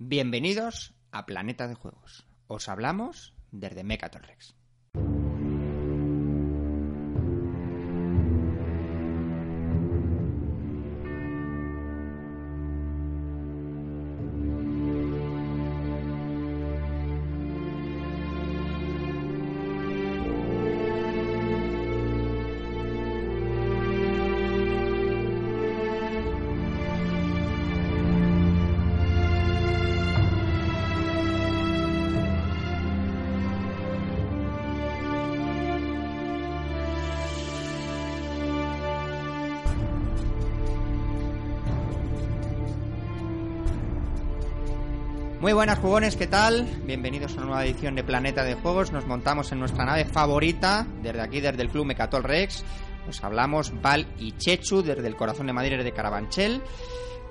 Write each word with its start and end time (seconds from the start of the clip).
Bienvenidos 0.00 0.94
a 1.10 1.26
Planeta 1.26 1.66
de 1.66 1.74
Juegos. 1.74 2.24
Os 2.46 2.68
hablamos 2.68 3.34
desde 3.50 3.82
Mechaton 3.82 4.22
Muy 45.48 45.54
buenas 45.54 45.78
jugones, 45.78 46.14
¿qué 46.14 46.26
tal? 46.26 46.66
Bienvenidos 46.84 47.32
a 47.32 47.36
una 47.36 47.46
nueva 47.46 47.64
edición 47.64 47.94
de 47.94 48.04
Planeta 48.04 48.44
de 48.44 48.52
Juegos. 48.52 48.92
Nos 48.92 49.06
montamos 49.06 49.50
en 49.50 49.58
nuestra 49.58 49.86
nave 49.86 50.04
favorita, 50.04 50.86
desde 51.02 51.22
aquí, 51.22 51.40
desde 51.40 51.62
el 51.62 51.70
Club 51.70 51.86
Mecatol 51.86 52.22
Rex. 52.22 52.62
Os 53.08 53.24
hablamos 53.24 53.72
Val 53.80 54.06
y 54.18 54.32
Chechu, 54.32 54.82
desde 54.82 55.06
el 55.06 55.16
corazón 55.16 55.46
de 55.46 55.54
Madrid 55.54 55.82
de 55.82 55.92
Carabanchel. 55.92 56.60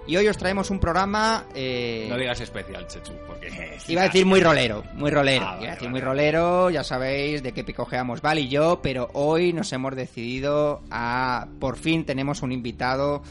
Y 0.07 0.17
hoy 0.17 0.27
os 0.27 0.35
traemos 0.35 0.71
un 0.71 0.79
programa... 0.79 1.45
Eh... 1.53 2.07
No 2.09 2.17
digas 2.17 2.41
especial, 2.41 2.87
Chechu, 2.87 3.13
porque... 3.27 3.77
Iba 3.87 4.01
a 4.01 4.05
decir 4.05 4.25
muy 4.25 4.41
rolero, 4.41 4.83
muy 4.95 5.11
rolero. 5.11 5.45
Ah, 5.45 5.51
vale, 5.51 5.61
Iba 5.61 5.71
a 5.73 5.75
decir 5.75 5.87
vale, 5.89 5.91
muy 5.91 6.01
rolero, 6.01 6.69
ya 6.71 6.83
sabéis 6.83 7.43
de 7.43 7.51
qué 7.51 7.63
picojeamos 7.63 8.23
Val 8.23 8.39
y 8.39 8.49
yo, 8.49 8.81
pero 8.81 9.09
hoy 9.13 9.53
nos 9.53 9.71
hemos 9.73 9.95
decidido 9.95 10.81
a... 10.89 11.45
Por 11.59 11.77
fin 11.77 12.03
tenemos 12.03 12.41
un 12.41 12.51
invitado 12.51 13.21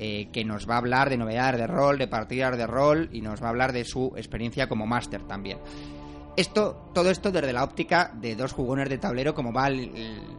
eh, 0.00 0.28
que 0.32 0.44
nos 0.44 0.68
va 0.68 0.74
a 0.74 0.78
hablar 0.78 1.10
de 1.10 1.18
novedades 1.18 1.60
de 1.60 1.66
rol, 1.66 1.98
de 1.98 2.08
partidas 2.08 2.56
de 2.56 2.66
rol 2.66 3.08
y 3.12 3.20
nos 3.20 3.40
va 3.42 3.46
a 3.46 3.50
hablar 3.50 3.72
de 3.72 3.84
su 3.84 4.12
experiencia 4.16 4.66
como 4.68 4.86
máster 4.86 5.22
también. 5.28 5.58
Esto, 6.36 6.90
todo 6.94 7.10
esto 7.10 7.30
desde 7.32 7.52
la 7.52 7.64
óptica 7.64 8.12
de 8.14 8.34
dos 8.36 8.52
jugones 8.52 8.88
de 8.88 8.98
tablero 8.98 9.34
como 9.34 9.52
Val 9.52 9.74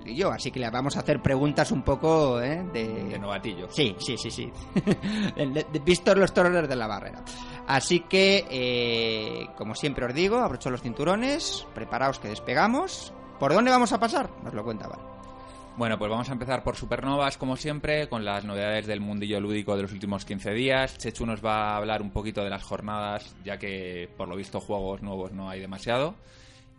y 0.05 0.15
yo, 0.15 0.31
así 0.31 0.49
que 0.49 0.59
le 0.59 0.69
vamos 0.69 0.95
a 0.95 1.01
hacer 1.01 1.21
preguntas 1.21 1.69
un 1.71 1.83
poco 1.83 2.41
¿eh? 2.41 2.63
De 2.73 3.19
novatillo. 3.19 3.67
Sí, 3.69 3.95
sí, 3.99 4.15
sí, 4.17 4.31
sí. 4.31 4.51
De- 5.35 5.65
de- 5.71 5.79
Vistos 5.79 6.17
los 6.17 6.33
toros 6.33 6.53
desde 6.53 6.75
la 6.77 6.87
barrera. 6.87 7.21
Así 7.67 7.99
que, 8.09 8.45
eh, 8.49 9.47
como 9.57 9.75
siempre 9.75 10.05
os 10.05 10.13
digo, 10.13 10.37
abrocho 10.37 10.69
los 10.71 10.81
cinturones, 10.81 11.67
preparaos 11.75 12.19
que 12.19 12.29
despegamos. 12.29 13.13
¿Por 13.39 13.53
dónde 13.53 13.69
vamos 13.69 13.91
a 13.91 13.99
pasar? 13.99 14.29
Nos 14.43 14.53
lo 14.53 14.63
cuenta 14.63 14.87
Val. 14.87 14.99
Bueno, 15.77 15.97
pues 15.97 16.11
vamos 16.11 16.29
a 16.29 16.33
empezar 16.33 16.63
por 16.63 16.75
Supernovas, 16.75 17.37
como 17.37 17.55
siempre, 17.55 18.07
con 18.07 18.25
las 18.25 18.43
novedades 18.43 18.85
del 18.85 18.99
mundillo 18.99 19.39
lúdico 19.39 19.75
de 19.75 19.83
los 19.83 19.91
últimos 19.91 20.25
15 20.25 20.51
días. 20.51 20.97
Chechu 20.97 21.25
nos 21.25 21.43
va 21.43 21.71
a 21.71 21.77
hablar 21.77 22.01
un 22.01 22.11
poquito 22.11 22.43
de 22.43 22.49
las 22.49 22.61
jornadas, 22.61 23.35
ya 23.43 23.57
que 23.57 24.09
por 24.17 24.27
lo 24.27 24.35
visto 24.35 24.59
juegos 24.59 25.01
nuevos 25.01 25.31
no 25.31 25.49
hay 25.49 25.59
demasiado. 25.59 26.15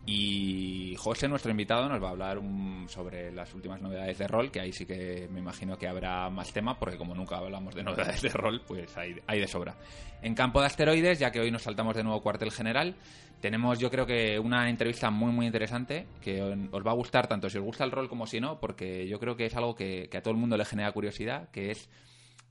Y 0.05 0.95
José, 0.97 1.27
nuestro 1.27 1.51
invitado, 1.51 1.87
nos 1.89 2.01
va 2.03 2.09
a 2.09 2.11
hablar 2.11 2.39
sobre 2.87 3.31
las 3.31 3.53
últimas 3.53 3.81
novedades 3.81 4.17
de 4.17 4.27
rol, 4.27 4.51
que 4.51 4.59
ahí 4.59 4.73
sí 4.73 4.85
que 4.85 5.27
me 5.31 5.39
imagino 5.39 5.77
que 5.77 5.87
habrá 5.87 6.29
más 6.29 6.51
tema, 6.51 6.77
porque 6.77 6.97
como 6.97 7.15
nunca 7.15 7.37
hablamos 7.37 7.73
de 7.73 7.83
novedades 7.83 8.21
de 8.21 8.29
rol, 8.29 8.61
pues 8.67 8.95
hay 8.97 9.39
de 9.39 9.47
sobra. 9.47 9.75
En 10.21 10.35
campo 10.35 10.59
de 10.59 10.67
asteroides, 10.67 11.19
ya 11.19 11.31
que 11.31 11.39
hoy 11.39 11.51
nos 11.51 11.63
saltamos 11.63 11.95
de 11.95 12.03
nuevo 12.03 12.21
cuartel 12.21 12.51
general, 12.51 12.95
tenemos 13.43 13.77
yo 13.77 13.91
creo 13.91 14.05
que 14.05 14.39
una 14.39 14.69
entrevista 14.69 15.11
muy 15.11 15.33
muy 15.33 15.45
interesante, 15.45 16.07
que 16.21 16.41
os 16.41 16.87
va 16.87 16.91
a 16.91 16.93
gustar 16.93 17.27
tanto 17.27 17.49
si 17.49 17.57
os 17.57 17.63
gusta 17.65 17.83
el 17.83 17.91
rol 17.91 18.07
como 18.07 18.25
si 18.25 18.39
no, 18.39 18.57
porque 18.61 19.05
yo 19.05 19.19
creo 19.19 19.35
que 19.35 19.47
es 19.47 19.55
algo 19.57 19.75
que, 19.75 20.09
a 20.15 20.21
todo 20.21 20.33
el 20.33 20.39
mundo 20.39 20.55
le 20.55 20.63
genera 20.63 20.89
curiosidad, 20.93 21.49
que 21.51 21.71
es 21.71 21.89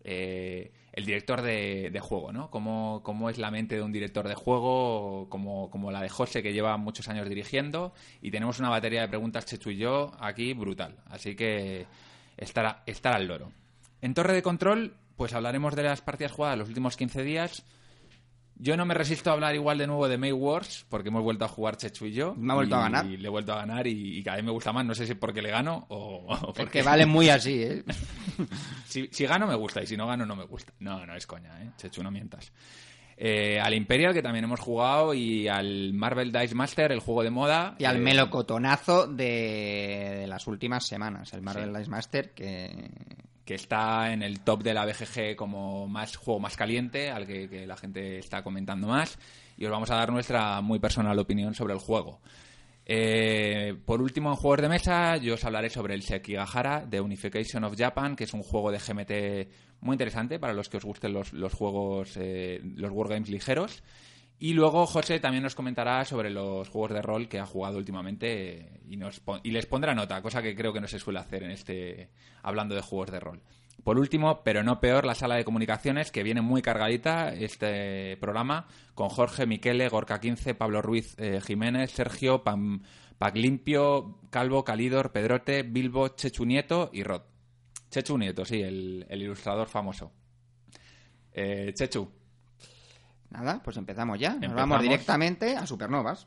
eh, 0.04 0.70
el 0.92 1.06
director 1.06 1.40
de, 1.40 1.98
juego, 2.02 2.30
¿no? 2.30 2.50
Cómo, 2.50 3.00
cómo 3.02 3.30
es 3.30 3.38
la 3.38 3.50
mente 3.50 3.76
de 3.76 3.82
un 3.82 3.90
director 3.90 4.28
de 4.28 4.34
juego, 4.34 5.30
como, 5.30 5.70
como 5.70 5.90
la 5.90 6.02
de 6.02 6.10
José, 6.10 6.42
que 6.42 6.52
lleva 6.52 6.76
muchos 6.76 7.08
años 7.08 7.26
dirigiendo. 7.26 7.94
Y 8.20 8.30
tenemos 8.30 8.58
una 8.58 8.68
batería 8.68 9.00
de 9.00 9.08
preguntas, 9.08 9.46
Chechu 9.46 9.70
y 9.70 9.78
yo, 9.78 10.12
aquí 10.20 10.52
brutal. 10.52 10.96
Así 11.06 11.34
que 11.34 11.86
estar, 12.36 12.66
a- 12.66 12.82
estar 12.84 13.14
al 13.14 13.26
loro. 13.28 13.50
En 14.02 14.12
Torre 14.12 14.34
de 14.34 14.42
Control, 14.42 14.94
pues 15.16 15.32
hablaremos 15.32 15.74
de 15.74 15.84
las 15.84 16.02
partidas 16.02 16.32
jugadas 16.32 16.58
los 16.58 16.68
últimos 16.68 16.98
15 16.98 17.22
días. 17.22 17.64
Yo 18.62 18.76
no 18.76 18.86
me 18.86 18.94
resisto 18.94 19.28
a 19.28 19.32
hablar 19.32 19.56
igual 19.56 19.76
de 19.78 19.88
nuevo 19.88 20.08
de 20.08 20.18
May 20.18 20.30
Wars, 20.30 20.86
porque 20.88 21.08
hemos 21.08 21.24
vuelto 21.24 21.44
a 21.44 21.48
jugar 21.48 21.76
Chechu 21.76 22.06
y 22.06 22.12
yo. 22.12 22.36
Me 22.36 22.52
ha 22.52 22.54
vuelto 22.54 22.76
y 22.76 22.78
a 22.78 22.82
ganar. 22.82 23.06
le 23.06 23.26
he 23.26 23.28
vuelto 23.28 23.52
a 23.52 23.56
ganar 23.56 23.88
y, 23.88 24.18
y 24.18 24.22
cada 24.22 24.36
vez 24.36 24.44
me 24.44 24.52
gusta 24.52 24.72
más. 24.72 24.84
No 24.84 24.94
sé 24.94 25.04
si 25.04 25.16
porque 25.16 25.42
le 25.42 25.50
gano 25.50 25.84
o, 25.88 26.26
o 26.28 26.52
porque... 26.52 26.80
Vale 26.80 27.04
muy 27.04 27.28
así, 27.28 27.60
¿eh? 27.60 27.84
Si, 28.86 29.08
si 29.10 29.26
gano 29.26 29.48
me 29.48 29.56
gusta 29.56 29.82
y 29.82 29.86
si 29.88 29.96
no 29.96 30.06
gano 30.06 30.24
no 30.24 30.36
me 30.36 30.44
gusta. 30.44 30.72
No, 30.78 31.04
no 31.04 31.16
es 31.16 31.26
coña, 31.26 31.60
¿eh? 31.60 31.70
Chechu, 31.76 32.04
no 32.04 32.12
mientas. 32.12 32.52
Eh, 33.16 33.58
al 33.60 33.74
Imperial, 33.74 34.14
que 34.14 34.22
también 34.22 34.44
hemos 34.44 34.60
jugado, 34.60 35.12
y 35.12 35.48
al 35.48 35.92
Marvel 35.92 36.30
Dice 36.30 36.54
Master, 36.54 36.92
el 36.92 37.00
juego 37.00 37.24
de 37.24 37.30
moda. 37.30 37.74
Y 37.80 37.84
al 37.84 37.96
eh, 37.96 38.00
melocotonazo 38.00 39.08
de, 39.08 40.18
de 40.20 40.26
las 40.28 40.46
últimas 40.46 40.86
semanas, 40.86 41.32
el 41.32 41.42
Marvel 41.42 41.72
Sí. 41.72 41.78
Dice 41.78 41.90
Master, 41.90 42.30
que... 42.30 42.90
que 43.44 43.54
está 43.54 44.12
en 44.12 44.22
el 44.22 44.40
top 44.40 44.62
de 44.62 44.74
la 44.74 44.86
BGG 44.86 45.36
como 45.36 45.88
más 45.88 46.16
juego 46.16 46.40
más 46.40 46.56
caliente, 46.56 47.10
al 47.10 47.26
que, 47.26 47.66
la 47.66 47.76
gente 47.76 48.18
está 48.18 48.42
comentando 48.42 48.86
más. 48.86 49.18
Y 49.56 49.64
os 49.64 49.70
vamos 49.70 49.90
a 49.90 49.96
dar 49.96 50.12
nuestra 50.12 50.60
muy 50.60 50.78
personal 50.78 51.18
opinión 51.18 51.54
sobre 51.54 51.74
el 51.74 51.80
juego. 51.80 52.20
Eh, 52.84 53.74
por 53.84 54.02
último, 54.02 54.30
en 54.30 54.36
juegos 54.36 54.62
de 54.62 54.68
mesa, 54.68 55.16
yo 55.16 55.34
os 55.34 55.44
hablaré 55.44 55.70
sobre 55.70 55.94
el 55.94 56.02
Sekigahara 56.02 56.84
de 56.84 57.00
Unification 57.00 57.64
of 57.64 57.76
Japan, 57.76 58.16
que 58.16 58.24
es 58.24 58.34
un 58.34 58.42
juego 58.42 58.70
de 58.70 58.78
GMT 58.78 59.52
muy 59.80 59.94
interesante 59.94 60.38
para 60.38 60.52
los 60.52 60.68
que 60.68 60.78
os 60.78 60.84
gusten 60.84 61.12
los, 61.12 61.32
los 61.32 61.52
juegos, 61.52 62.16
eh, 62.16 62.60
los 62.76 62.90
wargames 62.90 63.28
ligeros. 63.28 63.82
Y 64.42 64.54
luego 64.54 64.86
José 64.86 65.20
también 65.20 65.44
nos 65.44 65.54
comentará 65.54 66.04
sobre 66.04 66.28
los 66.28 66.68
juegos 66.68 66.90
de 66.90 67.00
rol 67.00 67.28
que 67.28 67.38
ha 67.38 67.46
jugado 67.46 67.78
últimamente 67.78 68.80
y, 68.88 68.96
nos 68.96 69.22
y 69.44 69.52
les 69.52 69.66
pondrá 69.66 69.94
nota, 69.94 70.20
cosa 70.20 70.42
que 70.42 70.56
creo 70.56 70.72
que 70.72 70.80
no 70.80 70.88
se 70.88 70.98
suele 70.98 71.20
hacer 71.20 71.44
en 71.44 71.52
este 71.52 72.10
hablando 72.42 72.74
de 72.74 72.80
juegos 72.80 73.12
de 73.12 73.20
rol. 73.20 73.40
Por 73.84 74.00
último, 74.00 74.42
pero 74.42 74.64
no 74.64 74.80
peor, 74.80 75.06
la 75.06 75.14
sala 75.14 75.36
de 75.36 75.44
comunicaciones, 75.44 76.10
que 76.10 76.24
viene 76.24 76.40
muy 76.40 76.60
cargadita 76.60 77.32
este 77.32 78.16
programa, 78.16 78.66
con 78.96 79.10
Jorge, 79.10 79.46
Miquele, 79.46 79.88
Gorka 79.88 80.18
15, 80.18 80.56
Pablo 80.56 80.82
Ruiz 80.82 81.14
eh, 81.20 81.40
Jiménez, 81.40 81.92
Sergio, 81.92 82.42
Pam, 82.42 82.82
Paglimpio, 83.18 84.18
Calvo, 84.30 84.64
Calidor, 84.64 85.12
Pedrote, 85.12 85.62
Bilbo, 85.62 86.08
Chechu 86.16 86.44
Nieto 86.46 86.90
y 86.92 87.04
Rod. 87.04 87.22
Chechu 87.92 88.18
Nieto, 88.18 88.44
sí, 88.44 88.60
el, 88.60 89.06
el 89.08 89.22
ilustrador 89.22 89.68
famoso. 89.68 90.10
Eh, 91.32 91.72
Chechu, 91.76 92.10
Nada, 93.32 93.60
pues 93.64 93.76
empezamos 93.78 94.18
ya. 94.18 94.28
Nos 94.30 94.36
Empezamos. 94.44 94.60
vamos 94.68 94.82
directamente 94.82 95.56
a 95.56 95.66
Supernovas. 95.66 96.26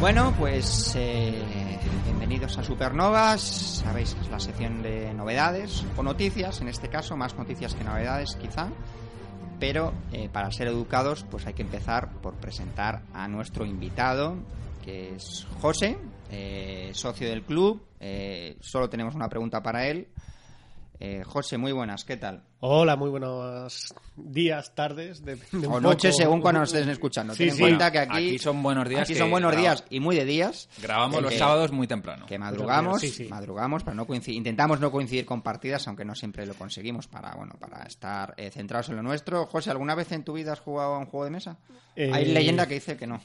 Bueno, 0.00 0.34
pues 0.38 0.94
eh, 0.96 1.78
bienvenidos 2.04 2.58
a 2.58 2.62
Supernovas. 2.62 3.40
Sabéis 3.82 4.14
que 4.14 4.20
es 4.20 4.28
la 4.28 4.38
sección 4.38 4.82
de 4.82 5.14
novedades 5.14 5.82
o 5.96 6.02
noticias, 6.02 6.60
en 6.60 6.68
este 6.68 6.90
caso, 6.90 7.16
más 7.16 7.34
noticias 7.36 7.74
que 7.74 7.84
novedades 7.84 8.36
quizá. 8.36 8.68
Pero 9.60 9.92
eh, 10.12 10.28
para 10.32 10.50
ser 10.50 10.68
educados, 10.68 11.24
pues 11.30 11.46
hay 11.46 11.54
que 11.54 11.62
empezar 11.62 12.10
por 12.20 12.34
presentar 12.34 13.02
a 13.12 13.28
nuestro 13.28 13.64
invitado, 13.64 14.36
que 14.84 15.14
es 15.14 15.46
José, 15.60 15.96
eh, 16.30 16.90
socio 16.94 17.28
del 17.28 17.42
club. 17.42 17.82
Eh, 18.00 18.56
solo 18.60 18.88
tenemos 18.90 19.14
una 19.14 19.28
pregunta 19.28 19.62
para 19.62 19.86
él. 19.86 20.08
Eh, 21.00 21.22
José, 21.26 21.58
muy 21.58 21.72
buenas, 21.72 22.04
¿qué 22.04 22.16
tal? 22.16 22.44
Hola, 22.60 22.94
muy 22.94 23.10
buenos 23.10 23.92
días, 24.16 24.74
tardes. 24.76 25.24
de- 25.24 25.34
de 25.36 25.66
O 25.66 25.80
noches, 25.80 26.16
según 26.16 26.40
cuando 26.40 26.60
nos 26.60 26.72
estés 26.72 26.86
escuchando. 26.86 27.34
Sí, 27.34 27.40
Ten 27.40 27.48
en 27.48 27.54
sí. 27.56 27.60
cuenta 27.60 27.90
que 27.90 27.98
aquí, 27.98 28.12
Aquí 28.28 28.38
son 28.38 28.62
buenos 28.62 28.88
días 28.88 29.02
aquí 29.02 29.14
son 29.16 29.28
buenos 29.30 29.56
días 29.56 29.84
y 29.90 29.98
muy 29.98 30.14
de 30.14 30.24
días. 30.24 30.68
grabamos 30.80 31.20
los 31.20 31.32
que- 31.32 31.38
sábados 31.38 31.72
muy 31.72 31.88
temprano. 31.88 32.26
que 32.26 32.38
madrugamos, 32.38 33.00
Sí, 33.00 33.08
sí. 33.10 33.24
madrugamos 33.24 33.82
para 33.82 33.96
no 33.96 34.06
coincidir, 34.06 34.38
intentamos 34.38 34.78
no 34.80 34.92
coincidir 34.92 35.26
con 35.26 35.42
partidas, 35.42 35.86
aunque 35.88 36.04
no 36.04 36.14
siempre 36.14 36.46
lo 36.46 36.54
conseguimos 36.54 37.08
para 37.08 37.34
bueno 37.34 37.54
para 37.58 37.82
estar 37.82 38.32
eh, 38.36 38.50
centrados 38.52 38.88
en 38.88 38.96
lo 38.96 39.02
nuestro. 39.02 39.46
José, 39.46 39.70
¿alguna 39.72 39.96
vez 39.96 40.12
en 40.12 40.22
tu 40.22 40.32
vida 40.34 40.52
has 40.52 40.60
jugado 40.60 40.94
a 40.94 40.98
un 40.98 41.06
juego 41.06 41.24
de 41.24 41.30
mesa? 41.32 41.58
Eh, 41.96 42.10
Hay 42.14 42.26
leyenda 42.26 42.66
que 42.68 42.74
dice 42.74 42.96
que 42.96 43.06
no. 43.08 43.20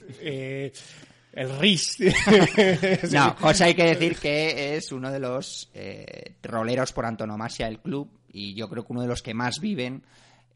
El 1.33 1.57
RIS. 1.59 1.97
No, 3.11 3.35
José 3.39 3.65
hay 3.65 3.75
que 3.75 3.83
decir 3.85 4.17
que 4.17 4.75
es 4.75 4.91
uno 4.91 5.11
de 5.11 5.19
los 5.19 5.69
eh, 5.73 6.35
roleros 6.43 6.93
por 6.93 7.05
antonomasia 7.05 7.67
del 7.67 7.79
club 7.79 8.09
y 8.31 8.53
yo 8.53 8.69
creo 8.69 8.85
que 8.85 8.93
uno 8.93 9.01
de 9.01 9.07
los 9.07 9.21
que 9.21 9.33
más 9.33 9.59
viven 9.59 10.03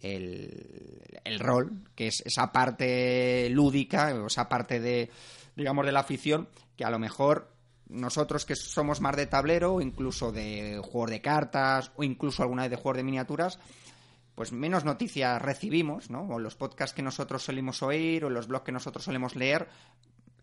el, 0.01 1.01
el 1.23 1.39
rol, 1.39 1.83
que 1.95 2.07
es 2.07 2.21
esa 2.25 2.51
parte 2.51 3.49
lúdica, 3.49 4.13
o 4.13 4.27
esa 4.27 4.49
parte 4.49 4.79
de, 4.79 5.09
digamos, 5.55 5.85
de 5.85 5.91
la 5.91 6.01
afición, 6.01 6.49
que 6.75 6.83
a 6.83 6.89
lo 6.89 6.99
mejor 6.99 7.53
nosotros 7.87 8.45
que 8.45 8.55
somos 8.55 9.01
más 9.01 9.15
de 9.15 9.27
tablero, 9.27 9.79
incluso 9.81 10.31
de 10.31 10.79
juegos 10.83 11.11
de 11.11 11.21
cartas, 11.21 11.91
o 11.95 12.03
incluso 12.03 12.43
alguna 12.43 12.63
vez 12.63 12.71
de 12.71 12.77
juegos 12.77 12.97
de 12.97 13.03
miniaturas, 13.03 13.59
pues 14.35 14.51
menos 14.51 14.83
noticias 14.83 15.41
recibimos, 15.41 16.09
¿no? 16.09 16.27
O 16.27 16.39
los 16.39 16.55
podcasts 16.55 16.95
que 16.95 17.03
nosotros 17.03 17.43
solemos 17.43 17.83
oír, 17.83 18.25
o 18.25 18.29
los 18.29 18.47
blogs 18.47 18.65
que 18.65 18.71
nosotros 18.71 19.05
solemos 19.05 19.35
leer, 19.35 19.67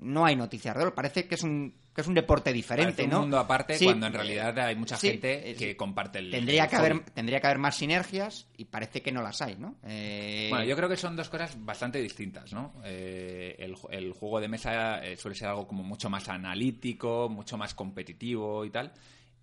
no 0.01 0.25
hay 0.25 0.37
noticias 0.37 0.75
de 0.75 0.83
rol. 0.85 0.95
Parece 0.95 1.27
que 1.27 1.35
es 1.35 1.43
un, 1.43 1.75
que 1.95 2.01
es 2.01 2.07
un 2.07 2.15
deporte 2.15 2.53
diferente, 2.53 2.93
Parece 2.93 3.05
un 3.05 3.11
¿no? 3.11 3.21
mundo 3.21 3.39
aparte 3.39 3.77
Sí, 3.77 3.85
cuando 3.85 4.07
en 4.07 4.13
realidad 4.15 4.59
hay 4.59 4.77
mucha 4.77 4.97
sí, 4.97 5.09
gente 5.11 5.55
que 5.59 5.77
comparte 5.77 6.19
el 6.19 6.31
Tendría 6.31 6.65
el 6.65 6.71
que, 6.71 6.77
haber, 6.77 7.01
tendría 7.11 7.41
que 7.41 7.47
haber 7.47 7.59
más 7.59 7.77
sinergias 7.77 8.47
y 8.57 8.65
parece 8.65 9.03
que 9.03 9.13
no 9.13 9.23
las 9.23 9.41
hay, 9.43 9.57
¿no? 9.57 9.77
Eh, 9.85 10.47
Bueno, 10.51 10.65
yo 10.65 10.77
creo 10.77 10.89
que 10.89 10.97
son 10.97 11.17
dos 11.17 11.29
cosas 11.29 11.55
bastante 11.65 12.01
distintas, 12.01 12.53
¿no? 12.53 12.73
Eh, 12.85 13.57
el, 13.59 13.77
el 13.91 14.13
juego 14.13 14.41
de 14.41 14.49
mesa 14.49 15.05
eh, 15.05 15.17
suele 15.17 15.37
ser 15.37 15.49
algo 15.49 15.67
como 15.67 15.83
mucho 15.83 16.09
más 16.11 16.29
analítico, 16.29 17.29
mucho 17.29 17.57
más 17.57 17.75
competitivo 17.75 18.65
y 18.65 18.71
tal. 18.71 18.93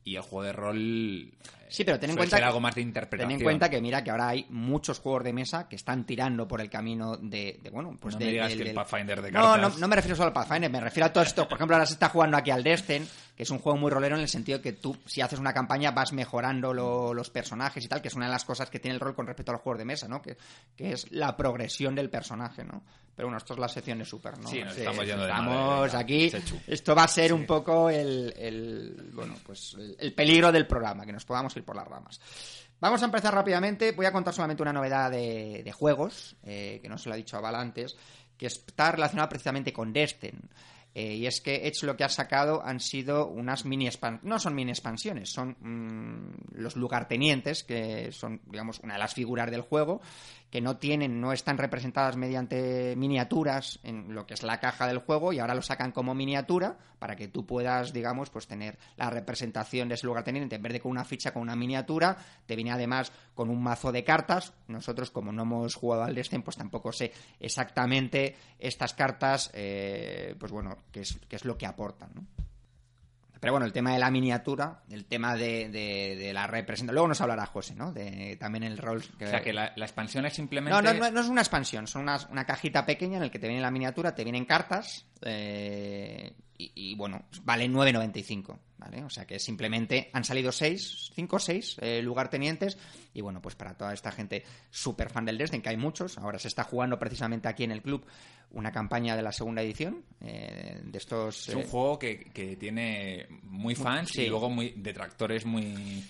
Y 0.08 0.16
el 0.16 0.22
juego 0.22 0.44
de 0.44 0.54
rol 0.54 0.78
eh, 0.78 1.32
Sí, 1.70 1.84
pero 1.84 2.00
ten 2.00 2.12
en 2.12 2.16
cuenta 2.16 2.38
que- 2.38 2.44
algo 2.46 2.62
más 2.62 2.74
de 2.76 2.82
interpretación. 2.82 3.28
Ten 3.30 3.40
en 3.40 3.44
cuenta 3.44 3.70
que 3.70 3.82
mira 3.82 4.02
que 4.02 4.10
ahora 4.10 4.30
hay 4.30 4.46
muchos 4.50 5.00
juegos 5.00 5.24
de 5.26 5.34
mesa 5.34 5.68
que 5.68 5.76
están 5.76 6.06
tirando 6.06 6.48
por 6.48 6.62
el 6.62 6.70
camino 6.70 7.18
de, 7.18 7.60
de, 7.62 7.70
bueno, 7.70 7.98
pues 8.00 8.16
No 8.16 8.20
de, 8.20 8.26
me 8.26 8.32
digas 8.32 8.50
del- 8.50 8.64
que 8.64 8.70
el 8.70 8.76
Pathfinder 8.76 9.22
de 9.22 9.32
No, 9.34 9.58
no, 9.58 9.62
cartas. 9.64 9.80
no 9.80 9.88
me 9.90 9.96
refiero 9.98 10.16
solo 10.16 10.28
al 10.28 10.34
Pathfinder, 10.34 10.72
me 10.72 10.80
refiero 10.80 11.08
a 11.08 11.12
todo 11.12 11.24
esto. 11.26 11.46
Por 11.48 11.58
ejemplo, 11.58 11.76
ahora 11.76 11.86
se 11.86 11.94
está 11.94 12.08
jugando 12.08 12.38
aquí 12.38 12.52
al 12.52 12.64
Destin, 12.64 13.06
que 13.38 13.44
es 13.44 13.50
un 13.52 13.60
juego 13.60 13.78
muy 13.78 13.92
rolero 13.92 14.16
en 14.16 14.22
el 14.24 14.28
sentido 14.28 14.62
que 14.64 14.74
tú, 14.74 14.98
si 15.06 15.22
haces 15.22 15.38
una 15.38 15.54
campaña, 15.54 15.92
vas 15.92 16.12
mejorando 16.12 16.74
lo- 16.74 17.14
los 17.14 17.30
personajes 17.30 17.86
y 17.86 17.88
tal, 17.88 18.02
que 18.02 18.08
es 18.08 18.16
una 18.16 18.26
de 18.26 18.32
las 18.32 18.44
cosas 18.44 18.70
que 18.72 18.80
tiene 18.80 18.96
el 18.96 19.00
rol 19.00 19.14
con 19.16 19.28
respecto 19.28 19.52
a 19.52 19.54
los 19.54 19.62
juegos 19.62 19.78
de 19.78 19.86
mesa, 19.86 20.08
¿no? 20.08 20.22
Que, 20.24 20.36
que 20.76 20.92
es 20.94 21.12
la 21.12 21.38
progresión 21.38 21.94
del 21.94 22.10
personaje, 22.10 22.64
¿no? 22.64 22.84
Pero 23.16 23.28
bueno, 23.28 23.38
esto 23.38 23.54
es 23.54 23.60
la 23.60 23.68
sección 23.70 24.00
de 24.00 24.06
Super, 24.06 24.40
¿no? 24.40 24.50
Sí, 24.50 24.64
nos 24.64 24.74
Sí, 24.74 24.80
estamos 24.82 25.06
yendo 25.06 25.24
de 25.24 25.30
estamos 25.30 25.54
madre, 25.94 25.98
aquí. 25.98 26.32
Esto 26.66 26.96
va 26.96 27.04
a 27.04 27.08
ser 27.08 27.32
un 27.32 27.46
poco 27.46 27.90
el, 27.92 28.34
el- 28.36 29.12
bueno, 29.14 29.36
pues 29.46 29.76
el, 29.78 29.96
el 30.00 30.14
peligro 30.16 30.52
del 30.52 30.66
programa, 30.66 31.06
que 31.06 31.14
nos 31.14 31.24
podamos 31.26 31.56
ir 31.56 31.64
por 31.64 31.76
las 31.76 31.88
ramas. 31.88 32.20
Vamos 32.80 33.02
a 33.02 33.06
empezar 33.06 33.34
rápidamente. 33.34 33.92
Voy 33.92 34.06
a 34.08 34.12
contar 34.12 34.34
solamente 34.34 34.62
una 34.64 34.74
novedad 34.74 35.10
de, 35.12 35.62
de 35.64 35.72
juegos, 35.72 36.36
eh, 36.44 36.80
que 36.82 36.90
no 36.90 36.98
se 36.98 37.10
lo 37.10 37.14
ha 37.14 37.18
dicho 37.18 37.38
a 37.38 37.42
Val 37.42 37.56
antes, 37.56 37.96
que 38.38 38.48
está 38.48 38.92
relacionada 38.92 39.30
precisamente 39.30 39.72
con 39.74 39.94
Destin. 39.94 40.40
Eh, 41.00 41.14
y 41.14 41.28
es 41.28 41.42
que 41.42 41.68
Edge 41.68 41.84
lo 41.84 41.96
que 41.96 42.04
ha 42.04 42.10
sacado 42.10 42.66
han 42.66 42.80
sido 42.80 43.28
unas 43.28 43.66
mini 43.66 43.86
expansiones. 43.86 44.28
No 44.28 44.40
son 44.40 44.56
mini 44.56 44.72
expansiones, 44.72 45.30
son 45.30 45.56
mm, 45.60 46.60
los 46.60 46.76
lugartenientes, 46.76 47.64
que 47.64 48.12
son, 48.12 48.42
digamos, 48.48 48.80
una 48.80 48.96
de 48.96 49.00
las 49.02 49.14
figuras 49.14 49.52
del 49.52 49.62
juego, 49.62 50.02
que 50.50 50.62
no 50.62 50.78
tienen, 50.78 51.20
no 51.20 51.34
están 51.34 51.58
representadas 51.58 52.16
mediante 52.16 52.96
miniaturas 52.96 53.80
en 53.84 54.14
lo 54.14 54.26
que 54.26 54.34
es 54.34 54.44
la 54.44 54.60
caja 54.60 54.88
del 54.88 55.00
juego, 55.00 55.34
y 55.34 55.40
ahora 55.40 55.56
lo 55.56 55.62
sacan 55.62 55.92
como 55.92 56.16
miniatura 56.16 56.78
para 57.00 57.16
que 57.16 57.28
tú 57.28 57.46
puedas, 57.46 57.94
digamos, 57.94 58.30
pues 58.30 58.48
tener 58.48 58.78
la 58.96 59.10
representación 59.10 59.90
de 59.90 59.96
ese 59.96 60.08
lugarteniente 60.08 60.56
en 60.56 60.62
vez 60.62 60.74
de 60.74 60.80
con 60.80 60.92
una 60.92 61.06
ficha, 61.06 61.32
con 61.32 61.42
una 61.42 61.56
miniatura. 61.56 62.18
Te 62.46 62.56
viene 62.56 62.72
además 62.72 63.12
con 63.36 63.50
un 63.50 63.62
mazo 63.62 63.92
de 63.92 64.04
cartas. 64.04 64.54
Nosotros, 64.68 65.12
como 65.12 65.32
no 65.32 65.44
hemos 65.44 65.76
jugado 65.76 66.04
al 66.04 66.16
Destin, 66.16 66.44
pues 66.44 66.58
tampoco 66.58 66.92
sé 66.92 67.12
exactamente 67.40 68.36
estas 68.58 68.94
cartas, 68.94 69.52
eh, 69.54 70.36
pues 70.40 70.52
bueno, 70.52 70.78
qué 70.92 71.02
es, 71.02 71.20
qué 71.28 71.36
es 71.36 71.46
lo 71.46 71.58
que 71.58 71.66
aportan. 71.66 72.12
Pero 73.40 73.54
bueno, 73.54 73.66
el 73.66 73.74
tema 73.74 73.94
de 73.94 74.00
la 74.00 74.10
miniatura, 74.12 74.84
el 74.90 75.06
tema 75.06 75.36
de, 75.36 75.70
de- 75.70 76.16
de 76.16 76.34
la 76.34 76.48
representación. 76.48 76.96
Luego 76.96 77.08
nos 77.08 77.22
hablará 77.22 77.46
José, 77.46 77.76
¿no? 77.76 77.92
De, 77.94 78.36
también 78.38 78.64
el 78.64 78.78
rol. 78.78 79.04
O 79.16 79.28
sea, 79.28 79.42
que 79.42 79.54
la, 79.54 79.74
la 79.76 79.86
expansión 79.86 80.26
es 80.26 80.34
simplemente... 80.34 80.82
No, 80.82 80.82
no, 80.94 81.00
no, 81.00 81.12
no 81.12 81.22
es 81.22 81.28
una 81.28 81.42
expansión, 81.42 81.88
son 81.88 82.04
unas- 82.04 82.28
una 82.30 82.46
cajita 82.46 82.86
pequeña 82.86 83.18
en 83.18 83.24
la 83.24 83.30
que 83.32 83.40
te 83.40 83.48
viene 83.48 83.62
la 83.62 83.72
miniatura, 83.72 84.16
te 84.16 84.24
vienen 84.24 84.46
cartas 84.46 85.06
eh, 85.22 86.34
y, 86.58 86.72
y, 86.76 86.96
bueno, 86.96 87.26
vale 87.44 87.68
9.95, 87.70 88.58
¿vale? 88.78 89.04
O 89.04 89.10
sea 89.10 89.26
que 89.26 89.40
simplemente 89.40 90.10
han 90.14 90.24
salido 90.24 90.52
6, 90.52 91.12
5 91.14 91.36
o 91.36 91.40
6 91.40 91.78
lugartenientes 92.02 92.78
y 93.14 93.22
bueno, 93.22 93.42
pues 93.42 93.56
para 93.56 93.76
toda 93.76 93.94
esta 93.94 94.12
gente 94.12 94.44
súper 94.72 95.10
fan 95.10 95.26
del 95.26 95.38
Dresden, 95.38 95.62
que 95.62 95.70
hay 95.70 95.78
muchos, 95.78 96.18
ahora 96.18 96.40
se 96.40 96.48
está 96.48 96.64
jugando 96.64 96.98
precisamente 96.98 97.48
aquí 97.48 97.64
en 97.64 97.72
el 97.72 97.82
club 97.84 98.06
una 98.52 98.72
campaña 98.72 99.16
de 99.16 99.22
la 99.22 99.32
segunda 99.32 99.62
edición 99.62 100.04
eh, 100.22 100.80
de 100.84 100.98
estos... 100.98 101.50
Es 101.50 101.56
un 101.56 101.62
eh, 101.62 101.68
juego 101.70 102.00
que, 102.00 102.20
que 102.34 102.56
tiene 102.56 103.28
muy 103.44 103.76
fans 103.76 104.10
Sí. 104.12 104.24
y 104.24 104.28
luego 104.30 104.50
muy 104.50 104.74
detractores 104.78 105.46
muy... 105.46 106.04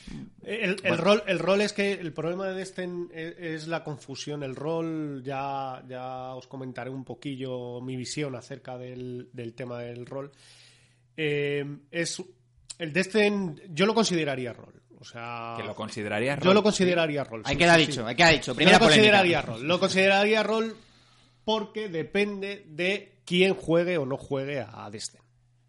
El, 0.44 0.70
el 0.72 0.76
Bueno. 0.82 0.98
rol, 0.98 1.24
el 1.28 1.40
rol 1.40 1.62
es 1.62 1.74
que 1.74 1.92
el 1.94 2.14
problema 2.14 2.48
de 2.48 2.54
Destin 2.56 3.10
es, 3.14 3.36
es 3.38 3.68
la 3.68 3.84
confusión. 3.84 4.44
El 4.44 4.56
rol, 4.56 5.22
ya, 5.26 5.84
ya 5.90 6.36
os 6.36 6.48
comentaré 6.48 6.90
un 6.90 7.04
poquillo 7.04 7.82
mi 7.82 7.96
visión 7.98 8.36
acerca 8.36 8.78
del, 8.78 9.30
del 9.34 9.54
tema 9.54 9.80
del 9.80 10.06
rol. 10.06 10.32
Eh, 11.18 11.66
es 11.92 12.22
el 12.78 12.94
Destin, 12.94 13.60
yo 13.70 13.86
lo 13.86 13.94
consideraría 13.94 14.54
rol. 14.54 14.74
O 15.00 15.04
sea, 15.04 15.54
que 15.58 15.64
lo 15.64 15.76
considerarías 15.76 16.40
yo 16.40 16.46
rol. 16.46 16.54
lo 16.56 16.64
consideraría 16.64 17.24
rol. 17.24 17.44
Sí, 17.46 17.56
queda 17.56 17.76
sí, 17.76 17.82
dicho, 17.82 18.02
sí. 18.02 18.08
ahí 18.08 18.16
queda 18.16 18.30
dicho. 18.30 18.52
Yo 18.52 18.56
Primera 18.56 18.78
lo 18.78 18.86
polémica. 18.86 19.02
consideraría 19.04 19.42
rol. 19.44 19.68
Lo 19.68 19.80
consideraría 19.80 20.44
rol 20.44 20.76
porque 21.48 21.88
depende 21.88 22.66
de 22.68 23.22
quién 23.24 23.54
juegue 23.54 23.98
o 23.98 24.06
no 24.06 24.18
juegue 24.18 24.60
a 24.60 24.90
Destin. 24.92 25.22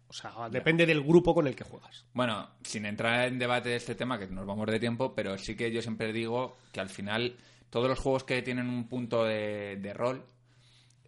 O 0.09 0.11
sea, 0.11 0.49
depende 0.51 0.85
del 0.85 1.01
grupo 1.01 1.33
con 1.33 1.47
el 1.47 1.55
que 1.55 1.63
juegas. 1.63 2.05
Bueno, 2.11 2.49
sin 2.63 2.85
entrar 2.85 3.29
en 3.29 3.39
debate 3.39 3.69
de 3.69 3.77
este 3.77 3.95
tema, 3.95 4.19
que 4.19 4.27
nos 4.27 4.45
vamos 4.45 4.67
de 4.67 4.77
tiempo, 4.77 5.15
pero 5.15 5.37
sí 5.37 5.55
que 5.55 5.71
yo 5.71 5.81
siempre 5.81 6.11
digo 6.11 6.57
que 6.73 6.81
al 6.81 6.89
final 6.89 7.37
todos 7.69 7.87
los 7.87 7.97
juegos 7.97 8.25
que 8.25 8.41
tienen 8.41 8.67
un 8.67 8.89
punto 8.89 9.23
de, 9.23 9.77
de 9.77 9.93
rol 9.93 10.25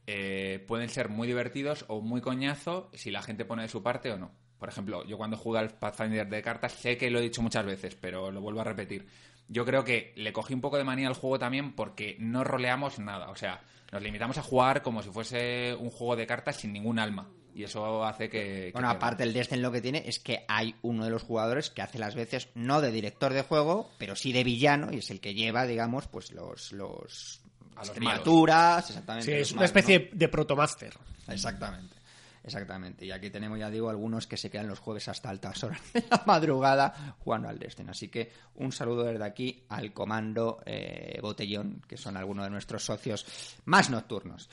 eh, 0.07 0.63
pueden 0.65 0.87
ser 0.87 1.09
muy 1.09 1.27
divertidos 1.27 1.83
o 1.89 1.99
muy 1.99 2.21
coñazo 2.21 2.91
si 2.93 3.11
la 3.11 3.21
gente 3.21 3.43
pone 3.43 3.63
de 3.63 3.67
su 3.67 3.83
parte 3.83 4.09
o 4.09 4.17
no. 4.17 4.31
Por 4.57 4.69
ejemplo, 4.69 5.03
yo 5.05 5.17
cuando 5.17 5.35
jugué 5.35 5.59
al 5.59 5.71
Pathfinder 5.71 6.29
de 6.29 6.41
cartas, 6.41 6.71
sé 6.71 6.95
que 6.95 7.11
lo 7.11 7.19
he 7.19 7.23
dicho 7.23 7.41
muchas 7.41 7.65
veces, 7.65 7.97
pero 7.99 8.31
lo 8.31 8.39
vuelvo 8.39 8.61
a 8.61 8.63
repetir. 8.63 9.05
Yo 9.51 9.65
creo 9.65 9.83
que 9.83 10.13
le 10.15 10.31
cogí 10.31 10.53
un 10.53 10.61
poco 10.61 10.77
de 10.77 10.83
manía 10.85 11.07
al 11.09 11.13
juego 11.13 11.37
también 11.37 11.73
porque 11.73 12.15
no 12.19 12.43
roleamos 12.43 12.99
nada. 12.99 13.29
O 13.29 13.35
sea, 13.35 13.61
nos 13.91 14.01
limitamos 14.01 14.37
a 14.37 14.41
jugar 14.43 14.81
como 14.81 15.03
si 15.03 15.09
fuese 15.09 15.75
un 15.75 15.89
juego 15.89 16.15
de 16.15 16.25
cartas 16.25 16.55
sin 16.55 16.71
ningún 16.71 16.97
alma. 16.99 17.27
Y 17.53 17.63
eso 17.65 18.05
hace 18.05 18.29
que... 18.29 18.39
que 18.67 18.71
Bueno, 18.71 18.89
te- 18.89 18.95
aparte 18.95 19.23
el 19.23 19.33
Destin 19.33 19.61
lo 19.61 19.73
que 19.73 19.81
tiene 19.81 20.03
es 20.07 20.19
que 20.19 20.45
hay 20.47 20.73
uno 20.83 21.03
de 21.03 21.09
los 21.11 21.23
jugadores 21.23 21.69
que 21.69 21.81
hace 21.81 21.99
las 21.99 22.15
veces 22.15 22.47
no 22.55 22.79
de 22.79 22.91
director 22.93 23.33
de 23.33 23.41
juego, 23.41 23.91
pero 23.97 24.15
sí 24.15 24.31
de 24.31 24.45
villano 24.45 24.87
y 24.93 24.99
es 24.99 25.09
el 25.11 25.19
que 25.19 25.33
lleva, 25.33 25.65
digamos, 25.67 26.07
pues 26.07 26.31
los 26.31 26.71
los 26.71 27.41
A 27.75 27.79
los 27.79 27.87
las 27.89 27.99
malos. 27.99 28.21
criaturas, 28.21 28.89
exactamente. 28.89 29.25
Sí, 29.25 29.31
los 29.37 29.41
es 29.41 29.51
una 29.51 29.57
malos, 29.63 29.69
especie 29.75 30.09
¿no? 30.13 30.17
de 30.17 30.27
protomaster. 30.29 30.93
Exactamente. 31.27 31.93
Exactamente. 32.43 33.05
Y 33.05 33.11
aquí 33.11 33.29
tenemos, 33.29 33.59
ya 33.59 33.69
digo, 33.69 33.89
algunos 33.89 34.25
que 34.25 34.37
se 34.37 34.49
quedan 34.49 34.67
los 34.67 34.79
jueves 34.79 35.07
hasta 35.07 35.29
altas 35.29 35.63
horas 35.63 35.81
de 35.93 36.03
la 36.09 36.23
madrugada 36.25 37.15
jugando 37.19 37.49
al 37.49 37.59
Destin. 37.59 37.89
Así 37.89 38.07
que 38.07 38.31
un 38.55 38.71
saludo 38.71 39.03
desde 39.03 39.23
aquí 39.23 39.63
al 39.69 39.93
comando 39.93 40.61
eh, 40.65 41.19
Botellón, 41.21 41.81
que 41.87 41.97
son 41.97 42.17
algunos 42.17 42.45
de 42.45 42.49
nuestros 42.49 42.83
socios 42.83 43.25
más 43.65 43.89
nocturnos. 43.89 44.49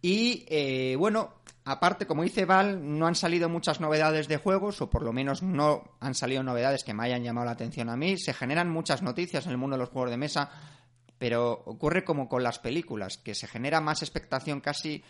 Y 0.00 0.44
eh, 0.48 0.96
bueno, 0.98 1.34
aparte, 1.64 2.06
como 2.06 2.24
dice 2.24 2.44
Val, 2.44 2.98
no 2.98 3.06
han 3.06 3.14
salido 3.14 3.48
muchas 3.48 3.80
novedades 3.80 4.26
de 4.26 4.38
juegos, 4.38 4.82
o 4.82 4.90
por 4.90 5.02
lo 5.02 5.12
menos 5.12 5.42
no 5.44 5.96
han 6.00 6.16
salido 6.16 6.42
novedades 6.42 6.82
que 6.82 6.92
me 6.92 7.04
hayan 7.04 7.22
llamado 7.22 7.44
la 7.44 7.52
atención 7.52 7.88
a 7.88 7.96
mí. 7.96 8.18
Se 8.18 8.34
generan 8.34 8.68
muchas 8.68 9.00
noticias 9.00 9.46
en 9.46 9.52
el 9.52 9.58
mundo 9.58 9.76
de 9.76 9.80
los 9.82 9.90
juegos 9.90 10.10
de 10.10 10.16
mesa, 10.16 10.50
pero 11.18 11.52
ocurre 11.66 12.02
como 12.02 12.28
con 12.28 12.42
las 12.42 12.58
películas, 12.58 13.16
que 13.16 13.36
se 13.36 13.46
genera 13.46 13.80
más 13.80 14.02
expectación 14.02 14.60
casi 14.60 15.04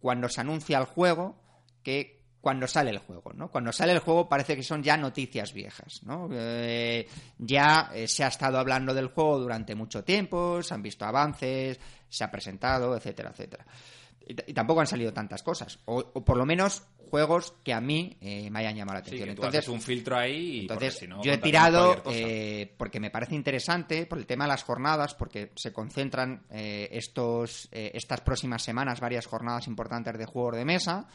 cuando 0.00 0.30
se 0.30 0.40
anuncia 0.40 0.78
el 0.78 0.86
juego 0.86 1.36
que 1.82 2.18
cuando 2.40 2.66
sale 2.68 2.90
el 2.90 2.98
juego, 2.98 3.32
¿no? 3.34 3.50
Cuando 3.50 3.72
sale 3.72 3.92
el 3.92 3.98
juego 3.98 4.28
parece 4.28 4.54
que 4.54 4.62
son 4.62 4.82
ya 4.82 4.96
noticias 4.96 5.52
viejas, 5.52 6.02
¿no? 6.04 6.28
Eh, 6.32 7.06
ya 7.38 7.90
eh, 7.92 8.06
se 8.06 8.24
ha 8.24 8.28
estado 8.28 8.58
hablando 8.58 8.94
del 8.94 9.08
juego 9.08 9.38
durante 9.38 9.74
mucho 9.74 10.04
tiempo, 10.04 10.62
se 10.62 10.72
han 10.72 10.82
visto 10.82 11.04
avances, 11.04 11.78
se 12.08 12.24
ha 12.24 12.30
presentado, 12.30 12.96
etcétera, 12.96 13.30
etcétera. 13.30 13.66
Y, 14.26 14.34
tampoco 14.52 14.80
han 14.80 14.86
salido 14.86 15.12
tantas 15.12 15.42
cosas, 15.42 15.78
o, 15.86 15.96
o 15.98 16.24
por 16.24 16.36
lo 16.36 16.46
menos 16.46 16.84
juegos 17.10 17.54
que 17.64 17.72
a 17.72 17.80
mí 17.80 18.16
eh, 18.20 18.50
me 18.50 18.60
hayan 18.60 18.76
llamado 18.76 18.98
la 18.98 19.04
Sí, 19.04 19.08
atención. 19.08 19.28
que 19.30 19.34
tú 19.34 19.42
Entonces, 19.42 19.58
haces 19.60 19.68
un 19.74 19.80
filtro 19.80 20.16
ahí 20.16 20.50
y 20.50 20.60
entonces, 20.60 20.98
si 20.98 21.06
no, 21.08 21.22
yo 21.22 21.32
he 21.32 21.38
tirado 21.38 22.02
eh, 22.06 22.74
porque 22.76 23.00
me 23.00 23.10
parece 23.10 23.34
interesante 23.34 24.06
por 24.06 24.18
el 24.18 24.26
tema 24.26 24.44
de 24.44 24.48
las 24.48 24.62
jornadas, 24.62 25.14
porque 25.14 25.50
se 25.56 25.72
concentran 25.72 26.44
estos, 26.50 27.68
estas 27.72 28.20
próximas 28.20 28.62
semanas 28.62 29.00
varias 29.00 29.26
jornadas 29.26 29.66
importantes 29.66 30.16
de 30.16 30.26
juegos 30.26 30.56
de 30.56 30.64
mesa. 30.64 31.08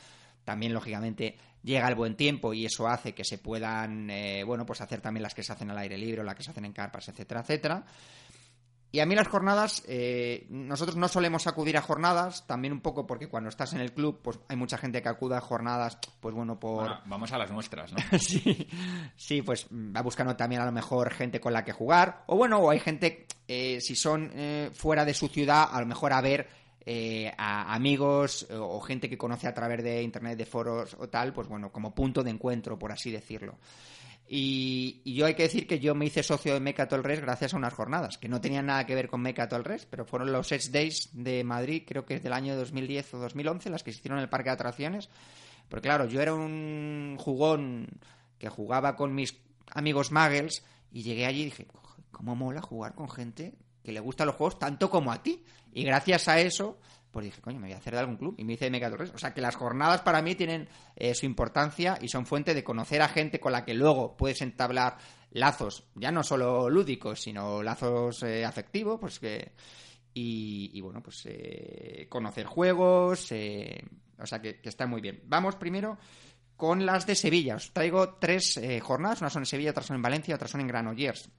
También, 0.44 0.74
lógicamente, 0.74 1.38
llega 1.64 1.88
el 1.88 1.96
buen 1.96 2.16
tiempo 2.16 2.54
y 2.54 2.66
eso 2.66 2.88
hace 2.88 3.14
que 3.14 3.24
se 3.24 3.38
puedan, 3.38 4.10
eh, 4.10 4.44
bueno, 4.44 4.66
pues 4.66 4.82
hacer 4.82 5.02
también 5.02 5.24
las 5.24 5.34
que 5.34 5.44
se 5.44 5.54
hacen 5.54 5.70
al 5.72 5.78
aire 5.78 5.98
libre 5.98 6.22
o 6.22 6.24
las 6.24 6.36
que 6.36 6.44
se 6.44 6.52
hacen 6.52 6.66
en 6.66 6.74
carpas, 6.74 7.08
etcétera, 7.08 7.42
etcétera. 7.42 7.86
Y 8.94 9.00
a 9.00 9.08
mí 9.08 9.16
las 9.16 9.28
jornadas, 9.28 9.84
eh, 9.88 10.46
nosotros 10.52 10.96
no 10.98 11.08
solemos 11.08 11.48
acudir 11.48 11.76
a 11.78 11.82
jornadas, 11.82 12.46
también 12.46 12.74
un 12.74 12.80
poco 12.80 13.08
porque 13.08 13.28
cuando 13.28 13.50
estás 13.50 13.74
en 13.74 13.80
el 13.80 13.92
club, 13.92 14.22
pues 14.22 14.40
hay 14.48 14.56
mucha 14.56 14.78
gente 14.78 15.02
que 15.02 15.10
acude 15.10 15.36
a 15.36 15.42
jornadas, 15.42 15.98
pues 16.20 16.36
bueno, 16.36 16.60
por... 16.60 17.00
vamos 17.06 17.32
a 17.32 17.40
las 17.40 17.50
nuestras, 17.50 17.92
¿no? 17.92 17.98
sí, 18.20 18.70
sí, 19.16 19.42
pues 19.42 19.66
va 19.74 20.04
buscando 20.04 20.36
también 20.36 20.62
a 20.62 20.66
lo 20.66 20.72
mejor 20.72 21.12
gente 21.12 21.40
con 21.40 21.54
la 21.54 21.66
que 21.66 21.72
jugar, 21.72 22.24
o 22.28 22.38
bueno, 22.38 22.60
o 22.60 22.70
hay 22.70 22.80
gente, 22.80 23.26
eh, 23.48 23.82
si 23.82 23.96
son 23.96 24.30
eh, 24.36 24.70
fuera 24.72 25.06
de 25.06 25.16
su 25.16 25.28
ciudad, 25.28 25.70
a 25.72 25.80
lo 25.80 25.88
mejor 25.88 26.14
a 26.14 26.22
ver 26.22 26.48
a 27.38 27.74
amigos 27.74 28.48
o 28.52 28.80
gente 28.82 29.10
que 29.10 29.18
conoce 29.18 29.48
a 29.48 29.54
través 29.54 29.84
de 29.84 30.02
internet, 30.02 30.38
de 30.38 30.46
foros 30.46 30.96
o 31.00 31.08
tal, 31.10 31.34
pues 31.34 31.48
bueno, 31.48 31.72
como 31.72 31.96
punto 31.96 32.24
de 32.24 32.32
encuentro, 32.32 32.78
por 32.78 32.92
así 32.92 33.12
decirlo. 33.12 33.58
Y, 34.28 35.02
yo 35.14 35.26
hay 35.26 35.36
que 35.36 35.44
decir 35.44 35.68
que 35.68 35.80
yo 35.80 35.96
me 35.96 36.06
hice 36.06 36.24
socio 36.24 36.54
de 36.54 36.60
Meca 36.60 36.86
Res 36.86 37.22
gracias 37.22 37.54
a 37.54 37.58
unas 37.58 37.74
jornadas, 37.74 38.18
que 38.18 38.30
no 38.30 38.42
tenían 38.42 38.66
nada 38.66 38.86
que 38.86 38.96
ver 38.96 39.08
con 39.08 39.22
Meca 39.22 39.46
Res, 39.46 39.86
pero 39.86 40.06
fueron 40.06 40.32
los 40.32 40.52
Edge 40.52 40.72
Days 40.72 41.10
de 41.14 41.44
Madrid, 41.44 41.84
creo 41.86 42.06
que 42.06 42.16
es 42.16 42.24
del 42.24 42.34
año 42.34 42.56
2010 42.56 43.14
o 43.14 43.20
2011, 43.20 43.70
las 43.70 43.84
que 43.84 43.92
se 43.92 44.00
hicieron 44.00 44.20
en 44.20 44.24
el 44.24 44.30
parque 44.30 44.50
de 44.50 44.54
atracciones. 44.54 45.10
Porque 45.70 45.88
claro, 45.88 46.06
yo 46.06 46.22
era 46.22 46.34
un 46.34 47.18
jugón 47.20 47.88
que 48.38 48.50
jugaba 48.50 48.96
con 48.96 49.14
mis 49.14 49.36
amigos 49.72 50.12
muggles 50.12 50.64
y 50.92 51.04
llegué 51.04 51.26
allí 51.26 51.42
y 51.42 51.46
dije, 51.46 51.68
¿cómo 52.12 52.36
mola 52.36 52.62
jugar 52.62 52.96
con 52.96 53.10
gente 53.10 53.54
que 53.84 53.92
le 53.92 54.00
gustan 54.00 54.28
los 54.28 54.36
juegos 54.36 54.58
tanto 54.58 54.90
como 54.90 55.12
a 55.12 55.22
ti? 55.22 55.44
Y 55.74 55.84
gracias 55.84 56.28
a 56.28 56.40
eso 56.40 56.80
pues 57.14 57.26
dije, 57.26 57.42
coño, 57.42 57.60
me 57.60 57.68
voy 57.68 57.74
a 57.76 57.78
hacer 57.78 57.94
de 57.94 58.00
algún 58.00 58.18
club. 58.18 58.34
Y 58.40 58.44
me 58.44 58.54
hice 58.54 58.66
de 58.66 58.72
Mega 58.72 58.92
O 58.92 59.18
sea, 59.20 59.36
que 59.36 59.40
las 59.40 59.56
jornadas 59.56 60.02
para 60.02 60.24
mí 60.24 60.34
tienen 60.34 60.68
eh, 60.96 61.14
su 61.14 61.28
importancia 61.28 62.00
y 62.02 62.08
son 62.08 62.26
fuente 62.26 62.56
de 62.56 62.64
conocer 62.64 63.04
a 63.04 63.08
gente 63.08 63.40
con 63.40 63.52
la 63.52 63.64
que 63.64 63.76
luego 63.76 64.18
puedes 64.18 64.42
entablar 64.42 64.98
lazos, 65.30 65.84
ya 65.94 66.12
no 66.12 66.24
solo 66.24 66.70
lúdicos, 66.72 67.22
sino 67.22 67.62
lazos 67.62 68.24
eh, 68.24 68.44
afectivos, 68.44 69.00
pues 69.00 69.20
que... 69.20 69.54
Y, 70.16 70.80
bueno, 70.82 71.02
pues 71.02 71.24
eh, 71.26 72.06
conocer 72.08 72.46
juegos, 72.46 73.32
o 73.32 74.26
sea, 74.28 74.42
que, 74.42 74.60
que, 74.62 74.70
está 74.70 74.86
muy 74.86 75.02
bien. 75.02 75.24
Vamos 75.26 75.56
primero 75.56 75.98
con 76.56 76.86
las 76.86 77.08
de 77.08 77.16
Sevilla. 77.16 77.56
Os 77.56 77.74
traigo 77.74 78.16
tres 78.16 78.62
jornadas, 78.84 79.22
una 79.22 79.32
son 79.32 79.42
en 79.42 79.48
Sevilla, 79.48 79.72
otras 79.72 79.88
son 79.88 79.96
en 79.96 80.04
Valencia, 80.04 80.36
otras 80.36 80.52
son 80.52 80.62
en 80.62 80.68
Granollers. 80.68 81.32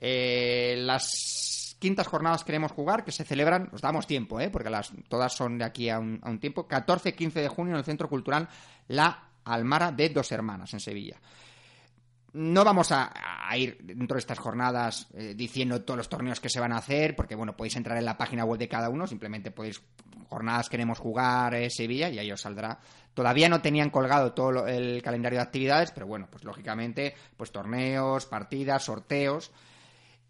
las 0.00 1.63
quintas 1.84 2.06
jornadas 2.06 2.44
queremos 2.44 2.72
jugar, 2.72 3.04
que 3.04 3.12
se 3.12 3.24
celebran, 3.24 3.68
nos 3.70 3.82
damos 3.82 4.06
tiempo, 4.06 4.40
¿eh? 4.40 4.48
porque 4.48 4.70
todas 5.06 5.34
son 5.34 5.58
de 5.58 5.66
aquí 5.66 5.90
a 5.90 5.98
un, 5.98 6.38
tiempo, 6.40 6.66
14-15 6.66 7.32
de 7.34 7.48
junio 7.48 7.74
en 7.74 7.78
el 7.80 7.84
Centro 7.84 8.08
Cultural 8.08 8.48
La 8.88 9.24
Almara 9.44 9.92
de 9.92 10.08
Dos 10.08 10.32
Hermanas, 10.32 10.72
en 10.72 10.80
Sevilla. 10.80 11.20
No 12.32 12.64
vamos 12.64 12.90
a, 12.90 13.12
ir 13.58 13.76
dentro 13.82 14.14
de 14.14 14.20
estas 14.20 14.38
jornadas 14.38 15.08
eh, 15.12 15.34
diciendo 15.36 15.82
todos 15.82 15.98
los 15.98 16.08
torneos 16.08 16.40
que 16.40 16.48
se 16.48 16.58
van 16.58 16.72
a 16.72 16.78
hacer, 16.78 17.14
porque 17.14 17.34
bueno, 17.34 17.54
podéis 17.54 17.76
entrar 17.76 17.98
en 17.98 18.06
la 18.06 18.16
página 18.16 18.46
web 18.46 18.58
de 18.58 18.66
cada 18.66 18.88
uno, 18.88 19.06
simplemente 19.06 19.50
podéis, 19.50 19.82
jornadas 20.30 20.70
queremos 20.70 20.98
jugar 20.98 21.54
eh, 21.54 21.68
Sevilla 21.68 22.08
y 22.08 22.18
ahí 22.18 22.32
os 22.32 22.40
saldrá. 22.40 22.78
Todavía 23.12 23.50
no 23.50 23.60
tenían 23.60 23.90
colgado 23.90 24.32
todo 24.32 24.66
el 24.66 25.02
calendario 25.02 25.38
de 25.38 25.42
actividades, 25.42 25.90
pero 25.90 26.06
bueno, 26.06 26.28
pues 26.30 26.44
lógicamente, 26.44 27.14
pues 27.36 27.52
torneos, 27.52 28.24
partidas, 28.24 28.84
sorteos. 28.84 29.52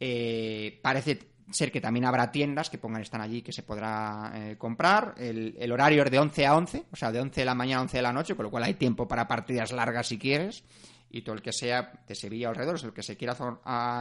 Eh, 0.00 0.80
parece 0.82 1.33
ser 1.50 1.70
que 1.70 1.80
también 1.80 2.04
habrá 2.04 2.32
tiendas 2.32 2.70
que 2.70 2.78
pongan 2.78 3.02
están 3.02 3.20
allí 3.20 3.42
que 3.42 3.52
se 3.52 3.62
podrá 3.62 4.32
eh, 4.34 4.56
comprar. 4.56 5.14
El, 5.18 5.70
horario 5.72 6.02
es 6.02 6.10
de 6.10 6.18
11 6.18 6.46
a 6.46 6.56
11, 6.56 6.84
o 6.90 6.96
sea, 6.96 7.12
de 7.12 7.20
11 7.20 7.40
de 7.40 7.44
la 7.44 7.54
mañana 7.54 7.80
a 7.80 7.82
11 7.82 7.96
de 7.96 8.02
la 8.02 8.12
noche, 8.12 8.34
con 8.34 8.44
lo 8.44 8.50
cual 8.50 8.64
hay 8.64 8.74
tiempo 8.74 9.06
para 9.06 9.28
partidas 9.28 9.72
largas 9.72 10.08
si 10.08 10.18
quieres. 10.18 10.64
Y 11.10 11.22
todo 11.22 11.36
el 11.36 11.42
que 11.42 11.52
sea 11.52 11.92
de 12.08 12.14
Sevilla 12.14 12.48
alrededor, 12.48 12.80
el 12.82 12.92
que 12.92 13.04
se 13.04 13.16
quiera 13.16 13.36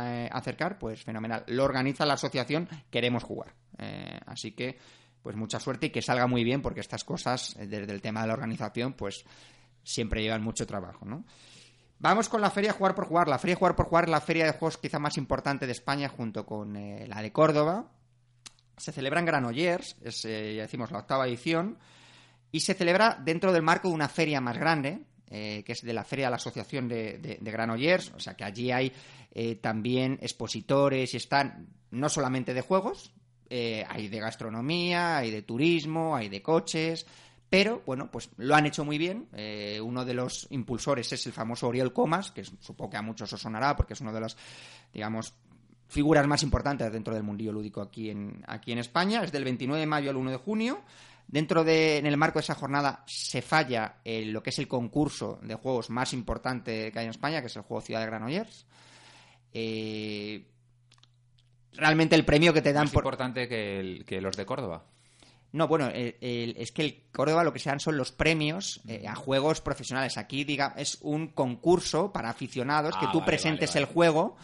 eh, 0.05 0.29
acercar, 0.31 0.79
pues 0.79 1.03
fenomenal. 1.03 1.43
Lo 1.47 1.63
organiza 1.63 2.05
la 2.05 2.15
asociación 2.15 2.67
Queremos 2.89 3.23
Jugar. 3.23 3.53
Eh, 3.77 4.19
así 4.25 4.53
que, 4.53 4.79
pues 5.21 5.35
mucha 5.35 5.59
suerte 5.59 5.87
y 5.87 5.89
que 5.91 6.01
salga 6.01 6.25
muy 6.25 6.43
bien, 6.43 6.63
porque 6.63 6.79
estas 6.79 7.03
cosas, 7.03 7.55
desde 7.59 7.91
el 7.93 8.01
tema 8.01 8.21
de 8.21 8.27
la 8.27 8.33
organización, 8.33 8.93
pues 8.93 9.25
siempre 9.83 10.23
llevan 10.23 10.41
mucho 10.41 10.65
trabajo, 10.65 11.05
¿no? 11.05 11.23
Vamos 12.03 12.27
con 12.27 12.41
la 12.41 12.49
Feria 12.49 12.73
Jugar 12.73 12.95
por 12.95 13.05
Jugar. 13.05 13.29
La 13.29 13.39
Feria 13.39 13.55
Jugar 13.55 13.77
por 13.77 13.85
Jugar 13.85 14.03
es 14.03 14.09
la 14.09 14.19
feria 14.19 14.43
de 14.43 14.51
juegos 14.51 14.77
quizá 14.77 14.99
más 14.99 15.17
importante 15.17 15.65
de 15.65 15.71
España 15.71 16.09
junto 16.09 16.45
con 16.45 16.75
eh, 16.75 17.07
la 17.07 17.21
de 17.21 17.31
Córdoba. 17.31 17.93
Se 18.75 18.91
celebra 18.91 19.21
en 19.21 19.25
Granollers, 19.25 19.95
es, 20.01 20.25
eh, 20.25 20.55
ya 20.55 20.63
decimos, 20.63 20.91
la 20.91 20.99
octava 20.99 21.25
edición, 21.25 21.77
y 22.51 22.59
se 22.59 22.73
celebra 22.73 23.17
dentro 23.23 23.53
del 23.53 23.61
marco 23.61 23.87
de 23.87 23.93
una 23.93 24.09
feria 24.09 24.41
más 24.41 24.57
grande, 24.57 25.05
eh, 25.29 25.63
que 25.65 25.71
es 25.71 25.81
de 25.81 25.93
la 25.93 26.03
Feria 26.03 26.25
de 26.25 26.31
la 26.31 26.35
Asociación 26.35 26.89
de, 26.89 27.39
Granollers, 27.41 28.11
o 28.13 28.19
sea 28.19 28.33
que 28.33 28.43
allí 28.43 28.69
hay 28.69 28.91
también 29.61 30.19
expositores 30.21 31.13
y 31.13 31.17
están 31.17 31.69
no 31.91 32.09
solamente 32.09 32.53
de 32.53 32.59
juegos, 32.59 33.13
hay 33.49 34.09
de 34.09 34.19
gastronomía, 34.19 35.19
hay 35.19 35.31
de 35.31 35.41
turismo, 35.41 36.17
hay 36.17 36.27
de 36.27 36.41
coches, 36.41 37.05
pero, 37.53 37.83
bueno, 37.85 38.09
pues 38.09 38.31
lo 38.37 38.55
han 38.55 38.65
hecho 38.65 38.83
muy 38.83 38.97
bien. 38.97 39.27
Eh, 39.31 39.79
uno 39.79 40.03
de 40.05 40.15
los 40.15 40.47
impulsores 40.49 41.13
es 41.13 41.23
el 41.27 41.33
famoso 41.33 41.67
Oriol 41.67 41.93
Comas, 41.93 42.31
que 42.31 42.43
supongo 42.43 42.89
que 42.89 42.97
a 42.97 43.03
muchos 43.03 43.31
os 43.31 43.39
sonará 43.39 43.75
porque 43.75 43.93
es 43.93 44.01
uno 44.01 44.11
de 44.11 44.21
las, 44.21 44.35
digamos, 44.91 45.35
figuras 45.87 46.25
más 46.25 46.41
importantes 46.41 46.91
dentro 46.91 47.13
del 47.13 47.21
mundillo 47.21 47.51
lúdico 47.51 47.79
aquí 47.79 48.09
en, 48.09 48.43
aquí 48.47 48.71
en 48.71 48.79
España. 48.79 49.21
Es 49.23 49.31
del 49.31 49.43
29 49.43 49.81
de 49.81 49.85
mayo 49.85 50.09
al 50.09 50.17
1 50.17 50.31
de 50.31 50.37
junio. 50.37 50.81
Dentro 51.27 51.63
de, 51.63 51.99
en 51.99 52.07
el 52.07 52.17
marco 52.17 52.39
de 52.39 52.43
esa 52.43 52.55
jornada, 52.55 53.03
se 53.05 53.43
falla 53.43 53.97
lo 54.03 54.41
que 54.41 54.49
es 54.49 54.57
el 54.57 54.67
concurso 54.67 55.37
de 55.43 55.53
juegos 55.53 55.91
más 55.91 56.11
importante 56.13 56.91
que 56.91 56.97
hay 56.97 57.05
en 57.05 57.11
España, 57.11 57.39
que 57.41 57.47
es 57.47 57.55
el 57.55 57.61
juego 57.61 57.81
Ciudad 57.81 57.99
de 57.99 58.07
Granollers. 58.07 58.65
Eh, 59.53 60.43
realmente 61.73 62.15
el 62.15 62.25
premio 62.25 62.51
que 62.51 62.63
te 62.63 62.73
dan 62.73 62.85
más 62.85 62.95
importante 62.95 63.47
que 63.47 64.21
los 64.21 64.35
de 64.35 64.43
Córdoba. 64.43 64.85
No, 65.53 65.67
bueno, 65.67 65.89
es 65.93 66.71
que 66.71 66.81
el 66.81 67.03
Córdoba 67.11 67.43
lo 67.43 67.53
que 67.53 67.59
se 67.59 67.69
dan 67.69 67.79
son 67.79 67.95
los 67.95 68.11
premios 68.11 68.81
eh, 68.87 69.05
a 69.07 69.13
juegos 69.13 69.61
profesionales. 69.61 70.17
Aquí, 70.17 70.43
diga, 70.43 70.73
es 70.75 70.97
un 71.01 71.27
concurso 71.27 72.11
para 72.11 72.31
aficionados 72.31 72.97
que 72.97 73.05
ah, 73.05 73.11
tú 73.11 73.23
presentes 73.23 73.75
el 73.75 73.85
juego. 73.85 74.35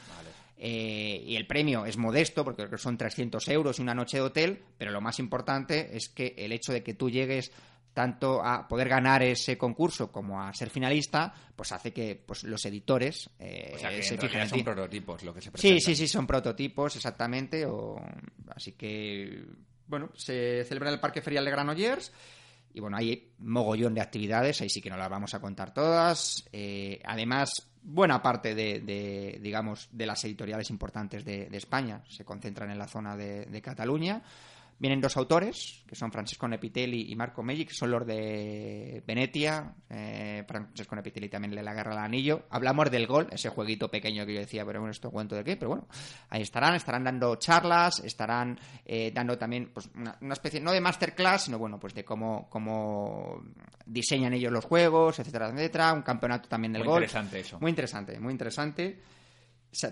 Eh, 0.61 1.23
y 1.25 1.35
el 1.35 1.47
premio 1.47 1.85
es 1.85 1.97
modesto 1.97 2.43
porque 2.43 2.67
son 2.77 2.97
300 2.97 3.47
euros 3.47 3.79
y 3.79 3.81
una 3.81 3.95
noche 3.95 4.17
de 4.17 4.23
hotel, 4.23 4.61
pero 4.77 4.91
lo 4.91 5.01
más 5.01 5.17
importante 5.19 5.95
es 5.95 6.09
que 6.09 6.35
el 6.37 6.51
hecho 6.51 6.73
de 6.73 6.83
que 6.83 6.93
tú 6.93 7.09
llegues 7.09 7.51
tanto 7.93 8.43
a 8.43 8.67
poder 8.67 8.89
ganar 8.89 9.23
ese 9.23 9.57
concurso 9.57 10.11
como 10.11 10.41
a 10.41 10.53
ser 10.53 10.69
finalista, 10.69 11.33
pues 11.55 11.71
hace 11.71 11.91
que 11.91 12.21
pues, 12.23 12.43
los 12.43 12.63
editores 12.65 13.29
eh, 13.39 13.71
o 13.73 13.79
sea, 13.79 13.89
que 13.89 14.03
se 14.03 14.17
fijen 14.17 14.47
son 14.47 14.63
prototipos 14.63 15.23
lo 15.23 15.33
que 15.33 15.41
se 15.41 15.49
presenta. 15.49 15.79
Sí, 15.79 15.81
sí, 15.81 15.95
sí, 15.95 16.07
son 16.07 16.27
prototipos, 16.27 16.95
exactamente. 16.95 17.65
O... 17.65 17.99
Así 18.53 18.73
que 18.73 19.43
bueno, 19.89 20.09
se 20.15 20.63
celebra 20.65 20.89
en 20.89 20.93
el 20.93 20.99
Parque 20.99 21.21
Ferial 21.21 21.43
de 21.43 21.51
Granollers. 21.51 22.13
Y 22.73 22.79
bueno, 22.79 22.97
hay 22.97 23.33
mogollón 23.39 23.95
de 23.95 24.01
actividades, 24.01 24.61
ahí 24.61 24.69
sí 24.69 24.79
que 24.79 24.91
no 24.91 24.97
las 24.97 25.09
vamos 25.09 25.33
a 25.33 25.41
contar 25.41 25.73
todas. 25.73 26.47
Eh, 26.53 27.01
además, 27.03 27.67
buena 27.81 28.21
parte 28.21 28.53
de, 28.53 29.39
digamos, 29.41 29.89
de 29.91 30.05
las 30.05 30.23
editoriales 30.23 30.69
importantes 30.69 31.25
de, 31.25 31.49
España 31.51 32.03
se 32.07 32.23
concentran 32.23 32.69
en 32.69 32.77
la 32.77 32.87
zona 32.87 33.17
de 33.17 33.61
Cataluña. 33.61 34.21
Vienen 34.79 35.01
dos 35.01 35.17
autores, 35.17 35.83
que 35.85 35.93
son 35.93 36.09
Francesco 36.09 36.47
Nepitelli 36.47 37.11
y 37.11 37.15
Marco 37.17 37.43
Meggi, 37.43 37.65
que 37.65 37.73
son 37.73 37.91
los 37.91 38.07
de 38.07 39.03
Venetia. 39.05 39.75
Eh, 39.89 40.45
Francesco 40.47 40.95
Nepitelli 40.95 41.27
también 41.27 41.53
le 41.53 41.61
la 41.61 41.73
guerra 41.73 41.91
al 41.91 41.97
anillo. 41.97 42.45
Hablamos 42.49 42.89
del 42.89 43.05
gol, 43.05 43.27
ese 43.29 43.49
jueguito 43.49 43.91
pequeño 43.91 44.25
que 44.25 44.35
yo 44.35 44.39
decía, 44.39 44.65
pero 44.65 44.79
bueno, 44.79 44.91
esto 44.91 45.11
cuento 45.11 45.35
de 45.35 45.43
qué, 45.43 45.57
pero 45.57 45.69
bueno, 45.69 45.87
ahí 46.29 46.43
estarán, 46.43 46.75
estarán 46.75 47.03
dando 47.03 47.35
charlas, 47.35 47.99
estarán 47.99 48.57
eh, 48.85 49.11
dando 49.13 49.37
también 49.37 49.71
pues, 49.73 49.89
una, 49.95 50.33
especie, 50.33 50.61
no 50.61 50.71
de 50.71 50.79
masterclass, 50.79 51.43
sino 51.43 51.59
bueno, 51.59 51.77
pues 51.77 51.93
de 51.93 52.05
cómo, 52.05 52.47
cómo 52.49 53.43
diseñan 53.85 54.31
ellos 54.31 54.53
los 54.53 54.63
juegos, 54.63 55.19
etcétera, 55.19 55.49
etcétera. 55.49 55.91
Un 55.91 56.03
campeonato 56.03 56.47
también 56.47 56.71
del 56.71 56.85
gol. 56.85 56.99
Muy 56.99 57.03
interesante 57.03 57.39
eso. 57.41 57.59
Muy 57.59 57.69
interesante, 57.69 58.19
muy 58.19 58.31
interesante. 58.31 58.99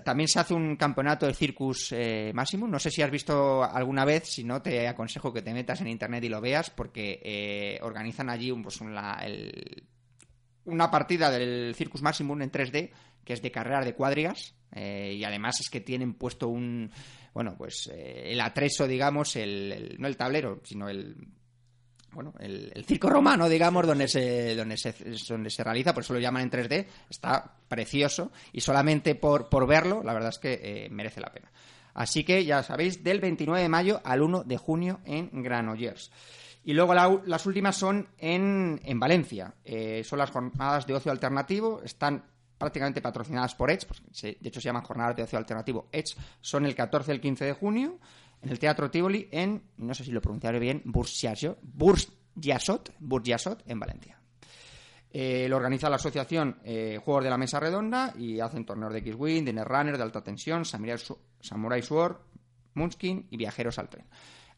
También 0.04 0.28
se 0.28 0.40
hace 0.40 0.56
un 0.56 0.76
campeonato 0.76 1.28
de 1.28 1.36
Circus 1.36 1.92
eh, 1.92 2.32
Maximum. 2.34 2.70
No 2.70 2.80
sé 2.80 2.90
si 2.90 3.02
has 3.04 3.12
visto 3.12 3.64
alguna 3.64 4.06
vez, 4.06 4.28
si 4.28 4.44
no, 4.44 4.62
te 4.62 4.88
aconsejo 4.88 5.32
que 5.32 5.44
te 5.44 5.54
metas 5.54 5.82
en 5.82 5.88
internet 5.88 6.24
y 6.24 6.30
lo 6.30 6.42
veas, 6.42 6.72
porque 6.72 7.22
eh, 7.24 7.80
organizan 7.84 8.30
allí 8.30 8.52
pues, 8.54 8.80
una 10.66 10.92
partida 10.92 11.30
del 11.30 11.76
Circus 11.76 12.02
Maximum 12.02 12.42
en 12.42 12.52
3D, 12.52 12.92
que 13.24 13.34
es 13.34 13.42
de 13.42 13.52
carrera 13.52 13.86
de 13.86 13.94
cuadrigas, 13.94 14.56
eh, 14.74 15.14
y 15.16 15.24
además 15.24 15.60
es 15.60 15.70
que 15.70 15.82
tienen 15.82 16.16
puesto 16.16 16.48
un. 16.48 16.92
Bueno, 17.34 17.56
pues 17.56 17.88
el 17.94 18.42
atreso, 18.42 18.88
digamos, 18.88 19.36
el, 19.36 19.96
no 20.00 20.08
el 20.08 20.18
tablero, 20.18 20.60
sino 20.64 20.90
el 20.90 21.16
bueno, 22.12 22.34
el, 22.40 22.86
circo 22.86 23.10
romano, 23.10 23.48
digamos, 23.50 23.86
donde 23.86 24.08
se, 24.08 24.56
donde, 24.56 24.78
se, 24.78 24.94
donde 25.28 25.50
se 25.50 25.64
realiza, 25.64 25.94
por 25.94 26.04
eso 26.04 26.14
lo 26.14 26.20
llaman 26.20 26.44
en 26.44 26.52
3D, 26.52 26.86
está 27.10 27.54
precioso 27.68 28.32
y 28.54 28.62
solamente 28.62 29.16
por, 29.16 29.50
por 29.50 29.68
verlo, 29.68 30.02
la 30.04 30.14
verdad 30.14 30.30
es 30.30 30.40
que 30.40 30.60
eh, 30.62 30.90
merece 30.90 31.22
la 31.22 31.32
pena. 31.32 31.52
Así 31.94 32.24
que 32.24 32.46
ya 32.46 32.62
sabéis, 32.64 33.04
del 33.04 33.20
29 33.20 33.62
de 33.62 33.70
mayo 33.70 34.02
al 34.04 34.22
1 34.22 34.44
de 34.44 34.58
junio 34.58 35.00
en 35.06 35.30
Granollers. 35.42 36.12
Y 36.64 36.74
luego 36.74 36.94
las 36.94 37.46
últimas 37.46 37.76
son 37.76 38.10
en, 38.18 38.80
en 38.84 39.00
Valencia. 39.00 39.54
Eh, 39.64 40.04
son 40.04 40.20
las 40.20 40.32
jornadas 40.32 40.86
de 40.86 40.94
ocio 40.94 41.12
alternativo, 41.12 41.82
están 41.84 42.24
prácticamente 42.58 43.02
patrocinadas 43.02 43.56
por 43.56 43.72
Edge, 43.72 43.88
de 44.22 44.38
hecho 44.42 44.60
se 44.60 44.66
llaman 44.66 44.84
jornadas 44.84 45.16
de 45.16 45.24
ocio 45.24 45.38
alternativo 45.38 45.88
Edge, 45.92 46.16
son 46.42 46.66
el 46.66 46.76
14 46.76 47.12
y 47.12 47.16
el 47.16 47.22
15 47.22 47.46
de 47.46 47.54
junio 47.54 48.00
en 48.42 48.50
el 48.50 48.60
Teatro 48.60 48.90
Tivoli 48.92 49.28
en, 49.32 49.64
no 49.78 49.94
sé 49.94 50.04
si 50.04 50.12
lo 50.12 50.22
pronunciaré 50.22 50.60
bien, 50.60 50.82
Bursiasot, 50.86 51.60
Bursiasot, 53.00 53.64
en 53.66 53.80
Valencia. 53.80 54.20
Eh, 55.10 55.48
lo 55.50 55.58
organiza 55.58 55.90
la 55.90 55.96
asociación 55.96 56.60
eh, 56.64 57.00
Juegos 57.04 57.24
de 57.24 57.30
la 57.30 57.38
Mesa 57.38 57.60
Redonda 57.60 58.14
y 58.18 58.40
hacen 58.40 58.66
torneos 58.66 58.94
de 58.94 59.00
X-Wing, 59.00 59.46
de 59.46 59.54
Netrunner, 59.54 59.98
de 59.98 60.04
alta 60.04 60.22
tensión, 60.22 60.66
Samurai, 60.66 61.82
Sword, 61.82 62.18
Munchkin 62.74 63.28
y 63.32 63.38
Viajeros 63.38 63.80
al 63.80 63.90
Tren. 63.90 64.06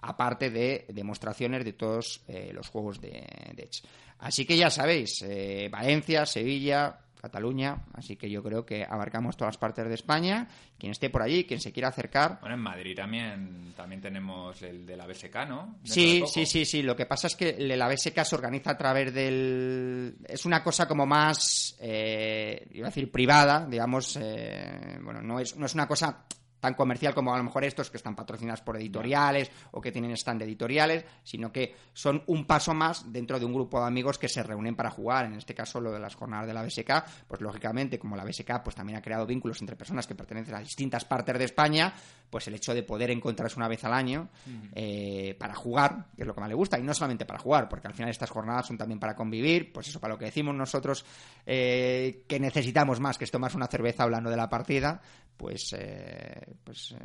Aparte 0.02 0.50
de 0.50 0.86
demostraciones 0.90 1.64
de 1.64 1.74
todos 1.74 2.24
eh, 2.28 2.52
los 2.54 2.70
juegos 2.70 3.00
de, 3.00 3.26
de 3.54 3.64
Edge. 3.64 3.84
Así 4.20 4.46
que 4.46 4.58
ya 4.58 4.70
sabéis, 4.70 5.24
Valencia, 5.72 6.26
Sevilla, 6.26 7.00
Cataluña, 7.20 7.84
así 7.94 8.16
que 8.16 8.30
yo 8.30 8.42
creo 8.42 8.66
que 8.66 8.84
abarcamos 8.84 9.36
todas 9.36 9.56
las 9.56 9.58
partes 9.58 9.88
de 9.88 9.94
España. 9.94 10.48
Quien 10.78 10.92
esté 10.92 11.10
por 11.10 11.22
allí, 11.22 11.44
quien 11.44 11.60
se 11.60 11.74
quiera 11.74 11.90
acercar, 11.90 12.40
Bueno, 12.40 12.56
en 12.56 12.62
Madrid 12.62 12.96
también, 12.96 13.74
también 13.76 14.02
tenemos 14.02 14.62
el 14.62 14.86
de 14.86 14.96
la 14.96 15.06
BSK, 15.06 15.36
¿no? 15.48 15.76
Dentro 15.84 15.94
Sí, 15.94 16.24
sí, 16.28 16.46
sí, 16.46 16.66
sí. 16.66 16.82
Lo 16.82 16.96
que 16.96 17.06
pasa 17.06 17.28
es 17.28 17.36
que 17.36 17.58
la 17.60 17.88
BSK 17.90 18.24
se 18.24 18.36
organiza 18.36 18.72
a 18.72 18.78
través 18.78 19.14
del... 19.14 20.16
Es 20.26 20.46
una 20.46 20.64
cosa 20.64 20.88
como 20.88 21.06
más, 21.06 21.76
eh, 21.82 22.68
iba 22.72 22.88
a 22.88 22.90
decir, 22.90 23.12
privada, 23.12 23.68
digamos. 23.70 24.18
eh, 24.22 24.98
bueno, 25.02 25.22
no 25.22 25.40
es, 25.40 25.58
no 25.58 25.66
es 25.66 25.74
una 25.74 25.88
cosa 25.88 26.26
tan 26.60 26.74
comercial 26.74 27.14
como 27.14 27.34
a 27.34 27.38
lo 27.38 27.44
mejor 27.44 27.64
estos 27.64 27.90
que 27.90 27.98
están 27.98 28.16
patrocinados 28.16 28.62
por 28.62 28.78
editoriales 28.78 29.52
o 29.72 29.82
que 29.82 29.92
tienen 29.92 30.12
stand 30.12 30.42
editoriales, 30.42 31.06
sino 31.24 31.52
que 31.52 31.76
son 31.94 32.24
un 32.28 32.46
paso 32.46 32.74
más 32.74 33.12
dentro 33.12 33.40
de 33.40 33.46
un 33.46 33.54
grupo 33.54 33.80
de 33.80 33.88
amigos 33.88 34.18
que 34.18 34.28
se 34.28 34.44
reúnen 34.44 34.76
para 34.76 34.90
jugar. 34.90 35.26
En 35.26 35.34
este 35.34 35.54
caso, 35.54 35.80
lo 35.80 35.92
de 35.92 36.00
las 36.00 36.16
jornadas 36.16 36.48
de 36.48 36.54
la 36.54 36.64
BSK, 36.64 37.28
pues 37.28 37.42
lógicamente, 37.42 38.00
como 38.00 38.16
la 38.16 38.24
BSK 38.24 38.64
pues 38.64 38.76
también 38.76 38.98
ha 38.98 39.02
creado 39.02 39.26
vínculos 39.26 39.62
entre 39.62 39.76
personas 39.76 40.08
que 40.08 40.16
pertenecen 40.16 40.56
a 40.56 40.60
distintas 40.60 41.06
partes 41.06 41.38
de 41.38 41.46
España, 41.46 41.94
pues 42.30 42.48
el 42.48 42.56
hecho 42.56 42.74
de 42.74 42.84
poder 42.84 43.12
encontrarse 43.12 43.58
una 43.58 43.68
vez 43.68 43.84
al 43.84 43.94
año 43.94 44.30
eh, 44.76 45.36
para 45.40 45.56
jugar, 45.56 46.06
que 46.16 46.22
es 46.22 46.28
lo 46.28 46.34
que 46.34 46.42
más 46.42 46.50
le 46.50 46.56
gusta, 46.56 46.80
y 46.80 46.84
no 46.84 46.94
solamente 46.94 47.26
para 47.26 47.40
jugar, 47.40 47.68
porque 47.68 47.88
al 47.88 47.94
final 47.94 48.10
estas 48.10 48.30
jornadas 48.30 48.68
son 48.68 48.78
también 48.78 49.00
para 49.00 49.16
convivir, 49.16 49.74
pues 49.74 49.88
eso, 49.88 50.00
para 50.00 50.14
lo 50.14 50.20
que 50.20 50.26
decimos 50.26 50.56
nosotros 50.56 51.06
eh, 51.46 52.24
que 52.28 52.40
necesitamos 52.40 53.00
más 53.00 53.18
que 53.18 53.26
es 53.26 53.32
tomarse 53.32 53.58
una 53.58 53.68
cerveza 53.68 54.04
hablando 54.04 54.30
de 54.30 54.38
la 54.38 54.50
partida, 54.50 55.02
pues, 55.38 55.74
eh, 55.78 56.56
pues 56.64 56.92
eh, 56.92 56.98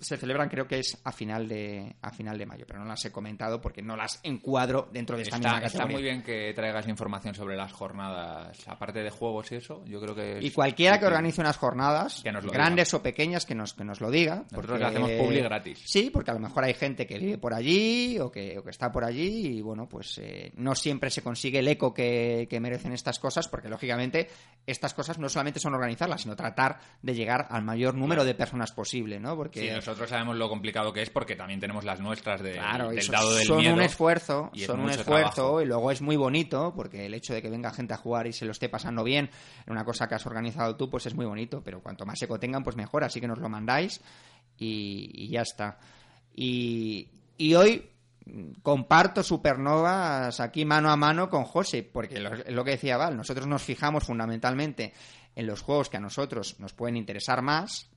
se 0.00 0.16
celebran 0.16 0.48
creo 0.48 0.66
que 0.66 0.78
es 0.78 0.98
a 1.04 1.12
final 1.12 1.48
de 1.48 1.96
a 2.02 2.10
final 2.12 2.38
de 2.38 2.46
mayo, 2.46 2.64
pero 2.66 2.80
no 2.80 2.86
las 2.86 3.04
he 3.04 3.12
comentado 3.12 3.60
porque 3.60 3.82
no 3.82 3.96
las 3.96 4.20
encuadro 4.22 4.88
dentro 4.92 5.16
de 5.16 5.22
esta 5.22 5.36
Está, 5.36 5.54
misma 5.54 5.66
está 5.66 5.86
muy 5.86 6.02
bien 6.02 6.22
que 6.22 6.52
traigas 6.54 6.86
información 6.88 7.34
sobre 7.34 7.56
las 7.56 7.72
jornadas, 7.72 8.56
aparte 8.66 9.02
de 9.02 9.10
juegos 9.10 9.50
y 9.52 9.56
eso, 9.56 9.84
yo 9.86 10.00
creo 10.00 10.14
que... 10.14 10.38
es 10.38 10.44
Y 10.44 10.50
cualquiera 10.50 10.98
que 10.98 11.06
organice 11.06 11.40
unas 11.40 11.56
jornadas, 11.56 12.22
Que 12.22 12.32
nos 12.32 12.44
lo 12.44 12.52
grandes 12.52 12.92
o 12.94 13.02
pequeñas, 13.02 13.46
que 13.46 13.54
nos, 13.54 13.74
que 13.74 13.84
nos 13.84 14.00
lo 14.00 14.10
diga. 14.10 14.44
Nosotros 14.50 14.78
le 14.78 14.86
hacemos 14.86 15.10
publi 15.12 15.40
gratis. 15.40 15.80
Sí, 15.84 16.10
porque 16.10 16.30
a 16.30 16.34
lo 16.34 16.40
mejor 16.40 16.64
hay 16.64 16.74
gente 16.74 17.06
que 17.06 17.18
vive 17.18 17.38
por 17.38 17.54
allí 17.54 18.18
o 18.18 18.30
que, 18.30 18.58
o 18.58 18.62
que 18.62 18.70
está 18.70 18.90
por 18.92 19.04
allí 19.04 19.58
y 19.58 19.60
bueno, 19.60 19.88
pues 19.88 20.18
eh, 20.18 20.52
no 20.56 20.74
siempre 20.74 21.10
se 21.10 21.22
consigue 21.22 21.58
el 21.58 21.68
eco 21.68 21.92
que, 21.92 22.46
que 22.48 22.60
merecen 22.60 22.92
estas 22.92 23.18
cosas 23.18 23.48
porque 23.48 23.68
lógicamente 23.68 24.28
estas 24.66 24.94
cosas 24.94 25.18
no 25.18 25.28
solamente 25.28 25.60
son 25.60 25.74
organizarlas, 25.74 26.22
sino 26.22 26.36
tratar 26.36 26.78
de 27.02 27.14
llegar 27.14 27.46
al 27.50 27.62
mayor 27.62 27.94
número 27.94 28.24
de 28.24 28.34
personas 28.34 28.72
posible, 28.72 29.18
¿no? 29.18 29.36
Porque 29.36 29.60
Sí, 29.60 29.68
nosotros 29.88 30.10
sabemos 30.10 30.36
lo 30.36 30.48
complicado 30.48 30.92
que 30.92 31.02
es 31.02 31.10
porque 31.10 31.34
también 31.36 31.58
tenemos 31.60 31.84
las 31.84 32.00
nuestras 32.00 32.40
de- 32.42 32.52
Claro, 32.52 32.90
del 32.90 33.02
son, 33.02 33.12
dado 33.12 33.34
del 33.34 33.46
son 33.46 33.58
miedo. 33.58 33.74
un 33.74 33.82
esfuerzo, 33.82 34.50
y 34.54 34.60
es 34.60 34.66
son 34.66 34.80
un 34.80 34.86
mucho 34.86 35.00
esfuerzo 35.00 35.32
trabajo. 35.34 35.62
y 35.62 35.66
luego 35.66 35.90
es 35.90 36.00
muy 36.02 36.16
bonito 36.16 36.72
porque 36.74 37.06
el 37.06 37.14
hecho 37.14 37.34
de 37.34 37.42
que 37.42 37.50
venga 37.50 37.70
gente 37.72 37.94
a 37.94 37.96
jugar 37.96 38.26
y 38.26 38.32
se 38.32 38.44
lo 38.44 38.52
esté 38.52 38.68
pasando 38.68 39.02
bien 39.04 39.30
en 39.66 39.72
una 39.72 39.84
cosa 39.84 40.08
que 40.08 40.14
has 40.14 40.26
organizado 40.26 40.76
tú, 40.76 40.88
pues 40.88 41.06
es 41.06 41.14
muy 41.14 41.26
bonito, 41.26 41.62
pero 41.64 41.82
cuanto 41.82 42.06
más 42.06 42.20
eco 42.22 42.38
tengan, 42.38 42.62
pues 42.62 42.76
mejor, 42.76 43.04
así 43.04 43.20
que 43.20 43.26
nos 43.28 43.38
lo 43.38 43.48
mandáis 43.48 44.00
y, 44.56 45.10
y 45.14 45.28
ya 45.30 45.42
está. 45.42 45.78
Y, 46.34 47.08
y 47.36 47.54
hoy 47.54 47.90
comparto 48.62 49.22
supernovas 49.22 50.40
aquí 50.40 50.64
mano 50.64 50.90
a 50.90 50.96
mano 50.96 51.28
con 51.30 51.44
José, 51.44 51.82
porque 51.82 52.20
lo- 52.20 52.34
es 52.34 52.52
lo 52.52 52.64
que 52.64 52.72
decía 52.72 52.96
Val, 52.96 53.16
nosotros 53.16 53.46
nos 53.46 53.62
fijamos 53.62 54.04
fundamentalmente 54.04 54.92
en 55.34 55.46
los 55.46 55.62
juegos 55.62 55.88
que 55.88 55.96
a 55.96 56.00
nosotros 56.00 56.56
nos 56.58 56.72
pueden 56.74 56.96
interesar 56.96 57.42
más, 57.42 57.88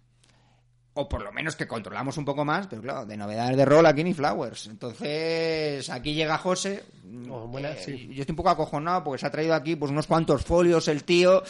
o 0.93 1.07
por 1.07 1.21
lo 1.23 1.31
menos 1.31 1.55
que 1.55 1.67
controlamos 1.67 2.17
un 2.17 2.25
poco 2.25 2.43
más, 2.43 2.67
pero 2.67 2.81
claro, 2.81 3.05
de 3.05 3.15
novedades 3.15 3.55
de 3.55 3.63
rol 3.65 3.85
aquí 3.85 4.03
ni 4.03 4.13
flowers. 4.13 4.67
Entonces, 4.67 5.89
aquí 5.89 6.13
llega 6.13 6.37
José. 6.37 6.83
Oh, 7.29 7.47
buena, 7.47 7.71
eh, 7.71 7.81
sí. 7.83 8.09
Yo 8.13 8.21
estoy 8.21 8.33
un 8.33 8.37
poco 8.37 8.49
acojonado 8.49 9.03
porque 9.03 9.19
se 9.19 9.25
ha 9.27 9.31
traído 9.31 9.53
aquí 9.53 9.75
pues 9.75 9.91
unos 9.91 10.07
cuantos 10.07 10.43
folios 10.43 10.87
el 10.87 11.03
tío. 11.03 11.43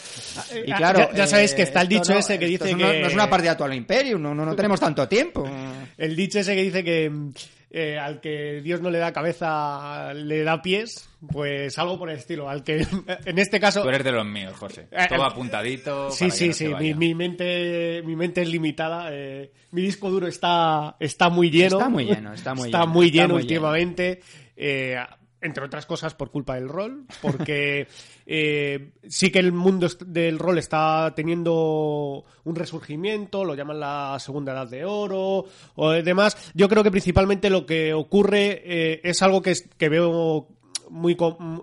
Y 0.66 0.70
ah, 0.70 0.76
claro, 0.76 0.98
ya- 1.10 1.12
ya 1.14 1.26
sabéis 1.26 1.54
que 1.54 1.62
está 1.62 1.82
el 1.82 1.88
dicho 1.88 2.12
ese 2.14 2.38
que 2.38 2.46
dice 2.46 2.72
no, 2.72 2.78
que- 2.90 3.00
no 3.00 3.06
es 3.08 3.14
una 3.14 3.28
partida 3.30 3.52
actual 3.52 3.74
Imperium, 3.74 4.22
no, 4.22 4.34
no, 4.34 4.44
no 4.46 4.54
tenemos 4.56 4.78
tanto 4.80 5.06
tiempo. 5.08 5.44
El 5.98 6.16
dicho 6.16 6.38
ese 6.40 6.54
que 6.56 6.62
dice 6.62 6.82
que 6.82 7.10
mm, 7.10 7.32
eh, 7.74 7.98
al 7.98 8.20
que 8.20 8.60
Dios 8.62 8.82
no 8.82 8.90
le 8.90 8.98
da 8.98 9.12
cabeza 9.12 10.12
le 10.12 10.44
da 10.44 10.60
pies, 10.60 11.08
pues 11.32 11.78
algo 11.78 11.98
por 11.98 12.10
el 12.10 12.18
estilo. 12.18 12.48
Al 12.48 12.62
que 12.62 12.86
en 13.24 13.38
este 13.38 13.58
caso 13.58 13.82
Tú 13.82 13.88
eres 13.88 14.04
de 14.04 14.12
los 14.12 14.26
míos, 14.26 14.54
José. 14.58 14.88
Eh, 14.90 15.06
Todo 15.08 15.22
eh, 15.22 15.28
apuntadito. 15.30 16.10
Sí, 16.10 16.24
para 16.26 16.30
que 16.30 16.36
sí, 16.36 16.48
no 16.48 16.52
sí. 16.54 16.66
Mi, 16.66 16.72
vaya. 16.74 16.96
mi 16.96 17.14
mente, 17.14 18.02
mi 18.04 18.14
mente 18.14 18.42
es 18.42 18.48
limitada. 18.48 19.08
eh, 19.10 19.50
mi 19.70 19.80
disco 19.80 20.10
duro 20.10 20.26
está, 20.26 20.96
está 21.00 21.30
muy 21.30 21.50
lleno. 21.50 21.78
Está 21.78 21.88
muy 21.88 22.04
lleno, 22.04 22.32
está 22.34 22.54
muy 22.54 22.66
Está 22.66 22.80
lleno, 22.80 22.92
muy 22.92 23.06
está 23.06 23.16
lleno 23.22 23.34
muy 23.34 23.42
últimamente. 23.42 24.20
eh, 24.56 24.96
entre 25.42 25.64
otras 25.64 25.86
cosas 25.86 26.14
por 26.14 26.30
culpa 26.30 26.54
del 26.54 26.68
rol, 26.68 27.04
porque 27.20 27.86
eh, 28.26 28.92
sí 29.08 29.30
que 29.30 29.40
el 29.40 29.52
mundo 29.52 29.86
del 30.06 30.38
rol 30.38 30.58
está 30.58 31.12
teniendo 31.14 32.24
un 32.44 32.54
resurgimiento, 32.56 33.44
lo 33.44 33.54
llaman 33.54 33.80
la 33.80 34.16
segunda 34.20 34.52
edad 34.52 34.68
de 34.68 34.84
oro 34.84 35.44
o 35.74 35.90
demás. 35.90 36.36
Yo 36.54 36.68
creo 36.68 36.82
que 36.82 36.90
principalmente 36.90 37.50
lo 37.50 37.66
que 37.66 37.92
ocurre 37.92 38.62
eh, 38.64 39.00
es 39.04 39.20
algo 39.22 39.42
que, 39.42 39.50
es- 39.50 39.68
que 39.76 39.88
veo 39.88 40.48
muy 40.90 41.16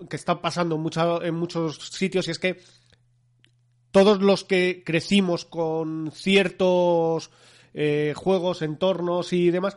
que 0.10 0.16
está 0.16 0.42
pasando 0.42 0.76
en 1.24 1.36
muchos 1.36 1.78
sitios 1.90 2.28
y 2.28 2.32
es 2.32 2.40
que 2.40 2.60
todos 3.92 4.22
los 4.22 4.44
que 4.44 4.84
crecimos 4.86 5.46
con 5.46 6.12
ciertos 6.14 7.32
eh, 7.74 8.14
juegos, 8.16 8.62
entornos 8.62 9.34
y 9.34 9.50
demás, 9.52 9.76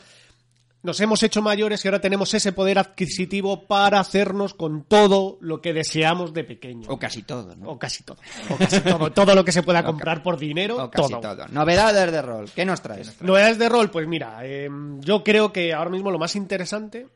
nos 0.83 1.01
hemos 1.01 1.23
hecho 1.23 1.43
mayores 1.43 1.85
y 1.85 1.89
ahora 1.89 2.01
tenemos 2.01 2.35
ese 2.35 2.53
poder 2.53 2.79
adquisitivo 2.79 3.67
para 3.67 4.01
hacernos 4.01 4.55
con 4.55 4.85
todo 4.85 5.39
lo 5.41 5.61
que 5.61 5.73
deseamos 5.73 6.33
de 6.33 6.45
pequeño. 6.45 6.89
O 6.89 6.99
casi 6.99 7.23
todo, 7.23 7.55
¿no? 7.57 7.71
O 7.71 7.79
casi 7.79 8.03
todo. 8.03 8.19
O 8.51 8.57
casi 8.57 8.81
todo. 8.81 9.13
Todo 9.13 9.35
lo 9.35 9.45
que 9.45 9.53
se 9.53 9.63
pueda 9.63 9.83
comprar 9.85 10.23
por 10.23 10.39
dinero, 10.39 10.85
O 10.85 10.91
casi 10.91 11.11
todo. 11.13 11.21
todo. 11.21 11.49
Novedades 11.49 12.11
de 12.13 12.23
rol, 12.23 12.51
¿qué 12.55 12.65
nos 12.65 12.83
traes? 12.83 13.21
Novedades 13.23 13.59
de 13.59 13.69
rol, 13.69 13.91
pues 13.91 14.07
mira, 14.09 14.41
eh, 14.43 14.69
yo 15.01 15.23
creo 15.23 15.53
que 15.53 15.73
ahora 15.73 15.91
mismo 15.91 16.11
lo 16.11 16.19
más 16.19 16.35
interesante, 16.37 17.07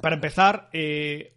para 0.00 0.16
empezar, 0.16 0.68
eh, 0.72 1.34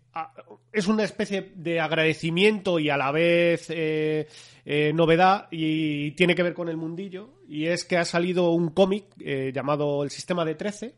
es 0.72 0.88
una 0.88 1.04
especie 1.04 1.52
de 1.56 1.80
agradecimiento 1.80 2.80
y 2.80 2.90
a 2.90 2.98
la 2.98 3.12
vez 3.12 3.68
eh, 3.70 4.28
eh, 4.66 4.92
novedad 4.94 5.48
y 5.52 6.12
tiene 6.12 6.36
que 6.36 6.44
ver 6.44 6.54
con 6.54 6.70
el 6.70 6.78
mundillo 6.78 7.30
y 7.48 7.66
es 7.68 7.86
que 7.86 7.98
ha 7.98 8.06
salido 8.06 8.52
un 8.52 8.70
cómic 8.70 9.06
eh, 9.20 9.52
llamado 9.54 10.04
El 10.04 10.10
Sistema 10.10 10.44
de 10.46 10.56
13, 10.56 10.96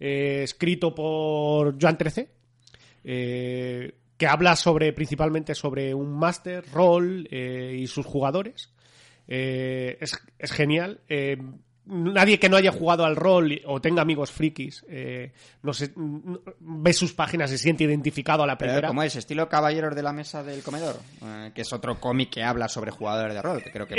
eh, 0.00 0.40
escrito 0.42 0.94
por 0.94 1.76
Joan 1.80 1.96
13, 1.98 2.28
eh, 3.04 3.94
que 4.16 4.26
habla 4.26 4.56
sobre 4.56 4.92
principalmente 4.92 5.54
sobre 5.54 5.94
un 5.94 6.12
máster, 6.18 6.64
rol 6.72 7.28
eh, 7.30 7.76
y 7.78 7.86
sus 7.86 8.04
jugadores. 8.06 8.72
Eh, 9.28 9.96
es, 10.00 10.18
es 10.38 10.50
genial. 10.52 11.00
Nadie 11.86 12.38
que 12.38 12.48
no 12.48 12.56
haya 12.56 12.70
jugado 12.70 13.04
al 13.04 13.16
rol 13.16 13.60
o 13.66 13.80
tenga 13.80 14.02
amigos 14.02 14.30
frikis 14.30 14.84
no 15.62 15.72
sé, 15.72 15.92
n- 15.96 16.38
ve 16.60 16.92
sus 16.92 17.14
páginas 17.14 17.50
y 17.50 17.56
se 17.56 17.64
siente 17.64 17.82
identificado 17.84 18.42
a 18.44 18.46
la 18.46 18.56
primera. 18.58 18.88
como 18.88 19.02
es 19.02 19.16
estilo 19.16 19.48
Caballeros 19.48 19.96
de 19.96 20.02
la 20.02 20.12
Mesa 20.12 20.42
del 20.44 20.62
Comedor, 20.62 20.96
que 21.54 21.62
es 21.62 21.72
otro 21.72 21.98
cómic 21.98 22.30
que 22.30 22.42
habla 22.44 22.68
sobre 22.68 22.90
jugadores 22.92 23.34
de 23.34 23.42
rol, 23.42 23.62
que 23.62 23.72
creo 23.72 23.86
que 23.88 23.94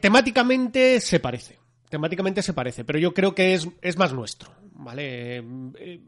temáticamente 0.00 1.00
se 1.00 1.20
parece. 1.20 1.56
Temáticamente 1.88 2.42
se 2.42 2.52
parece, 2.52 2.84
pero 2.84 2.98
yo 2.98 3.12
creo 3.14 3.34
que 3.34 3.54
es, 3.54 3.68
es 3.82 3.96
más 3.96 4.12
nuestro. 4.12 4.50
¿Vale? 4.84 5.38
Eh, 5.38 5.42
eh, 5.78 6.00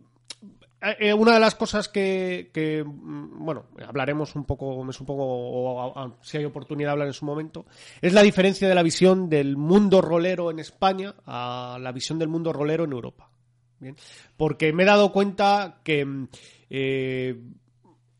eh, 1.01 1.15
una 1.15 1.35
de 1.35 1.41
las 1.41 1.55
cosas 1.55 1.89
que, 1.89 2.85
mm, 2.87 3.45
bueno, 3.45 3.67
hablaremos 3.87 4.37
un 4.37 4.45
poco, 4.45 4.89
es 4.89 5.01
un 5.01 5.07
poco, 5.07 5.25
o 5.25 6.19
si 6.21 6.37
hay 6.37 6.45
oportunidad 6.45 6.91
de 6.91 6.93
hablar 6.93 7.09
en 7.09 7.15
su 7.15 7.25
momento, 7.25 7.65
es 8.01 8.13
la 8.13 8.23
diferencia 8.23 8.69
de 8.69 8.75
la 8.75 8.83
visión 8.83 9.31
del 9.31 9.57
mundo 9.57 10.03
rolero 10.03 10.51
en 10.51 10.59
España 10.59 11.15
a 11.25 11.79
la 11.81 11.93
visión 11.93 12.19
del 12.19 12.29
mundo 12.29 12.53
rolero 12.53 12.85
en 12.85 12.93
Europa. 12.93 13.31
Bien. 13.79 13.97
Porque 14.37 14.73
me 14.73 14.85
he 14.85 14.87
dado 14.87 15.13
cuenta 15.13 15.81
que 15.83 16.05
mm, 16.05 16.29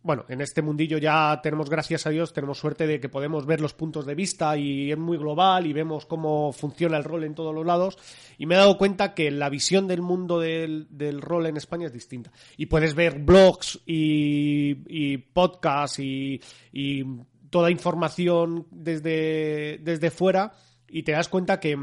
bueno, 0.07 0.25
en 0.29 0.41
este 0.41 0.63
mundillo 0.63 0.99
ya 0.99 1.41
tenemos, 1.43 1.69
gracias 1.69 2.07
a 2.07 2.11
Dios, 2.11 2.33
tenemos 2.33 2.59
suerte 2.59 2.87
de 2.87 3.01
que 3.01 3.09
podemos 3.09 3.45
ver 3.45 3.61
los 3.61 3.75
puntos 3.75 4.07
de 4.07 4.15
vista 4.15 4.57
y 4.57 4.93
es 4.93 4.97
muy 4.97 5.19
global 5.19 5.67
y 5.67 5.73
vemos 5.73 6.07
cómo 6.07 6.53
funciona 6.53 6.97
el 6.97 7.03
rol 7.03 7.25
en 7.25 7.35
todos 7.35 7.53
los 7.53 7.67
lados. 7.67 7.99
Y 8.39 8.47
me 8.47 8.55
he 8.55 8.59
dado 8.59 8.79
cuenta 8.79 9.15
que 9.15 9.33
la 9.33 9.51
visión 9.51 9.89
del 9.89 10.03
mundo 10.03 10.39
del, 10.39 10.87
del 10.91 11.21
rol 11.21 11.47
en 11.47 11.57
España 11.57 11.87
es 11.87 11.93
distinta. 11.93 12.31
Y 12.57 12.67
puedes 12.67 12.95
ver 12.95 13.19
blogs 13.19 13.81
y, 13.85 14.77
y 14.87 15.19
podcasts 15.19 15.99
y, 15.99 16.41
y 16.73 17.05
toda 17.51 17.73
información 17.73 18.69
desde, 18.71 19.81
desde 19.83 20.13
fuera 20.13 20.53
y 20.89 21.03
te 21.03 21.13
das 21.13 21.29
cuenta 21.29 21.59
que, 21.59 21.77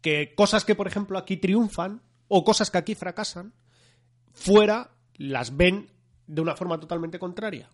que 0.00 0.32
cosas 0.36 0.64
que, 0.64 0.76
por 0.76 0.86
ejemplo, 0.86 1.18
aquí 1.18 1.38
triunfan, 1.38 2.02
o 2.28 2.44
cosas 2.44 2.70
que 2.70 2.78
aquí 2.78 2.94
fracasan, 2.94 3.52
fuera 4.32 4.92
las 5.14 5.56
ven 5.56 5.90
de 6.26 6.40
una 6.40 6.56
forma 6.56 6.78
totalmente 6.80 7.18
contraria. 7.18 7.68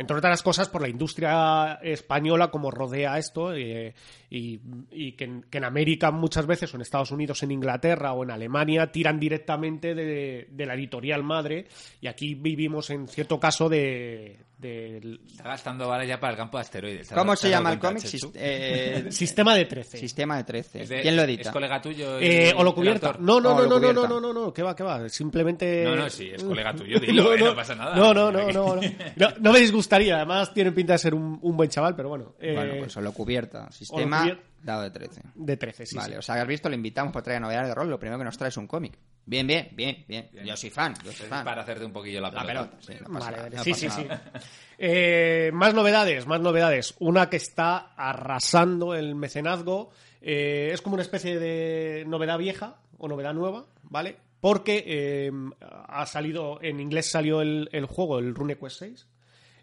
Entre 0.00 0.16
otras 0.16 0.42
cosas, 0.42 0.70
por 0.70 0.80
la 0.80 0.88
industria 0.88 1.78
española, 1.82 2.50
como 2.50 2.70
rodea 2.70 3.18
esto, 3.18 3.52
eh, 3.54 3.94
y, 4.30 4.58
y 4.90 5.12
que, 5.12 5.24
en, 5.24 5.42
que, 5.42 5.58
en, 5.58 5.64
América 5.64 6.10
muchas 6.10 6.46
veces, 6.46 6.72
o 6.72 6.76
en 6.78 6.80
Estados 6.80 7.10
Unidos, 7.10 7.42
en 7.42 7.50
Inglaterra 7.50 8.14
o 8.14 8.24
en 8.24 8.30
Alemania, 8.30 8.90
tiran 8.90 9.20
directamente 9.20 9.94
de, 9.94 10.48
de 10.50 10.66
la 10.66 10.72
editorial 10.72 11.22
madre, 11.22 11.66
y 12.00 12.06
aquí 12.06 12.34
vivimos 12.34 12.88
en 12.88 13.08
cierto 13.08 13.38
caso 13.38 13.68
de. 13.68 14.38
de 14.56 15.18
Está 15.26 15.44
gastando 15.44 15.86
balas 15.86 16.08
ya 16.08 16.18
para 16.18 16.32
el 16.32 16.36
campo 16.38 16.56
de 16.56 16.62
asteroides. 16.62 17.10
¿Cómo 17.12 17.36
se 17.36 17.50
llama 17.50 17.72
el 17.72 17.78
cómic? 17.78 18.02
Eh, 18.34 19.06
Sistema 19.10 19.54
de 19.54 19.66
13. 19.66 19.98
Sistema 19.98 20.38
de 20.38 20.44
13. 20.44 20.82
Es 20.82 20.88
de- 20.88 21.02
¿Quién 21.02 21.16
lo 21.16 21.22
edita? 21.24 21.42
¿Es 21.42 21.50
colega 21.50 21.82
tuyo? 21.82 22.18
Eh, 22.18 22.54
o 22.56 22.64
lo 22.64 22.74
cubierta. 22.74 23.16
No, 23.18 23.38
no, 23.38 23.54
no, 23.54 23.66
no, 23.66 23.78
no, 23.78 23.92
no, 23.92 24.06
no, 24.06 24.20
no, 24.20 24.32
no, 24.32 24.52
que 24.54 24.62
va, 24.62 24.74
que 24.74 24.82
va. 24.82 25.08
Simplemente. 25.10 25.84
No, 25.84 25.94
no, 25.94 26.08
sí, 26.08 26.30
es 26.32 26.42
colega 26.42 26.74
tuyo, 26.74 26.98
dilo, 27.00 27.34
eh, 27.34 27.38
no 27.38 27.54
pasa 27.54 27.74
nada. 27.74 27.94
No, 27.96 28.14
no, 28.14 28.32
no, 28.32 28.50
no, 28.50 28.76
no. 28.76 28.80
No, 29.16 29.28
no 29.40 29.52
me 29.52 29.58
disgustaría. 29.98 30.16
Además, 30.16 30.54
tiene 30.54 30.72
pinta 30.72 30.92
de 30.94 30.98
ser 30.98 31.14
un, 31.14 31.38
un 31.42 31.56
buen 31.56 31.68
chaval, 31.70 31.94
pero 31.96 32.08
bueno. 32.08 32.34
eh, 32.40 32.54
Bueno, 32.54 32.74
pues 32.78 32.92
solo 32.92 33.12
cubierta. 33.12 33.70
Sistema 33.72 34.38
dado 34.62 34.82
de 34.82 34.90
13. 34.90 35.22
De 35.34 35.56
13, 35.56 35.86
sí. 35.86 35.96
vale, 35.96 36.12
sí. 36.12 36.18
o 36.18 36.22
sea, 36.22 36.34
has 36.40 36.46
visto, 36.46 36.68
le 36.68 36.76
invitamos 36.76 37.12
para 37.12 37.22
traer 37.22 37.40
novedades 37.40 37.68
de 37.68 37.74
rol. 37.74 37.88
Lo 37.90 37.98
primero 37.98 38.18
que 38.18 38.24
nos 38.24 38.36
trae 38.36 38.48
es 38.50 38.56
un 38.56 38.66
cómic. 38.66 38.98
Bien, 39.24 39.46
bien, 39.46 39.68
bien, 39.76 40.04
bien. 40.08 40.28
Yo 40.44 40.56
soy 40.56 40.70
fan, 40.70 40.94
yo 41.04 41.12
soy 41.12 41.26
fan. 41.28 41.44
Para 41.44 41.62
hacerte 41.62 41.84
un 41.84 41.92
poquillo 41.92 42.20
la 42.20 42.30
La 42.30 42.44
pelota. 42.44 42.76
sí, 42.80 42.92
no 43.00 43.18
Vale, 43.18 43.36
nada, 43.36 43.42
vale. 43.44 43.56
no 43.56 43.64
sí, 43.64 43.74
sí. 43.74 43.88
Eh, 44.78 45.50
más 45.52 45.74
novedades, 45.74 46.26
más 46.26 46.40
novedades. 46.40 46.94
Una 46.98 47.28
que 47.28 47.36
está 47.36 47.94
arrasando 47.96 48.94
el 48.94 49.14
mecenazgo. 49.14 49.90
eh, 50.20 50.70
es 50.72 50.82
como 50.82 50.94
una 50.94 51.02
especie 51.02 51.38
de 51.38 52.04
novedad 52.06 52.38
vieja 52.38 52.76
o 52.98 53.08
novedad 53.08 53.32
nueva, 53.34 53.66
¿vale? 53.84 54.16
Porque 54.40 54.82
eh, 54.86 55.30
ha 55.60 56.06
salido, 56.06 56.58
en 56.62 56.80
inglés 56.80 57.10
salió 57.10 57.40
el, 57.42 57.68
el 57.72 57.84
juego, 57.86 58.18
el 58.18 58.34
RuneQuest 58.34 58.78
6. 58.78 59.06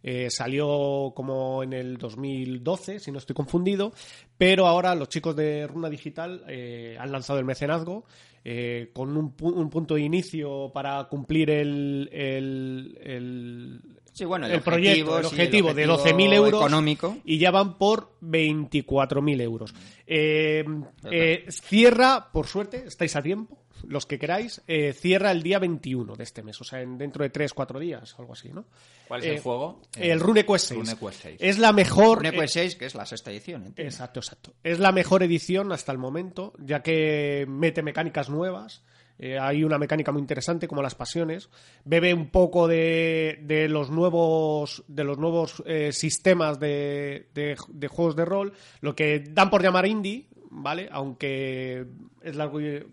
Eh, 0.09 0.29
salió 0.29 1.11
como 1.13 1.63
en 1.63 1.73
el 1.73 1.97
2012, 1.97 2.99
si 3.01 3.11
no 3.11 3.17
estoy 3.17 3.35
confundido, 3.35 3.91
pero 4.37 4.65
ahora 4.65 4.95
los 4.95 5.09
chicos 5.09 5.35
de 5.35 5.67
Runa 5.67 5.89
Digital 5.89 6.43
eh, 6.47 6.95
han 6.97 7.11
lanzado 7.11 7.39
el 7.39 7.45
mecenazgo 7.45 8.05
eh, 8.45 8.91
con 8.93 9.17
un, 9.17 9.35
pu- 9.35 9.53
un 9.53 9.69
punto 9.69 9.95
de 9.95 10.01
inicio 10.03 10.71
para 10.73 11.03
cumplir 11.09 11.49
el, 11.49 12.09
el- 12.13 12.97
el- 13.03 13.81
Sí, 14.13 14.23
bueno, 14.23 14.45
el, 14.47 14.53
el 14.53 14.61
proyecto, 14.61 15.17
el 15.19 15.25
sí, 15.25 15.29
objetivo, 15.35 15.73
de 15.73 15.87
objetivo 15.89 16.17
12.000 16.19 16.33
euros 16.33 16.61
económico. 16.61 17.17
y 17.25 17.37
ya 17.37 17.51
van 17.51 17.77
por 17.77 18.13
24.000 18.21 19.41
euros. 19.41 19.75
Eh, 20.07 21.45
cierra, 21.49 22.29
por 22.31 22.47
suerte, 22.47 22.83
estáis 22.87 23.15
a 23.15 23.21
tiempo, 23.21 23.57
los 23.85 24.05
que 24.05 24.17
queráis, 24.19 24.61
eh, 24.67 24.93
cierra 24.93 25.31
el 25.31 25.43
día 25.43 25.59
21 25.59 26.15
de 26.15 26.23
este 26.23 26.43
mes, 26.43 26.59
o 26.61 26.63
sea, 26.63 26.81
en- 26.81 26.97
dentro 26.97 27.23
de 27.23 27.29
3-4 27.31 27.79
días, 27.79 28.15
algo 28.17 28.33
así, 28.33 28.49
¿no? 28.49 28.65
¿Cuál 29.07 29.21
es 29.21 29.27
Eh, 29.27 29.33
el 29.35 29.39
juego? 29.41 29.81
El 29.97 30.19
RuneQuest 30.19 30.67
6. 30.69 30.79
RuneQuest 30.79 31.21
6. 31.21 31.37
Es 31.39 31.59
la 31.59 31.71
mejor... 31.73 32.17
RuneQuest 32.19 32.55
eh, 32.57 32.59
6, 32.61 32.75
que 32.75 32.85
es 32.85 32.95
la 32.95 33.05
sexta 33.05 33.31
edición. 33.31 33.65
entiendo. 33.65 33.89
Exacto, 33.91 34.19
exacto. 34.19 34.53
Es 34.63 34.79
la 34.79 34.91
mejor 34.91 35.23
edición 35.23 35.71
hasta 35.71 35.91
el 35.91 35.97
momento, 35.97 36.53
ya 36.59 36.81
que 36.81 37.45
mete 37.47 37.83
mecánicas 37.83 38.29
nuevas. 38.29 38.83
Eh, 39.19 39.39
hay 39.39 39.63
una 39.63 39.79
mecánica 39.79 40.11
muy 40.11 40.21
interesante 40.21 40.67
como 40.67 40.83
las 40.83 40.93
pasiones. 40.93 41.49
Bebe 41.85 42.13
un 42.13 42.29
poco 42.29 42.67
de, 42.67 43.39
de 43.41 43.67
los 43.67 43.89
nuevos, 43.89 44.83
de 44.87 45.03
los 45.03 45.17
nuevos 45.17 45.63
eh, 45.65 45.91
sistemas 45.91 46.59
de, 46.59 47.29
de- 47.33 47.57
de 47.69 47.87
juegos 47.87 48.15
de 48.15 48.25
rol, 48.25 48.53
lo 48.81 48.95
que 48.95 49.19
dan 49.31 49.49
por 49.49 49.63
llamar 49.63 49.87
indie, 49.87 50.27
¿vale? 50.51 50.87
Aunque 50.91 51.87
es 52.21 52.35
largo 52.35 52.61
y- 52.61 52.85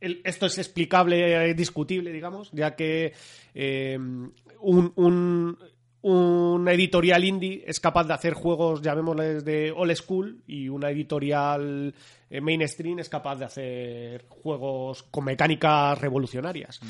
esto 0.00 0.46
es 0.46 0.58
explicable, 0.58 1.52
discutible, 1.54 2.12
digamos, 2.12 2.50
ya 2.52 2.74
que 2.74 3.12
eh, 3.54 3.96
un, 3.98 4.92
un- 4.96 5.58
una 6.02 6.72
editorial 6.72 7.22
indie 7.24 7.62
es 7.66 7.78
capaz 7.78 8.04
de 8.04 8.14
hacer 8.14 8.32
juegos, 8.32 8.80
llamémosles 8.80 9.44
de 9.44 9.70
old 9.70 9.94
school, 9.94 10.42
y 10.46 10.66
una 10.70 10.90
editorial 10.90 11.94
eh, 12.30 12.40
mainstream 12.40 13.00
es 13.00 13.08
capaz 13.10 13.36
de 13.36 13.44
hacer 13.44 14.24
juegos 14.30 15.02
con 15.10 15.24
mecánicas 15.26 16.00
revolucionarias. 16.00 16.80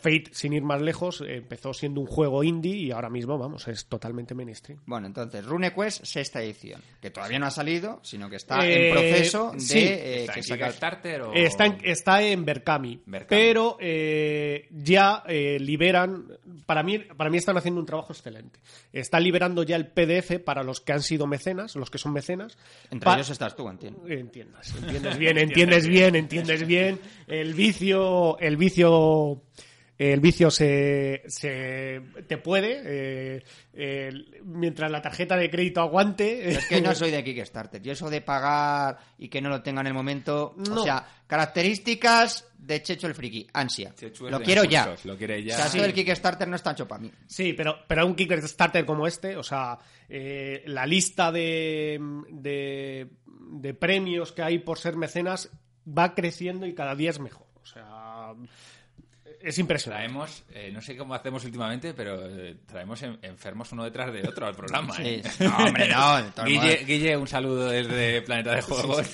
Fate, 0.00 0.24
sin 0.32 0.52
ir 0.52 0.62
más 0.62 0.80
lejos, 0.80 1.20
eh, 1.20 1.36
empezó 1.36 1.72
siendo 1.74 2.00
un 2.00 2.06
juego 2.06 2.42
indie 2.42 2.74
y 2.76 2.90
ahora 2.90 3.10
mismo, 3.10 3.38
vamos, 3.38 3.68
es 3.68 3.86
totalmente 3.86 4.34
mainstream. 4.34 4.80
Bueno, 4.86 5.06
entonces, 5.06 5.44
RuneQuest, 5.44 6.04
sexta 6.04 6.42
edición. 6.42 6.80
Que 7.00 7.10
todavía 7.10 7.38
no 7.38 7.46
ha 7.46 7.50
salido, 7.50 8.00
sino 8.02 8.28
que 8.30 8.36
está 8.36 8.66
Eh, 8.66 8.88
en 8.88 8.92
proceso 8.94 9.52
de 9.52 9.60
sí. 9.60 9.78
eh, 9.78 10.20
¿Está 10.22 10.32
que 10.34 10.40
en 10.40 10.44
salga- 10.46 10.66
Kickstarter 10.66 11.22
o...? 11.22 11.32
Está 11.34 11.66
en, 11.66 11.78
está 11.84 12.22
en 12.22 12.44
Berkami, 12.44 13.02
Berkami. 13.06 13.28
pero 13.28 13.76
eh, 13.80 14.66
ya 14.70 15.22
eh, 15.28 15.58
liberan, 15.60 16.26
para 16.66 16.82
mí, 16.82 16.98
para 16.98 17.30
mí 17.30 17.36
están 17.38 17.56
haciendo 17.56 17.80
un 17.80 17.86
trabajo 17.86 18.12
excelente. 18.12 18.58
Están 18.92 19.22
liberando 19.22 19.62
ya 19.62 19.76
el 19.76 19.86
PDF 19.88 20.38
para 20.44 20.62
los 20.62 20.80
que 20.80 20.92
han 20.92 21.02
sido 21.02 21.26
mecenas, 21.26 21.76
los 21.76 21.90
que 21.90 21.98
son 21.98 22.12
mecenas. 22.12 22.56
Entre 22.90 23.04
Pa- 23.04 23.14
ellos 23.16 23.30
estás 23.30 23.54
tú, 23.54 23.68
entiendo. 23.68 24.06
Entiendes, 24.08 24.74
entiendes 24.82 25.18
bien, 25.18 25.38
entiendes 25.38 25.86
bien, 25.86 26.16
entiendes 26.16 26.66
bien. 26.66 26.98
El 27.26 27.54
vicio, 27.54 28.38
el 28.38 28.56
vicio, 28.56 29.42
el 30.02 30.20
vicio 30.20 30.50
se, 30.50 31.22
se 31.26 32.00
te 32.26 32.38
puede, 32.38 32.80
eh, 33.74 34.12
mientras 34.44 34.90
la 34.90 35.02
tarjeta 35.02 35.36
de 35.36 35.50
crédito 35.50 35.82
aguante. 35.82 36.48
Es 36.52 36.66
que 36.68 36.80
no 36.80 36.94
soy 36.94 37.10
de 37.10 37.22
Kickstarter. 37.22 37.82
Yo 37.82 37.92
eso 37.92 38.08
de 38.08 38.22
pagar 38.22 38.96
y 39.18 39.28
que 39.28 39.42
no 39.42 39.50
lo 39.50 39.62
tenga 39.62 39.82
en 39.82 39.88
el 39.88 39.92
momento. 39.94 40.54
No. 40.56 40.80
O 40.80 40.84
sea, 40.84 41.06
características 41.26 42.48
de 42.58 42.82
Checho 42.82 43.08
el 43.08 43.14
Friki. 43.14 43.46
Ansia. 43.52 43.94
Lo 44.20 44.40
quiero 44.40 44.64
ya. 44.64 44.94
lo 45.04 45.18
quiere 45.18 45.42
ya. 45.44 45.54
O 45.54 45.56
sea, 45.58 45.68
Sí. 45.68 45.78
del 45.78 45.92
Kickstarter 45.92 46.48
no 46.48 46.56
está 46.56 46.72
hecho 46.72 46.88
para 46.88 47.02
mí. 47.02 47.12
Sí, 47.26 47.52
pero, 47.52 47.76
pero 47.86 48.06
un 48.06 48.14
Kickstarter 48.14 48.86
como 48.86 49.06
este, 49.06 49.36
o 49.36 49.42
sea, 49.42 49.78
eh, 50.08 50.62
la 50.66 50.86
lista 50.86 51.30
de, 51.30 52.00
de, 52.30 53.06
de 53.26 53.74
premios 53.74 54.32
que 54.32 54.42
hay 54.42 54.60
por 54.60 54.78
ser 54.78 54.96
mecenas 54.96 55.50
va 55.86 56.14
creciendo 56.14 56.64
y 56.66 56.74
cada 56.74 56.94
día 56.94 57.10
es 57.10 57.20
mejor. 57.20 57.46
O 57.62 57.66
sea, 57.66 58.32
es 59.42 59.58
impresionante. 59.58 60.04
Traemos, 60.04 60.44
eh, 60.52 60.70
no 60.72 60.80
sé 60.80 60.96
cómo 60.96 61.14
hacemos 61.14 61.44
últimamente, 61.44 61.94
pero 61.94 62.26
eh, 62.28 62.56
traemos 62.66 63.02
en- 63.02 63.18
enfermos 63.22 63.72
uno 63.72 63.84
detrás 63.84 64.12
de 64.12 64.26
otro 64.28 64.46
al 64.46 64.54
programa. 64.54 64.94
Sí. 64.94 65.02
¿eh? 65.04 65.22
No, 65.40 65.56
hombre, 65.56 65.88
no. 65.88 66.44
Guille, 66.44 67.16
un 67.16 67.26
saludo 67.26 67.68
desde 67.70 68.22
Planeta 68.22 68.54
de 68.54 68.62
Juegos. 68.62 69.10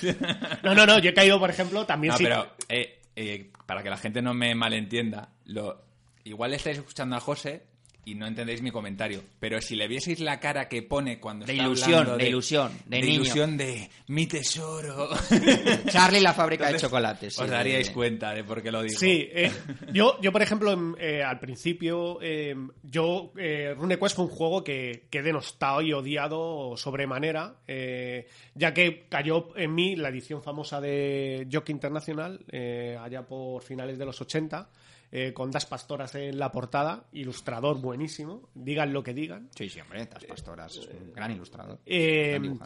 No, 0.63 0.75
no, 0.75 0.85
no, 0.85 0.99
yo 0.99 1.09
he 1.09 1.13
caído, 1.13 1.39
por 1.39 1.49
ejemplo, 1.49 1.85
también 1.85 2.11
No, 2.11 2.17
sí. 2.17 2.23
pero 2.25 2.55
eh, 2.69 2.99
eh, 3.15 3.51
para 3.65 3.81
que 3.83 3.89
la 3.89 3.97
gente 3.97 4.21
no 4.21 4.33
me 4.33 4.53
malentienda, 4.55 5.29
lo, 5.45 5.83
igual 6.23 6.53
estáis 6.53 6.77
escuchando 6.77 7.15
a 7.15 7.19
José 7.19 7.63
y 8.07 8.15
no 8.15 8.25
entendéis 8.25 8.61
mi 8.61 8.71
comentario, 8.71 9.21
pero 9.39 9.59
si 9.59 9.75
le 9.75 9.87
vieseis 9.87 10.19
la 10.21 10.39
cara 10.39 10.69
que 10.69 10.81
pone 10.81 11.19
cuando 11.19 11.45
De 11.45 11.51
está 11.53 11.65
ilusión, 11.65 11.93
hablando 11.93 12.17
de 12.17 12.29
ilusión, 12.29 12.71
de 12.85 13.01
niño. 13.01 13.13
ilusión 13.15 13.57
de 13.57 13.89
mi 14.07 14.27
tesoro, 14.27 15.09
Charlie 15.89 16.21
la 16.21 16.33
fábrica 16.33 16.63
de 16.63 16.69
Entonces, 16.71 16.87
chocolates. 16.89 17.33
sí, 17.35 17.41
os 17.41 17.49
de- 17.49 17.55
daríais 17.55 17.87
de- 17.87 17.93
cuenta 17.93 18.33
de 18.33 18.43
por 18.43 18.61
qué 18.63 18.71
lo 18.71 18.81
digo. 18.81 18.97
Sí, 18.97 19.27
eh, 19.31 19.51
yo, 19.91 20.17
yo, 20.21 20.31
por 20.31 20.41
ejemplo, 20.41 20.71
em, 20.71 20.95
eh, 20.99 21.21
al 21.21 21.39
principio, 21.39 22.19
eh, 22.21 22.55
yo, 22.83 23.33
eh, 23.37 23.73
RuneQuest 23.77 24.15
fue 24.15 24.25
un 24.25 24.31
juego 24.31 24.63
que, 24.63 25.07
que 25.09 25.19
he 25.19 25.23
denostado 25.23 25.81
y 25.81 25.91
odiado 25.93 26.77
sobremanera, 26.77 27.55
eh, 27.67 28.27
ya 28.55 28.73
que 28.73 29.05
cayó 29.09 29.49
en 29.57 29.75
mí 29.75 29.95
la 29.95 30.09
edición 30.09 30.41
famosa 30.41 30.79
de 30.79 31.47
Jockey 31.51 31.73
Internacional, 31.73 32.39
eh, 32.51 32.97
allá 32.99 33.23
por 33.23 33.61
finales 33.63 33.97
de 33.97 34.05
los 34.05 34.21
80, 34.21 34.69
eh, 35.11 35.33
con 35.33 35.51
Das 35.51 35.65
Pastoras 35.65 36.15
en 36.15 36.37
la 36.37 36.51
portada, 36.51 37.05
ilustrador 37.11 37.79
buenísimo, 37.79 38.49
digan 38.53 38.93
lo 38.93 39.03
que 39.03 39.13
digan. 39.13 39.49
Sí, 39.55 39.69
sí, 39.69 39.79
hombre, 39.79 40.05
Tas 40.05 40.25
Pastoras 40.25 40.77
es 40.77 40.87
un 40.87 41.13
gran 41.13 41.31
ilustrador. 41.31 41.79
Eh, 41.85 42.39
gran. 42.41 42.59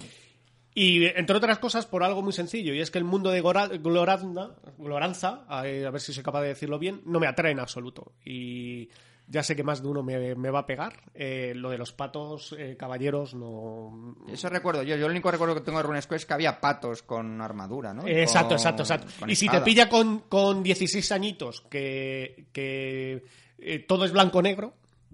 Y 0.74 1.06
entre 1.06 1.36
otras 1.36 1.60
cosas 1.60 1.86
por 1.86 2.04
algo 2.04 2.22
muy 2.22 2.32
sencillo, 2.32 2.74
y 2.74 2.80
es 2.80 2.92
que 2.92 2.98
el 2.98 3.04
mundo 3.04 3.30
de 3.30 3.42
Gloranza, 3.42 5.46
a 5.48 5.62
ver 5.64 6.00
si 6.00 6.14
soy 6.14 6.24
capaz 6.24 6.44
de 6.44 6.50
decirlo 6.50 6.80
bien, 6.80 7.02
no 7.06 7.20
me 7.20 7.28
atrae 7.28 7.52
en 7.52 7.60
absoluto. 7.60 8.14
Y 8.24 8.90
ya 9.32 9.44
sé 9.44 9.56
que 9.56 9.64
más 9.64 9.82
de 9.82 9.88
uno 9.88 10.04
me, 10.04 10.36
me 10.36 10.50
va 10.50 10.60
a 10.60 10.66
pegar. 10.66 10.94
Eh, 11.14 11.54
lo 11.56 11.70
de 11.70 11.78
los 11.78 11.94
patos, 11.94 12.54
eh, 12.60 12.76
caballeros, 12.78 13.34
no... 13.34 14.16
Eso 14.32 14.50
recuerdo 14.50 14.84
yo. 14.84 14.98
Yo 14.98 15.06
el 15.06 15.12
único 15.12 15.32
recuerdo 15.32 15.56
que 15.56 15.62
tengo 15.62 15.78
de 15.78 15.84
RuneQuest 15.84 16.12
es 16.24 16.26
que 16.26 16.34
había 16.34 16.60
patos 16.60 17.02
con 17.02 17.40
armadura, 17.42 17.94
¿no? 17.94 18.06
Eh, 18.06 18.24
Exacto, 18.24 18.50
Con- 18.50 18.58
exacto, 18.58 18.82
exacto. 18.84 19.08
Y 19.28 19.36
si 19.36 19.48
te 19.48 19.62
pilla 19.62 19.88
con, 19.88 20.20
con 20.28 20.62
16 20.62 21.12
añitos 21.14 21.62
que, 21.62 22.48
que 22.52 23.24
eh, 23.60 23.80
todo 23.88 24.04
es 24.06 24.12
blanco-negro 24.12 24.74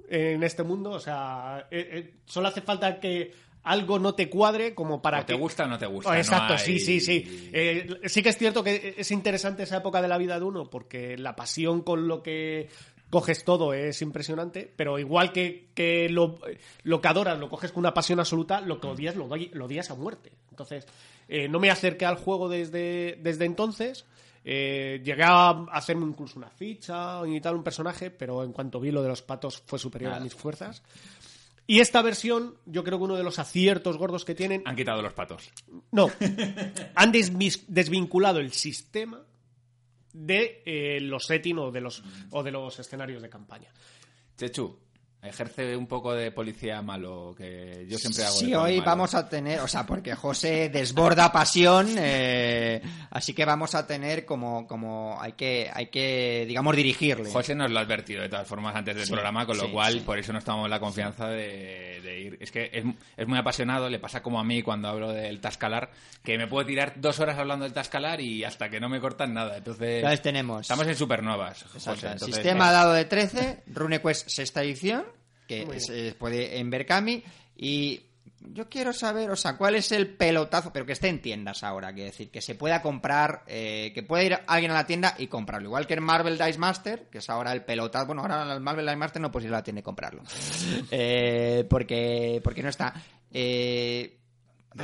en 0.09 0.41
este 0.43 0.63
mundo, 0.63 0.91
o 0.91 0.99
sea, 0.99 1.67
eh, 1.69 1.89
eh, 1.91 2.13
solo 2.25 2.47
hace 2.47 2.61
falta 2.61 2.99
que 2.99 3.31
algo 3.63 3.99
no 3.99 4.15
te 4.15 4.29
cuadre 4.29 4.73
como 4.73 5.01
para 5.01 5.19
O 5.19 5.25
te 5.25 5.33
que... 5.33 5.39
gusta 5.39 5.65
o 5.65 5.67
no 5.67 5.77
te 5.77 5.85
gusta. 5.85 6.09
Oh, 6.09 6.13
no 6.13 6.17
exacto, 6.19 6.53
hay- 6.53 6.59
sí, 6.59 6.79
sí, 6.79 7.01
sí. 7.01 7.49
Eh, 7.51 7.99
sí 8.05 8.23
que 8.23 8.29
es 8.29 8.37
cierto 8.37 8.63
que 8.63 8.95
es 8.97 9.11
interesante 9.11 9.63
esa 9.63 9.77
época 9.77 10.01
de 10.01 10.07
la 10.07 10.17
vida 10.17 10.39
de 10.39 10.45
uno, 10.45 10.69
porque 10.69 11.17
la 11.17 11.35
pasión 11.35 11.81
con 11.81 12.07
lo 12.07 12.23
que 12.23 12.69
coges 13.09 13.43
todo 13.43 13.73
es 13.73 14.01
impresionante, 14.01 14.71
pero 14.75 14.99
igual 14.99 15.31
que, 15.31 15.69
que 15.73 16.09
lo, 16.09 16.39
lo 16.83 17.01
que 17.01 17.07
adoras 17.07 17.39
lo 17.39 17.49
coges 17.49 17.71
con 17.71 17.81
una 17.81 17.93
pasión 17.93 18.19
absoluta, 18.19 18.61
lo 18.61 18.79
que 18.79 18.87
odias 18.87 19.15
lo, 19.15 19.27
lo 19.27 19.65
odias 19.65 19.91
a 19.91 19.95
muerte. 19.95 20.31
Entonces, 20.49 20.85
eh, 21.27 21.47
no 21.47 21.59
me 21.59 21.69
acerqué 21.69 22.05
al 22.05 22.17
juego 22.17 22.49
desde, 22.49 23.17
desde 23.21 23.45
entonces. 23.45 24.05
Eh, 24.49 25.01
llegué 25.03 25.23
a 25.23 25.49
hacerme 25.71 26.05
incluso 26.05 26.39
una 26.39 26.49
ficha 26.49 27.19
y 27.27 27.41
tal, 27.41 27.55
un 27.55 27.63
personaje, 27.63 28.11
pero 28.11 28.43
en 28.43 28.53
cuanto 28.53 28.79
vi 28.79 28.91
lo 28.91 29.01
de 29.01 29.09
los 29.09 29.21
patos 29.21 29.61
fue 29.65 29.77
superior 29.77 30.13
a 30.13 30.19
mis 30.19 30.33
fuerzas. 30.33 30.83
Y 31.69 31.81
esta 31.81 32.01
versión, 32.01 32.55
yo 32.65 32.85
creo 32.85 32.97
que 32.97 33.03
uno 33.03 33.17
de 33.17 33.23
los 33.23 33.39
aciertos 33.39 33.97
gordos 33.97 34.23
que 34.23 34.35
tienen. 34.35 34.63
Han 34.65 34.77
quitado 34.77 35.01
los 35.01 35.11
patos. 35.11 35.51
No. 35.91 36.09
han 36.95 37.11
desvinculado 37.11 38.39
el 38.39 38.53
sistema 38.53 39.21
de 40.17 40.63
eh, 40.65 40.99
los 41.01 41.25
setting 41.25 41.57
o 41.59 41.71
de 41.71 41.81
los, 41.81 42.03
o 42.31 42.43
de 42.43 42.51
los 42.51 42.79
escenarios 42.79 43.21
de 43.21 43.29
campaña. 43.29 43.71
Chechu, 44.35 44.77
ejerce 45.29 45.75
un 45.75 45.87
poco 45.87 46.13
de 46.13 46.31
policía 46.31 46.81
malo, 46.81 47.33
que 47.37 47.85
yo 47.89 47.97
siempre 47.97 48.23
hago. 48.23 48.35
Sí, 48.35 48.53
hoy 48.53 48.77
malo. 48.79 48.85
vamos 48.85 49.15
a 49.15 49.27
tener, 49.29 49.59
o 49.61 49.67
sea, 49.67 49.85
porque 49.85 50.15
José 50.15 50.69
desborda 50.69 51.31
pasión, 51.31 51.95
eh, 51.97 52.81
así 53.11 53.33
que 53.33 53.45
vamos 53.45 53.75
a 53.75 53.85
tener 53.87 54.25
como, 54.25 54.67
como 54.67 55.17
hay 55.21 55.33
que, 55.33 55.69
hay 55.73 55.87
que, 55.87 56.45
digamos, 56.47 56.75
dirigirle. 56.75 57.31
José 57.31 57.55
nos 57.55 57.71
lo 57.71 57.79
ha 57.79 57.81
advertido 57.81 58.21
de 58.21 58.29
todas 58.29 58.47
formas 58.47 58.75
antes 58.75 58.95
del 58.95 59.05
Sí, 59.05 59.11
programa, 59.11 59.45
con 59.45 59.57
lo 59.57 59.65
sí, 59.65 59.71
cual 59.71 59.93
sí. 59.93 59.99
por 60.01 60.17
eso 60.19 60.33
no 60.33 60.39
estamos 60.39 60.65
en 60.65 60.71
la 60.71 60.79
confianza 60.79 61.27
de, 61.27 61.99
de 62.03 62.19
ir. 62.19 62.37
Es 62.39 62.51
que 62.51 62.69
es, 62.73 62.83
es 63.15 63.27
muy 63.27 63.37
apasionado, 63.37 63.89
le 63.89 63.99
pasa 63.99 64.21
como 64.21 64.39
a 64.39 64.43
mí 64.43 64.61
cuando 64.61 64.87
hablo 64.87 65.11
del 65.13 65.39
Tascalar, 65.39 65.91
que 66.23 66.37
me 66.37 66.47
puedo 66.47 66.65
tirar 66.65 66.93
dos 66.97 67.19
horas 67.19 67.37
hablando 67.37 67.63
del 67.63 67.73
Tascalar 67.73 68.21
y 68.21 68.43
hasta 68.43 68.69
que 68.69 68.79
no 68.79 68.89
me 68.89 68.99
cortan 68.99 69.33
nada. 69.33 69.57
Entonces, 69.57 69.97
Entonces 69.97 70.21
tenemos 70.21 70.61
estamos 70.61 70.87
en 70.87 70.95
supernovas. 70.95 71.63
José, 71.63 71.91
entonces, 71.91 72.25
sistema 72.35 72.69
eh, 72.69 72.73
dado 72.73 72.93
de 72.93 73.05
13, 73.05 73.63
RuneQuest 73.67 74.29
sexta 74.29 74.63
edición, 74.63 75.05
que 75.47 75.79
se 75.79 76.13
puede 76.13 76.59
en 76.59 76.69
Berkami, 76.69 77.23
y 77.55 78.01
yo 78.53 78.69
quiero 78.69 78.93
saber, 78.93 79.29
o 79.31 79.35
sea, 79.35 79.57
cuál 79.57 79.75
es 79.75 79.91
el 79.91 80.15
pelotazo, 80.15 80.71
pero 80.71 80.85
que 80.85 80.93
esté 80.93 81.07
en 81.07 81.21
tiendas 81.21 81.63
ahora, 81.63 81.93
quiero 81.93 82.11
decir, 82.11 82.29
que 82.29 82.41
se 82.41 82.55
pueda 82.55 82.81
comprar, 82.81 83.43
eh, 83.47 83.91
que 83.93 84.03
pueda 84.03 84.23
ir 84.23 84.37
alguien 84.47 84.71
a 84.71 84.75
la 84.75 84.85
tienda 84.85 85.15
y 85.17 85.27
comprarlo, 85.27 85.67
igual 85.67 85.87
que 85.87 85.95
en 85.95 86.03
Marvel 86.03 86.37
Dice 86.37 86.59
Master, 86.59 87.07
que 87.09 87.17
es 87.19 87.29
ahora 87.29 87.51
el 87.51 87.63
pelotazo, 87.63 88.07
bueno, 88.07 88.21
ahora 88.21 88.53
el 88.53 88.61
Marvel 88.61 88.85
Dice 88.85 88.97
Master 88.97 89.21
no 89.21 89.31
puedes 89.31 89.47
ir 89.47 89.53
a 89.53 89.57
la 89.57 89.63
tienda 89.63 89.79
y 89.79 89.83
comprarlo, 89.83 90.23
Eh, 90.91 91.65
porque, 91.69 92.41
porque 92.43 92.63
no 92.63 92.69
está. 92.69 92.93
Eh, 93.31 94.17
a 94.77 94.83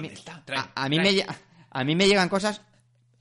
mí, 0.90 1.00
me, 1.00 1.26
a 1.70 1.84
mí 1.84 1.96
me 1.96 2.08
llegan 2.08 2.30
cosas 2.30 2.62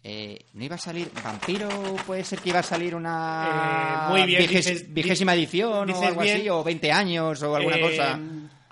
eh, 0.05 0.47
¿No 0.55 0.65
iba 0.65 0.75
a 0.75 0.79
salir 0.79 1.11
Vampiro? 1.23 1.69
¿Puede 2.07 2.25
ser 2.25 2.41
que 2.41 2.49
iba 2.51 2.59
a 2.59 2.63
salir 2.65 2.95
una 2.95 4.09
Eh, 4.09 4.11
muy 4.11 4.27
bien, 4.27 4.47
dices- 4.49 4.93
vigésima 4.93 5.35
edición 5.35 5.89
o 5.91 6.03
algo 6.03 6.21
así? 6.21 6.49
¿O 6.49 6.65
20 6.65 6.91
años 6.93 7.43
o 7.43 7.55
alguna 7.57 7.77
Eh, 7.77 7.81
cosa? 7.81 8.19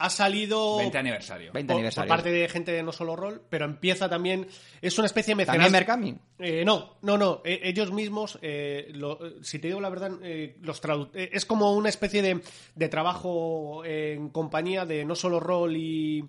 Ha 0.03 0.09
salido 0.09 0.79
20 0.79 0.97
aniversario. 0.97 1.53
20 1.53 1.67
por, 1.69 1.75
por 1.75 1.79
aniversario. 1.81 2.09
parte 2.09 2.31
de 2.33 2.49
gente 2.49 2.73
de 2.73 2.83
No 2.83 2.91
Solo 2.91 3.17
Rol, 3.17 3.43
pero 3.51 3.67
empieza 3.67 4.09
también. 4.09 4.49
Es 4.81 4.97
una 4.99 5.05
especie 5.05 5.35
de 5.35 5.45
¿También 5.45 5.71
mecenas. 5.71 5.73
Berkami? 5.81 6.17
Eh, 6.39 6.65
no, 6.65 6.97
no, 7.03 7.19
no. 7.19 7.43
eh, 7.45 7.61
ellos 7.65 7.93
mismos, 7.93 8.39
eh, 8.41 8.89
lo- 8.95 9.19
si 9.43 9.59
te 9.59 9.69
digo 9.69 9.79
la 9.79 9.91
verdad, 9.91 10.13
eh, 10.23 10.57
los 10.63 10.83
tradu- 10.83 11.11
eh, 11.13 11.29
es 11.35 11.45
como 11.45 11.75
una 11.75 11.91
especie 11.91 12.23
de, 12.23 12.41
de 12.75 12.89
trabajo 12.89 13.85
en 13.85 14.31
compañía 14.31 14.87
de 14.87 15.05
no 15.05 15.15
solo 15.15 15.39
rol 15.39 15.77
y. 15.77 16.25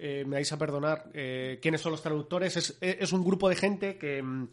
eh, 0.00 0.24
me 0.26 0.36
vais 0.36 0.52
a 0.52 0.58
perdonar. 0.58 1.10
eh, 1.14 1.58
¿Quiénes 1.60 1.80
son 1.80 1.92
los 1.92 2.02
traductores? 2.02 2.56
Es, 2.56 2.78
es 2.80 3.12
un 3.12 3.24
grupo 3.24 3.48
de 3.48 3.56
gente 3.56 3.98
que. 3.98 4.22
mm, 4.22 4.48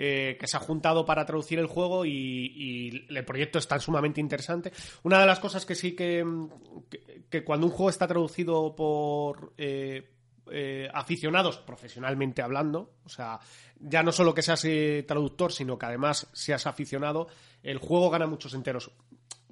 eh, 0.00 0.36
que 0.38 0.46
se 0.46 0.56
ha 0.56 0.60
juntado 0.60 1.04
para 1.04 1.26
traducir 1.26 1.58
el 1.58 1.66
juego 1.66 2.04
y, 2.04 2.12
y 2.12 3.06
el 3.08 3.24
proyecto 3.24 3.58
está 3.58 3.80
sumamente 3.80 4.20
interesante. 4.20 4.70
Una 5.02 5.18
de 5.18 5.26
las 5.26 5.40
cosas 5.40 5.66
que 5.66 5.74
sí 5.74 5.96
que, 5.96 6.22
mm, 6.24 6.48
que, 6.88 7.24
que 7.28 7.42
cuando 7.42 7.66
un 7.66 7.72
juego 7.72 7.90
está 7.90 8.06
traducido 8.06 8.76
por 8.76 9.54
eh, 9.58 10.08
eh, 10.52 10.88
aficionados 10.94 11.58
profesionalmente 11.58 12.42
hablando, 12.42 12.94
o 13.04 13.08
sea, 13.08 13.40
ya 13.80 14.04
no 14.04 14.12
solo 14.12 14.32
que 14.32 14.42
seas 14.42 14.64
eh, 14.66 15.04
traductor, 15.06 15.52
sino 15.52 15.76
que 15.76 15.86
además 15.86 16.28
seas 16.32 16.68
aficionado, 16.68 17.26
el 17.64 17.78
juego 17.78 18.08
gana 18.08 18.28
muchos 18.28 18.54
enteros. 18.54 18.92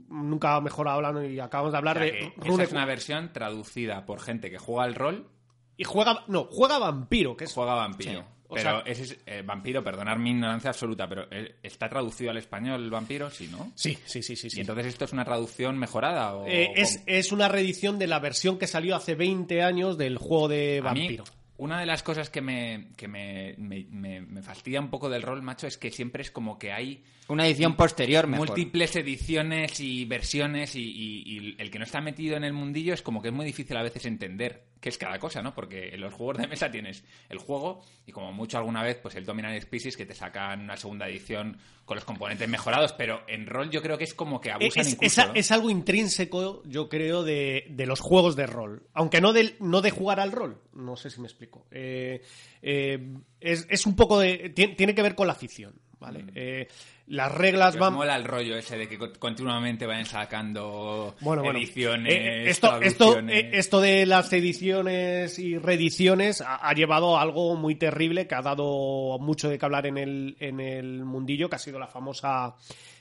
Nunca 0.08 0.60
mejor 0.60 0.86
hablando 0.86 1.24
y 1.24 1.40
acabamos 1.40 1.72
de 1.72 1.78
O 1.78 1.80
hablar 1.80 1.96
sea, 1.96 2.04
de 2.04 2.32
esa 2.44 2.62
es 2.62 2.70
una 2.72 2.86
versión 2.86 3.32
traducida 3.32 4.06
por 4.06 4.20
gente 4.20 4.48
que 4.48 4.58
juega 4.58 4.84
al 4.84 4.94
rol, 4.94 5.28
y 5.76 5.84
juega 5.84 6.24
no 6.28 6.44
juega 6.50 6.78
vampiro 6.78 7.36
que 7.36 7.44
es 7.44 7.52
juega 7.52 7.74
vampiro. 7.74 8.10
Sí, 8.12 8.16
o 8.48 8.54
pero 8.54 8.82
sea- 8.82 8.92
ese 8.92 9.02
es 9.02 9.18
eh, 9.26 9.42
vampiro, 9.44 9.82
perdonar 9.82 10.18
mi 10.18 10.30
ignorancia 10.30 10.70
absoluta, 10.70 11.08
pero 11.08 11.26
eh, 11.30 11.56
¿está 11.62 11.88
traducido 11.88 12.30
al 12.30 12.36
español 12.36 12.82
el 12.84 12.90
vampiro? 12.90 13.28
Sí, 13.30 13.48
¿no? 13.50 13.72
sí 13.74 13.98
sí 14.04 14.22
sí 14.22 14.36
sí, 14.36 14.50
sí. 14.50 14.58
¿Y 14.58 14.60
entonces 14.60 14.86
esto 14.86 15.04
es 15.04 15.12
una 15.12 15.24
traducción 15.24 15.76
mejorada? 15.78 16.34
O, 16.36 16.46
Eh, 16.46 16.70
es, 16.76 17.02
es 17.06 17.32
una 17.32 17.48
reedición 17.48 17.98
de 17.98 18.06
la 18.06 18.20
versión 18.20 18.58
que 18.58 18.66
salió 18.68 18.94
hace 18.96 19.14
20 19.16 19.62
años 19.62 19.98
del 19.98 20.16
juego 20.18 20.48
de 20.48 20.78
A 20.84 20.92
mí, 20.92 21.00
vampiro 21.00 21.24
una 21.58 21.80
de 21.80 21.86
las 21.86 22.02
cosas 22.02 22.28
que, 22.28 22.42
me, 22.42 22.88
que 22.98 23.08
me, 23.08 23.54
me- 23.56 23.86
me- 23.88 24.20
me 24.20 24.42
fastidia 24.42 24.78
un 24.78 24.90
poco 24.90 25.08
del 25.08 25.22
rol, 25.22 25.40
macho, 25.40 25.66
es 25.66 25.78
que 25.78 25.90
siempre 25.90 26.20
es 26.20 26.30
como 26.30 26.58
que 26.58 26.70
hay 26.70 27.02
Una 27.28 27.46
edición 27.46 27.76
posterior 27.76 28.26
mejor. 28.26 28.48
múltiples 28.48 28.94
ediciones 28.94 29.80
y 29.80 30.04
versiones 30.04 30.76
y, 30.76 30.82
y- 30.82 31.22
y 31.26 31.56
el 31.58 31.70
que 31.70 31.78
no 31.78 31.84
está 31.86 32.02
metido 32.02 32.36
en 32.36 32.44
el 32.44 32.52
mundillo 32.52 32.92
es 32.92 33.00
como 33.00 33.22
que 33.22 33.28
es 33.28 33.34
muy 33.34 33.46
difícil 33.46 33.74
a 33.78 33.82
veces 33.82 34.04
entender 34.04 34.65
qué 34.80 34.88
es 34.90 34.98
cada 34.98 35.18
cosa, 35.18 35.42
¿no? 35.42 35.54
Porque 35.54 35.88
en 35.94 36.00
los 36.00 36.12
juegos 36.14 36.38
de 36.38 36.46
mesa 36.46 36.70
tienes 36.70 37.02
el 37.28 37.38
juego 37.38 37.82
y 38.06 38.12
como 38.12 38.32
mucho 38.32 38.58
alguna 38.58 38.82
vez 38.82 38.96
pues 39.02 39.14
el 39.16 39.24
Dominant 39.24 39.60
Species 39.62 39.96
que 39.96 40.06
te 40.06 40.14
sacan 40.14 40.60
una 40.62 40.76
segunda 40.76 41.08
edición 41.08 41.58
con 41.84 41.94
los 41.96 42.04
componentes 42.04 42.48
mejorados, 42.48 42.92
pero 42.92 43.22
en 43.28 43.46
rol 43.46 43.70
yo 43.70 43.80
creo 43.80 43.96
que 43.96 44.04
es 44.04 44.14
como 44.14 44.40
que 44.40 44.50
abusan 44.50 44.82
es, 44.86 44.92
incluso, 44.94 45.20
es- 45.22 45.28
¿no? 45.28 45.34
es 45.34 45.50
algo 45.52 45.70
intrínseco, 45.70 46.62
yo 46.66 46.88
creo, 46.88 47.22
de, 47.24 47.66
de 47.70 47.86
los 47.86 48.00
juegos 48.00 48.36
de 48.36 48.46
rol. 48.46 48.86
Aunque 48.92 49.20
no 49.20 49.32
de, 49.32 49.56
no 49.60 49.80
de 49.82 49.90
jugar 49.90 50.20
al 50.20 50.32
rol. 50.32 50.60
No 50.74 50.96
sé 50.96 51.10
si 51.10 51.20
me 51.20 51.26
explico. 51.28 51.66
Eh, 51.70 52.22
eh, 52.62 53.14
es, 53.40 53.66
es 53.70 53.86
un 53.86 53.94
poco 53.96 54.18
de. 54.18 54.50
Tiene, 54.50 54.74
tiene 54.74 54.94
que 54.94 55.02
ver 55.02 55.14
con 55.14 55.26
la 55.28 55.32
afición. 55.34 55.74
¿Vale? 56.00 56.22
Mm. 56.24 56.30
Eh, 56.34 56.68
las 57.08 57.32
reglas 57.32 57.74
Que 57.74 57.80
van. 57.80 57.94
mola 57.94 58.16
el 58.16 58.24
rollo 58.24 58.56
ese 58.56 58.76
de 58.76 58.88
que 58.88 58.98
co- 58.98 59.12
continuamente 59.18 59.86
vayan 59.86 60.06
sacando 60.06 61.14
Bueno, 61.20 61.42
bueno. 61.42 61.58
ediciones, 61.58 62.12
Eh, 62.14 62.50
esto, 62.50 62.80
esto, 62.80 62.98
traducciones. 63.12 63.44
eh, 63.44 63.50
esto 63.54 63.80
de 63.80 64.06
las 64.06 64.32
ediciones 64.32 65.38
y 65.38 65.56
reediciones 65.58 66.40
ha, 66.40 66.56
ha 66.56 66.72
llevado 66.74 67.16
a 67.16 67.22
algo 67.22 67.54
muy 67.56 67.76
terrible 67.76 68.26
que 68.26 68.34
ha 68.34 68.42
dado 68.42 69.18
mucho 69.20 69.48
de 69.48 69.58
qué 69.58 69.64
hablar 69.64 69.86
en 69.86 69.98
el, 69.98 70.36
en 70.40 70.60
el 70.60 71.04
mundillo, 71.04 71.48
que 71.48 71.56
ha 71.56 71.60
sido 71.60 71.78
la 71.78 71.86
famosa 71.86 72.54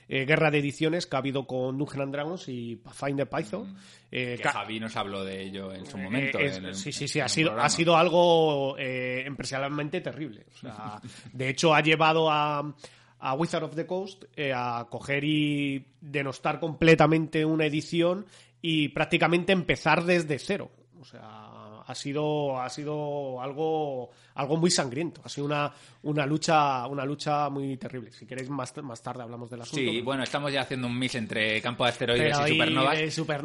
eh, 0.08 0.24
guerra 0.24 0.50
de 0.50 0.58
ediciones 0.58 1.06
que 1.06 1.16
ha 1.16 1.18
habido 1.18 1.46
con 1.46 1.76
Dungeons 1.78 2.02
and 2.02 2.12
Dragons 2.12 2.48
y 2.48 2.76
Pathfinder 2.76 3.28
Python. 3.28 3.76
Eh, 4.10 4.34
que 4.36 4.42
ca- 4.42 4.52
Javi 4.52 4.78
nos 4.80 4.94
habló 4.96 5.24
de 5.24 5.42
ello 5.42 5.72
en 5.72 5.84
su 5.86 5.98
momento. 5.98 6.38
eh, 6.38 6.46
es- 6.46 6.56
en 6.58 6.64
el- 6.66 6.74
sí, 6.74 6.92
sí, 6.92 7.08
sí, 7.08 7.20
ha 7.20 7.28
sido, 7.28 7.48
programa. 7.48 7.66
ha 7.66 7.70
sido 7.70 7.96
algo 7.96 8.76
eh, 8.78 9.24
empresarialmente 9.26 10.00
terrible. 10.00 10.46
O 10.54 10.56
sea, 10.58 11.00
de 11.32 11.48
hecho, 11.48 11.74
ha 11.74 11.80
llevado 11.80 12.30
a, 12.30 12.74
a 13.18 13.34
Wizard 13.34 13.64
of 13.64 13.74
the 13.74 13.86
Coast 13.86 14.24
eh, 14.36 14.52
a 14.54 14.86
coger 14.90 15.24
y 15.24 15.86
denostar 16.00 16.60
completamente 16.60 17.44
una 17.44 17.66
edición 17.66 18.26
y 18.62 18.88
prácticamente 18.88 19.52
empezar 19.52 20.04
desde 20.04 20.38
cero. 20.38 20.70
Sea, 21.06 21.82
ha 21.86 21.94
sido, 21.94 22.60
ha 22.60 22.68
sido 22.68 23.40
algo, 23.40 24.10
algo 24.34 24.56
muy 24.56 24.70
sangriento. 24.70 25.20
Ha 25.24 25.28
sido 25.28 25.46
una, 25.46 25.72
una, 26.02 26.26
lucha, 26.26 26.86
una 26.88 27.04
lucha 27.04 27.48
muy 27.48 27.76
terrible. 27.76 28.10
Si 28.12 28.26
queréis, 28.26 28.50
más, 28.50 28.76
más 28.82 29.00
tarde 29.00 29.22
hablamos 29.22 29.48
del 29.48 29.60
asunto. 29.62 29.90
Sí, 29.90 30.00
bueno, 30.00 30.24
estamos 30.24 30.52
ya 30.52 30.62
haciendo 30.62 30.88
un 30.88 30.98
mix 30.98 31.14
entre 31.14 31.60
campo 31.62 31.84
de 31.84 31.90
asteroides 31.90 32.36
y 32.40 32.48
supernovas, 32.48 32.98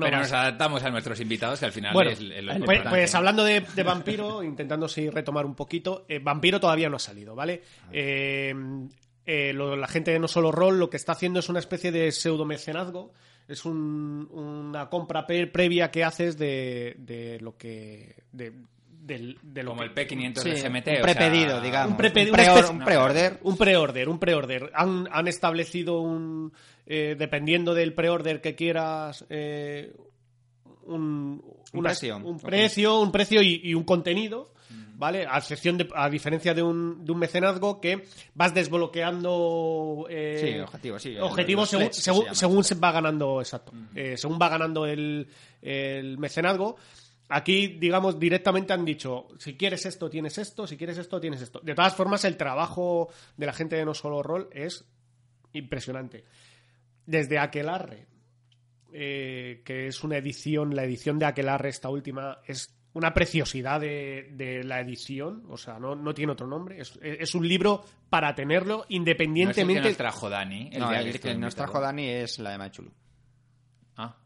pero 0.10 0.18
nos 0.18 0.32
adaptamos 0.32 0.84
a 0.84 0.90
nuestros 0.90 1.20
invitados, 1.20 1.60
que 1.60 1.66
al 1.68 1.72
final 1.72 1.94
Bueno, 1.94 2.10
es 2.12 2.20
lo 2.20 2.28
pues, 2.34 2.58
importante. 2.58 2.90
pues 2.90 3.16
hablando 3.16 3.44
de, 3.44 3.60
de 3.62 3.84
Vampiro, 3.84 4.42
intentando 4.44 4.88
sí 4.88 5.10
retomar 5.10 5.46
un 5.46 5.54
poquito, 5.56 6.06
eh, 6.10 6.20
Vampiro 6.20 6.60
todavía 6.60 6.90
no 6.90 6.96
ha 6.96 7.00
salido, 7.00 7.36
¿vale? 7.36 7.62
Eh, 7.92 8.54
eh, 9.26 9.54
lo- 9.54 9.76
la 9.76 9.88
gente 9.88 10.12
de 10.12 10.20
No 10.20 10.28
Solo 10.28 10.52
Roll 10.52 10.80
lo 10.80 10.90
que 10.90 10.98
está 10.98 11.12
haciendo 11.12 11.40
es 11.40 11.50
una 11.50 11.60
especie 11.60 11.92
de 11.92 12.12
pseudo-mecenazgo, 12.12 13.14
es 13.52 13.66
un- 13.66 14.28
una 14.32 14.90
compra 14.90 15.26
pre- 15.28 15.48
previa 15.48 15.92
que 15.92 16.04
haces 16.04 16.38
de, 16.38 16.96
de 16.98 17.40
lo 17.40 17.58
que... 17.58 18.16
De, 18.32 18.52
del- 19.04 19.38
de 19.42 19.64
lo 19.64 19.72
Como 19.72 19.82
que- 19.82 19.88
el 20.02 20.08
P500 20.10 20.38
Sí, 20.42 20.50
de 20.52 20.62
GMT. 20.62 20.88
un 20.88 20.98
o 21.00 21.02
prepedido, 21.02 21.50
sea, 21.52 21.62
digamos. 21.62 21.92
un 21.92 21.98
prepe- 21.98 22.70
un, 22.72 22.80
preorder. 22.86 23.40
Un 23.42 23.58
preorder, 23.58 24.10
un 24.10 24.20
preorder. 24.20 24.72
Han, 24.76 25.08
han 25.12 25.28
establecido 25.28 26.00
un. 26.02 26.54
eh, 26.86 27.16
dependiendo 27.18 27.74
del 27.74 27.94
preorder 27.94 28.42
que 28.42 28.54
quieras. 28.56 29.26
eh, 29.30 29.92
un, 30.84 31.44
Un 31.74 31.84
precio. 31.84 32.18
un 32.18 32.40
precio, 32.40 33.00
un 33.00 33.12
precio 33.12 33.42
y, 33.42 33.62
y 33.64 33.74
un 33.74 33.84
contenido. 33.84 34.54
¿Vale? 34.96 35.26
A, 35.26 35.40
excepción 35.40 35.80
de, 35.80 35.90
a 35.96 36.08
diferencia 36.12 36.54
de 36.54 36.62
un, 36.62 37.04
de 37.04 37.12
un 37.12 37.18
mecenazgo 37.18 37.82
que 37.82 38.04
vas 38.36 38.54
desbloqueando 38.54 40.06
eh, 40.08 40.38
Sí, 40.40 40.60
objetivos, 40.60 41.02
sí. 41.02 41.18
objetivos 41.18 41.70
según, 41.70 41.92
según, 41.92 42.26
se 42.28 42.36
según 42.36 42.64
se 42.64 42.76
va 42.76 42.92
ganando, 42.92 43.42
exacto. 43.42 43.72
Eh, 43.96 44.16
según 44.16 44.38
va 44.40 44.50
ganando 44.50 44.86
el, 44.86 45.28
el 45.60 46.20
mecenazgo. 46.20 46.76
Aquí, 47.30 47.68
digamos, 47.80 48.20
directamente 48.20 48.74
han 48.74 48.86
dicho, 48.86 49.28
si 49.40 49.56
quieres 49.58 49.88
esto, 49.88 50.08
tienes 50.08 50.38
esto, 50.38 50.68
si 50.68 50.78
quieres 50.78 51.00
esto, 51.00 51.20
tienes 51.20 51.42
esto. 51.42 51.62
De 51.64 51.74
todas 51.74 51.96
formas, 51.96 52.24
el 52.26 52.38
trabajo 52.38 53.10
de 53.38 53.46
la 53.48 53.54
gente 53.54 53.78
de 53.78 53.86
No 53.86 53.96
Solo 53.96 54.22
Roll 54.22 54.50
es 54.52 54.86
impresionante. 55.54 56.26
Desde 57.08 57.40
Aquelarre, 57.40 58.06
eh, 58.94 59.62
que 59.66 59.88
es 59.88 60.04
una 60.04 60.18
edición, 60.18 60.76
la 60.76 60.84
edición 60.84 61.20
de 61.20 61.26
Aquelarre, 61.26 61.70
esta 61.70 61.90
última, 61.90 62.40
es 62.48 62.74
una 62.94 63.14
preciosidad 63.14 63.80
de, 63.80 64.30
de 64.34 64.64
la 64.66 64.82
edición, 64.82 65.44
o 65.50 65.58
sea, 65.58 65.80
no, 65.80 65.96
no 65.96 66.14
tiene 66.14 66.34
otro 66.34 66.46
nombre. 66.48 66.82
Es, 66.82 67.00
es 67.02 67.34
un 67.36 67.48
libro 67.48 67.86
para 68.10 68.36
tenerlo 68.36 68.78
No 68.78 68.82
es 68.82 68.84
el 68.84 68.88
que 68.90 68.96
independientemente. 68.96 69.88
nos 69.90 69.98
trajo 69.98 70.30
Dani. 70.30 70.70
El 70.74 70.80
No, 70.80 70.92
el 70.92 70.98
que 71.06 71.12
que 71.12 71.16
estuvo 71.16 71.32
nos 71.32 71.36
invitado. 71.54 71.56
trajo 71.56 71.82
Dani 71.82 72.08
es 72.10 72.40
la 72.40 72.52
de 72.52 72.58
Machulu. 72.58 72.92
Ah, 73.96 74.18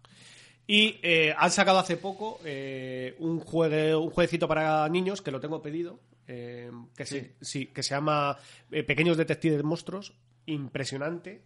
Y 0.65 0.99
eh, 1.03 1.31
han 1.37 1.51
sacado 1.51 1.77
hace 1.77 1.97
poco 1.97 2.39
eh, 2.43 3.15
un, 3.19 3.39
juegue, 3.39 3.95
un 3.95 4.09
jueguecito 4.09 4.47
para 4.47 4.89
niños 4.89 5.21
que 5.21 5.29
lo 5.29 5.39
tengo 5.39 5.61
pedido, 5.61 5.99
eh, 6.27 6.71
que, 6.97 7.05
se, 7.05 7.35
sí, 7.41 7.67
que 7.67 7.83
se 7.83 7.93
llama 7.93 8.35
eh, 8.71 8.81
Pequeños 8.83 9.15
Detectives 9.15 9.63
Monstruos. 9.63 10.13
Impresionante. 10.47 11.43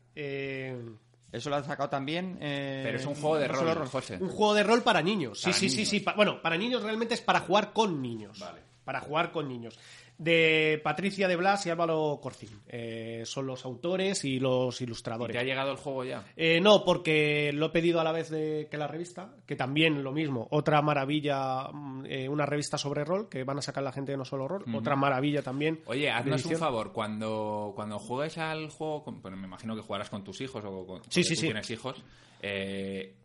Eso 1.32 1.50
lo 1.50 1.56
han 1.58 1.64
sacado 1.66 1.90
también. 1.90 2.38
eh, 2.42 2.82
pero 2.84 2.98
es 2.98 3.06
un 3.06 3.16
juego 3.16 3.38
de 3.38 3.48
no 3.48 3.54
rol, 3.76 3.88
José. 3.88 4.18
un 4.20 4.30
juego 4.30 4.54
de 4.54 4.64
rol 4.64 4.82
para 4.82 5.02
niños. 5.02 5.40
Sí, 5.40 5.46
Para 5.46 5.58
sí, 5.58 5.70
sí, 5.70 5.86
sí. 5.86 6.00
Pa- 6.00 6.14
bueno, 6.14 6.42
para 6.42 6.58
niños 6.58 6.82
realmente 6.84 7.14
es 7.14 7.22
para 7.22 7.42
jugar 7.42 7.72
con 7.74 8.02
niños. 8.02 8.40
Vale. 8.40 8.62
Para 8.84 9.02
jugar 9.02 9.32
con 9.32 9.48
niños. 9.48 9.78
De 10.20 10.82
Patricia 10.84 11.30
de 11.30 11.38
Blas 11.38 11.66
y 11.66 11.70
Álvaro 11.70 12.20
Corcín. 12.22 12.50
Eh, 12.68 13.22
son 13.26 13.48
los 13.48 13.64
autores 13.64 14.26
y 14.26 14.38
los 14.38 14.82
¿Y 14.82 14.84
ilustradores. 14.84 15.34
¿Te 15.34 15.40
ha 15.40 15.44
llegado 15.46 15.72
el 15.72 15.78
juego 15.78 16.04
ya? 16.04 16.26
Eh, 16.36 16.60
no, 16.60 16.84
porque 16.84 17.52
lo 17.54 17.68
he 17.68 17.70
pedido 17.70 18.02
a 18.02 18.04
la 18.04 18.12
vez 18.12 18.30
de, 18.30 18.68
que 18.70 18.78
la 18.78 18.88
revista, 18.88 19.34
que 19.48 19.56
también 19.56 20.04
lo 20.04 20.12
mismo, 20.12 20.46
otra 20.52 20.82
maravilla, 20.82 21.70
mm, 21.72 22.06
eh, 22.06 22.28
una 22.28 22.46
revista 22.46 22.78
sobre 22.78 23.06
rol, 23.06 23.30
que 23.30 23.46
van 23.46 23.60
a 23.60 23.62
sacar 23.62 23.82
la 23.82 23.94
gente 23.94 24.12
de 24.12 24.18
No 24.18 24.26
Solo 24.26 24.46
Rol, 24.46 24.66
otra 24.76 24.98
maravilla 24.98 25.42
también. 25.42 25.80
Oye, 25.86 26.12
haznos 26.12 26.46
un 26.46 26.58
favor, 26.58 26.92
cuando, 26.92 27.72
cuando 27.74 27.98
juegues 27.98 28.38
al 28.38 28.68
juego, 28.70 29.04
con- 29.06 29.22
bueno, 29.22 29.38
me 29.38 29.48
imagino 29.48 29.74
que 29.74 29.82
jugarás 29.82 30.10
con 30.10 30.26
tus 30.26 30.42
hijos 30.42 30.62
o 30.66 30.86
con, 30.86 31.02
Sí, 31.10 31.24
sí, 31.24 31.36
tú 31.36 31.40
sí. 31.40 31.46
tienes 31.48 31.72
hijos, 31.72 32.04
eh, 32.42 33.16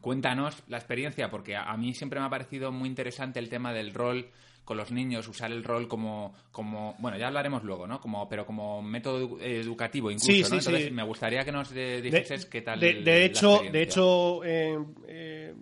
cuéntanos 0.00 0.62
la 0.66 0.78
experiencia, 0.78 1.30
porque 1.30 1.54
a, 1.54 1.62
a 1.70 1.76
mí 1.76 1.94
siempre 1.94 2.18
me 2.18 2.26
ha 2.26 2.30
parecido 2.30 2.72
muy 2.72 2.88
interesante 2.88 3.38
el 3.38 3.48
tema 3.48 3.72
del 3.72 3.94
rol 3.94 4.28
con 4.70 4.76
los 4.76 4.92
niños, 4.92 5.26
usar 5.26 5.50
el 5.50 5.64
rol 5.64 5.88
como, 5.88 6.32
como 6.52 6.94
bueno, 7.00 7.18
ya 7.18 7.26
hablaremos 7.26 7.64
luego, 7.64 7.88
¿no? 7.88 8.00
Como, 8.00 8.28
pero 8.28 8.46
como 8.46 8.80
método 8.80 9.18
edu- 9.18 9.42
educativo 9.42 10.12
incluso, 10.12 10.30
Sí, 10.30 10.42
¿no? 10.42 10.46
sí, 10.48 10.54
Entonces 10.58 10.84
sí. 10.84 10.90
me 10.92 11.02
gustaría 11.02 11.44
que 11.44 11.50
nos 11.50 11.72
eh, 11.72 11.74
De, 11.74 12.02
dijeses 12.02 12.46
qué 12.46 12.62
tal 12.62 12.78
de- 12.78 12.94
de 12.94 13.00
la 13.02 13.16
hecho, 13.16 13.48
de 13.48 13.54
experiencia. 13.56 13.80
hecho 13.82 14.44
eh, 14.44 14.78
eh, 15.08 15.54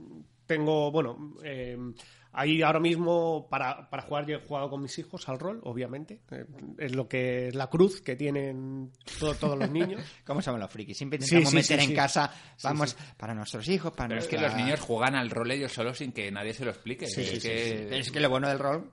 tengo, 0.46 0.90
bueno, 0.90 1.34
eh, 1.42 1.78
ahí 2.32 2.62
ahora 2.62 2.80
mismo 2.80 3.48
para, 3.50 3.88
para 3.90 4.02
jugar 4.02 4.26
yo 4.26 4.36
he 4.36 4.40
jugado 4.46 4.70
con 4.70 4.80
mis 4.82 4.96
hijos 4.98 5.28
al 5.28 5.38
rol, 5.38 5.60
obviamente. 5.64 6.20
Eh, 6.30 6.44
es 6.78 6.94
lo 6.94 7.08
que 7.08 7.48
es 7.48 7.54
la 7.54 7.68
cruz 7.68 8.00
que 8.02 8.14
tienen 8.14 8.92
to- 9.18 9.34
todos 9.34 9.58
los 9.58 9.70
niños. 9.70 10.00
¿Cómo 10.26 10.40
se 10.42 10.46
llaman 10.46 10.60
los 10.60 10.70
frikis? 10.70 10.96
Siempre 10.98 11.16
intentamos 11.18 11.50
sí, 11.50 11.56
meter 11.56 11.78
sí, 11.80 11.84
en 11.84 11.90
sí. 11.90 11.96
casa, 11.96 12.32
vamos, 12.62 12.96
para 13.16 13.34
nuestros 13.34 13.66
hijos, 13.68 13.92
para 13.92 14.08
Pero 14.08 14.20
es 14.20 14.28
que 14.28 14.38
los 14.38 14.54
niños 14.54 14.80
juegan 14.80 15.14
al 15.16 15.30
rol 15.30 15.50
ellos 15.50 15.72
solos 15.72 15.98
sin 15.98 16.12
que 16.12 16.30
nadie 16.30 16.52
se 16.54 16.64
lo 16.64 16.70
explique. 16.70 17.06
Sí, 17.06 17.22
es 17.22 17.28
sí, 17.30 17.40
sí, 17.40 17.48
que... 17.48 17.98
Es 17.98 18.10
que 18.12 18.20
lo 18.20 18.30
bueno 18.30 18.48
del 18.48 18.58
rol 18.58 18.90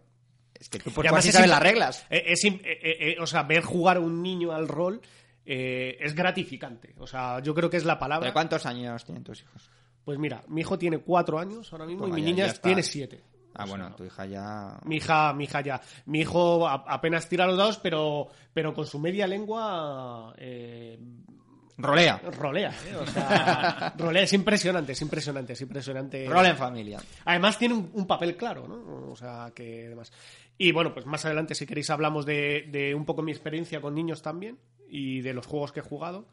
es 0.66 0.70
que 0.70 0.80
tú 0.80 0.92
por 0.92 1.06
además 1.06 1.26
sabes 1.26 1.50
las 1.50 1.60
reglas. 1.62 2.06
eh, 2.10 2.24
es 2.28 2.44
eh, 2.44 2.60
eh, 2.64 3.18
o 3.20 3.28
sea, 3.28 3.44
ver 3.44 3.62
jugar 3.64 3.98
a 3.98 4.00
un 4.00 4.22
niño 4.24 4.52
al 4.52 4.68
rol 4.68 5.00
eh, 5.46 5.96
es 6.00 6.16
gratificante. 6.16 6.96
O 6.98 7.06
sea, 7.06 7.40
yo 7.40 7.54
creo 7.54 7.70
que 7.70 7.78
es 7.78 7.86
la 7.86 8.00
palabra. 8.00 8.28
¿De 8.28 8.34
cuántos 8.34 8.66
años 8.66 9.06
tienen 9.06 9.24
tus 9.24 9.42
hijos? 9.42 9.70
Pues 10.04 10.18
mira, 10.18 10.44
mi 10.48 10.62
hijo 10.62 10.78
tiene 10.78 10.98
cuatro 11.00 11.38
años 11.40 11.72
ahora 11.72 11.86
mismo 11.86 12.06
Toma, 12.06 12.18
y 12.18 12.22
mi 12.22 12.28
ya- 12.28 12.34
niña 12.36 12.48
ya 12.48 12.54
tiene 12.62 12.82
siete. 12.84 13.22
Ah, 13.58 13.66
bueno, 13.66 13.96
tu 13.96 14.04
hija 14.04 14.26
ya... 14.26 14.78
Mi 14.86 14.98
hija, 14.98 15.34
mi 15.34 15.46
hija 15.46 15.62
ya. 15.62 15.82
Mi 16.08 16.20
hijo 16.22 16.68
apenas 16.68 17.30
tira 17.30 17.46
los 17.48 17.58
dados, 17.58 17.78
pero, 17.78 18.28
pero 18.54 18.74
con 18.74 18.86
su 18.86 19.00
media 19.00 19.28
lengua 19.28 20.34
eh, 20.38 21.00
Rolea. 21.78 22.22
rolea. 22.38 22.72
¿eh? 22.88 22.96
O 22.96 23.06
sea, 23.08 23.94
rolea. 23.98 24.24
Es 24.24 24.34
impresionante, 24.34 24.92
es 24.94 25.02
impresionante, 25.02 25.54
es 25.54 25.62
impresionante. 25.62 26.26
Rol 26.28 26.46
en 26.46 26.56
familia. 26.58 27.00
Además 27.26 27.58
tiene 27.58 27.76
un, 27.76 27.90
un 27.94 28.08
papel 28.08 28.36
claro, 28.38 28.68
¿no? 28.68 29.12
O 29.12 29.16
sea, 29.16 29.52
que 29.56 29.86
además... 29.88 30.12
Y 30.58 30.72
bueno, 30.72 30.94
pues 30.94 31.06
más 31.06 31.26
adelante, 31.26 31.54
si 31.56 31.66
queréis, 31.66 31.90
hablamos 31.90 32.26
de, 32.26 32.68
de 32.70 32.96
un 32.96 33.06
poco 33.06 33.22
mi 33.22 33.32
experiencia 33.32 33.82
con 33.82 33.94
niños 33.96 34.22
también 34.22 34.58
y 34.90 35.22
de 35.22 35.34
los 35.34 35.46
juegos 35.48 35.72
que 35.72 35.82
he 35.82 35.84
jugado. 35.84 36.28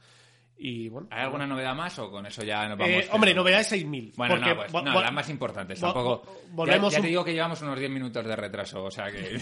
Y 0.57 0.91
bueno... 0.91 1.09
¿Hay 1.11 1.23
alguna 1.25 1.45
novedad 1.47 1.75
más 1.75 1.99
o 1.99 2.09
con 2.09 2.25
eso 2.27 2.45
ya 2.45 2.69
nos 2.69 2.79
vamos? 2.79 2.95
Eh, 2.95 3.09
hombre, 3.11 3.31
quedando? 3.33 3.43
novedades 3.51 3.73
6.000. 3.73 4.13
Bueno, 4.15 4.37
no, 4.37 4.57
pues, 4.57 4.73
no, 4.85 5.01
las 5.01 5.13
más 5.13 5.29
importantes. 5.29 5.81
Tampoco. 5.81 6.23
vo- 6.23 6.49
volvemos 6.53 6.93
ya, 6.93 6.99
ya 6.99 7.01
un- 7.01 7.03
te 7.03 7.09
digo 7.09 7.25
que 7.25 7.33
llevamos 7.33 7.63
unos 7.63 7.79
10 7.81 7.91
minutos 7.91 8.25
de 8.25 8.37
retraso, 8.37 8.85
o 8.85 8.91
sea 8.91 9.11
que. 9.11 9.39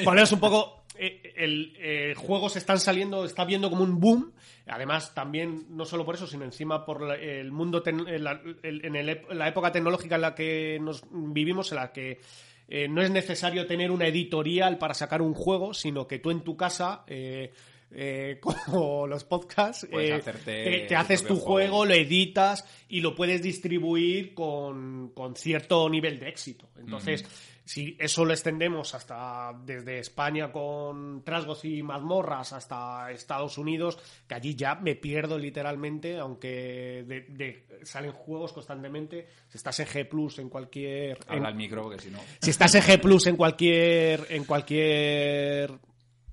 Volvemos 0.06 0.32
un 0.32 0.40
poco. 0.40 0.84
eh, 0.96 1.34
el 1.36 1.76
eh, 1.78 2.14
juegos 2.16 2.56
están 2.56 2.80
saliendo, 2.80 3.26
está 3.26 3.44
viendo 3.44 3.68
como 3.68 3.82
un 3.82 4.00
boom. 4.00 4.32
Además, 4.66 5.12
también, 5.14 5.66
no 5.68 5.84
solo 5.84 6.06
por 6.06 6.14
eso, 6.14 6.26
sino 6.26 6.44
encima 6.44 6.86
por 6.86 7.02
la- 7.02 7.16
el 7.16 7.52
mundo, 7.52 7.82
tec- 7.82 8.08
en 8.08 8.24
la, 8.24 8.40
el- 8.62 8.86
en 8.86 8.96
el 8.96 9.20
la 9.32 9.48
época 9.48 9.70
tecnológica 9.70 10.14
en 10.14 10.20
la 10.22 10.34
que 10.34 10.78
nos 10.80 11.02
vivimos, 11.10 11.72
en 11.72 11.76
la 11.76 11.92
que 11.92 12.20
eh, 12.68 12.88
no 12.88 13.02
es 13.02 13.10
necesario 13.10 13.66
tener 13.66 13.90
una 13.90 14.06
editorial 14.06 14.78
para 14.78 14.94
sacar 14.94 15.22
un 15.22 15.34
juego, 15.34 15.74
sino 15.74 16.06
que 16.06 16.18
tú 16.18 16.30
en 16.30 16.40
tu 16.40 16.56
casa. 16.56 17.04
eh, 17.06 17.52
eh, 17.94 18.38
como 18.66 19.06
los 19.06 19.24
podcasts, 19.24 19.86
eh, 19.90 20.20
te, 20.44 20.86
te 20.86 20.86
tu 20.88 20.96
haces 20.96 21.22
tu 21.22 21.36
juego. 21.36 21.44
juego, 21.46 21.84
lo 21.86 21.94
editas 21.94 22.64
y 22.88 23.00
lo 23.00 23.14
puedes 23.14 23.42
distribuir 23.42 24.34
con, 24.34 25.10
con 25.14 25.36
cierto 25.36 25.88
nivel 25.88 26.18
de 26.18 26.28
éxito. 26.28 26.68
Entonces, 26.78 27.24
si 27.66 27.96
eso 27.98 28.26
lo 28.26 28.32
extendemos 28.34 28.94
hasta 28.94 29.52
desde 29.64 29.98
España 29.98 30.52
con 30.52 31.24
trasgos 31.24 31.64
y 31.64 31.82
mazmorras 31.82 32.52
hasta 32.52 33.10
Estados 33.10 33.56
Unidos, 33.56 33.98
que 34.28 34.34
allí 34.34 34.54
ya 34.54 34.74
me 34.74 34.96
pierdo 34.96 35.38
literalmente, 35.38 36.18
aunque 36.18 37.04
de, 37.06 37.20
de- 37.30 37.66
salen 37.84 38.12
juegos 38.12 38.52
constantemente. 38.52 39.26
Si 39.48 39.56
estás 39.56 39.80
en 39.80 39.86
G 39.86 40.06
Plus, 40.08 40.38
en 40.40 40.50
cualquier. 40.50 41.16
en- 41.28 41.36
Habla 41.36 41.48
al 41.48 41.54
micro, 41.54 41.82
porque 41.82 42.00
si 42.02 42.10
no. 42.10 42.18
si 42.40 42.50
estás 42.50 42.74
en 42.74 42.82
G 42.82 43.00
Plus 43.00 43.26
en 43.28 43.36
cualquier 43.36 44.26
en 44.28 44.44
cualquier 44.44 45.70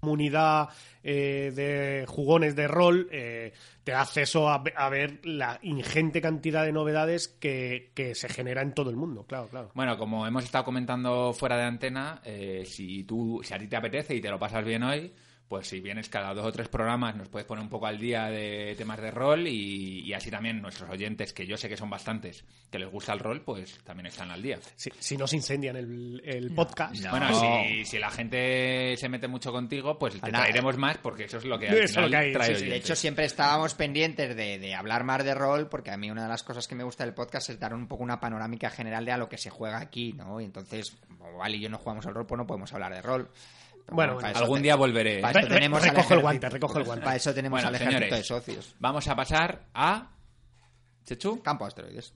comunidad 0.02 0.70
eh, 1.04 1.52
de 1.56 2.06
jugones 2.08 2.56
de 2.56 2.68
rol, 2.68 3.08
eh, 3.12 3.54
te 3.84 3.92
da 3.92 4.02
acceso 4.02 4.50
a, 4.50 4.64
a 4.76 4.90
ver 4.90 5.20
la 5.24 5.60
ingente 5.62 6.22
cantidad 6.22 6.66
de 6.66 6.72
novedades 6.72 7.28
que, 7.28 7.92
que 7.94 8.16
se 8.16 8.28
genera 8.28 8.62
en 8.62 8.74
todo 8.74 8.90
el 8.90 8.96
mundo, 8.96 9.26
claro, 9.28 9.48
claro. 9.48 9.72
Bueno, 9.76 9.98
como 9.98 10.26
hemos 10.26 10.44
estado 10.44 10.66
comentando 10.66 11.34
fuera 11.34 11.56
de 11.56 11.64
antena, 11.64 12.22
eh, 12.26 12.64
si 12.66 13.04
tú, 13.04 13.42
si 13.44 13.54
a 13.54 13.60
ti 13.60 13.68
te 13.68 13.76
apetece 13.76 14.16
y 14.16 14.22
te 14.22 14.30
lo 14.30 14.40
pasas 14.40 14.66
bien 14.66 14.84
hoy, 14.84 15.14
pues 15.52 15.68
si 15.68 15.82
vienes 15.82 16.08
cada 16.08 16.34
dos 16.34 16.46
o 16.46 16.52
tres 16.54 16.70
programas 16.70 17.14
nos 17.18 17.28
puedes 17.28 17.46
poner 17.46 17.62
un 17.62 17.68
poco 17.70 17.86
al 17.86 18.00
día 18.00 18.28
de 18.28 18.74
temas 18.78 19.02
de 19.02 19.12
rol 19.12 19.50
y, 19.50 20.00
y 20.00 20.14
así 20.14 20.32
también 20.32 20.62
nuestros 20.62 20.90
oyentes, 20.90 21.34
que 21.34 21.46
yo 21.46 21.58
sé 21.58 21.68
que 21.68 21.76
son 21.76 21.90
bastantes, 21.90 22.46
que 22.72 22.80
les 22.80 22.90
gusta 22.90 23.12
el 23.12 23.20
rol, 23.20 23.42
pues 23.42 23.78
también 23.84 24.06
están 24.06 24.32
al 24.32 24.42
día. 24.42 24.58
Si, 24.78 24.90
si 24.98 25.18
no 25.18 25.28
se 25.28 25.36
incendian 25.36 25.76
el, 25.76 26.22
el 26.24 26.52
podcast. 26.52 26.96
no. 27.04 27.12
Bueno, 27.12 27.38
si, 27.38 27.84
si 27.84 28.00
la 28.00 28.10
gente 28.10 28.96
se 28.96 29.10
mete 29.10 29.28
mucho 29.28 29.52
contigo, 29.52 30.00
pues 30.00 30.14
te 30.22 30.32
Nada. 30.32 30.46
traeremos 30.46 30.78
más 30.78 30.98
porque 31.00 31.26
eso 31.26 31.40
es 31.40 31.44
lo 31.44 31.60
que 31.60 31.68
al 31.68 31.82
lo 32.02 32.10
que 32.10 32.16
hay, 32.16 32.32
trae 32.32 32.56
sí, 32.56 32.64
sí. 32.64 32.70
De 32.70 32.78
hecho, 32.78 32.96
siempre 32.96 33.26
estábamos 33.26 33.74
pendientes 33.74 34.34
de, 34.38 34.58
de 34.58 34.74
hablar 34.74 35.04
más 35.04 35.22
de 35.26 35.34
rol, 35.36 35.68
porque 35.68 35.92
a 35.92 35.98
mí 35.98 36.10
una 36.10 36.24
de 36.24 36.30
las 36.30 36.44
cosas 36.44 36.66
que 36.66 36.76
me 36.76 36.86
gusta 36.86 37.04
del 37.04 37.14
podcast 37.14 37.50
es 37.50 37.60
dar 37.60 37.74
un 37.74 37.90
poco 37.90 38.04
una 38.04 38.22
panorámica 38.22 38.70
general 38.70 39.04
de 39.04 39.12
a 39.12 39.18
lo 39.18 39.28
que 39.28 39.38
se 39.38 39.50
juega 39.50 39.80
aquí, 39.82 40.14
¿no? 40.14 40.40
Y 40.40 40.46
entonces, 40.46 40.96
como 41.18 41.40
Val 41.40 41.54
y 41.56 41.60
yo 41.60 41.68
no 41.68 41.78
jugamos 41.78 42.06
al 42.06 42.14
rol, 42.14 42.26
pues 42.26 42.38
no 42.38 42.48
podemos 42.48 42.72
hablar 42.72 42.94
de 42.94 43.02
rol. 43.02 43.30
Bueno, 43.92 44.16
para 44.16 44.30
bueno, 44.30 44.40
Algún 44.40 44.58
te- 44.58 44.64
día 44.64 44.76
volveré. 44.76 45.20
Para 45.20 45.34
Re- 45.34 45.40
eso 45.42 45.50
re- 45.50 45.56
tenemos 45.56 45.84
al 45.84 45.90
recoge 45.90 46.14
el 46.16 46.20
guante, 46.22 46.50
recoge 46.50 46.80
el 46.80 46.86
guante. 46.86 47.06
Para 47.06 47.18
eso 47.18 47.34
tenemos 47.34 47.58
Bueno, 47.58 47.68
al 47.68 47.76
ejército 47.76 48.00
señores. 48.00 48.18
de 48.20 48.24
socios. 48.24 48.76
Vamos 48.80 49.08
a 49.08 49.16
pasar 49.16 49.66
a... 49.74 50.12
Chechu. 51.06 51.42
Campo 51.42 51.66
de 51.66 51.68
asteroides. 51.70 52.14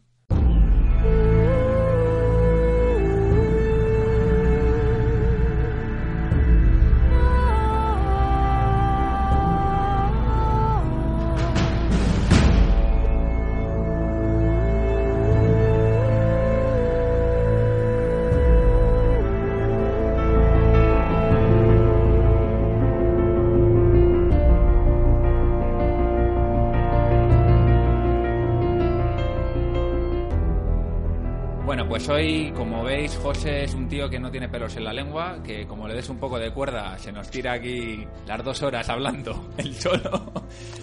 José 33.26 33.64
es 33.64 33.74
un 33.74 33.88
tío 33.90 34.08
que 34.08 34.20
no 34.20 34.30
tiene 34.30 34.48
pelos 34.48 34.76
en 34.78 34.84
la 34.84 34.94
lengua, 34.94 35.38
que 35.44 35.66
como 35.66 35.88
le 35.88 35.96
des 35.96 36.08
un 36.10 36.18
poco 36.20 36.38
de 36.38 36.52
cuerda, 36.52 36.96
se 37.00 37.12
nos 37.12 37.28
tira 37.32 37.54
aquí 37.54 38.06
las 38.28 38.44
dos 38.44 38.62
horas 38.62 38.88
hablando 38.88 39.50
él 39.58 39.74
solo. 39.74 40.32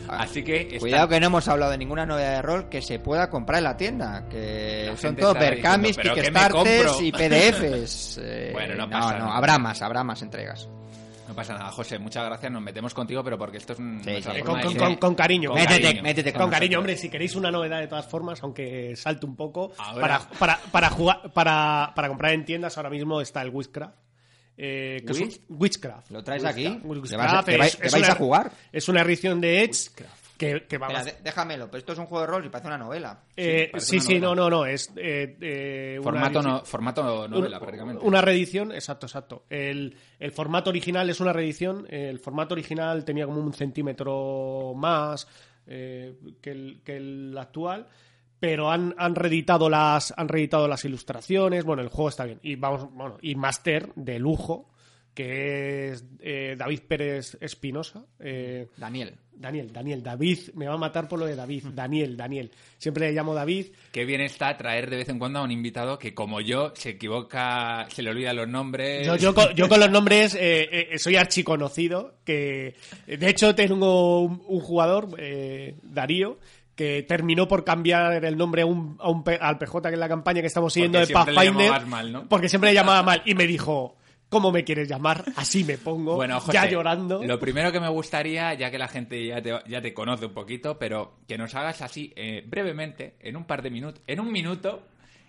Así 0.09 0.43
que... 0.43 0.63
está- 0.63 0.79
Cuidado 0.81 1.07
que 1.09 1.21
no 1.21 1.27
hemos 1.27 1.47
hablado 1.47 1.71
de 1.71 1.79
ninguna 1.79 2.05
novedad 2.05 2.35
de 2.37 2.43
rol 2.43 2.69
que 2.69 2.83
se 2.83 2.99
pueda 2.99 3.31
comprar 3.31 3.59
en 3.59 3.65
la 3.65 3.77
tienda. 3.77 4.29
Que 4.29 4.87
La 4.90 4.97
son 4.97 5.15
todo 5.15 5.35
percamis, 5.35 5.97
diciendo, 5.97 6.15
"¿Pero 6.15 6.15
qué 6.17 6.31
me 6.33 6.40
Kickstarters 6.40 6.87
compro?". 6.87 7.05
y 7.07 7.13
PDFs. 7.13 8.19
Eh, 8.25 8.51
Bueno, 8.53 8.75
no 8.75 8.87
no, 8.87 8.90
pasa 8.90 9.13
no, 9.19 9.25
nada. 9.27 9.37
habrá 9.37 9.59
más, 9.59 9.81
habrá 9.83 10.03
más 10.03 10.21
entregas. 10.23 10.69
No 11.29 11.35
pasa 11.35 11.54
nada, 11.54 11.70
José, 11.70 11.98
muchas 11.98 12.25
gracias. 12.27 12.50
Nos 12.52 12.60
metemos 12.62 12.92
contigo, 12.92 13.23
pero 13.23 13.38
porque 13.38 13.56
esto 13.58 13.73
es 13.75 13.79
un. 13.79 14.02
Sí, 14.04 14.23
sí. 14.23 14.40
Con, 14.42 14.60
con- 14.60 14.75
con- 14.77 14.96
con 14.96 15.14
cariño. 15.14 15.50
Con 15.50 15.58
Métete, 15.60 15.83
cariño. 15.83 16.02
métete 16.02 16.33
Con 16.33 16.42
con 16.42 16.50
cariño, 16.50 16.70
nosotros. 16.79 16.81
hombre, 16.81 16.96
si 16.96 17.08
queréis 17.08 17.35
una 17.37 17.50
novedad 17.50 17.81
de 17.81 17.87
todas 17.87 18.06
formas, 18.06 18.42
aunque 18.42 18.94
salte 18.96 19.25
un 19.27 19.37
poco, 19.37 19.73
para, 20.00 20.18
para, 20.38 20.58
para 20.73 20.90
jugar, 20.90 21.33
para, 21.33 21.92
para 21.94 22.08
comprar 22.08 22.33
en 22.35 22.44
tiendas 22.44 22.77
ahora 22.77 22.90
mismo 22.90 23.20
está 23.20 23.40
el 23.42 23.50
Witchcraft. 23.50 23.94
eh, 24.56 25.02
que 25.06 25.12
es 25.12 25.18
un- 25.18 25.25
¿Witch? 25.29 25.40
Witchcraft. 25.48 26.10
¿Lo 26.10 26.23
traes 26.23 26.44
aquí? 26.44 26.66
Witchcraft 26.85 27.10
¿Le 27.12 27.16
vas 27.16 27.35
a- 27.35 27.42
te 27.42 27.52
es- 27.54 27.58
vais- 27.60 27.79
te 27.79 27.87
es 27.87 27.92
vais 27.92 28.04
una- 28.04 28.12
a 28.12 28.16
jugar? 28.16 28.52
Es 28.70 28.88
una 28.88 29.00
edición 29.00 29.40
de 29.40 29.62
Edge 29.64 29.90
que, 30.37 30.67
que 30.67 30.79
vamos... 30.79 30.99
Espera, 30.99 31.19
déjamelo, 31.23 31.67
pero 31.67 31.79
esto 31.79 31.93
es 31.93 31.99
un 31.99 32.07
juego 32.07 32.23
de 32.23 32.27
rol 32.27 32.47
y 32.47 32.49
parece 32.49 32.69
una 32.69 32.79
novela. 32.79 33.23
Eh, 33.37 33.71
sí, 33.79 33.97
una 33.97 34.05
sí, 34.05 34.15
no, 34.15 34.35
novela. 34.35 34.51
no, 34.51 34.51
no, 34.51 34.67
es 34.67 34.93
eh, 34.97 35.37
eh, 35.41 36.01
Formato, 36.03 36.43
no, 36.43 36.65
formato 36.65 37.29
novela, 37.29 37.59
prácticamente. 37.59 38.05
Una 38.05 38.21
reedición, 38.21 38.73
exacto, 38.73 39.07
exacto. 39.07 39.45
El, 39.49 39.97
el 40.19 40.33
formato 40.33 40.71
original 40.71 41.09
es 41.11 41.21
una 41.21 41.33
reedición. 41.33 41.87
El 41.89 42.19
formato 42.19 42.55
original 42.55 43.05
tenía 43.05 43.27
como 43.27 43.41
un 43.41 43.53
centímetro 43.53 44.73
más 44.77 45.27
eh, 45.67 46.15
que, 46.41 46.51
el, 46.51 46.81
que 46.85 46.97
el 46.97 47.37
actual. 47.39 47.87
Pero 48.41 48.73
han, 48.73 48.93
han 48.99 49.15
reeditado 49.15 49.71
las 49.71 50.13
han 50.17 50.27
reeditado 50.27 50.67
las 50.67 50.85
ilustraciones. 50.85 51.65
Bueno, 51.65 51.81
el 51.81 51.89
juego 51.89 52.09
está 52.09 52.25
bien. 52.25 52.41
Y 52.43 52.57
vamos, 52.57 52.93
bueno, 52.93 53.17
y 53.23 53.37
Master 53.37 53.93
de 53.95 54.19
lujo, 54.19 54.71
que 55.15 55.90
es 55.90 56.04
eh, 56.21 56.54
David 56.58 56.81
Pérez 56.88 57.37
Espinosa. 57.40 58.04
eh, 58.21 58.69
Daniel. 58.77 59.15
Daniel, 59.35 59.73
Daniel, 59.73 60.02
David, 60.04 60.38
me 60.54 60.69
va 60.69 60.75
a 60.75 60.79
matar 60.79 61.08
por 61.08 61.19
lo 61.19 61.27
de 61.27 61.35
David, 61.35 61.65
Daniel, 61.75 62.17
Daniel. 62.17 62.50
Siempre 62.79 63.08
le 63.08 63.13
llamo 63.13 63.35
David. 63.35 63.67
Qué 63.90 64.04
bien 64.04 64.21
está 64.21 64.56
traer 64.56 64.88
de 64.88 64.96
vez 64.98 65.08
en 65.08 65.19
cuando 65.19 65.40
a 65.40 65.42
un 65.42 65.50
invitado 65.50 65.98
que, 65.98 66.15
como 66.15 66.40
yo, 66.40 66.73
se 66.77 66.90
equivoca, 66.90 67.87
se 67.90 68.02
le 68.02 68.10
olvidan 68.10 68.37
los 68.37 68.46
nombres. 68.48 69.04
Yo, 69.06 69.17
yo, 69.17 69.35
con, 69.35 69.52
yo 69.54 69.69
con 69.69 69.81
los 69.81 69.90
nombres 69.90 70.37
eh, 70.38 70.90
soy 70.98 71.17
archiconocido, 71.17 72.15
que 72.25 72.77
de 73.06 73.29
hecho 73.29 73.54
tengo 73.54 74.21
un, 74.21 74.42
un 74.46 74.60
jugador, 74.60 75.08
eh, 75.19 75.75
Darío, 75.83 76.38
que 76.77 77.02
terminó 77.02 77.48
por 77.48 77.65
cambiar 77.65 78.25
el 78.25 78.37
nombre 78.37 78.63
a 78.63 78.67
un, 78.67 78.96
a 79.00 79.10
un 79.10 79.25
al 79.40 79.58
PJ 79.58 79.88
que 79.88 79.94
es 79.94 79.98
la 80.00 80.08
campaña 80.08 80.40
que 80.40 80.46
estamos 80.46 80.73
siguiendo 80.73 80.98
Porque 81.00 81.08
de 81.08 81.15
Pathfinder, 81.15 81.87
mal, 81.87 82.13
¿no? 82.13 82.29
porque 82.29 82.48
siempre 82.48 82.71
le 82.71 82.75
llamaba 82.75 83.02
mal 83.02 83.23
y 83.27 83.35
me 83.35 83.46
dijo, 83.46 83.96
¿cómo 84.33 84.51
me 84.51 84.65
quieres 84.65 84.89
llamar? 84.89 85.25
Así 85.37 85.63
me 85.63 85.77
pongo, 85.77 86.17
Bueno, 86.17 86.41
José, 86.41 86.55
ya 86.55 86.67
llorando. 86.67 87.23
Lo 87.23 87.39
primero 87.39 87.71
que 87.71 87.79
me 87.79 87.91
gustaría, 87.91 88.55
ya 88.55 88.71
que 88.71 88.79
la 88.79 88.89
gente 88.89 89.27
ya 89.27 89.43
te, 89.43 89.53
ya 89.69 89.83
te 89.83 89.93
conoce 89.93 90.25
un 90.25 90.33
poquito, 90.33 90.79
pero 90.79 91.19
que 91.29 91.37
nos 91.37 91.55
hagas 91.55 91.83
así, 91.83 92.13
eh, 92.17 92.43
brevemente, 92.47 93.17
en 93.21 93.37
un 93.37 93.45
par 93.45 93.61
de 93.61 93.71
minutos, 93.71 94.03
en 94.07 94.21
un 94.21 94.33
minuto, 94.33 94.85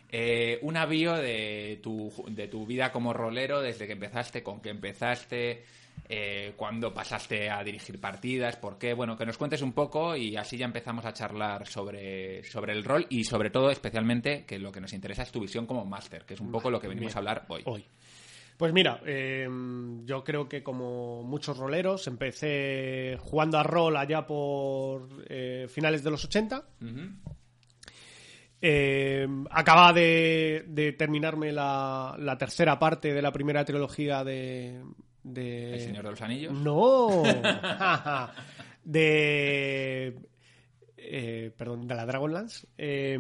eh, 0.10 0.58
un 0.62 0.78
avío 0.78 1.16
de 1.16 1.82
tu, 1.84 2.12
de 2.30 2.47
tu 2.47 2.66
vida 2.66 2.93
como 2.93 3.12
rolero, 3.12 3.62
desde 3.62 3.86
que 3.86 3.93
empezaste, 3.93 4.41
con 4.41 4.62
qué 4.62 4.70
empezaste, 4.70 5.64
eh, 6.08 6.54
cuándo 6.56 6.93
pasaste 6.93 7.49
a 7.49 7.62
dirigir 7.62 7.99
partidas, 7.99 8.56
por 8.56 8.78
qué, 8.78 8.93
bueno, 8.93 9.18
que 9.18 9.26
nos 9.26 9.38
cuentes 9.38 9.62
un 9.62 9.74
poco 9.74 10.16
y 10.16 10.38
así 10.38 10.58
ya 10.58 10.66
empezamos 10.66 11.04
a 11.04 11.12
charlar 11.12 11.68
sobre, 11.68 12.41
sobre 12.45 12.72
el 12.72 12.86
rol 12.86 13.06
y 13.10 13.26
sobre 13.26 13.49
todo, 13.49 13.70
especialmente, 13.70 14.45
que 14.45 14.60
lo 14.60 14.72
que 14.72 14.80
nos 14.80 14.93
interesa 14.93 15.24
es 15.24 15.32
tu 15.32 15.41
visión 15.41 15.66
como 15.66 15.84
máster, 15.84 16.24
que 16.26 16.36
es 16.36 16.39
un 16.39 16.51
poco 16.51 16.72
lo 16.72 16.80
que 16.80 16.88
venimos 16.88 17.14
Bien. 17.14 17.18
a 17.18 17.20
hablar 17.20 17.45
hoy. 17.49 17.64
hoy. 17.66 17.86
Pues 18.58 18.72
mira, 18.74 19.01
eh, 19.06 19.47
yo 20.06 20.24
creo 20.24 20.47
que 20.47 20.62
como 20.64 21.24
muchos 21.24 21.58
roleros, 21.58 22.08
empecé 22.08 23.18
jugando 23.20 23.58
a 23.58 23.64
rol 23.64 23.97
allá 23.97 24.26
por 24.26 25.08
eh, 25.28 25.68
finales 25.70 26.04
de 26.04 26.12
los 26.12 26.24
80. 26.26 26.64
Ujú. 26.82 27.01
Eh, 28.66 29.28
acaba 29.51 29.91
de, 29.91 30.64
de 30.68 30.93
terminarme 30.93 31.51
la, 31.51 32.16
la 32.18 32.38
tercera 32.38 32.80
parte 32.80 33.14
de 33.14 33.22
la 33.22 33.32
primera 33.34 33.66
trilogía 33.66 34.24
de... 34.24 34.82
de- 35.24 35.74
El 35.74 35.82
Señor 35.82 36.04
de 36.06 36.10
los 36.12 36.22
Anillos. 36.22 36.54
No. 36.54 37.24
de... 38.86 40.16
eh, 41.06 41.51
perdón, 41.58 41.88
de 41.88 41.95
la 41.95 42.06
Dragonlance. 42.06 42.68
Eh, 42.78 43.18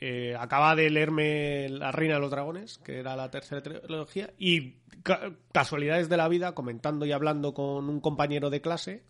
eh, 0.00 0.34
acaba 0.38 0.74
de 0.74 0.90
leerme 0.90 1.68
La 1.68 1.92
Reina 1.92 2.14
de 2.14 2.20
los 2.20 2.30
Dragones, 2.30 2.78
que 2.78 2.98
era 2.98 3.16
la 3.16 3.30
tercera 3.30 3.62
trilogía, 3.62 4.32
y 4.38 4.74
ca- 5.02 5.32
casualidades 5.52 6.08
de 6.08 6.16
la 6.16 6.28
vida, 6.28 6.54
comentando 6.54 7.06
y 7.06 7.12
hablando 7.12 7.54
con 7.54 7.88
un 7.88 8.00
compañero 8.00 8.50
de 8.50 8.60
clase, 8.60 9.02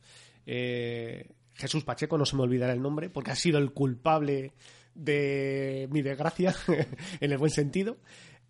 eh, 0.46 1.28
Jesús 1.54 1.84
Pacheco, 1.84 2.18
no 2.18 2.24
se 2.26 2.36
me 2.36 2.42
olvidará 2.42 2.72
el 2.72 2.82
nombre, 2.82 3.10
porque 3.10 3.30
ha 3.32 3.36
sido 3.36 3.58
el 3.58 3.72
culpable 3.72 4.52
de 4.94 5.88
mi 5.90 6.02
desgracia, 6.02 6.54
en 7.20 7.32
el 7.32 7.38
buen 7.38 7.50
sentido. 7.50 7.96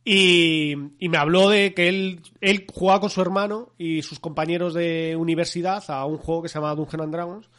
Y, 0.04 0.74
me 1.00 1.18
habló 1.18 1.50
de 1.50 1.74
que 1.74 1.88
él, 1.88 2.20
él 2.40 2.64
jugaba 2.72 3.00
con 3.00 3.10
su 3.10 3.20
hermano 3.20 3.74
y 3.76 4.00
sus 4.00 4.18
compañeros 4.20 4.72
de 4.72 5.16
universidad 5.18 5.84
a 5.88 6.06
un 6.06 6.16
juego 6.16 6.42
que 6.42 6.48
se 6.48 6.54
llamaba 6.54 6.76
Dungeons 6.76 7.04
and 7.04 7.12
Dragons. 7.12 7.50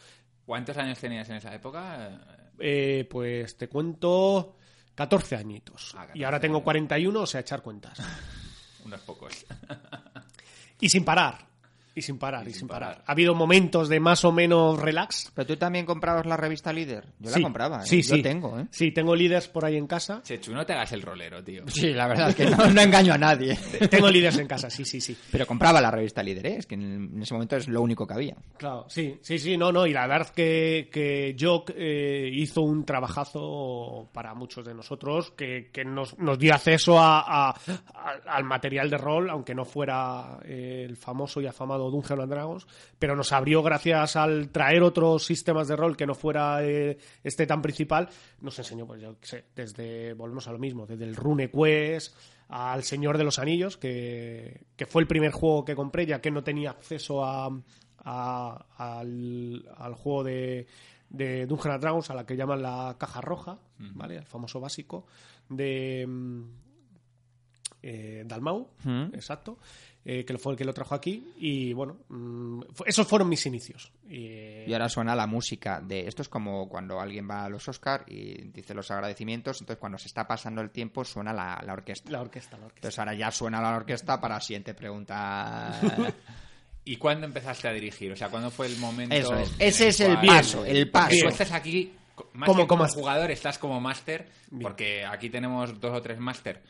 ¿Cuántos 0.49 0.75
años 0.77 0.97
tenías 0.97 1.29
en 1.29 1.35
esa 1.35 1.53
época? 1.53 2.09
Eh, 2.57 3.07
pues 3.07 3.55
te 3.55 3.69
cuento 3.69 4.55
14 4.95 5.35
añitos. 5.35 5.91
Ah, 5.93 6.07
14 6.07 6.17
y 6.17 6.23
ahora 6.23 6.39
tengo 6.39 6.55
años. 6.55 6.63
41, 6.63 7.21
o 7.21 7.27
sea, 7.27 7.41
echar 7.41 7.61
cuentas. 7.61 7.99
Unos 8.83 8.99
pocos. 9.01 9.45
Y 10.81 10.89
sin 10.89 11.05
parar. 11.05 11.48
Y 11.99 12.01
sin 12.01 12.17
parar, 12.17 12.43
y, 12.47 12.51
sin 12.51 12.59
sin 12.61 12.67
parar. 12.67 12.89
parar. 12.89 13.03
Ha 13.07 13.11
habido 13.11 13.35
momentos 13.35 13.89
de 13.89 13.99
más 13.99 14.23
o 14.25 14.31
menos 14.31 14.79
relax. 14.79 15.31
Pero 15.35 15.45
tú 15.47 15.57
también 15.57 15.85
comprabas 15.85 16.25
la 16.25 16.37
revista 16.37 16.71
Líder. 16.73 17.05
Yo 17.19 17.29
Sí. 17.31 17.39
la 17.39 17.43
compraba. 17.43 17.77
¿eh? 17.83 17.85
Sí, 17.85 18.01
Yo 18.01 18.15
sí. 18.15 18.21
tengo, 18.21 18.59
¿eh? 18.59 18.67
Sí, 18.71 18.91
tengo 18.91 19.15
líderes 19.15 19.47
por 19.47 19.65
ahí 19.65 19.75
en 19.77 19.87
casa. 19.87 20.21
Chechu, 20.23 20.53
no 20.53 20.65
te 20.65 20.73
hagas 20.73 20.91
el 20.93 21.01
rolero, 21.01 21.43
tío. 21.43 21.63
Sí, 21.67 21.93
la 21.93 22.07
verdad 22.07 22.29
es 22.29 22.35
que 22.35 22.45
no, 22.45 22.67
no 22.67 22.81
engaño 22.81 23.13
a 23.13 23.17
nadie. 23.17 23.55
Tengo 23.89 24.09
líderes 24.09 24.37
en 24.39 24.47
casa, 24.47 24.69
sí, 24.69 24.85
sí, 24.85 24.99
sí. 25.01 25.17
Pero 25.31 25.45
compraba 25.45 25.81
la 25.81 25.91
revista 25.91 26.23
Líder, 26.23 26.45
¿eh? 26.47 26.55
Es 26.57 26.65
que 26.65 26.75
en, 26.75 27.21
ese 27.21 27.33
momento 27.33 27.55
es 27.57 27.67
lo 27.67 27.81
único 27.81 28.07
que 28.07 28.13
había. 28.13 28.35
Claro, 28.57 28.85
sí, 28.89 29.17
sí, 29.21 29.37
sí, 29.39 29.57
no, 29.57 29.71
no, 29.71 29.85
y 29.85 29.93
la 29.93 30.07
verdad 30.07 30.29
que, 30.29 30.89
que 30.91 31.35
Jock 31.39 31.71
eh, 31.75 32.29
hizo 32.33 32.61
un 32.61 32.85
trabajazo 32.85 34.09
para 34.13 34.33
muchos 34.33 34.65
de 34.65 34.73
nosotros 34.73 35.31
que, 35.31 35.69
que 35.71 35.83
nos, 35.85 36.17
nos 36.17 36.37
dio 36.39 36.53
acceso 36.53 36.99
a, 36.99 37.19
a- 37.21 37.49
a- 37.49 37.55
al 38.27 38.43
material 38.43 38.89
de 38.89 38.97
rol, 38.97 39.29
aunque 39.29 39.53
no 39.55 39.65
fuera 39.65 40.39
eh, 40.43 40.85
el 40.87 40.97
famoso 40.97 41.41
y 41.41 41.47
afamado 41.47 41.88
Dungeons 41.89 42.21
and 42.21 42.31
Dragons, 42.31 42.67
pero 42.97 43.15
nos 43.15 43.31
abrió 43.31 43.61
gracias 43.63 44.15
al 44.15 44.49
traer 44.49 44.83
otros 44.83 45.25
sistemas 45.25 45.67
de 45.67 45.75
rol 45.75 45.95
que 45.97 46.05
no 46.07 46.15
fuera 46.15 46.63
eh, 46.63 46.97
este 47.23 47.45
tan 47.47 47.61
principal, 47.61 48.09
nos 48.41 48.57
enseñó, 48.59 48.85
pues 48.87 49.01
yo 49.01 49.19
qué 49.19 49.27
sé, 49.27 49.45
desde, 49.55 50.13
volvemos 50.13 50.47
a 50.47 50.51
lo 50.51 50.59
mismo, 50.59 50.85
desde 50.85 51.05
el 51.05 51.15
Rune 51.15 51.49
Quest 51.51 52.15
al 52.49 52.83
Señor 52.83 53.17
de 53.17 53.23
los 53.23 53.37
Anillos, 53.39 53.77
que, 53.77 54.65
que 54.75 54.85
fue 54.85 55.01
el 55.01 55.07
primer 55.07 55.31
juego 55.31 55.63
que 55.65 55.75
compré, 55.75 56.05
ya 56.05 56.19
que 56.21 56.31
no 56.31 56.43
tenía 56.43 56.71
acceso 56.71 57.23
a, 57.23 57.47
a- 58.03 58.65
al, 58.77 59.65
al 59.77 59.93
juego 59.93 60.23
de, 60.23 60.65
de 61.09 61.45
Dungeons 61.45 61.73
and 61.75 61.81
Dragons, 61.81 62.09
a 62.09 62.15
la 62.15 62.25
que 62.25 62.35
llaman 62.35 62.61
la 62.63 62.95
caja 62.99 63.21
roja, 63.21 63.59
¿vale? 63.77 64.17
El 64.17 64.25
famoso 64.25 64.59
básico 64.59 65.05
de 65.47 66.05
mm, 66.07 66.43
eh, 67.81 68.23
Dalmau, 68.25 68.67
Mm. 68.83 69.13
exacto, 69.13 69.57
eh, 70.05 70.23
que 70.25 70.37
fue 70.37 70.53
el 70.53 70.57
que 70.57 70.65
lo 70.65 70.73
trajo 70.73 70.95
aquí. 70.95 71.33
Y 71.37 71.73
bueno, 71.73 71.97
mm, 72.09 72.61
esos 72.85 73.05
fueron 73.07 73.29
mis 73.29 73.45
inicios. 73.45 73.91
Y, 74.09 74.63
Y 74.67 74.73
ahora 74.73 74.89
suena 74.89 75.15
la 75.15 75.27
música 75.27 75.81
de... 75.81 76.07
Esto 76.07 76.21
es 76.21 76.29
como 76.29 76.67
cuando 76.69 76.99
alguien 76.99 77.29
va 77.29 77.45
a 77.45 77.49
los 77.49 77.67
Oscar 77.67 78.05
y 78.07 78.49
dice 78.51 78.73
los 78.73 78.89
agradecimientos, 78.91 79.59
entonces 79.61 79.79
cuando 79.79 79.97
se 79.97 80.07
está 80.07 80.27
pasando 80.27 80.61
el 80.61 80.69
tiempo 80.71 81.03
suena 81.05 81.33
la, 81.33 81.61
la 81.65 81.73
orquesta. 81.73 82.09
la 82.11 82.21
orquesta, 82.21 82.57
la 82.57 82.65
orquesta. 82.65 82.79
Entonces 82.79 82.99
ahora 82.99 83.13
ya 83.13 83.31
suena 83.31 83.61
la 83.61 83.75
orquesta 83.75 84.19
para 84.19 84.35
la 84.35 84.41
siguiente 84.41 84.73
pregunta. 84.73 85.79
¿Y 86.85 86.95
cuándo 86.95 87.25
empezaste 87.27 87.67
a 87.67 87.73
dirigir? 87.73 88.11
O 88.11 88.15
sea, 88.15 88.29
¿cuándo 88.29 88.49
fue 88.49 88.65
el 88.67 88.77
momento? 88.77 89.13
Eso 89.15 89.35
es. 89.35 89.53
Ese 89.59 89.89
es 89.89 89.99
el 89.99 90.15
cual- 90.15 90.25
paso, 90.27 90.65
el 90.65 90.89
paso. 90.89 91.07
Porque 91.09 91.21
tú 91.21 91.27
estás 91.27 91.51
aquí, 91.51 91.93
más 92.33 92.47
Como- 92.47 92.67
como 92.67 92.87
jugador, 92.87 93.29
estás 93.31 93.59
como 93.59 93.79
máster, 93.79 94.27
porque 94.61 95.05
aquí 95.05 95.29
tenemos 95.29 95.79
dos 95.79 95.95
o 95.95 96.01
tres 96.01 96.17
máster 96.19 96.63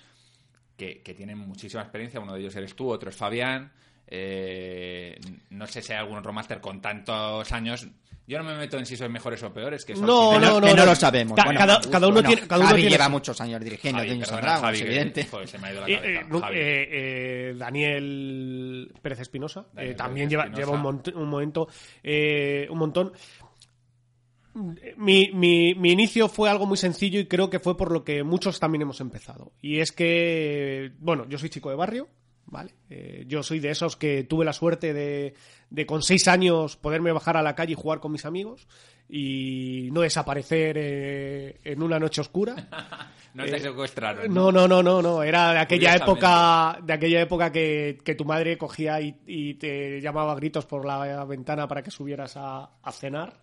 que, 0.79 1.01
que 1.03 1.13
tienen 1.13 1.37
muchísima 1.37 1.83
experiencia. 1.83 2.19
Uno 2.19 2.33
de 2.33 2.39
ellos 2.39 2.55
eres 2.55 2.73
tú, 2.75 2.89
otro 2.89 3.09
es 3.11 3.15
Fabián. 3.15 3.71
Eh, 4.07 5.19
no 5.51 5.67
sé 5.67 5.81
si 5.83 5.93
hay 5.93 5.99
algún 5.99 6.17
otro 6.17 6.33
máster 6.33 6.59
con 6.59 6.81
tantos 6.81 7.51
años. 7.51 7.87
Yo 8.25 8.37
no 8.37 8.43
me 8.43 8.55
meto 8.55 8.77
en 8.77 8.85
si 8.85 8.95
sois 8.95 9.09
mejores 9.09 9.41
o 9.41 9.51
peores, 9.51 9.83
que 9.83 9.95
No, 9.95 10.39
no, 10.39 10.59
no, 10.59 10.61
que 10.61 10.69
no 10.73 10.75
no. 10.77 10.85
lo 10.85 10.95
sabemos. 10.95 11.35
Ca- 11.35 11.45
Bueno, 11.45 11.59
cada, 11.59 11.81
cada 11.81 12.07
uno 12.07 12.21
tiene, 12.21 12.41
cada 12.47 12.59
uno 12.61 12.69
Javi 12.69 12.81
tiene 12.81 12.95
lleva 12.95 13.09
muchos 13.09 13.41
años 13.41 13.59
dirigiendo 13.63 13.99
Javi, 14.03 14.19
perdona, 14.19 14.57
Javi, 14.57 14.77
que- 14.77 14.83
evidente. 14.85 15.25
joder, 15.25 15.47
se 15.47 15.57
me 15.57 15.67
ha 15.67 15.71
ido 15.73 15.81
la 15.81 15.87
Eh, 15.89 16.25
cabeza. 16.29 16.51
eh, 16.51 16.53
eh, 16.53 16.87
eh, 16.91 17.53
Daniel 17.57 18.91
Pérez 19.01 19.19
Espinosa 19.21 19.65
eh, 19.75 19.95
también 19.95 20.29
Pérez 20.29 20.29
lleva, 20.29 20.43
Espinosa. 20.43 20.71
lleva 20.77 20.89
un, 21.17 21.23
un 21.23 21.29
momento 21.29 21.67
eh, 22.03 22.67
un 22.69 22.77
montón 22.77 23.11
mi, 24.53 25.31
mi, 25.33 25.75
mi 25.75 25.91
inicio 25.91 26.27
fue 26.27 26.49
algo 26.49 26.65
muy 26.65 26.77
sencillo 26.77 27.19
y 27.19 27.27
creo 27.27 27.49
que 27.49 27.59
fue 27.59 27.77
por 27.77 27.91
lo 27.91 28.03
que 28.03 28.23
muchos 28.23 28.59
también 28.59 28.81
hemos 28.81 28.99
empezado 29.01 29.51
y 29.61 29.79
es 29.79 29.91
que 29.91 30.91
bueno 30.99 31.25
yo 31.29 31.37
soy 31.37 31.49
chico 31.49 31.69
de 31.69 31.75
barrio 31.75 32.07
¿vale? 32.45 32.73
Eh, 32.89 33.25
yo 33.27 33.43
soy 33.43 33.59
de 33.59 33.69
esos 33.69 33.95
que 33.95 34.23
tuve 34.23 34.43
la 34.43 34.53
suerte 34.53 34.91
de, 34.93 35.35
de 35.69 35.85
con 35.85 36.01
seis 36.01 36.27
años 36.27 36.77
poderme 36.77 37.11
bajar 37.11 37.37
a 37.37 37.43
la 37.43 37.53
calle 37.53 37.73
y 37.73 37.75
jugar 37.75 37.99
con 37.99 38.11
mis 38.11 38.25
amigos 38.25 38.67
y 39.07 39.89
no 39.91 40.01
desaparecer 40.01 40.75
eh, 40.79 41.59
en 41.63 41.81
una 41.83 41.99
noche 41.99 42.21
oscura. 42.21 42.55
no 43.35 43.45
te 43.45 43.55
Eh, 43.55 43.59
secuestraron. 43.59 44.33
No, 44.33 44.51
no, 44.51 44.67
no, 44.67 44.81
no, 44.81 45.01
no. 45.01 45.21
Era 45.23 45.53
de 45.53 45.59
aquella 45.59 45.95
época, 45.95 46.79
de 46.83 46.93
aquella 46.93 47.21
época 47.21 47.51
que, 47.51 47.99
que 48.03 48.15
tu 48.15 48.25
madre 48.25 48.57
cogía 48.57 48.99
y, 49.01 49.15
y 49.27 49.53
te 49.55 50.01
llamaba 50.01 50.31
a 50.31 50.35
gritos 50.35 50.65
por 50.65 50.85
la 50.85 51.23
ventana 51.25 51.67
para 51.67 51.83
que 51.83 51.91
subieras 51.91 52.35
a, 52.35 52.71
a 52.81 52.91
cenar. 52.91 53.33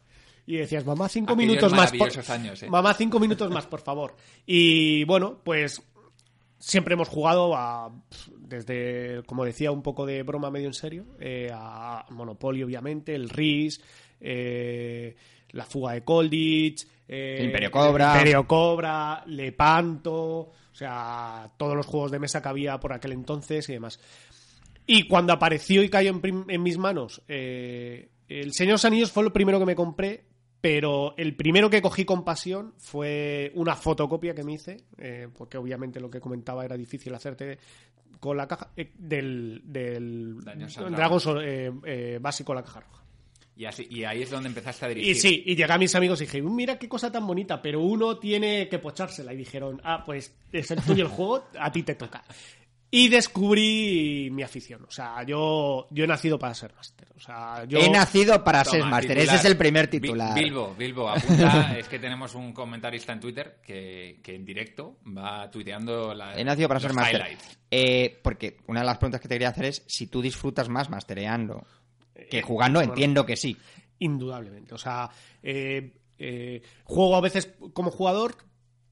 Y 0.47 0.57
decías, 0.57 0.85
mamá, 0.85 1.09
cinco 1.09 1.33
Aquellos 1.33 1.49
minutos 1.49 1.73
más. 1.73 1.93
Por... 1.93 2.31
años, 2.31 2.63
eh. 2.63 2.71
Mamá, 2.71 2.95
cinco 2.95 3.19
minutos 3.19 3.51
más, 3.51 3.67
por 3.67 3.81
favor. 3.81 4.15
Y 4.47 5.05
bueno, 5.05 5.41
pues 5.43 5.83
siempre 6.59 6.95
hemos 6.95 7.09
jugado 7.09 7.55
a, 7.57 7.93
desde, 8.39 9.23
como 9.27 9.45
decía, 9.45 9.73
un 9.73 9.83
poco 9.83 10.07
de 10.07 10.23
broma 10.23 10.51
medio 10.51 10.69
en 10.69 10.75
serio, 10.75 11.05
eh, 11.21 11.51
a 11.53 12.07
Monopoly, 12.11 12.63
obviamente, 12.63 13.15
el 13.15 13.29
RIS, 13.29 13.81
eh, 14.21 15.17
la 15.51 15.65
fuga 15.65 15.93
de 15.93 16.05
Colditch, 16.05 16.87
eh, 17.09 17.43
Imperio 17.45 17.71
Cobra. 17.71 18.13
Imperio 18.15 18.47
Cobra, 18.47 19.23
Lepanto, 19.27 20.15
o 20.17 20.53
sea, 20.73 21.51
todos 21.57 21.77
los 21.77 21.87
juegos 21.87 22.11
de 22.11 22.19
mesa 22.19 22.43
que 22.43 22.49
había 22.49 22.79
por 22.79 22.93
aquel 22.93 23.13
entonces 23.13 23.69
y 23.69 23.73
demás. 23.73 24.01
Y 24.87 25.09
cuando 25.09 25.33
apareció 25.33 25.83
y 25.83 25.89
cayó 25.89 26.11
en, 26.11 26.45
en 26.49 26.63
mis 26.63 26.79
manos, 26.79 27.23
eh, 27.29 28.09
el 28.29 28.53
Señor 28.53 28.71
de 28.71 28.75
los 28.75 28.85
Anillos 28.85 29.13
fue 29.13 29.25
lo 29.25 29.33
primero 29.33 29.59
que 29.59 29.67
me 29.67 29.75
compré, 29.75 30.25
pero 30.61 31.15
el 31.17 31.37
primero 31.37 31.71
que 31.71 31.83
cogí 31.83 32.05
con 32.05 32.25
pasión 32.25 32.75
fue 32.79 33.53
una 33.55 33.77
fotocopia 33.77 34.35
que 34.35 34.43
me 34.43 34.55
hice, 34.55 34.85
eh, 34.99 35.29
porque 35.37 35.59
obviamente 35.59 36.01
lo 36.01 36.11
que 36.11 36.21
comentaba 36.21 36.65
era 36.65 36.77
difícil 36.77 37.15
hacerte 37.15 37.59
con 38.21 38.37
la 38.37 38.47
caja 38.47 38.71
eh, 38.77 38.93
del, 38.97 39.63
del 39.65 40.39
Dragon 40.41 41.21
eh, 41.43 41.73
eh, 41.85 42.19
básico 42.21 42.55
la 42.55 42.63
caja 42.63 42.81
roja. 42.81 43.03
Y, 43.57 43.65
así, 43.65 43.87
y 43.91 44.05
ahí 44.05 44.23
es 44.23 44.31
donde 44.31 44.49
empezaste 44.49 44.85
a 44.85 44.89
dirigir. 44.89 45.13
Y 45.13 45.15
sí, 45.15 45.43
y 45.47 45.57
llegué 45.57 45.73
a 45.73 45.79
mis 45.79 45.95
amigos 45.95 46.21
y 46.21 46.25
dije, 46.25 46.43
mira 46.43 46.79
qué 46.79 46.91
cosa 46.91 47.11
tan 47.11 47.27
bonita, 47.27 47.63
pero 47.63 47.81
uno 47.81 48.19
tiene 48.19 48.69
que 48.69 48.79
pochársela. 48.79 49.33
Y 49.33 49.37
dijeron, 49.39 49.81
ah, 49.83 50.03
pues 50.05 50.35
es 50.53 50.71
el 50.71 50.83
tuyo 50.83 51.05
el 51.05 51.11
juego, 51.11 51.47
a 51.59 51.73
ti 51.73 51.83
te 51.83 51.95
toca. 51.95 52.23
Y 52.91 53.09
descubrí 53.09 54.29
mi 54.31 54.43
afición. 54.43 54.85
O 54.85 54.91
sea, 54.91 55.23
yo, 55.25 55.89
yo 55.91 56.05
he 56.05 56.07
nacido 56.07 56.39
para 56.39 56.55
ser 56.55 56.73
máster. 56.75 57.09
O 57.17 57.21
sea, 57.21 57.65
yo... 57.65 57.79
He 57.81 57.91
nacido 57.91 58.45
para 58.45 58.63
Toma, 58.63 58.77
ser 58.77 58.85
máster. 58.85 59.19
Ese 59.19 59.37
es 59.37 59.45
el 59.45 59.57
primer 59.57 59.89
titular. 59.89 60.35
Bilbo, 60.35 60.75
Bilbo, 60.79 61.09
apunta. 61.09 61.77
es 61.79 61.89
que 61.89 61.99
tenemos 61.99 62.35
un 62.35 62.53
comentarista 62.53 63.13
en 63.13 63.21
Twitter 63.21 63.61
que, 63.65 64.21
que 64.23 64.35
en 64.35 64.45
directo 64.45 64.99
va 65.07 65.51
tuiteando 65.51 66.15
la, 66.15 66.39
He 66.39 66.45
nacido 66.45 66.69
para 66.69 66.79
los 66.79 66.83
ser 66.85 66.93
máster. 66.93 67.37
Eh, 67.71 68.21
porque 68.23 68.59
una 68.67 68.81
de 68.81 68.87
las 68.87 68.99
preguntas 68.99 69.21
que 69.21 69.29
te 69.29 69.35
quería 69.35 69.49
hacer 69.49 69.65
es 69.67 69.83
si 69.87 70.07
tú 70.07 70.23
disfrutas 70.23 70.69
más 70.69 70.89
mastereando 70.89 71.67
que 72.31 72.43
jugando. 72.43 72.79
bueno. 72.79 72.93
Entiendo 72.93 73.27
que 73.27 73.37
sí. 73.37 73.57
Indudablemente. 73.99 74.75
O 74.75 74.79
sea, 74.79 75.11
eh, 75.43 75.93
eh, 76.19 76.63
juego 76.85 77.17
a 77.17 77.21
veces 77.21 77.51
como 77.73 77.91
jugador 77.91 78.37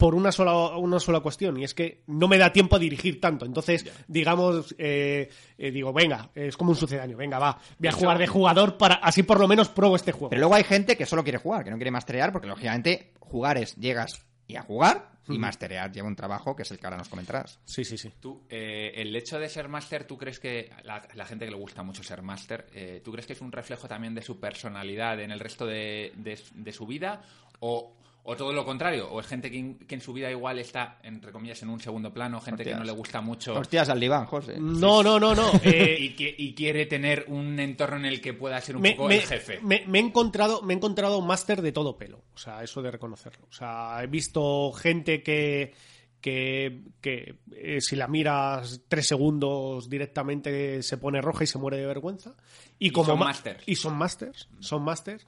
por 0.04 0.14
una 0.14 0.30
sola, 0.32 0.76
una 0.76 1.00
sola 1.00 1.20
cuestión, 1.20 1.58
y 1.58 1.64
es 1.64 1.72
que 1.72 2.02
no 2.08 2.28
me 2.28 2.36
da 2.36 2.52
tiempo 2.52 2.76
a 2.76 2.78
dirigir 2.78 3.22
tanto. 3.22 3.46
Entonces, 3.46 3.86
digamos, 4.06 4.74
eh, 4.76 5.30
eh, 5.56 5.70
digo, 5.70 5.94
venga, 5.94 6.28
es 6.34 6.58
como 6.58 6.72
un 6.72 6.76
sucedáneo, 6.76 7.16
venga, 7.16 7.38
va, 7.38 7.58
voy 7.78 7.86
a 7.86 7.90
Eso- 7.90 8.00
jugar 8.00 8.18
de 8.18 8.26
jugador 8.26 8.76
para 8.76 8.96
así 8.96 9.22
por 9.22 9.40
lo 9.40 9.48
menos 9.48 9.70
pruebo 9.70 9.96
este 9.96 10.12
juego. 10.12 10.28
Pero 10.28 10.40
luego 10.40 10.56
hay 10.56 10.64
gente 10.64 10.98
que 10.98 11.06
solo 11.06 11.22
quiere 11.22 11.38
jugar, 11.38 11.64
que 11.64 11.70
no 11.70 11.76
quiere 11.76 11.90
masterear, 11.90 12.32
porque 12.32 12.48
lógicamente 12.48 13.14
jugar 13.18 13.56
es 13.56 13.76
llegas 13.76 14.26
y 14.46 14.56
a 14.56 14.62
jugar 14.62 15.08
y 15.26 15.38
masterear 15.38 15.90
lleva 15.90 16.06
un 16.06 16.16
trabajo 16.16 16.54
que 16.54 16.64
es 16.64 16.70
el 16.70 16.78
que 16.78 16.84
ahora 16.86 16.98
nos 16.98 17.08
comentarás. 17.08 17.58
Sí, 17.64 17.82
sí, 17.82 17.96
sí. 17.96 18.12
Tú, 18.20 18.42
eh, 18.50 18.92
el 18.96 19.16
hecho 19.16 19.38
de 19.38 19.48
ser 19.48 19.70
máster, 19.70 20.04
¿tú 20.04 20.18
crees 20.18 20.38
que 20.38 20.68
la, 20.82 21.00
la 21.14 21.24
gente 21.24 21.46
que 21.46 21.50
le 21.50 21.56
gusta 21.56 21.82
mucho 21.82 22.02
ser 22.02 22.20
máster, 22.20 22.66
eh, 22.74 23.00
¿tú 23.02 23.10
crees 23.10 23.26
que 23.26 23.32
es 23.32 23.40
un 23.40 23.50
reflejo 23.52 23.88
también 23.88 24.14
de 24.14 24.20
su 24.20 24.38
personalidad 24.38 25.18
en 25.20 25.30
el 25.30 25.40
resto 25.40 25.64
de, 25.64 26.12
de- 26.16 26.38
de 26.52 26.72
su 26.74 26.86
vida? 26.86 27.22
O, 27.60 27.94
o 28.26 28.34
todo 28.36 28.52
lo 28.52 28.64
contrario? 28.64 29.08
¿O 29.10 29.20
es 29.20 29.26
gente 29.26 29.50
que, 29.50 29.58
en- 29.58 29.78
que 29.78 29.94
en 29.94 30.00
su 30.00 30.12
vida 30.12 30.30
igual 30.30 30.58
está, 30.58 30.98
entre 31.02 31.30
comillas, 31.30 31.62
en 31.62 31.68
un 31.68 31.78
segundo 31.80 32.12
plano? 32.12 32.40
Gente 32.40 32.64
que 32.64 32.74
no 32.74 32.82
le 32.84 32.92
gusta 32.92 33.20
mucho 33.20 33.54
Hostias 33.54 33.88
al 33.90 34.00
diván, 34.00 34.24
José. 34.26 34.56
No, 34.58 35.02
no, 35.02 35.20
no, 35.20 35.34
no. 35.34 35.50
eh, 35.62 35.96
y, 36.00 36.10
que- 36.16 36.34
y 36.36 36.54
quiere 36.54 36.86
tener 36.86 37.26
un 37.28 37.58
entorno 37.60 37.96
en 37.98 38.06
el 38.06 38.20
que 38.20 38.32
pueda 38.34 38.60
ser 38.60 38.76
un 38.76 38.82
me, 38.82 38.92
poco 38.92 39.08
me- 39.08 39.16
el 39.16 39.22
jefe? 39.22 39.60
me- 39.62 39.84
me 39.86 39.98
he 39.98 40.02
encontrado 40.02 40.62
me 40.62 40.72
he 40.74 40.76
encontrado 40.76 41.20
máster 41.20 41.60
de 41.62 41.72
todo 41.72 41.96
pelo 41.98 42.24
o 42.34 42.38
sea 42.38 42.62
eso 42.62 42.80
de 42.82 42.90
reconocerlo 42.90 43.46
o 43.48 43.52
sea 43.52 43.98
he 44.02 44.06
visto 44.06 44.72
gente 44.72 45.22
que 45.22 45.72
que, 46.20 46.80
que, 47.02 47.34
eh, 47.54 47.82
si 47.82 47.96
la 47.96 48.08
miras 48.08 48.80
tres 48.88 49.06
segundos 49.06 49.90
directamente 49.90 50.82
se 50.82 50.96
pone 50.96 51.20
roja 51.20 51.44
y 51.44 51.46
se 51.46 51.58
muere 51.58 51.76
de 51.76 51.84
vergüenza 51.86 52.34
y, 52.78 52.86
Y 52.86 52.90
como 52.92 53.08
son 53.08 53.18
ma- 53.18 53.26
masters. 53.26 53.62
y 53.66 53.76
son 53.76 53.94
masters 53.98 54.48
son 54.60 54.82
masters 54.82 55.26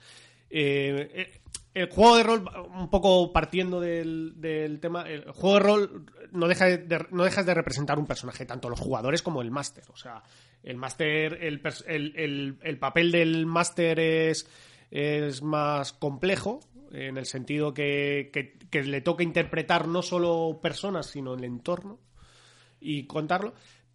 Eh, 0.49 1.11
eh, 1.12 1.40
el 1.83 1.91
juego 1.91 2.16
de 2.16 2.22
rol 2.22 2.45
un 2.74 2.89
poco 2.91 3.33
partiendo 3.33 3.81
del, 3.81 4.33
del 4.41 4.81
tema 4.81 5.03
el 5.03 5.31
juego 5.33 5.55
de 5.55 5.61
rol 5.61 6.07
no 6.33 6.49
deja 6.49 6.64
de, 6.66 7.07
no 7.11 7.24
dejas 7.24 7.45
de 7.47 7.55
representar 7.55 7.99
un 7.99 8.07
personaje 8.07 8.47
tanto 8.47 8.68
los 8.70 8.81
jugadores 8.81 9.22
como 9.22 9.43
el 9.43 9.51
máster. 9.51 9.85
O 9.93 9.97
sea 9.97 10.22
el 10.62 10.77
máster 10.77 11.35
el, 11.43 11.61
el, 11.87 12.12
el- 12.16 12.59
el 12.62 12.79
papel 12.79 13.12
del 13.12 13.47
máster 13.47 14.01
es 14.01 14.49
es 14.91 15.43
más 15.43 15.93
complejo 15.93 16.61
en 16.93 17.18
el 17.18 17.27
sentido 17.27 17.74
que, 17.74 18.31
que- 18.33 18.57
que 18.70 18.83
le 18.83 19.01
toca 19.01 19.22
interpretar 19.22 19.87
no 19.87 20.01
solo 20.03 20.61
personas 20.62 21.07
sino 21.07 21.35
el 21.35 21.45
entorno 21.45 21.99
y 22.81 23.07
contarlo. 23.07 23.53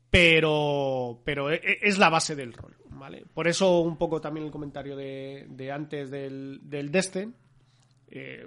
Pero 0.10 1.22
pero 1.24 1.50
e- 1.52 1.56
e- 1.64 1.80
es 1.82 1.98
la 1.98 2.10
base 2.10 2.36
del 2.36 2.54
rol 2.54 2.76
vale 2.90 3.26
por 3.34 3.48
eso 3.48 3.80
un 3.80 3.98
poco 3.98 4.22
también 4.22 4.46
el 4.46 4.52
comentario 4.52 4.96
de, 4.96 5.48
de 5.50 5.72
antes 5.72 6.12
del, 6.12 6.60
del 6.64 6.92
Destin 6.92 7.34
eh, 8.12 8.46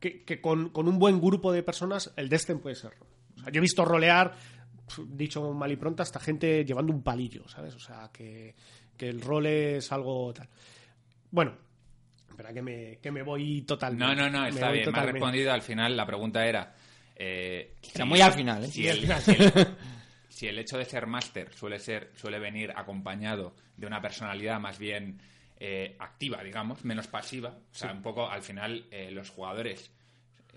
que, 0.00 0.24
que 0.24 0.40
con, 0.40 0.68
con 0.70 0.86
un 0.88 0.98
buen 0.98 1.20
grupo 1.20 1.52
de 1.52 1.62
personas 1.62 2.12
el 2.16 2.28
Destin 2.28 2.58
puede 2.60 2.74
ser 2.76 2.90
rol. 2.98 3.08
O 3.36 3.40
sea, 3.40 3.52
yo 3.52 3.58
he 3.58 3.62
visto 3.62 3.84
rolear 3.84 4.34
dicho 5.06 5.52
mal 5.52 5.70
y 5.70 5.76
pronto 5.76 6.02
hasta 6.02 6.18
gente 6.18 6.64
llevando 6.64 6.92
un 6.94 7.02
palillo 7.02 7.46
sabes 7.46 7.74
o 7.74 7.78
sea 7.78 8.10
que, 8.10 8.54
que 8.96 9.08
el 9.10 9.20
rol 9.20 9.44
es 9.46 9.92
algo 9.92 10.32
tal 10.32 10.48
bueno 11.30 11.54
espera 12.30 12.54
que 12.54 12.62
me, 12.62 12.96
que 13.02 13.10
me 13.10 13.22
voy 13.22 13.62
totalmente 13.62 14.06
No, 14.06 14.14
no, 14.14 14.30
no, 14.30 14.46
está 14.46 14.70
bien. 14.70 14.90
Me 14.90 14.98
has 14.98 15.06
respondido 15.06 15.52
al 15.52 15.60
final. 15.62 15.96
La 15.96 16.06
pregunta 16.06 16.46
era. 16.46 16.72
Eh, 17.16 17.74
Era 17.94 18.04
muy 18.04 18.20
al 18.20 18.32
final, 18.32 18.62
¿eh? 18.64 18.68
Si 18.68 18.86
el, 18.86 19.00
final. 19.00 19.20
si 19.20 19.32
el- 19.32 19.52
si 20.28 20.46
el 20.46 20.58
hecho 20.60 20.78
de 20.78 20.84
ser 20.84 21.06
máster 21.08 21.52
suele 21.52 21.78
ser 21.80 22.12
suele 22.14 22.38
venir 22.38 22.72
acompañado 22.76 23.54
de 23.76 23.86
una 23.88 24.00
personalidad 24.00 24.60
más 24.60 24.78
bien 24.78 25.20
eh, 25.60 25.96
activa, 25.98 26.42
digamos, 26.42 26.84
menos 26.84 27.06
pasiva. 27.08 27.50
O 27.50 27.74
sea, 27.74 27.92
un 27.92 28.02
poco 28.02 28.28
al 28.28 28.42
final 28.42 28.86
eh, 28.90 29.10
los 29.10 29.30
jugadores 29.30 29.90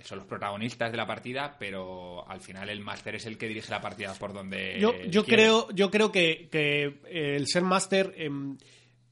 son 0.03 0.19
los 0.19 0.27
protagonistas 0.27 0.91
de 0.91 0.97
la 0.97 1.05
partida, 1.05 1.55
pero 1.59 2.27
al 2.27 2.41
final 2.41 2.69
el 2.69 2.81
máster 2.81 3.15
es 3.15 3.25
el 3.25 3.37
que 3.37 3.47
dirige 3.47 3.71
la 3.71 3.81
partida 3.81 4.13
por 4.13 4.33
donde. 4.33 4.79
yo, 4.79 5.25
creo 5.25 5.69
yo 5.71 5.91
creo 5.91 6.11
que, 6.11 6.49
que, 6.51 6.99
el 7.09 7.47
ser 7.47 7.63
máster 7.63 8.13
em, 8.17 8.57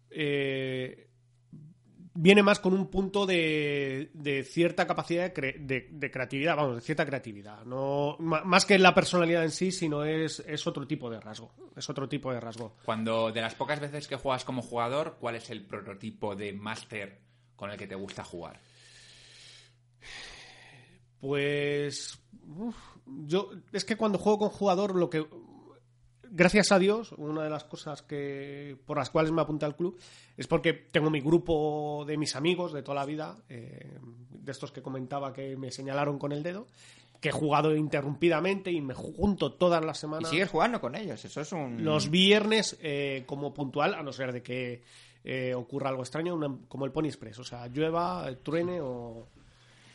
eh, 0.09 1.09
viene 2.22 2.43
más 2.43 2.59
con 2.59 2.74
un 2.74 2.88
punto 2.89 3.26
de, 3.26 4.11
de 4.13 4.43
cierta 4.43 4.86
capacidad 4.86 5.24
de, 5.24 5.34
cre- 5.34 5.57
de- 5.65 5.88
de 5.89 6.11
creatividad, 6.11 6.57
vamos, 6.57 6.76
de 6.76 6.82
cierta 6.82 7.05
creatividad. 7.05 7.63
No, 7.63 8.17
más 8.20 8.65
que 8.65 8.78
la 8.78 8.93
personalidad 8.93 9.43
en 9.43 9.51
sí, 9.51 9.72
sino 9.72 10.03
es, 10.03 10.39
es 10.45 10.67
otro 10.67 10.86
tipo 10.86 11.09
de 11.09 11.20
rasgo. 11.22 11.53
Es 11.78 11.89
otro 11.89 12.09
tipo 12.09 12.34
de 12.34 12.39
rasgo. 12.41 12.76
Cuando 12.84 13.32
de 13.32 13.41
las 13.41 13.55
pocas 13.55 13.80
veces 13.80 14.07
que 14.07 14.17
juegas 14.17 14.43
como 14.43 14.61
jugador, 14.61 15.17
¿cuál 15.20 15.36
es 15.36 15.49
el 15.49 15.65
prototipo 15.65 16.36
de 16.36 16.51
máster 16.51 17.22
con 17.55 17.72
el 17.72 17.78
que 17.78 17.88
te 17.88 17.95
gusta 17.95 18.24
jugar? 18.26 18.59
Pues 21.20 22.20
uf, 22.57 22.76
yo 23.05 23.49
es 23.74 23.84
que 23.86 23.97
cuando 23.97 24.17
juego 24.17 24.39
con 24.39 24.49
jugador 24.49 24.95
lo 24.95 25.09
que 25.09 25.26
gracias 26.32 26.71
a 26.71 26.80
Dios 26.80 27.11
una 27.17 27.43
de 27.43 27.49
las 27.49 27.63
cosas 27.63 28.01
que 28.01 28.77
por 28.86 28.97
las 28.97 29.09
cuales 29.09 29.32
me 29.32 29.41
apunté 29.41 29.65
al 29.65 29.75
club 29.75 29.97
es 30.38 30.47
porque 30.47 30.73
tengo 30.73 31.09
mi 31.09 31.21
grupo 31.21 32.03
de 32.07 32.17
mis 32.17 32.36
amigos 32.36 32.71
de 32.73 32.84
toda 32.84 32.95
la 32.95 33.05
vida 33.05 33.38
eh, 33.49 33.97
de 34.32 34.51
estos 34.51 34.71
que 34.71 34.82
comentaba 34.82 35.34
que 35.34 35.55
me 35.57 35.71
señalaron 35.71 36.17
con 36.19 36.32
el 36.32 36.43
dedo 36.43 36.67
que 37.21 37.30
he 37.30 37.34
jugado 37.34 37.75
interrumpidamente 37.75 38.71
y 38.71 38.80
me 38.80 38.93
junto 38.93 39.51
todas 39.53 39.84
las 39.84 39.97
Y 39.97 40.01
semanas. 40.01 40.30
sigues 40.30 40.49
jugando 40.49 40.80
con 40.80 40.95
ellos, 40.95 41.23
eso 41.25 41.41
es 41.41 41.51
un... 41.51 41.84
los 41.84 42.09
viernes 42.09 42.77
eh, 42.82 43.23
como 43.25 43.53
puntual, 43.53 43.93
a 43.93 44.01
no 44.03 44.13
ser 44.13 44.32
de 44.32 44.41
que 44.41 44.82
eh, 45.25 45.53
ocurra 45.53 45.89
algo 45.89 46.01
extraño, 46.03 46.34
una- 46.34 46.57
como 46.69 46.86
el 46.86 46.93
Pony 46.93 47.07
Express, 47.07 47.39
o 47.39 47.43
sea, 47.43 47.67
llueva, 47.67 48.25
truene 48.41 48.80
o... 48.80 49.27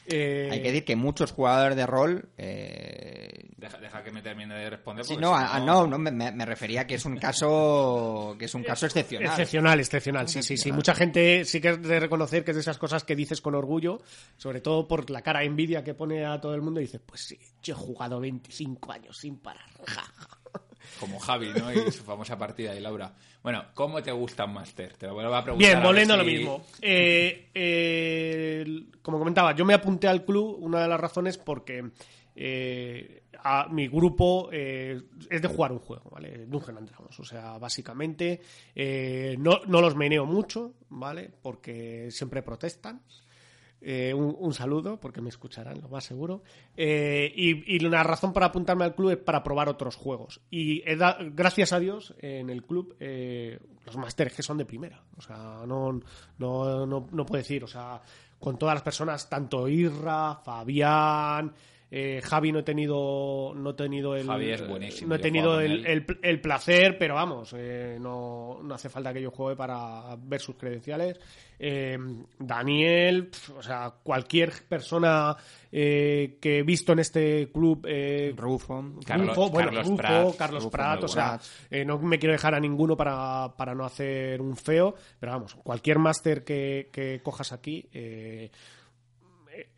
eh, 0.06 0.48
Hay 0.52 0.60
que 0.62 0.68
decir 0.68 0.84
que 0.84 0.96
muchos 0.96 1.32
jugadores 1.32 1.76
de 1.76 1.86
rol... 1.86 2.28
eh, 2.36 3.50
Deja, 3.56 3.78
deja 3.78 4.02
que 4.04 4.10
me 4.10 4.20
termine 4.20 4.54
de 4.54 4.68
responder. 4.68 5.04
Sí, 5.06 5.16
no, 5.16 5.28
si 5.28 5.42
a- 5.42 5.54
a- 5.56 5.60
no, 5.60 5.86
no, 5.86 5.98
me, 5.98 6.44
refería 6.44 6.82
a 6.82 6.86
que 6.86 6.96
es 6.96 7.04
un 7.06 7.16
caso 7.16 8.36
que 8.38 8.44
es 8.44 8.54
un 8.54 8.62
caso 8.62 8.84
excepcional. 8.86 9.30
Excepcional, 9.30 9.80
excepcional, 9.80 10.28
sí, 10.28 10.42
sí, 10.42 10.56
sí. 10.58 10.70
Mucha 10.72 10.94
gente 10.94 11.44
sí 11.46 11.60
que 11.62 11.70
es 11.70 11.82
de 11.82 11.98
reconocer 12.00 12.44
que 12.44 12.50
es 12.50 12.56
de 12.56 12.60
esas 12.60 12.76
cosas 12.76 13.04
que 13.04 13.16
dices 13.16 13.40
con 13.40 13.54
orgullo, 13.54 14.02
sobre 14.36 14.60
todo 14.60 14.86
por 14.86 15.08
la 15.08 15.22
cara 15.22 15.40
de 15.40 15.46
envidia 15.46 15.82
que 15.82 15.94
pone 15.94 16.26
a 16.26 16.38
todo 16.40 16.54
el 16.54 16.60
mundo 16.60 16.80
y 16.80 16.84
dice, 16.84 16.98
pues 17.00 17.22
sí, 17.22 17.38
yo 17.62 17.74
he 17.74 17.78
jugado 17.78 18.20
25 18.20 18.92
años 18.92 19.16
sin 19.16 19.38
parar. 19.38 19.64
ja, 19.86 20.02
ja". 20.02 20.28
Como 21.00 21.18
Javi, 21.18 21.48
¿no? 21.56 21.72
Y 21.72 21.90
su 21.92 22.04
famosa 22.04 22.38
partida 22.38 22.74
y 22.74 22.80
Laura. 22.80 23.12
Bueno, 23.42 23.64
¿cómo 23.74 24.02
te 24.02 24.12
gusta 24.12 24.44
un 24.44 24.54
Master? 24.54 24.94
Te 24.96 25.06
lo 25.06 25.14
vuelvo 25.14 25.34
a 25.34 25.42
preguntar. 25.42 25.68
Bien, 25.68 25.82
volviendo 25.82 26.14
a 26.14 26.16
lo 26.16 26.24
mismo. 26.24 26.64
Eh, 26.80 27.50
eh, 27.54 28.84
como 29.02 29.18
comentaba, 29.18 29.54
yo 29.54 29.64
me 29.64 29.74
apunté 29.74 30.08
al 30.08 30.24
club, 30.24 30.56
una 30.60 30.80
de 30.82 30.88
las 30.88 31.00
razones 31.00 31.36
porque 31.38 31.90
eh, 32.36 33.22
a- 33.42 33.68
mi 33.70 33.88
grupo 33.88 34.48
eh, 34.52 35.00
es 35.30 35.42
de 35.42 35.48
jugar 35.48 35.72
un 35.72 35.78
juego, 35.78 36.10
¿vale? 36.10 36.46
Dungeon 36.46 36.78
and 36.78 36.88
Dragons. 36.88 37.18
O 37.20 37.24
sea, 37.24 37.58
básicamente 37.58 38.40
eh, 38.74 39.36
no, 39.38 39.60
no 39.66 39.80
los 39.80 39.94
meneo 39.96 40.26
mucho, 40.26 40.74
¿vale? 40.88 41.30
Porque 41.42 42.08
siempre 42.10 42.42
protestan. 42.42 43.02
Eh, 43.86 44.14
un, 44.14 44.34
un 44.38 44.54
saludo, 44.54 44.98
porque 44.98 45.20
me 45.20 45.28
escucharán, 45.28 45.80
lo 45.82 45.90
más 45.90 46.04
seguro. 46.04 46.42
Eh, 46.74 47.30
y, 47.36 47.76
y 47.76 47.84
una 47.84 48.02
razón 48.02 48.32
para 48.32 48.46
apuntarme 48.46 48.84
al 48.84 48.94
club 48.94 49.10
es 49.10 49.16
para 49.18 49.42
probar 49.42 49.68
otros 49.68 49.94
juegos. 49.96 50.40
Y 50.50 50.82
he 50.90 50.96
da- 50.96 51.18
gracias 51.20 51.72
a 51.74 51.78
Dios, 51.78 52.14
en 52.18 52.48
el 52.48 52.64
club, 52.64 52.96
eh, 52.98 53.58
los 53.84 53.96
másteres 53.98 54.32
que 54.34 54.42
son 54.42 54.56
de 54.56 54.64
primera. 54.64 55.02
O 55.18 55.20
sea, 55.20 55.64
no, 55.66 56.00
no, 56.38 56.86
no, 56.86 57.06
no 57.10 57.26
puedo 57.26 57.42
decir, 57.42 57.62
o 57.62 57.66
sea, 57.68 58.00
con 58.38 58.56
todas 58.58 58.74
las 58.74 58.82
personas, 58.82 59.28
tanto 59.28 59.68
Irra, 59.68 60.36
Fabián. 60.42 61.52
Eh, 61.96 62.20
Javi 62.24 62.50
no 62.50 62.58
he 62.58 62.62
tenido 62.64 63.52
no 63.54 63.70
he 63.70 63.74
tenido 63.74 64.16
el 64.16 64.26
Javi 64.26 64.50
es 64.50 64.66
buenísimo, 64.66 65.08
no 65.10 65.14
he 65.14 65.18
tenido 65.20 65.60
el, 65.60 65.86
el, 65.86 66.04
el 66.22 66.40
placer 66.40 66.96
pero 66.98 67.14
vamos 67.14 67.54
eh, 67.56 67.98
no, 68.00 68.58
no 68.64 68.74
hace 68.74 68.88
falta 68.88 69.12
que 69.12 69.22
yo 69.22 69.30
juegue 69.30 69.54
para 69.56 70.16
ver 70.18 70.40
sus 70.40 70.56
credenciales. 70.56 71.20
Eh, 71.56 71.96
Daniel 72.36 73.28
pf, 73.28 73.52
o 73.56 73.62
sea 73.62 73.92
cualquier 74.02 74.50
persona 74.68 75.36
eh, 75.70 76.36
que 76.40 76.58
he 76.58 76.62
visto 76.64 76.92
en 76.92 76.98
este 76.98 77.48
club 77.52 77.86
eh, 77.88 78.34
Rufo. 78.36 78.84
Carlos- 79.06 79.28
Rufo, 79.36 79.50
bueno, 79.50 79.68
Carlos 79.68 79.86
Rufo, 79.86 79.96
Prat, 79.96 80.36
Carlos 80.36 80.64
Rufo 80.64 80.70
Prat, 80.72 81.04
o 81.04 81.08
sea, 81.08 81.38
eh, 81.70 81.84
no 81.84 81.98
me 82.00 82.18
quiero 82.18 82.32
dejar 82.32 82.54
a 82.56 82.60
ninguno 82.60 82.96
para, 82.96 83.54
para 83.56 83.72
no 83.72 83.84
hacer 83.84 84.40
un 84.40 84.56
feo, 84.56 84.96
pero 85.20 85.30
vamos, 85.32 85.54
cualquier 85.54 85.98
máster 86.00 86.42
que, 86.42 86.88
que 86.92 87.20
cojas 87.22 87.52
aquí 87.52 87.88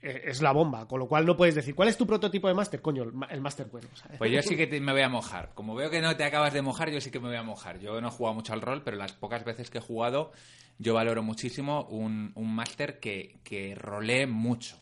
es 0.00 0.40
la 0.42 0.52
bomba, 0.52 0.86
con 0.88 0.98
lo 1.00 1.08
cual 1.08 1.26
no 1.26 1.36
puedes 1.36 1.54
decir, 1.54 1.74
¿cuál 1.74 1.88
es 1.88 1.96
tu 1.96 2.06
prototipo 2.06 2.48
de 2.48 2.54
máster? 2.54 2.80
Coño, 2.80 3.02
el, 3.02 3.40
máster 3.40 3.66
bueno. 3.66 3.88
¿sabes? 3.94 4.18
Pues 4.18 4.30
yo 4.32 4.42
sí 4.42 4.56
que 4.56 4.66
te- 4.66 4.80
me 4.80 4.92
voy 4.92 5.02
a 5.02 5.08
mojar. 5.08 5.50
Como 5.54 5.74
veo 5.74 5.90
que 5.90 6.00
no 6.00 6.16
te 6.16 6.24
acabas 6.24 6.52
de 6.52 6.62
mojar, 6.62 6.90
yo 6.90 7.00
sí 7.00 7.10
que 7.10 7.20
me 7.20 7.28
voy 7.28 7.36
a 7.36 7.42
mojar. 7.42 7.78
Yo 7.78 8.00
no 8.00 8.08
he 8.08 8.10
jugado 8.10 8.34
mucho 8.34 8.52
al 8.52 8.60
rol, 8.62 8.82
pero 8.82 8.96
las 8.96 9.12
pocas 9.12 9.44
veces 9.44 9.70
que 9.70 9.78
he 9.78 9.80
jugado, 9.80 10.32
yo 10.78 10.94
valoro 10.94 11.22
muchísimo 11.22 11.84
un, 11.90 12.32
un 12.34 12.54
máster 12.54 12.98
que, 13.00 13.38
que 13.44 13.74
rolee 13.74 14.26
mucho. 14.26 14.76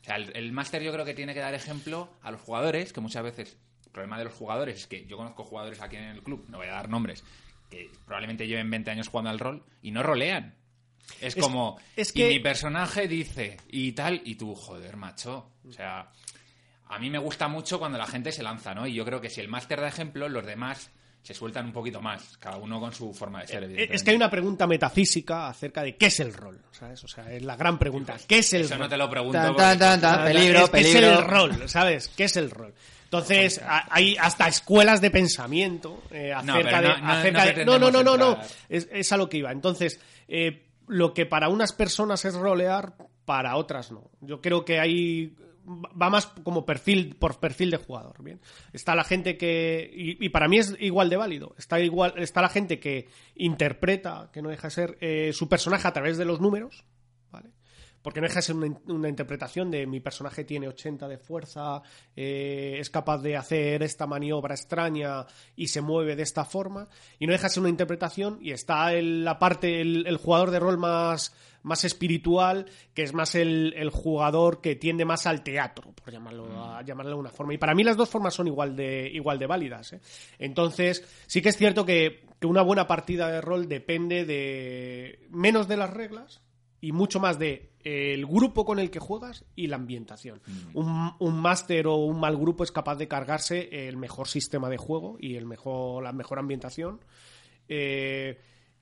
O 0.00 0.04
sea, 0.04 0.16
el, 0.16 0.34
el 0.36 0.52
máster 0.52 0.82
yo 0.82 0.92
creo 0.92 1.04
que 1.04 1.14
tiene 1.14 1.34
que 1.34 1.40
dar 1.40 1.54
ejemplo 1.54 2.08
a 2.22 2.30
los 2.30 2.40
jugadores, 2.40 2.92
que 2.92 3.00
muchas 3.00 3.22
veces 3.22 3.56
el 3.86 3.92
problema 3.92 4.18
de 4.18 4.24
los 4.24 4.34
jugadores 4.34 4.76
es 4.76 4.86
que 4.86 5.06
yo 5.06 5.16
conozco 5.16 5.44
jugadores 5.44 5.80
aquí 5.82 5.96
en 5.96 6.04
el 6.04 6.22
club, 6.22 6.44
no 6.48 6.58
voy 6.58 6.68
a 6.68 6.72
dar 6.72 6.88
nombres, 6.88 7.24
que 7.68 7.90
probablemente 8.06 8.46
lleven 8.46 8.70
20 8.70 8.90
años 8.90 9.08
jugando 9.08 9.30
al 9.30 9.38
rol 9.38 9.64
y 9.82 9.90
no 9.90 10.02
rolean. 10.02 10.54
Es, 11.20 11.36
Es- 11.36 11.42
como, 11.42 11.78
es 11.96 12.10
y 12.10 12.12
que- 12.12 12.28
mi 12.28 12.38
personaje 12.40 13.08
dice 13.08 13.56
y 13.68 13.92
tal, 13.92 14.20
y 14.24 14.34
tú, 14.36 14.54
joder, 14.54 14.96
macho. 14.96 15.50
O 15.68 15.72
sea, 15.72 16.10
a 16.88 16.98
mí 16.98 17.10
me 17.10 17.18
gusta 17.18 17.48
mucho 17.48 17.78
cuando 17.78 17.98
la 17.98 18.06
gente 18.06 18.32
se 18.32 18.42
lanza, 18.42 18.74
¿no? 18.74 18.86
Y 18.86 18.94
yo 18.94 19.04
creo 19.04 19.20
que 19.20 19.30
si 19.30 19.40
el 19.40 19.48
máster 19.48 19.80
da 19.80 19.88
ejemplo, 19.88 20.28
los 20.28 20.44
demás 20.46 20.90
se 21.22 21.34
sueltan 21.34 21.66
un 21.66 21.72
poquito 21.72 22.00
más, 22.00 22.38
cada 22.38 22.56
uno 22.56 22.80
con 22.80 22.94
su 22.94 23.12
forma 23.12 23.40
de 23.40 23.48
ser, 23.48 23.56
Eh, 23.56 23.66
evidentemente. 23.66 23.96
Es 23.96 24.02
que 24.02 24.10
hay 24.10 24.16
una 24.16 24.30
pregunta 24.30 24.66
metafísica 24.66 25.48
acerca 25.48 25.82
de 25.82 25.96
qué 25.96 26.06
es 26.06 26.20
el 26.20 26.32
rol, 26.32 26.62
¿sabes? 26.70 27.02
O 27.04 27.08
sea, 27.08 27.30
es 27.32 27.42
la 27.42 27.56
gran 27.56 27.78
pregunta. 27.78 28.16
¿Qué 28.26 28.38
es 28.38 28.52
el 28.54 28.62
Eso 28.62 28.74
rol? 28.74 28.78
no 28.84 28.88
te 28.88 28.96
lo 28.96 29.10
pregunto. 29.10 29.36
Tan, 29.38 29.46
porque- 29.48 29.62
tan, 29.62 29.78
tan, 29.78 30.00
tan. 30.00 30.24
Peligro, 30.24 30.64
es, 30.64 30.70
¿qué 30.70 30.80
es 30.80 30.86
peligro. 30.86 31.18
el 31.18 31.24
rol, 31.24 31.68
¿sabes? 31.68 32.08
¿Qué 32.16 32.24
es 32.24 32.36
el 32.36 32.50
rol? 32.50 32.72
Entonces, 33.04 33.60
a- 33.62 33.86
hay 33.90 34.16
hasta 34.18 34.48
escuelas 34.48 35.00
de 35.00 35.10
pensamiento 35.10 36.02
eh, 36.10 36.32
No, 36.44 36.54
acerca 36.54 36.80
no- 36.80 36.98
no- 36.98 37.12
acerca 37.12 37.44
no 37.46 37.52
de- 37.52 37.64
no, 37.64 37.78
no, 37.78 37.90
no, 37.90 38.02
no, 38.02 38.16
no. 38.16 38.38
Es, 38.68 38.88
es 38.92 39.12
a 39.12 39.16
lo 39.16 39.28
que 39.28 39.38
iba. 39.38 39.50
Entonces, 39.50 39.98
eh, 40.28 40.67
lo 40.88 41.14
que 41.14 41.26
para 41.26 41.48
unas 41.48 41.72
personas 41.72 42.24
es 42.24 42.34
rolear, 42.34 42.96
para 43.24 43.56
otras 43.56 43.92
no. 43.92 44.10
Yo 44.20 44.40
creo 44.40 44.64
que 44.64 44.80
hay. 44.80 45.36
Va 45.70 46.08
más 46.08 46.26
como 46.44 46.64
perfil 46.64 47.14
por 47.16 47.38
perfil 47.38 47.70
de 47.70 47.76
jugador. 47.76 48.22
Bien. 48.22 48.40
Está 48.72 48.94
la 48.94 49.04
gente 49.04 49.36
que. 49.36 49.90
Y, 49.92 50.28
para 50.30 50.48
mí 50.48 50.58
es 50.58 50.74
igual 50.80 51.10
de 51.10 51.18
válido. 51.18 51.54
Está, 51.58 51.78
igual, 51.78 52.14
está 52.16 52.40
la 52.40 52.48
gente 52.48 52.80
que 52.80 53.08
interpreta, 53.34 54.30
que 54.32 54.40
no 54.40 54.48
deja 54.48 54.68
de 54.68 54.74
ser 54.74 54.98
eh, 55.00 55.32
su 55.34 55.48
personaje 55.48 55.86
a 55.86 55.92
través 55.92 56.16
de 56.16 56.24
los 56.24 56.40
números. 56.40 56.84
Porque 58.02 58.20
no 58.20 58.26
deja 58.26 58.36
de 58.38 58.42
ser 58.42 58.56
una, 58.56 58.78
una 58.86 59.08
interpretación 59.08 59.70
de 59.70 59.86
mi 59.86 60.00
personaje 60.00 60.44
tiene 60.44 60.68
80 60.68 61.08
de 61.08 61.18
fuerza, 61.18 61.82
eh, 62.16 62.76
es 62.78 62.90
capaz 62.90 63.18
de 63.18 63.36
hacer 63.36 63.82
esta 63.82 64.06
maniobra 64.06 64.54
extraña 64.54 65.26
y 65.56 65.68
se 65.68 65.80
mueve 65.80 66.16
de 66.16 66.22
esta 66.22 66.44
forma. 66.44 66.88
Y 67.18 67.26
no 67.26 67.32
deja 67.32 67.48
de 67.48 67.54
ser 67.54 67.60
una 67.62 67.70
interpretación 67.70 68.38
y 68.40 68.52
está 68.52 68.94
el- 68.94 69.24
la 69.24 69.38
parte, 69.38 69.80
el, 69.80 70.06
el 70.06 70.16
jugador 70.16 70.50
de 70.52 70.60
rol 70.60 70.78
más, 70.78 71.34
más 71.64 71.84
espiritual, 71.84 72.66
que 72.94 73.02
es 73.02 73.12
más 73.12 73.34
el, 73.34 73.74
el 73.76 73.90
jugador 73.90 74.60
que 74.60 74.76
tiende 74.76 75.04
más 75.04 75.26
al 75.26 75.42
teatro, 75.42 75.92
por 75.92 76.12
llamarlo, 76.12 76.46
a, 76.64 76.82
llamarlo 76.82 77.12
de 77.12 77.18
una 77.18 77.30
forma. 77.30 77.52
Y 77.52 77.58
para 77.58 77.74
mí 77.74 77.82
las 77.84 77.96
dos 77.96 78.08
formas 78.08 78.32
son 78.32 78.46
igual 78.46 78.76
de, 78.76 79.10
igual 79.12 79.38
de 79.38 79.46
válidas. 79.46 79.92
¿eh? 79.92 80.00
Entonces, 80.38 81.04
sí 81.26 81.42
que 81.42 81.48
es 81.50 81.56
cierto 81.56 81.84
que, 81.84 82.22
que 82.40 82.46
una 82.46 82.62
buena 82.62 82.86
partida 82.86 83.28
de 83.28 83.40
rol 83.40 83.68
depende 83.68 84.24
de 84.24 85.26
menos 85.30 85.66
de 85.68 85.76
las 85.76 85.90
reglas 85.90 86.40
y 86.80 86.92
mucho 86.92 87.18
más 87.20 87.38
de 87.38 87.72
eh, 87.84 88.14
el 88.14 88.26
grupo 88.26 88.64
con 88.64 88.78
el 88.78 88.90
que 88.90 88.98
juegas 89.00 89.44
y 89.56 89.66
la 89.66 89.76
ambientación. 89.76 90.40
Un, 90.74 91.12
un 91.18 91.40
máster 91.40 91.86
o 91.86 91.96
un 91.96 92.20
mal 92.20 92.36
grupo 92.36 92.64
es 92.64 92.72
capaz 92.72 92.96
de 92.96 93.08
cargarse 93.08 93.88
el 93.88 93.96
mejor 93.96 94.28
sistema 94.28 94.68
de 94.68 94.76
juego 94.76 95.16
y 95.20 95.36
el 95.36 95.46
mejor, 95.46 96.02
la 96.02 96.12
mejor 96.12 96.38
ambientación. 96.38 97.00
Eh, 97.68 98.40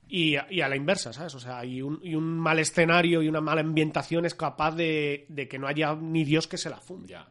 y, 0.09 0.35
a, 0.37 0.47
y 0.49 0.61
a 0.61 0.69
la 0.69 0.75
inversa, 0.77 1.11
¿sabes? 1.11 1.35
O 1.35 1.39
sea, 1.39 1.65
y 1.65 1.81
un, 1.81 1.99
y 2.01 2.15
un 2.15 2.23
mal 2.39 2.59
escenario 2.59 3.21
y 3.21 3.27
una 3.27 3.41
mala 3.41 3.59
ambientación 3.61 4.25
es 4.25 4.35
capaz 4.35 4.71
de, 4.75 5.25
de 5.27 5.47
que 5.49 5.59
no 5.59 5.67
haya 5.67 5.95
ni 5.95 6.23
Dios 6.23 6.47
que 6.47 6.57
se 6.57 6.69
la 6.69 6.77
funde. 6.79 7.09
Ya. 7.09 7.29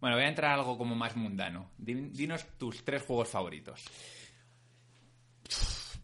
Bueno, 0.00 0.16
voy 0.16 0.24
a 0.24 0.28
entrar 0.28 0.50
a 0.52 0.54
algo 0.54 0.76
como 0.78 0.94
más 0.96 1.14
mundano. 1.16 1.70
Di- 1.78 2.10
Dinos 2.10 2.44
tus 2.58 2.84
tres 2.84 3.02
juegos 3.02 3.28
favoritos. 3.28 3.84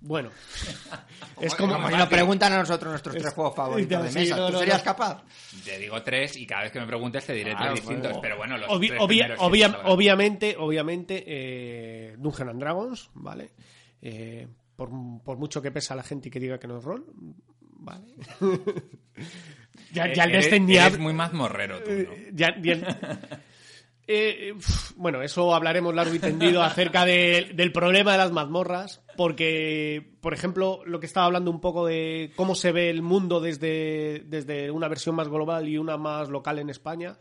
Bueno, 0.06 0.30
es 1.40 1.54
Como 1.54 1.78
nos 1.78 2.08
preguntan 2.08 2.52
a 2.52 2.58
nosotros 2.58 2.90
nuestros 2.90 3.16
tres 3.16 3.32
juegos 3.32 3.56
favoritos 3.56 4.02
de 4.04 4.10
Sí, 4.10 4.18
mesa. 4.18 4.36
no, 4.36 4.46
¿Tú 4.48 4.52
no, 4.52 4.58
serías 4.58 4.82
capaz? 4.82 5.22
Te 5.64 5.78
digo 5.78 6.02
tres 6.02 6.36
y 6.36 6.46
cada 6.46 6.64
vez 6.64 6.72
que 6.72 6.80
me 6.80 6.86
preguntes 6.86 7.24
te 7.24 7.32
diré 7.32 7.54
tres 7.56 7.74
distintos. 7.76 8.02
bueno. 8.12 8.20
Pero 8.20 8.36
bueno, 8.36 8.58
los 8.58 8.68
Obvi- 8.68 8.88
tres 8.88 9.00
obvia- 9.00 9.34
obvia- 9.38 9.80
obviamente, 9.84 10.56
obviamente, 10.58 11.24
eh, 11.26 12.16
Dungeon 12.18 12.50
and 12.50 12.60
Dragons, 12.60 13.08
¿vale? 13.14 13.52
Eh, 14.02 14.46
por, 14.76 14.90
por 15.24 15.38
mucho 15.38 15.62
que 15.62 15.70
pesa 15.70 15.94
la 15.94 16.02
gente 16.02 16.28
y 16.28 16.30
que 16.30 16.38
diga 16.40 16.58
que 16.58 16.66
no 16.68 16.76
es 16.78 16.84
rol, 16.84 17.06
¿vale? 17.78 18.04
ya, 19.92 20.12
ya 20.12 20.24
el 20.24 20.30
Eres- 20.32 20.44
Destiny 20.50 20.76
eres 20.76 20.98
muy 20.98 21.14
mazmorrero 21.14 21.82
tú, 21.82 21.90
¿no? 21.90 21.96
eh, 22.12 22.30
ya- 22.34 22.54
ya- 22.60 23.18
Eh, 24.06 24.52
uf, 24.56 24.92
bueno, 24.96 25.22
eso 25.22 25.54
hablaremos 25.54 25.94
largo 25.94 26.14
y 26.14 26.18
tendido 26.18 26.62
acerca 26.62 27.04
de- 27.06 27.52
del 27.54 27.72
problema 27.72 28.12
de 28.12 28.18
las 28.18 28.32
mazmorras, 28.32 29.02
porque, 29.16 30.12
por 30.20 30.34
ejemplo, 30.34 30.80
lo 30.84 31.00
que 31.00 31.06
estaba 31.06 31.26
hablando 31.26 31.50
un 31.50 31.60
poco 31.60 31.86
de 31.86 32.32
cómo 32.36 32.54
se 32.54 32.72
ve 32.72 32.90
el 32.90 33.00
mundo 33.02 33.40
desde, 33.40 34.22
desde 34.26 34.70
una 34.70 34.88
versión 34.88 35.14
más 35.14 35.28
global 35.28 35.68
y 35.68 35.78
una 35.78 35.96
más 35.96 36.28
local 36.28 36.58
en 36.58 36.68
España. 36.70 37.16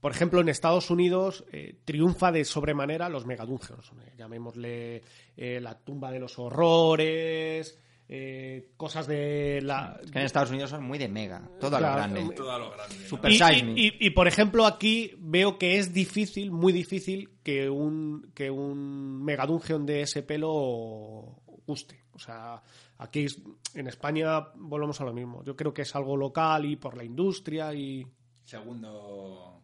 Por 0.00 0.12
ejemplo, 0.12 0.40
en 0.40 0.50
Estados 0.50 0.90
Unidos 0.90 1.44
eh, 1.50 1.76
triunfa 1.84 2.30
de 2.30 2.44
sobremanera 2.44 3.08
los 3.08 3.24
megadungeons. 3.26 3.90
eh, 4.06 4.12
llamémosle 4.18 5.02
eh, 5.36 5.60
la 5.60 5.78
tumba 5.78 6.12
de 6.12 6.20
los 6.20 6.38
horrores, 6.38 7.78
eh, 8.08 8.70
cosas 8.76 9.06
de 9.06 9.60
la... 9.62 9.98
Es 10.04 10.10
que 10.10 10.18
en 10.18 10.24
Estados 10.26 10.50
Unidos 10.50 10.70
son 10.70 10.84
muy 10.84 10.98
de 10.98 11.08
mega. 11.08 11.48
Todo 11.60 11.76
a 11.76 11.80
lo 11.80 11.92
grande. 11.92 12.28
Todo 12.36 12.50
a 12.52 12.58
lo 12.58 12.70
grande. 12.70 12.96
¿no? 13.00 13.06
Super 13.08 13.32
y, 13.32 13.38
Size 13.38 13.58
y- 13.58 13.62
Me. 13.62 13.72
y- 13.80 13.96
y, 14.00 14.10
por 14.10 14.28
ejemplo 14.28 14.66
aquí 14.66 15.12
veo 15.18 15.58
que 15.58 15.78
es 15.78 15.92
difícil, 15.92 16.50
muy 16.50 16.72
difícil 16.72 17.30
que 17.42 17.68
un 17.70 18.30
que 18.34 18.50
un 18.50 19.22
Mega 19.24 19.46
Dungeon 19.46 19.86
de 19.86 20.02
ese 20.02 20.22
pelo 20.22 21.36
guste. 21.66 22.04
O 22.12 22.18
sea, 22.18 22.62
aquí 22.98 23.26
en 23.74 23.86
España 23.88 24.48
volvemos 24.54 25.00
a 25.00 25.04
lo 25.04 25.12
mismo. 25.12 25.42
Yo 25.44 25.56
creo 25.56 25.72
que 25.74 25.82
es 25.82 25.96
algo 25.96 26.16
local 26.16 26.64
y 26.66 26.76
por 26.76 26.96
la 26.96 27.04
industria 27.04 27.72
y 27.74 28.06
Segundo. 28.44 29.62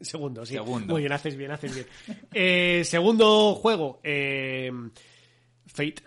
segundo, 0.00 0.44
sí. 0.44 0.54
Segundo. 0.54 0.94
Muy 0.94 1.02
bien, 1.02 1.12
haces 1.12 1.36
bien, 1.36 1.52
haces 1.52 1.74
bien. 1.74 1.86
Eh, 2.34 2.82
segundo 2.84 3.54
juego, 3.54 4.00
eh, 4.02 4.70
Fate. 5.66 6.02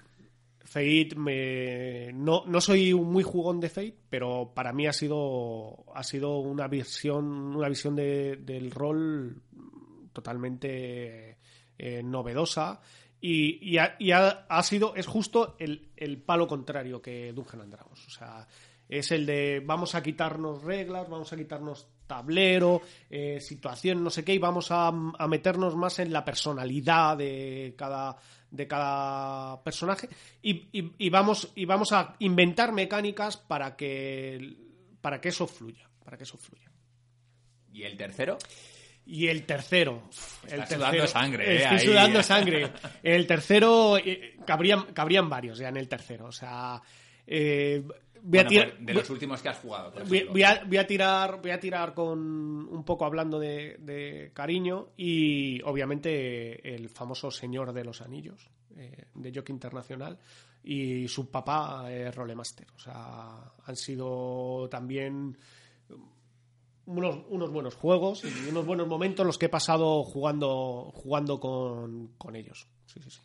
Fate 0.76 1.16
me... 1.16 2.12
no, 2.14 2.44
no 2.46 2.60
soy 2.60 2.94
muy 2.94 3.24
jugón 3.24 3.62
de 3.62 3.70
Fate, 3.70 3.98
pero 4.10 4.52
para 4.54 4.74
mí 4.74 4.88
ha 4.88 4.92
sido 4.94 5.86
ha 5.96 6.04
sido 6.04 6.40
una 6.40 6.68
visión 6.68 7.26
una 7.56 7.70
visión 7.70 7.96
de- 7.96 8.36
del 8.36 8.72
rol 8.72 9.42
totalmente 10.12 11.38
eh, 11.78 12.02
novedosa 12.04 12.82
y, 13.22 13.58
y 13.74 13.78
ha, 13.78 14.46
ha- 14.50 14.64
sido 14.64 14.96
es 14.96 15.08
justo 15.08 15.56
el, 15.60 15.90
el 15.96 16.22
palo 16.22 16.48
contrario 16.48 17.02
que 17.02 17.32
Dungeon 17.34 17.62
and. 17.64 17.76
O 17.76 17.96
sea, 17.96 18.48
es 18.88 19.12
el 19.12 19.26
de 19.26 19.62
vamos 19.66 19.96
a 19.96 20.04
quitarnos 20.04 20.64
reglas, 20.64 21.10
vamos 21.10 21.32
a 21.34 21.38
quitarnos 21.38 21.88
tablero, 22.06 22.82
eh, 23.10 23.40
situación, 23.42 24.04
no 24.04 24.10
sé 24.12 24.24
qué, 24.24 24.34
y 24.36 24.38
vamos 24.38 24.70
a, 24.72 24.88
a 24.90 25.28
meternos 25.28 25.76
más 25.76 25.98
en 26.00 26.14
la 26.14 26.24
personalidad 26.24 27.18
de 27.18 27.74
cada 27.78 28.16
de 28.56 28.68
cada 28.68 29.62
personaje 29.64 30.10
y, 30.42 30.68
y- 30.72 30.92
y 30.98 31.10
vamos 31.10 31.52
y 31.56 31.66
vamos 31.66 31.92
a 31.92 32.16
inventar 32.20 32.72
mecánicas 32.72 33.38
para 33.38 33.76
que 33.76 34.56
para 35.02 35.20
que 35.22 35.30
eso 35.30 35.46
fluya 35.48 35.90
para 36.04 36.18
que 36.18 36.24
eso 36.24 36.38
fluya 36.38 36.72
¿Y 37.72 37.84
el 37.84 37.98
tercero? 37.98 38.38
y 39.06 39.28
el 39.28 39.46
tercero 39.46 40.10
el 40.48 40.54
Estás 40.62 40.70
sudando 40.74 41.08
sangre, 41.08 41.52
eh, 41.52 41.56
estoy 41.64 41.78
ahí. 41.78 41.86
sudando 41.86 42.24
sangre 42.24 42.72
el 43.04 43.28
tercero 43.28 43.98
eh, 43.98 44.38
cabrían 44.48 44.86
cabrían 44.94 45.30
varios 45.30 45.58
ya 45.60 45.70
en 45.70 45.78
el 45.78 45.88
tercero 45.88 46.26
o 46.26 46.32
sea 46.32 46.82
eh, 47.28 47.84
voy 48.28 48.40
a 48.40 48.44
Bueno, 48.44 48.50
tirar- 48.50 48.74
pues, 48.76 48.86
de 48.86 48.94
los 48.94 49.10
últimos 49.10 49.42
que 49.42 49.50
has 49.50 49.58
jugado, 49.60 49.92
por 49.94 50.04
Voy, 50.08 50.18
ejemplo. 50.18 50.34
voy 50.34 50.44
a, 50.44 50.64
voy 50.66 50.78
a 50.78 50.88
tirar 50.88 51.42
voy 51.42 51.52
a 51.52 51.60
tirar 51.60 51.94
con 51.94 52.20
un 52.20 52.84
poco 52.84 53.06
hablando 53.06 53.40
de, 53.40 53.78
de 53.80 54.32
cariño 54.34 54.90
y 54.98 55.62
obviamente 55.64 56.76
el 56.76 56.90
famoso 56.90 57.30
señor 57.32 57.72
de 57.74 57.84
los 57.84 58.02
anillos 58.02 58.50
eh, 58.78 59.06
de 59.14 59.32
Jockey 59.34 59.54
Internacional 59.54 60.18
y 60.64 61.08
su 61.08 61.30
papá 61.30 61.86
eh, 61.92 62.12
Rolemaster 62.12 62.68
o 62.76 62.80
sea 62.80 63.54
han 63.66 63.76
sido 63.76 64.68
también 64.70 65.38
unos, 66.88 67.18
unos 67.30 67.52
buenos 67.52 67.76
juegos 67.76 68.24
y 68.26 68.50
unos 68.50 68.66
buenos 68.66 68.88
momentos 68.88 69.26
los 69.26 69.38
que 69.38 69.48
he 69.48 69.50
pasado 69.50 70.04
jugando 70.04 70.92
jugando 70.94 71.40
con, 71.40 72.10
con 72.18 72.36
ellos 72.36 72.68
sí, 72.86 73.00
sí, 73.04 73.10
sí. 73.10 73.20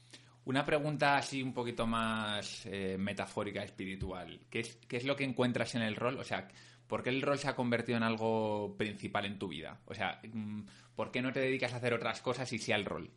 Una 0.44 0.64
pregunta 0.64 1.16
así 1.16 1.42
un 1.42 1.52
poquito 1.52 1.86
más 1.86 2.64
eh, 2.66 2.96
metafórica, 2.98 3.62
espiritual. 3.62 4.40
¿Qué 4.48 4.60
es, 4.60 4.78
¿Qué 4.88 4.96
es 4.96 5.04
lo 5.04 5.14
que 5.14 5.24
encuentras 5.24 5.74
en 5.74 5.82
el 5.82 5.96
rol? 5.96 6.18
O 6.18 6.24
sea, 6.24 6.48
¿por 6.86 7.02
qué 7.02 7.10
el 7.10 7.22
rol 7.22 7.38
se 7.38 7.48
ha 7.48 7.54
convertido 7.54 7.98
en 7.98 8.04
algo 8.04 8.74
principal 8.76 9.26
en 9.26 9.38
tu 9.38 9.48
vida? 9.48 9.80
O 9.84 9.94
sea, 9.94 10.20
mm, 10.32 10.62
¿por 10.96 11.10
qué 11.10 11.20
no 11.20 11.32
te 11.32 11.40
dedicas 11.40 11.72
a 11.74 11.76
hacer 11.76 11.92
otras 11.92 12.20
cosas 12.20 12.52
y 12.52 12.58
sí 12.58 12.72
al 12.72 12.84
rol? 12.84 13.10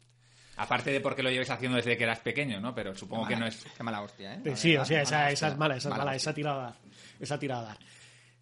Aparte 0.58 0.92
de 0.92 1.00
porque 1.00 1.24
lo 1.24 1.32
lleves 1.32 1.50
haciendo 1.50 1.78
desde 1.78 1.98
que 1.98 2.04
eras 2.04 2.20
pequeño, 2.20 2.60
¿no? 2.60 2.76
Pero 2.76 2.96
supongo 2.96 3.26
que 3.26 3.36
no 3.36 3.48
es... 3.48 3.66
Qué 3.76 3.82
mala 3.82 4.02
hostia, 4.02 4.36
¿eh? 4.36 4.56
Sí, 4.56 4.78
o 4.78 4.86
sea, 4.86 5.02
esa, 5.02 5.32
es 5.32 5.58
mala, 5.58 5.76
esa 5.76 5.90
es 5.90 5.92
Mala 5.92 6.06
mala, 6.06 6.16
esa 6.16 6.34
tirada. 6.34 6.76
Esa 7.20 7.40
tirada. 7.40 7.76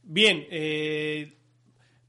Bien, 0.04 0.46
eh, 0.50 1.41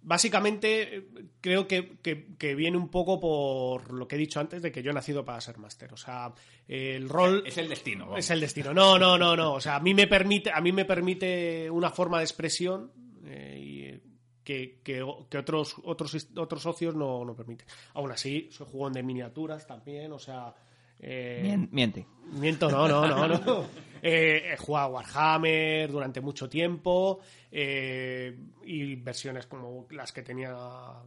básicamente 0.02 1.06
creo 1.40 1.66
que, 1.66 1.96
que- 2.02 2.26
que 2.38 2.54
viene 2.54 2.76
un 2.76 2.88
poco 2.90 3.18
por 3.20 3.92
lo 3.92 4.06
que 4.08 4.16
he 4.16 4.18
dicho 4.18 4.40
antes 4.40 4.62
de 4.62 4.70
que 4.72 4.82
yo 4.82 4.90
he 4.90 4.94
nacido 4.94 5.24
para 5.24 5.40
ser 5.40 5.58
máster. 5.58 5.92
O 5.92 5.96
sea, 5.96 6.32
el 6.68 7.08
rol 7.08 7.42
Es 7.46 7.58
el 7.58 7.68
destino. 7.68 8.04
vamos. 8.06 8.18
es 8.20 8.30
el 8.30 8.40
destino. 8.40 8.72
No, 8.74 8.98
no, 8.98 9.16
no, 9.18 9.36
no. 9.36 9.54
O 9.54 9.60
sea, 9.60 9.76
a 9.76 9.80
mí 9.80 9.94
me 9.94 10.06
permite, 10.06 10.50
a 10.52 10.60
mí 10.60 10.72
me 10.72 10.84
permite 10.84 11.70
una 11.70 11.90
forma 11.90 12.18
de 12.18 12.24
expresión 12.24 12.90
eh, 13.24 13.58
eh, 13.94 14.00
que, 14.44 14.80
que- 14.82 15.04
que 15.30 15.38
otros, 15.38 15.76
otros, 15.84 16.28
otros 16.36 16.62
socios 16.62 16.94
no, 16.94 17.24
no 17.24 17.34
permiten. 17.36 17.66
Aún 17.94 18.10
así, 18.10 18.48
soy 18.50 18.66
jugón 18.70 18.92
de 18.92 19.02
miniaturas 19.02 19.66
también, 19.66 20.12
o 20.12 20.18
sea. 20.18 20.54
Eh, 21.02 21.40
Mien- 21.42 21.68
Miente. 21.72 22.06
Miento, 22.32 22.70
no, 22.70 22.88
no, 22.88 23.06
no, 23.06 23.28
no. 23.44 23.64
Eh, 24.04 24.52
he 24.54 24.56
jugado 24.56 24.86
a 24.86 24.90
Warhammer 24.90 25.90
durante 25.92 26.20
mucho 26.20 26.48
tiempo 26.48 27.20
eh, 27.52 28.36
y 28.64 28.96
versiones 28.96 29.46
como 29.46 29.86
las 29.90 30.10
que 30.12 30.22
tenía 30.22 30.50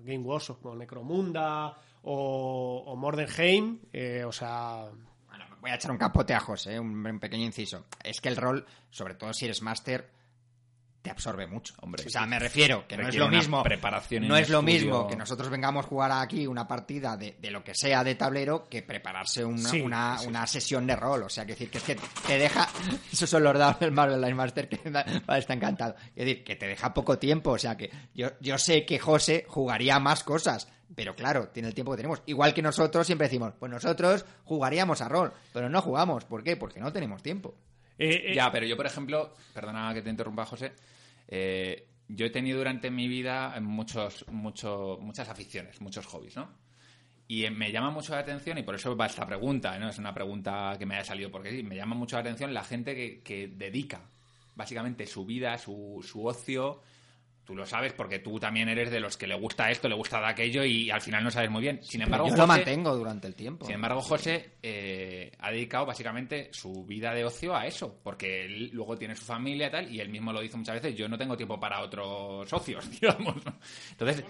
Game 0.04 0.20
Workshop, 0.24 0.62
como 0.62 0.76
Necromunda 0.76 1.76
o, 2.04 2.84
o 2.86 2.96
Mordenheim. 2.96 3.80
eh, 3.92 4.24
o 4.24 4.32
sea, 4.32 4.86
Bueno, 5.28 5.46
voy 5.60 5.72
a 5.72 5.76
echar 5.76 5.92
un 5.92 5.98
capote 5.98 6.34
a 6.34 6.40
José, 6.40 6.80
un, 6.80 7.06
un 7.06 7.20
pequeño 7.20 7.44
inciso. 7.44 7.86
Es 8.04 8.22
que 8.22 8.30
el 8.30 8.38
rol, 8.38 8.66
sobre 8.92 9.16
todo 9.16 9.34
si 9.34 9.46
eres 9.46 9.62
máster, 9.62 10.10
te 11.06 11.12
absorbe 11.12 11.46
mucho. 11.46 11.76
Hombre, 11.82 12.04
o 12.04 12.10
sea, 12.10 12.26
me 12.26 12.40
refiero 12.40 12.88
que 12.88 12.98
no 12.98 13.08
es 13.08 13.16
lo 13.16 13.30
mismo. 13.30 13.62
preparación 13.62 14.28
no 14.28 14.36
es 14.36 14.50
lo 14.50 14.62
estudio. 14.62 14.80
mismo 14.80 15.08
que 15.08 15.16
nosotros 15.16 15.52
vengamos 15.52 15.86
a 15.86 15.88
jugar 15.88 16.12
aquí 16.12 16.48
una 16.48 16.68
partida 16.68 17.16
de, 17.16 17.38
de 17.40 17.52
lo 17.52 17.64
que 17.64 17.76
sea 17.76 18.04
de 18.04 18.16
tablero 18.16 18.68
que 18.68 18.82
prepararse 18.82 19.46
una, 19.46 19.70
Sí, 19.70 19.82
una, 19.82 20.18
sí, 20.18 20.28
una 20.28 20.48
sesión 20.48 20.88
de 20.88 20.96
rol. 20.96 21.22
O 21.22 21.30
sea, 21.30 21.46
que 21.46 21.52
decir 21.52 21.70
que 21.70 21.78
es 21.78 21.84
que 21.84 21.96
te 22.26 22.40
deja. 22.40 22.68
Esos 23.14 23.30
son 23.30 23.44
los 23.44 23.56
dados 23.56 23.80
del 23.80 23.92
Marvel 23.92 24.20
Line 24.20 24.34
Master 24.34 24.68
que 24.68 24.80
está 25.38 25.54
encantado. 25.54 25.96
Es 26.16 26.26
decir, 26.26 26.44
que 26.44 26.56
te 26.56 26.66
deja 26.68 26.92
poco 26.92 27.20
tiempo. 27.20 27.52
O 27.52 27.60
sea, 27.60 27.78
que 27.78 27.92
yo, 28.16 28.32
yo 28.42 28.58
sé 28.58 28.84
que 28.84 28.98
José 28.98 29.46
jugaría 29.48 30.00
más 30.00 30.24
cosas. 30.24 30.68
Pero 30.96 31.16
claro, 31.16 31.50
tiene 31.50 31.68
el 31.68 31.76
tiempo 31.76 31.92
que 31.92 31.98
tenemos. 31.98 32.24
Igual 32.26 32.56
que 32.56 32.64
nosotros 32.64 33.06
siempre 33.06 33.28
decimos, 33.28 33.54
pues 33.60 33.72
nosotros 33.72 34.26
jugaríamos 34.46 35.02
a 35.02 35.10
rol, 35.10 35.34
pero 35.54 35.70
no 35.70 35.82
jugamos. 35.84 36.26
¿Por 36.26 36.44
qué? 36.44 36.58
Porque 36.58 36.80
no 36.80 36.92
tenemos 36.92 37.22
tiempo. 37.22 37.56
Eh, 37.98 38.24
eh, 38.28 38.36
Ya, 38.36 38.52
pero 38.52 38.66
yo, 38.66 38.76
por 38.76 38.86
ejemplo, 38.86 39.34
perdona 39.54 39.94
que 39.94 40.02
te 40.02 40.10
interrumpa, 40.10 40.46
José, 40.46 40.74
eh, 41.28 41.88
yo 42.08 42.26
he 42.26 42.30
tenido 42.30 42.58
durante 42.58 42.92
mi 42.92 43.08
vida 43.08 43.60
muchos, 43.62 44.26
mucho, 44.30 44.98
muchas 45.02 45.30
aficiones, 45.30 45.82
muchos 45.82 46.06
hobbies, 46.06 46.36
¿no? 46.36 46.50
Y 47.28 47.50
me 47.50 47.72
llama 47.72 47.90
mucho 47.90 48.14
la 48.14 48.20
atención, 48.20 48.58
y 48.58 48.64
por 48.64 48.76
eso 48.76 48.96
va 48.96 49.08
esta 49.08 49.26
pregunta, 49.26 49.78
¿no? 49.80 49.90
Es 49.90 49.98
una 49.98 50.14
pregunta 50.14 50.76
que 50.78 50.86
me 50.86 50.96
haya 50.96 51.04
salido 51.04 51.32
porque 51.32 51.50
sí, 51.52 51.64
me 51.64 51.76
llama 51.76 51.96
mucho 51.96 52.16
la 52.16 52.22
atención 52.22 52.54
la 52.54 52.64
gente 52.64 52.94
que, 52.94 53.22
que 53.22 53.48
dedica 53.48 54.02
básicamente 54.56 55.06
su 55.06 55.26
vida, 55.26 55.58
su, 55.58 56.04
su 56.08 56.26
ocio. 56.26 56.82
Tú 57.46 57.56
lo 57.56 57.66
sabes 57.66 57.94
porque 57.94 58.18
tú 58.20 58.40
también 58.40 58.68
eres 58.70 58.90
de 58.90 59.00
los 59.00 59.18
que 59.18 59.28
le 59.28 59.36
gusta 59.36 59.70
esto, 59.70 59.88
le 59.88 59.94
gusta 59.94 60.20
de 60.20 60.26
aquello 60.28 60.64
y 60.66 60.90
al 60.90 61.00
final 61.00 61.24
no 61.24 61.30
sabes 61.30 61.52
muy 61.52 61.62
bien. 61.62 61.80
Sin 61.84 62.02
embargo, 62.02 62.28
yo 62.28 62.36
lo 62.36 62.48
mantengo 62.48 62.96
durante 62.96 63.28
el 63.28 63.36
tiempo. 63.36 63.66
sin 63.68 63.76
embargo, 63.76 64.02
José 64.02 64.54
eh, 64.64 65.32
ha 65.40 65.52
dedicado 65.52 65.86
básicamente 65.86 66.50
su 66.52 66.86
vida 66.86 67.14
de 67.14 67.24
ocio 67.24 67.56
a 67.56 67.68
eso, 67.68 68.00
porque 68.04 68.46
él 68.46 68.72
luego 68.74 68.98
tiene 68.98 69.16
su 69.16 69.24
familia 69.26 69.68
y 69.68 69.72
tal, 69.72 69.92
y 69.94 70.00
él 70.00 70.10
mismo 70.10 70.34
lo 70.34 70.42
dice 70.42 70.58
muchas 70.58 70.82
veces, 70.82 70.96
yo 70.98 71.08
no 71.08 71.18
tengo 71.20 71.38
tiempo 71.38 71.60
para 71.60 71.82
otros 71.82 72.50
socios, 72.50 72.90
digamos. 73.00 73.36
¿no? 73.46 73.60
Entonces, 73.92 74.24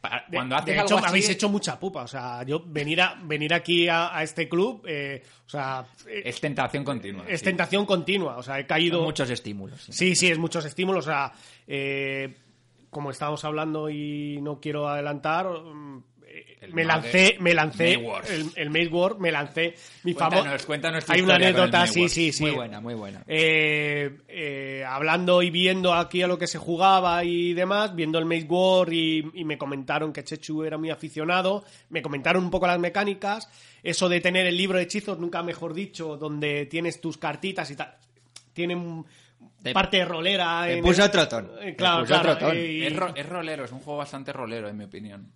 para- 0.00 0.24
cuando 0.32 0.54
haces 0.54 0.66
de 0.66 0.72
algo 0.80 0.84
hecho, 0.86 0.96
así... 0.98 1.06
habéis 1.08 1.28
hecho 1.30 1.48
mucha 1.48 1.80
pupa. 1.80 2.02
O 2.02 2.08
sea, 2.08 2.44
yo 2.44 2.62
venir, 2.64 3.00
a, 3.00 3.20
venir 3.24 3.52
aquí 3.54 3.88
a, 3.88 4.16
a 4.16 4.22
este 4.22 4.48
club, 4.48 4.84
eh, 4.86 5.20
o 5.46 5.48
sea, 5.48 5.84
eh, 6.08 6.22
Es 6.26 6.40
tentación 6.40 6.84
continua. 6.84 7.24
es 7.28 7.40
sí. 7.40 7.44
tentación 7.46 7.86
continua. 7.86 8.36
O 8.36 8.42
sea, 8.44 8.60
he 8.60 8.66
caído. 8.66 8.98
Son 8.98 9.06
muchos 9.06 9.30
estímulos. 9.30 9.80
sí. 9.82 9.92
Sí, 9.92 10.14
sí, 10.14 10.28
es 10.30 10.38
muchos 10.38 10.64
estímulos. 10.64 11.06
O 11.06 11.10
sea, 11.10 11.32
eh, 11.66 12.36
como 12.92 13.10
estábamos 13.10 13.42
hablando 13.44 13.88
y 13.88 14.38
no 14.42 14.60
quiero 14.60 14.86
adelantar, 14.86 15.46
mm, 15.48 16.04
El 16.60 16.72
me 16.74 16.84
lancé, 16.84 17.36
me 17.40 17.54
lancé 17.54 17.94
el, 18.30 18.46
el 18.54 18.70
Maze 18.70 18.86
War, 18.88 19.18
me 19.18 19.32
lancé 19.32 19.74
mi 20.04 20.12
famoso. 20.18 20.44
Hay 21.12 21.20
una 21.22 21.34
anécdota, 21.48 21.86
sí, 21.92 22.00
sí, 22.14 22.32
sí. 22.32 22.42
Muy 22.44 22.50
buena, 22.52 22.80
muy 22.80 22.94
buena. 22.94 23.22
Eh, 23.26 24.18
eh, 24.28 24.84
hablando 24.86 25.42
y 25.42 25.50
viendo 25.50 25.92
aquí 25.92 26.22
a 26.22 26.26
lo 26.26 26.38
que 26.38 26.46
se 26.46 26.58
jugaba 26.58 27.24
y 27.24 27.52
demás, 27.54 27.94
viendo 27.94 28.18
el 28.18 28.24
Maze 28.26 28.46
War 28.48 28.92
y, 28.92 29.30
y 29.34 29.44
me 29.44 29.58
comentaron 29.58 30.12
que 30.12 30.22
Chechu 30.22 30.62
era 30.64 30.78
muy 30.78 30.90
aficionado, 30.90 31.64
me 31.90 32.00
comentaron 32.02 32.44
un 32.44 32.50
poco 32.50 32.66
las 32.66 32.78
mecánicas, 32.78 33.48
eso 33.82 34.08
de 34.08 34.20
tener 34.20 34.46
el 34.46 34.56
libro 34.56 34.76
de 34.78 34.84
hechizos, 34.84 35.18
nunca 35.18 35.42
mejor 35.42 35.74
dicho, 35.74 36.16
donde 36.16 36.66
tienes 36.66 37.00
tus 37.00 37.16
cartitas 37.18 37.70
y 37.70 37.76
tal, 37.76 37.94
tiene 38.52 38.76
un- 38.76 39.04
Te- 39.62 39.72
parte 39.72 40.04
rolera. 40.04 40.64
te 40.66 40.78
en 40.78 40.82
puso 40.84 41.02
el- 41.02 41.08
otro 41.08 41.28
tono. 41.28 41.48
Eh, 41.60 41.74
claro, 41.76 42.04
claro, 42.04 42.52
eh, 42.52 42.72
y- 42.72 42.86
Es, 42.86 42.96
ro- 42.96 43.12
es 43.14 43.28
rolero, 43.28 43.64
es 43.64 43.72
un 43.72 43.78
juego 43.80 43.98
bastante 43.98 44.32
rolero, 44.32 44.68
en 44.68 44.76
mi 44.76 44.84
opinión. 44.84 45.32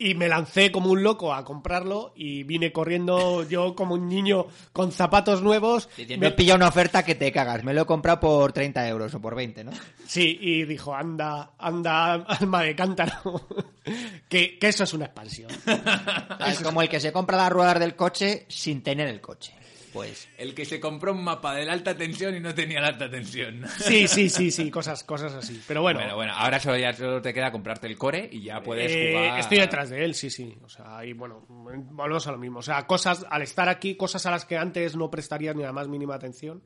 y 0.00 0.14
me 0.14 0.28
lancé 0.28 0.70
como 0.70 0.90
un 0.92 1.02
loco 1.02 1.34
a 1.34 1.44
comprarlo 1.44 2.12
y 2.14 2.44
vine 2.44 2.70
corriendo 2.70 3.42
yo 3.48 3.74
como 3.74 3.94
un 3.94 4.08
niño 4.08 4.46
con 4.72 4.92
zapatos 4.92 5.42
nuevos. 5.42 5.88
Diciendo, 5.96 6.22
Me- 6.24 6.28
he 6.28 6.36
pillado 6.36 6.56
una 6.58 6.68
oferta 6.68 7.02
que 7.04 7.16
te 7.16 7.32
cagas. 7.32 7.64
Me 7.64 7.74
lo 7.74 7.82
he 7.82 7.84
comprado 7.84 8.20
por 8.20 8.52
30 8.52 8.86
euros 8.86 9.12
o 9.14 9.20
por 9.20 9.34
20, 9.34 9.64
¿no? 9.64 9.72
Sí, 10.06 10.38
y 10.40 10.62
dijo, 10.66 10.94
anda, 10.94 11.50
anda, 11.58 12.12
alma 12.14 12.62
de 12.62 12.76
cántaro, 12.76 13.48
que, 14.28 14.56
que 14.58 14.68
eso 14.68 14.84
es 14.84 14.92
una 14.94 15.06
expansión. 15.06 15.50
Es 16.46 16.60
como 16.62 16.80
el 16.80 16.88
que 16.88 17.00
se 17.00 17.10
compra 17.12 17.36
las 17.36 17.50
ruedas 17.50 17.80
del 17.80 17.96
coche 17.96 18.46
sin 18.48 18.84
tener 18.84 19.08
el 19.08 19.20
coche. 19.20 19.52
Pues 19.92 20.28
El 20.36 20.54
que 20.54 20.64
se 20.64 20.80
compró 20.80 21.12
un 21.12 21.24
mapa 21.24 21.54
de 21.54 21.64
la 21.64 21.72
alta 21.72 21.96
tensión 21.96 22.36
y 22.36 22.40
no 22.40 22.54
tenía 22.54 22.80
la 22.80 22.88
alta 22.88 23.10
tensión. 23.10 23.64
Sí, 23.78 24.06
sí, 24.08 24.28
sí, 24.28 24.50
sí, 24.50 24.70
cosas, 24.70 25.02
cosas 25.04 25.32
así. 25.34 25.60
Pero 25.66 25.82
bueno, 25.82 25.98
Bueno, 26.00 26.16
bueno, 26.16 26.32
ahora 26.34 26.60
solo, 26.60 26.76
ya 26.78 26.92
solo 26.92 27.22
te 27.22 27.32
queda 27.32 27.50
comprarte 27.50 27.86
el 27.86 27.96
core 27.96 28.28
y 28.30 28.42
ya 28.42 28.60
puedes 28.62 28.92
eh, 28.92 29.12
jugar. 29.14 29.38
estoy 29.40 29.58
detrás 29.58 29.90
de 29.90 30.04
él, 30.04 30.14
sí, 30.14 30.30
sí. 30.30 30.56
O 30.62 30.68
sea, 30.68 31.04
y 31.04 31.12
bueno, 31.12 31.44
volvemos 31.48 32.26
a 32.26 32.32
lo 32.32 32.38
mismo. 32.38 32.58
O 32.58 32.62
sea, 32.62 32.86
cosas, 32.86 33.24
al 33.30 33.42
estar 33.42 33.68
aquí, 33.68 33.96
cosas 33.96 34.24
a 34.26 34.30
las 34.30 34.44
que 34.44 34.56
antes 34.56 34.96
no 34.96 35.10
prestarías 35.10 35.56
ni 35.56 35.62
la 35.62 35.72
más 35.72 35.88
mínima 35.88 36.14
atención. 36.14 36.62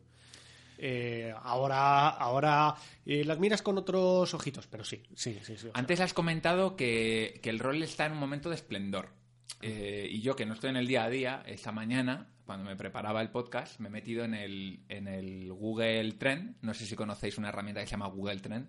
eh, 0.78 1.32
ahora, 1.44 2.08
ahora 2.08 2.74
eh, 3.06 3.24
las 3.24 3.38
miras 3.38 3.62
con 3.62 3.78
otros 3.78 4.34
ojitos, 4.34 4.66
pero 4.66 4.84
sí, 4.84 5.02
sí, 5.14 5.38
sí, 5.42 5.56
sí. 5.56 5.56
sea, 5.56 5.70
Antes 5.74 6.00
has 6.00 6.12
comentado 6.12 6.74
que, 6.76 7.38
que 7.42 7.50
el 7.50 7.58
rol 7.60 7.82
está 7.82 8.06
en 8.06 8.12
un 8.12 8.18
momento 8.18 8.48
de 8.48 8.56
esplendor. 8.56 9.10
Eh, 9.60 10.08
y 10.10 10.20
yo, 10.22 10.34
que 10.34 10.44
no 10.44 10.54
estoy 10.54 10.70
en 10.70 10.76
el 10.76 10.88
día 10.88 11.04
a 11.04 11.08
día, 11.08 11.42
esta 11.46 11.70
mañana, 11.70 12.26
cuando 12.52 12.68
me 12.68 12.76
preparaba 12.76 13.22
el 13.22 13.30
podcast, 13.30 13.80
me 13.80 13.88
he 13.88 13.90
metido 13.90 14.24
en 14.24 14.34
el, 14.34 14.80
en 14.90 15.08
el 15.08 15.50
Google 15.54 16.12
Trend. 16.12 16.56
No 16.60 16.74
sé 16.74 16.84
si 16.84 16.94
conocéis 16.94 17.38
una 17.38 17.48
herramienta 17.48 17.80
que 17.80 17.86
se 17.86 17.92
llama 17.92 18.08
Google 18.08 18.40
Trend, 18.40 18.68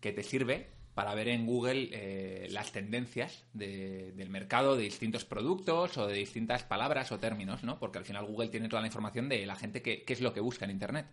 que 0.00 0.10
te 0.10 0.24
sirve 0.24 0.66
para 0.94 1.14
ver 1.14 1.28
en 1.28 1.46
Google 1.46 1.90
eh, 1.92 2.48
las 2.50 2.72
tendencias 2.72 3.44
de- 3.52 4.10
del 4.16 4.30
mercado 4.30 4.74
de 4.74 4.82
distintos 4.82 5.24
productos 5.24 5.96
o 5.96 6.08
de 6.08 6.14
distintas 6.14 6.64
palabras 6.64 7.12
o 7.12 7.20
términos, 7.20 7.62
¿no? 7.62 7.78
Porque 7.78 7.98
al 7.98 8.04
final 8.04 8.26
Google 8.26 8.48
tiene 8.48 8.68
toda 8.68 8.82
la 8.82 8.88
información 8.88 9.28
de 9.28 9.46
la 9.46 9.54
gente 9.54 9.80
que, 9.80 10.02
qué 10.02 10.12
es 10.12 10.20
lo 10.20 10.32
que 10.34 10.40
busca 10.40 10.64
en 10.64 10.72
Internet. 10.72 11.06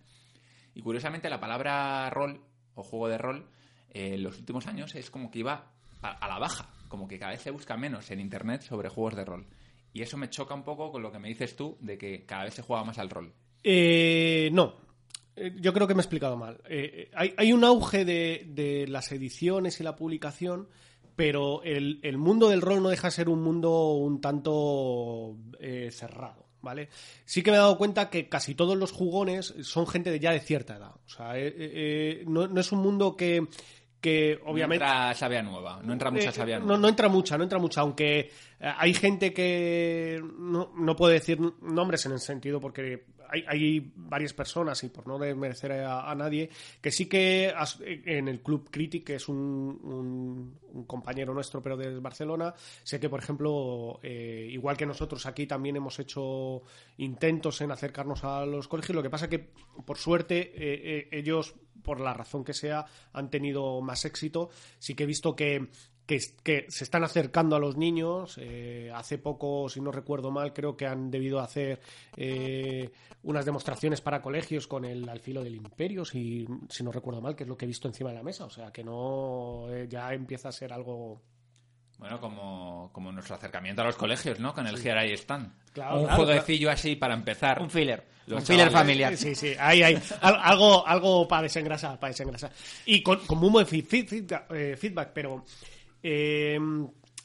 Y 0.73 0.81
curiosamente 0.81 1.29
la 1.29 1.39
palabra 1.39 2.09
rol 2.09 2.41
o 2.73 2.81
juego 2.81 3.09
de 3.09 3.19
rol 3.19 3.45
eh, 3.91 4.15
en 4.15 4.23
los 4.23 4.39
últimos 4.39 4.65
años 4.65 4.95
es 4.95 5.11
como 5.11 5.29
que 5.29 5.37
iba 5.37 5.71
a 6.01 6.27
la 6.27 6.39
baja. 6.39 6.67
Como 6.87 7.07
que 7.07 7.19
cada 7.19 7.33
vez 7.33 7.41
se 7.43 7.51
busca 7.51 7.77
menos 7.77 8.09
en 8.09 8.19
internet 8.19 8.63
sobre 8.63 8.89
juegos 8.89 9.15
de 9.15 9.23
rol. 9.25 9.45
Y 9.97 10.03
eso 10.03 10.15
me 10.15 10.29
choca 10.29 10.53
un 10.53 10.61
poco 10.63 10.91
con 10.91 11.01
lo 11.01 11.11
que 11.11 11.17
me 11.17 11.27
dices 11.27 11.55
tú 11.55 11.75
de 11.79 11.97
que 11.97 12.23
cada 12.23 12.43
vez 12.43 12.53
se 12.53 12.61
juega 12.61 12.83
más 12.83 12.99
al 12.99 13.09
rol. 13.09 13.33
Eh, 13.63 14.51
no. 14.53 14.75
Eh, 15.35 15.55
Yo 15.59 15.73
creo 15.73 15.87
que 15.87 15.95
me 15.95 16.01
he 16.01 16.03
explicado 16.03 16.37
mal. 16.37 16.61
Eh, 16.69 16.91
eh, 16.93 17.11
hay, 17.15 17.33
hay 17.35 17.51
un 17.51 17.63
auge 17.63 18.05
de, 18.05 18.45
de 18.47 18.85
las 18.87 19.11
ediciones 19.11 19.79
y 19.79 19.83
la 19.83 19.95
publicación, 19.95 20.67
pero 21.15 21.63
el, 21.63 21.99
el 22.03 22.19
mundo 22.19 22.49
del 22.49 22.61
rol 22.61 22.83
no 22.83 22.89
deja 22.89 23.07
de 23.07 23.11
ser 23.11 23.27
un 23.27 23.41
mundo 23.41 23.93
un 23.93 24.21
tanto 24.21 25.35
cerrado. 25.89 26.45
¿Vale? 26.59 26.89
Sí 27.25 27.41
que 27.41 27.51
me 27.51 27.57
he 27.57 27.59
dado 27.59 27.77
cuenta 27.77 28.09
que 28.11 28.29
casi 28.29 28.53
todos 28.53 28.77
los 28.77 28.91
jugones 28.91 29.53
son 29.61 29.87
gente 29.87 30.11
de 30.11 30.19
ya 30.19 30.31
de 30.31 30.41
cierta 30.41 30.75
edad. 30.75 30.91
O 31.05 31.09
sea, 31.09 31.33
no, 32.25 32.47
no 32.47 32.61
es 32.61 32.71
un 32.71 32.79
mundo 32.79 33.15
que, 33.15 33.47
que 34.01 34.39
obviamente. 34.45 34.83
No 34.85 34.91
entra 34.91 35.13
savia 35.15 35.41
nueva, 35.41 35.81
no 35.83 35.93
entra 35.93 36.11
mucha 36.11 36.29
Eh, 36.29 36.31
savia 36.31 36.59
no, 36.59 36.65
nueva. 36.65 36.81
no 36.81 36.87
entra 36.87 37.07
mucha, 37.09 37.37
no 37.37 37.43
entra 37.43 37.59
mucha, 37.59 37.81
aunque 37.81 38.19
eh, 38.19 38.29
hay 38.77 38.93
gente 38.93 39.33
que 39.33 40.21
no, 40.37 40.71
no 40.77 40.95
puedo 40.95 41.11
decir 41.11 41.39
nombres 41.61 42.05
en 42.05 42.11
el 42.13 42.19
sentido 42.19 42.59
porque 42.61 43.05
hay, 43.29 43.43
hay 43.47 43.91
varias 43.95 44.33
personas 44.33 44.83
y 44.83 44.89
por 44.89 45.07
no 45.07 45.17
desmerecer 45.19 45.71
a, 45.71 46.13
nadie 46.15 46.49
que 46.81 46.91
sí 46.91 47.07
que 47.07 47.53
en 47.83 48.27
el 48.27 48.41
Club 48.41 48.69
Critic, 48.71 49.05
que 49.05 49.15
es 49.15 49.27
un, 49.29 49.37
un- 49.37 50.59
un 50.73 50.83
compañero 50.85 51.33
nuestro 51.33 51.61
pero 51.61 51.75
de 51.77 51.99
Barcelona, 51.99 52.53
sé 52.83 52.99
que 52.99 53.09
por 53.09 53.19
ejemplo, 53.19 53.99
eh, 54.03 54.47
igual 54.51 54.77
que 54.77 54.85
nosotros 54.85 55.25
aquí 55.25 55.47
también 55.47 55.75
hemos 55.75 55.99
hecho 55.99 56.61
intentos 56.97 57.61
en 57.61 57.71
acercarnos 57.71 58.23
a 58.23 58.45
los 58.45 58.67
colegios, 58.67 58.95
lo 58.95 59.03
que 59.03 59.09
pasa 59.09 59.29
que 59.29 59.39
por 59.85 59.97
suerte 59.97 60.39
eh, 60.39 60.51
eh, 60.55 61.09
ellos 61.11 61.55
por 61.83 62.01
la 62.01 62.13
razón 62.13 62.43
que 62.43 62.53
sea, 62.53 62.85
han 63.13 63.29
tenido 63.29 63.79
más 63.79 64.03
éxito. 64.03 64.49
Sí 64.77 64.93
que 64.93 65.03
he 65.03 65.05
visto 65.05 65.37
que, 65.37 65.69
que, 66.07 66.19
que 66.41 66.65
se 66.69 66.83
están 66.85 67.03
acercando 67.03 67.55
a 67.55 67.59
los 67.59 67.77
niños. 67.77 68.39
Eh, 68.41 68.89
hace 68.95 69.19
poco, 69.19 69.69
si 69.69 69.79
no 69.81 69.91
recuerdo 69.91 70.31
mal, 70.31 70.53
creo 70.53 70.75
que 70.75 70.87
han 70.87 71.11
debido 71.11 71.39
hacer 71.39 71.79
eh, 72.15 72.89
unas 73.23 73.45
demostraciones 73.45 74.01
para 74.01 74.21
colegios 74.21 74.65
con 74.65 74.85
el 74.85 75.07
Al 75.07 75.19
filo 75.19 75.43
del 75.43 75.55
imperio, 75.55 76.03
si, 76.05 76.47
si 76.69 76.83
no 76.83 76.91
recuerdo 76.91 77.21
mal, 77.21 77.35
que 77.35 77.43
es 77.43 77.49
lo 77.49 77.55
que 77.57 77.65
he 77.65 77.67
visto 77.67 77.87
encima 77.87 78.09
de 78.09 78.15
la 78.15 78.23
mesa. 78.23 78.45
O 78.45 78.49
sea, 78.49 78.71
que 78.71 78.83
no 78.83 79.67
eh, 79.69 79.85
ya 79.87 80.11
empieza 80.13 80.49
a 80.49 80.51
ser 80.51 80.73
algo... 80.73 81.21
Bueno, 81.99 82.21
como, 82.21 82.91
como 82.93 83.11
nuestro 83.11 83.35
acercamiento 83.35 83.81
a 83.81 83.85
los 83.85 83.95
colegios, 83.95 84.39
¿no? 84.39 84.53
Con 84.53 84.67
el 84.67 84.77
Here 84.77 85.09
I 85.09 85.13
Stand. 85.13 85.51
Claro, 85.73 85.99
un 86.01 86.05
claro, 86.05 86.23
jueguecillo 86.23 86.69
así 86.69 86.95
para 86.95 87.15
empezar. 87.15 87.59
Un 87.59 87.71
filler. 87.71 88.05
Los 88.27 88.41
un 88.41 88.45
filler 88.45 88.67
chavales- 88.67 88.71
familiar. 88.73 89.17
Sí, 89.17 89.33
sí, 89.33 89.53
ahí 89.59 89.81
hay 89.81 89.99
Al- 90.21 90.39
algo, 90.43 90.85
algo 90.87 91.27
para 91.27 91.41
desengrasar, 91.43 91.99
para 91.99 92.11
desengrasar. 92.11 92.51
Y 92.85 93.01
con, 93.01 93.19
con 93.25 93.39
muy 93.39 93.49
buen 93.49 93.65
eh, 93.65 94.75
feedback, 94.77 95.09
pero 95.11 95.43
eh, 96.03 96.59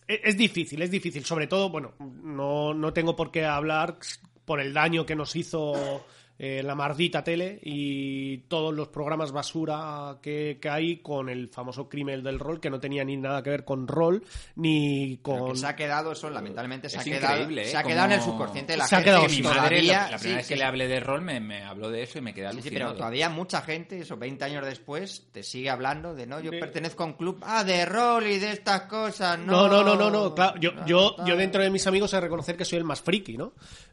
es 0.07 0.21
es 0.25 0.37
difícil, 0.37 0.83
es 0.83 0.91
difícil. 0.91 1.25
Sobre 1.25 1.47
todo, 1.47 1.71
bueno, 1.71 1.95
no, 1.99 2.75
no 2.75 2.93
tengo 2.93 3.17
por 3.17 3.31
qué 3.31 3.45
hablar 3.45 3.99
por 4.45 4.61
el 4.61 4.73
daño 4.75 5.07
que 5.07 5.17
nos 5.17 5.35
hizo 5.37 6.05
eh, 6.45 6.61
la 6.65 6.75
mardita 6.75 7.23
tele 7.23 7.61
y 7.63 8.39
todos 8.49 8.75
los 8.75 8.89
programas 8.89 9.31
basura 9.31 10.19
que, 10.21 10.59
que 10.61 10.69
hay 10.69 10.97
con 10.97 11.29
el 11.29 11.49
famoso 11.49 11.89
crimen 11.89 12.21
del 12.25 12.41
rol, 12.41 12.59
que 12.59 12.69
no 12.69 12.81
tenía 12.81 13.05
ni 13.05 13.17
nada 13.17 13.45
que 13.45 13.51
ver 13.51 13.65
con 13.65 13.87
rol, 13.87 14.25
ni 14.57 15.19
con... 15.23 15.53
que 15.53 15.57
se 15.57 15.67
ha 15.67 15.77
quedado 15.77 16.11
eso, 16.11 16.29
lamentablemente 16.31 16.89
se 16.89 16.97
Es 16.97 17.03
ha 17.03 17.05
quedado, 17.05 17.35
increíble, 17.43 17.63
¿eh? 17.63 17.67
se 17.67 17.77
ha 17.77 17.85
quedado 17.85 18.07
en 18.07 18.13
el 18.13 18.21
subconsciente 18.23 18.73
de 18.73 18.77
la 18.79 18.87
Se 18.89 18.97
ha 18.97 18.99
gente. 18.99 19.11
quedado 19.11 19.23
que 19.27 19.29
Mi 19.29 19.35
así. 19.35 19.43
madre, 19.45 19.61
todavía- 19.61 19.93
la, 19.93 20.11
la 20.11 20.19
primera 20.19 20.19
sí, 20.19 20.29
vez 20.35 20.47
que 20.49 20.55
sí, 20.55 20.59
le 20.59 20.65
hablé 20.65 20.89
de 20.89 20.99
rol, 21.01 21.21
me, 21.23 21.39
me 21.39 21.63
habló 21.63 21.91
de 21.91 22.03
eso 22.03 22.19
y 22.19 22.23
me 22.23 22.35
quedé 22.35 22.47
Sí, 22.47 22.53
alucinado. 22.59 22.87
pero 22.91 22.97
todavía 22.99 23.29
mucha 23.29 23.63
gente, 23.63 24.01
eso 24.01 24.17
20 24.17 24.45
años 24.45 24.67
después, 24.67 25.29
te 25.31 25.45
sigue 25.45 25.71
hablando 25.71 26.13
de 26.15 26.27
no, 26.27 26.41
yo 26.41 26.51
De- 26.51 26.59
pertenezco 26.59 27.05
a 27.05 27.07
un 27.07 27.13
club, 27.13 27.39
ah, 27.43 27.63
de 27.63 27.87
rol 27.87 28.27
y 28.27 28.41
de 28.41 28.51
estas 28.51 28.83
cosas, 28.83 29.39
No, 29.39 29.69
no. 29.69 29.83
no, 29.85 29.95
no, 29.95 29.97
no, 29.97 30.11
no. 30.11 30.35
Claro, 30.35 30.59
yo, 30.59 30.73
no, 30.73 30.87
yo, 30.87 31.15
yo 31.25 31.37
dentro 31.37 31.63
de 31.63 31.71
mis 31.71 31.87
amigos 31.87 32.13
he 32.13 32.17
de 32.17 32.23
reconocer 32.23 32.57
que 32.57 32.65
soy 32.65 32.79
el 32.79 32.85
más 32.85 33.01
friki, 33.01 33.37
¿no? 33.37 33.53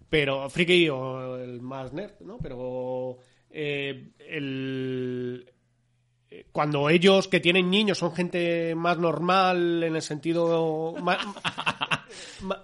Pero 0.09 0.49
friki 0.49 0.89
o 0.89 1.37
el 1.37 1.61
más 1.61 1.93
nerd, 1.93 2.13
¿no? 2.21 2.38
Pero 2.41 3.17
eh, 3.49 4.11
el 4.19 5.51
eh, 6.31 6.45
cuando 6.51 6.89
ellos 6.89 7.27
que 7.27 7.39
tienen 7.39 7.71
niños 7.71 7.97
son 7.97 8.13
gente 8.13 8.75
más 8.75 8.97
normal 8.99 9.83
en 9.83 9.95
el 9.95 10.01
sentido 10.01 10.95
más, 11.01 11.17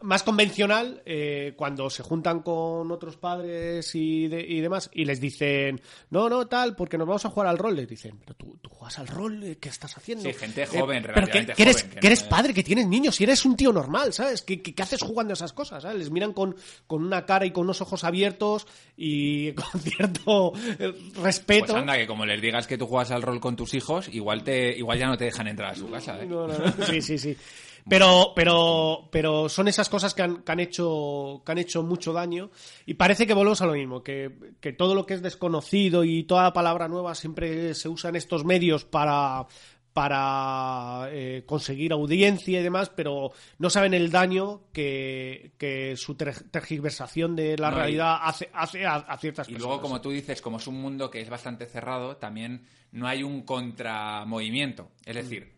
más 0.02 0.24
convencional, 0.24 1.02
eh, 1.06 1.54
cuando 1.56 1.90
se 1.90 2.04
juntan 2.04 2.42
con 2.42 2.92
otros 2.92 3.18
padres 3.18 3.94
y, 3.96 4.28
de- 4.28 4.42
y 4.42 4.62
demás 4.62 4.90
y 4.94 5.06
les 5.06 5.20
dicen, 5.20 5.82
no, 6.10 6.30
no, 6.30 6.48
tal, 6.48 6.76
porque 6.76 6.98
nos 6.98 7.08
vamos 7.08 7.26
a 7.26 7.30
jugar 7.30 7.48
al 7.48 7.58
rol, 7.58 7.76
les 7.76 7.88
dicen, 7.88 8.18
pero 8.20 8.34
tú, 8.36 8.58
tú 8.62 8.70
juegas 8.70 9.00
al 9.00 9.08
rol, 9.08 9.44
eh, 9.44 9.58
¿qué 9.60 9.70
estás 9.70 9.96
haciendo? 9.98 10.24
Sí, 10.30 10.34
gente 10.34 10.64
Eh, 10.64 10.68
joven, 10.68 11.04
pero 11.14 11.28
que, 11.28 11.38
eres, 11.58 11.82
joven, 11.82 11.90
que 11.92 12.00
que 12.00 12.08
eres 12.08 12.24
no 12.24 12.30
padre, 12.30 12.54
que 12.54 12.64
tienes 12.64 12.88
niños, 12.88 13.16
si 13.16 13.24
eres 13.24 13.44
un 13.46 13.56
tío 13.56 13.72
normal, 13.74 14.14
¿sabes? 14.14 14.42
¿Qué, 14.42 14.62
qué, 14.62 14.74
qué 14.76 14.84
haces 14.84 15.02
jugando 15.02 15.34
esas 15.34 15.54
cosas? 15.54 15.84
¿sabes? 15.84 15.98
Les 15.98 16.10
miran 16.12 16.34
con, 16.34 16.56
con 16.88 17.04
una 17.04 17.26
cara 17.26 17.46
y 17.46 17.52
con 17.52 17.64
unos 17.64 17.82
ojos 17.82 18.04
abiertos 18.04 18.68
y 18.98 19.52
con 19.54 19.80
cierto 19.82 20.54
eh, 20.80 20.94
respeto. 21.22 21.66
Pues 21.68 21.76
anda, 21.76 21.98
que 21.98 22.08
como 22.08 22.26
les 22.26 22.42
digas 22.42 22.68
que 22.68 22.78
tú 22.78 22.88
juegas 22.88 23.12
al 23.12 23.22
rol 23.22 23.40
con 23.40 23.56
tus 23.56 23.74
hijos, 23.74 24.08
igual 24.14 24.44
te 24.44 24.78
igual 24.78 25.00
ya 25.00 25.08
no 25.08 25.18
te 25.18 25.26
dejan 25.26 25.48
entrar 25.48 25.72
a 25.72 25.76
su 25.76 25.90
casa, 25.90 26.22
¿eh? 26.22 26.26
No, 26.26 26.48
no, 26.48 26.58
no. 26.58 26.86
Sí, 26.86 27.02
sí, 27.02 27.18
sí. 27.18 27.36
Pero, 27.88 28.34
pero, 28.36 29.10
pero 29.12 29.48
son 29.48 29.68
esas 29.68 29.90
cosas 29.90 30.14
que 30.16 30.24
han, 30.24 30.42
que 30.44 30.52
han 30.52 30.60
hecho, 30.60 31.44
que 31.46 31.52
han 31.52 31.58
hecho 31.60 31.84
mucho 31.84 32.14
daño. 32.14 32.50
Y 32.86 32.96
parece 32.96 33.28
que 33.28 33.34
volvemos 33.36 33.62
a 33.62 33.68
lo 33.68 33.74
mismo, 33.74 34.02
que, 34.04 34.32
que 34.60 34.74
todo 34.74 34.96
lo 34.96 35.06
que 35.06 35.14
es 35.14 35.22
desconocido 35.22 36.04
y 36.04 36.24
toda 36.24 36.52
palabra 36.54 36.88
nueva 36.88 37.14
siempre 37.14 37.74
se 37.76 37.88
usa 37.88 38.10
en 38.10 38.16
estos 38.16 38.44
medios 38.44 38.86
para, 38.86 39.46
para 39.94 41.08
eh, 41.12 41.44
conseguir 41.46 41.94
audiencia 41.94 42.60
y 42.60 42.64
demás, 42.64 42.90
pero 42.90 43.32
no 43.60 43.70
saben 43.70 43.94
el 43.94 44.10
daño 44.12 44.64
que, 44.74 45.52
que 45.58 45.96
su 45.96 46.16
ter- 46.16 46.50
tergiversación 46.50 47.36
de 47.36 47.56
la 47.58 47.70
No, 47.70 47.78
y- 47.78 47.80
realidad 47.82 48.18
hace, 48.24 48.50
hace 48.54 48.86
a, 48.86 48.96
a 48.96 49.18
ciertas 49.18 49.48
Y 49.48 49.54
personas. 49.54 49.68
luego, 49.70 49.82
como 49.82 50.02
tú 50.02 50.10
dices, 50.10 50.42
como 50.42 50.58
es 50.58 50.66
un 50.68 50.82
mundo 50.82 51.10
que 51.12 51.22
es 51.22 51.30
bastante 51.30 51.66
cerrado, 51.68 52.18
también 52.18 52.66
no 52.92 53.08
hay 53.08 53.24
un 53.24 53.44
contramovimiento. 53.44 54.90
Es 55.06 55.16
decir, 55.16 55.55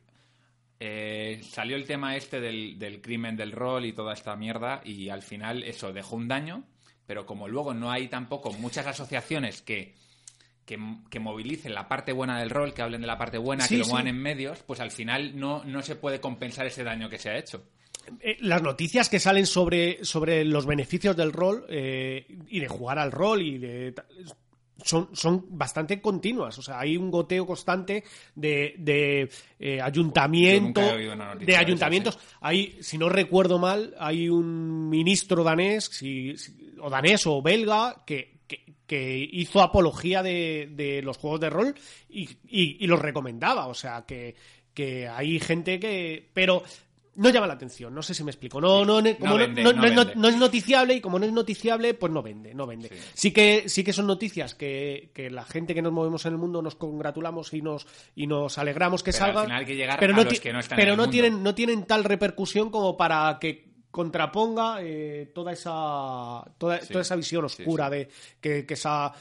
eh, 0.80 1.41
salió 1.43 1.75
el 1.75 1.86
tema 1.86 2.15
este 2.15 2.39
del, 2.39 2.78
del 2.78 3.01
crimen 3.01 3.36
del 3.36 3.51
rol 3.51 3.86
y 3.86 3.93
toda 3.93 4.13
esta 4.13 4.36
mierda 4.36 4.82
y 4.84 5.09
al 5.09 5.21
final 5.23 5.63
eso 5.63 5.91
dejó 5.93 6.15
un 6.15 6.28
daño, 6.28 6.63
pero 7.05 7.25
como 7.25 7.47
luego 7.47 7.73
no 7.73 7.91
hay 7.91 8.07
tampoco 8.07 8.51
muchas 8.53 8.86
asociaciones 8.88 9.61
que, 9.61 9.95
que, 10.65 10.78
que 11.09 11.19
movilicen 11.19 11.73
la 11.73 11.88
parte 11.88 12.11
buena 12.11 12.39
del 12.39 12.49
rol, 12.49 12.73
que 12.73 12.82
hablen 12.82 13.01
de 13.01 13.07
la 13.07 13.17
parte 13.17 13.38
buena, 13.38 13.63
Sí, 13.65 13.75
que 13.75 13.80
lo 13.80 13.86
sí. 13.86 13.91
muevan 13.91 14.07
en 14.07 14.21
medios, 14.21 14.59
pues 14.63 14.80
al 14.80 14.91
final 14.91 15.39
no, 15.39 15.63
no 15.63 15.82
se 15.82 15.95
puede 15.95 16.19
compensar 16.19 16.65
ese 16.67 16.84
daño 16.84 17.09
que 17.09 17.17
se 17.17 17.30
ha 17.30 17.38
hecho. 17.38 17.63
Eh, 18.21 18.38
las 18.39 18.61
noticias 18.61 19.09
que 19.09 19.19
salen 19.19 19.45
sobre, 19.45 20.05
sobre 20.05 20.45
los 20.45 20.65
beneficios 20.65 21.17
del 21.17 21.34
rol 21.34 21.65
eh, 21.69 22.25
y 22.47 22.59
de 22.59 22.67
jugar 22.67 22.99
al 22.99 23.11
rol 23.11 23.41
y 23.41 23.57
de 23.57 23.93
son, 24.84 25.09
son 25.13 25.45
bastante 25.49 26.01
continuas. 26.01 26.57
O 26.57 26.61
sea, 26.61 26.80
hay 26.80 26.97
un 26.97 27.09
goteo 27.11 27.45
constante 27.45 28.03
de, 28.36 28.75
de 28.78 29.30
eh, 29.59 29.82
ayuntamiento. 29.82 30.82
De 31.45 31.55
ayuntamientos. 31.57 32.19
Hay, 32.41 32.78
si 32.82 32.97
no 32.97 33.09
recuerdo 33.09 33.59
mal, 33.59 33.95
hay 33.99 34.30
un 34.30 34.89
ministro 34.89 35.43
danés, 35.43 35.86
si- 35.86 36.38
si- 36.38 36.75
o 36.80 36.89
danés 36.89 37.25
o 37.25 37.41
belga, 37.41 38.03
que, 38.05 38.39
que, 38.47 38.63
que 38.86 39.30
hizo 39.32 39.61
apología 39.61 40.21
de, 40.23 40.69
de 40.71 41.01
los 41.01 41.17
juegos 41.17 41.39
de 41.39 41.49
rol 41.49 41.75
y, 42.09 42.23
y- 42.47 42.78
y 42.80 42.88
los 42.88 42.99
recomendaba. 43.01 43.67
O 43.67 43.73
sea, 43.73 44.05
que, 44.07 44.36
que 44.73 45.07
hay 45.07 45.39
gente 45.39 45.80
que. 45.80 46.30
Pero 46.34 46.63
no 47.18 47.30
llama 47.30 47.45
la 47.47 47.53
atención, 47.53 47.93
no 47.93 48.01
sé 48.01 48.13
si 48.13 48.24
me 48.24 48.32
explico. 48.32 48.61
No, 48.61 48.86
no, 48.86 49.01
no, 49.01 49.18
como 49.18 49.32
no, 49.34 49.38
vende, 49.38 49.63
no- 49.63 49.74
no 49.74 49.82
no 49.82 50.01
es, 50.01 50.15
no- 50.15 50.28
es 50.30 50.38
noticiable 50.38 50.93
y 50.95 51.01
como 51.01 51.20
no 51.20 51.26
es 51.26 51.32
noticiable, 51.34 51.93
pues 51.93 52.11
no 52.13 52.24
vende, 52.24 52.53
no 52.53 52.65
vende. 52.65 52.89
Sí. 52.89 52.95
Sí, 53.13 53.32
que, 53.32 53.68
sí 53.68 53.84
que 53.84 53.91
son 53.93 54.07
noticias 54.07 54.55
que, 54.55 55.11
que 55.13 55.30
la 55.30 55.43
gente 55.43 55.76
que 55.76 55.82
nos 55.82 55.91
movemos 55.91 56.26
en 56.26 56.34
el 56.34 56.38
mundo 56.39 56.61
nos 56.61 56.76
congratulamos 56.76 57.53
y 57.53 57.61
nos, 57.61 57.86
y 58.15 58.28
nos 58.28 58.57
alegramos 58.57 59.03
que 59.03 59.11
Pero 59.11 59.24
al 59.26 59.30
salgan. 59.32 59.45
final 59.45 59.59
hay 59.59 59.65
que 59.65 59.76
llegar 59.76 59.99
pero 59.99 60.13
a 60.13 60.15
no 60.18 60.24
los 60.24 60.34
ti- 60.34 60.39
que 60.39 60.53
no 60.53 60.59
están 60.59 60.76
pero 60.78 60.89
en 60.89 60.91
el 60.93 60.97
no 60.97 61.03
mundo. 61.03 61.11
tienen, 61.11 61.43
no 61.43 61.53
tienen 61.55 61.84
tal 61.86 62.03
repercusión 62.03 62.70
como 62.70 62.95
para 62.95 63.38
que 63.39 63.68
contraponga 63.89 64.78
eh, 64.82 65.32
toda 65.34 65.53
esa 65.53 66.43
toda, 66.57 66.80
Sí. 66.82 66.88
toda 66.89 67.01
esa 67.01 67.15
visión 67.15 67.43
oscura 67.45 67.89
de 67.89 68.07
que, 68.39 68.65
que 68.65 68.74
esa 68.76 69.11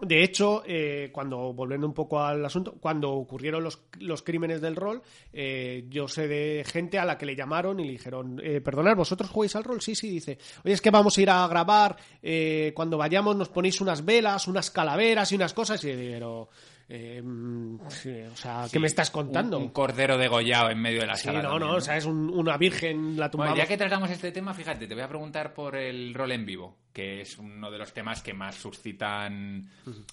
de 0.00 0.24
hecho, 0.24 0.62
eh, 0.66 1.10
cuando 1.12 1.52
volviendo 1.52 1.86
un 1.86 1.94
poco 1.94 2.20
al 2.20 2.44
asunto, 2.44 2.74
cuando 2.80 3.12
ocurrieron 3.12 3.62
los, 3.62 3.80
los 4.00 4.22
crímenes 4.22 4.60
del 4.60 4.76
rol, 4.76 5.02
eh, 5.32 5.86
yo 5.88 6.08
sé 6.08 6.26
de 6.26 6.64
gente 6.66 6.98
a 6.98 7.04
la 7.04 7.16
que 7.16 7.26
le 7.26 7.36
llamaron 7.36 7.78
y 7.80 7.84
le 7.84 7.92
dijeron, 7.92 8.40
eh, 8.42 8.60
perdonad, 8.60 8.96
¿vosotros 8.96 9.30
jugáis 9.30 9.54
al 9.56 9.64
rol? 9.64 9.80
Sí, 9.80 9.94
sí, 9.94 10.10
dice, 10.10 10.38
oye, 10.64 10.74
es 10.74 10.80
que 10.80 10.90
vamos 10.90 11.16
a 11.16 11.22
ir 11.22 11.30
a 11.30 11.46
grabar, 11.46 11.96
eh, 12.22 12.72
cuando 12.74 12.98
vayamos 12.98 13.36
nos 13.36 13.48
ponéis 13.48 13.80
unas 13.80 14.04
velas, 14.04 14.48
unas 14.48 14.70
calaveras 14.70 15.30
y 15.30 15.36
unas 15.36 15.54
cosas, 15.54 15.82
y 15.84 15.92
digo, 15.92 16.48
eh, 16.88 17.20
mm, 17.22 17.80
o 17.80 17.90
sea, 18.36 18.66
¿qué 18.70 18.78
me 18.78 18.86
estás 18.86 19.10
contando? 19.10 19.56
Un, 19.58 19.64
un 19.64 19.68
cordero 19.70 20.18
degollado 20.18 20.70
en 20.70 20.78
medio 20.80 21.00
de 21.00 21.06
la 21.06 21.16
sí, 21.16 21.24
sala. 21.26 21.42
no, 21.42 21.50
también, 21.50 21.70
no, 21.70 21.76
o 21.76 21.80
sea, 21.80 21.96
es 21.96 22.04
un- 22.04 22.30
una 22.30 22.56
virgen 22.56 23.18
la 23.18 23.30
tumbamos. 23.30 23.52
Bueno, 23.52 23.64
ya 23.64 23.68
que 23.68 23.76
tratamos 23.76 24.10
este 24.10 24.32
tema, 24.32 24.52
fíjate, 24.54 24.86
te 24.86 24.94
voy 24.94 25.02
a 25.04 25.08
preguntar 25.08 25.54
por 25.54 25.76
el 25.76 26.12
rol 26.14 26.32
en 26.32 26.44
vivo, 26.46 26.76
que 26.92 27.20
es 27.22 27.38
uno 27.38 27.70
de 27.70 27.78
los 27.78 27.92
temas 27.92 28.22
que 28.22 28.34
más 28.34 28.54
suscitan 28.56 29.68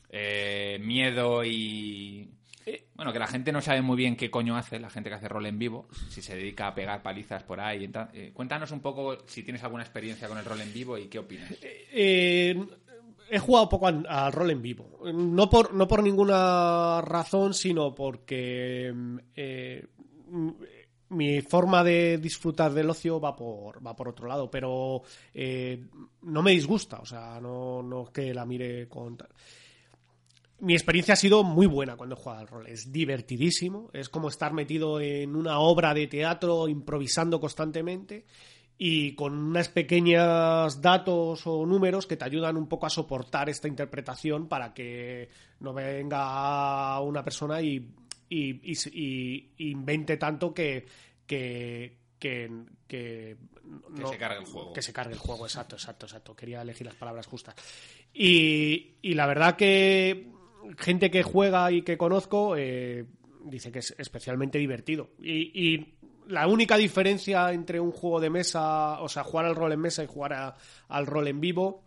eh, 0.10 0.80
miedo 0.82 1.44
y, 1.44 2.30
Bueno, 2.94 3.12
que 3.12 3.20
la 3.20 3.28
gente 3.28 3.52
no 3.52 3.60
sabe 3.62 3.82
muy 3.82 3.98
bien 3.98 4.16
qué 4.16 4.30
coño 4.30 4.56
hace 4.56 4.80
la 4.80 4.90
gente 4.90 5.10
que 5.10 5.16
hace 5.16 5.28
rol 5.28 5.46
en 5.48 5.58
vivo, 5.58 5.88
si 6.10 6.22
se 6.22 6.36
dedica 6.36 6.68
a 6.68 6.76
pegar 6.76 7.02
palizas 7.02 7.42
por 7.44 7.60
ahí. 7.60 7.90
eh, 8.14 8.32
cuéntanos 8.34 8.72
un 8.72 8.80
poco 8.82 9.18
si 9.28 9.42
tienes 9.44 9.64
alguna 9.64 9.84
experiencia 9.84 10.28
con 10.28 10.38
el 10.38 10.46
rol 10.46 10.62
en 10.62 10.72
vivo 10.72 10.98
y 10.98 11.08
qué 11.08 11.18
opinas. 11.20 11.52
Eh, 11.62 12.56
he 13.32 13.40
jugado 13.40 13.70
poco 13.70 13.88
al, 13.88 14.34
rol 14.34 14.52
en 14.52 14.62
vivo. 14.62 15.00
No 15.14 15.50
por, 15.50 15.74
no 15.74 15.88
por 15.88 16.04
ninguna 16.04 17.00
razón, 17.02 17.54
sino 17.54 17.96
porque 17.96 18.92
mm, 18.94 19.18
eh, 19.34 19.88
mi 21.10 21.42
forma 21.42 21.82
de 21.82 22.18
disfrutar 22.18 22.74
del 22.74 22.90
ocio 22.90 23.22
va 23.22 23.34
por, 23.34 23.86
va 23.86 23.96
por 23.96 24.10
otro 24.10 24.28
lado, 24.28 24.52
pero 24.52 25.04
eh, 25.34 25.82
no 26.24 26.44
me 26.44 26.52
disgusta, 26.52 27.00
o 27.00 27.06
sea, 27.06 27.40
no, 27.42 27.82
no 27.82 28.12
que 28.12 28.34
la 28.34 28.46
mire 28.46 28.90
con... 28.90 29.16
tal. 29.16 29.30
Mi 30.60 30.74
experiencia 30.74 31.14
ha 31.14 31.18
sido 31.18 31.44
muy 31.44 31.68
buena 31.68 31.96
cuando 31.96 32.16
he 32.16 32.20
jugado 32.20 32.42
al 32.42 32.48
rol. 32.48 32.68
Es 32.68 32.92
divertidísimo. 32.92 33.90
Es 33.94 34.10
como 34.10 34.28
estar 34.28 34.54
metido 34.54 35.02
en 35.02 35.36
una 35.36 35.58
obra 35.60 35.92
de 35.96 36.06
teatro 36.06 36.68
improvisando 36.68 37.40
constantemente 37.40 38.26
y 38.84 39.14
con 39.14 39.38
unas 39.38 39.70
pequeños 39.70 40.82
datos 40.82 41.46
o 41.46 41.64
números 41.68 42.08
que 42.08 42.18
te 42.18 42.26
ayudan 42.26 42.58
un 42.58 42.68
poco 42.68 42.88
a 42.88 42.90
soportar 42.90 43.48
esta 43.48 43.68
interpretación 43.68 44.48
para 44.48 44.74
que 44.74 45.30
no 45.60 45.72
venga 45.72 47.00
una 47.02 47.24
persona 47.24 47.62
y, 47.62 47.76
y- 48.28 48.60
y- 48.72 48.74
y- 48.92 49.50
y 49.58 49.70
invente 49.70 50.18
tanto 50.18 50.52
que, 50.52 50.88
que, 51.28 51.96
que, 52.18 52.50
que 52.88 53.38
Que 53.96 54.08
se 54.08 54.18
cargue 54.18 54.40
el 54.40 54.46
juego. 54.46 54.74
Que 54.74 54.82
se 54.82 54.94
cargue 54.94 55.14
el 55.14 55.20
juego, 55.20 55.46
exacto, 55.46 55.76
exacto, 55.76 56.08
exacto. 56.08 56.36
Quería 56.36 56.64
elegir 56.64 56.88
las 56.88 56.96
palabras 56.96 57.28
justas. 57.28 57.54
Y, 58.16 58.96
y 59.04 59.14
la 59.14 59.28
verdad 59.28 59.56
que 59.58 60.28
gente 60.80 61.12
que 61.12 61.22
juega 61.22 61.72
y 61.72 61.84
que 61.84 62.00
conozco 62.00 62.56
eh, 62.58 63.06
dice 63.46 63.72
que 63.72 63.78
es 63.80 63.94
especialmente 64.00 64.58
divertido. 64.58 65.12
Y, 65.22 65.52
y 65.76 65.94
la 66.32 66.48
única 66.48 66.78
diferencia 66.78 67.52
entre 67.52 67.80
un 67.80 67.92
juego 67.92 68.20
de 68.20 68.30
mesa, 68.30 69.00
o 69.02 69.08
sea, 69.10 69.24
jugar 69.24 69.46
al 69.46 69.56
rol 69.56 69.72
en 69.74 69.80
mesa 69.80 70.04
y 70.04 70.08
jugar 70.08 70.34
a- 70.34 70.56
al 70.90 71.06
rol 71.06 71.28
en 71.28 71.40
vivo, 71.42 71.84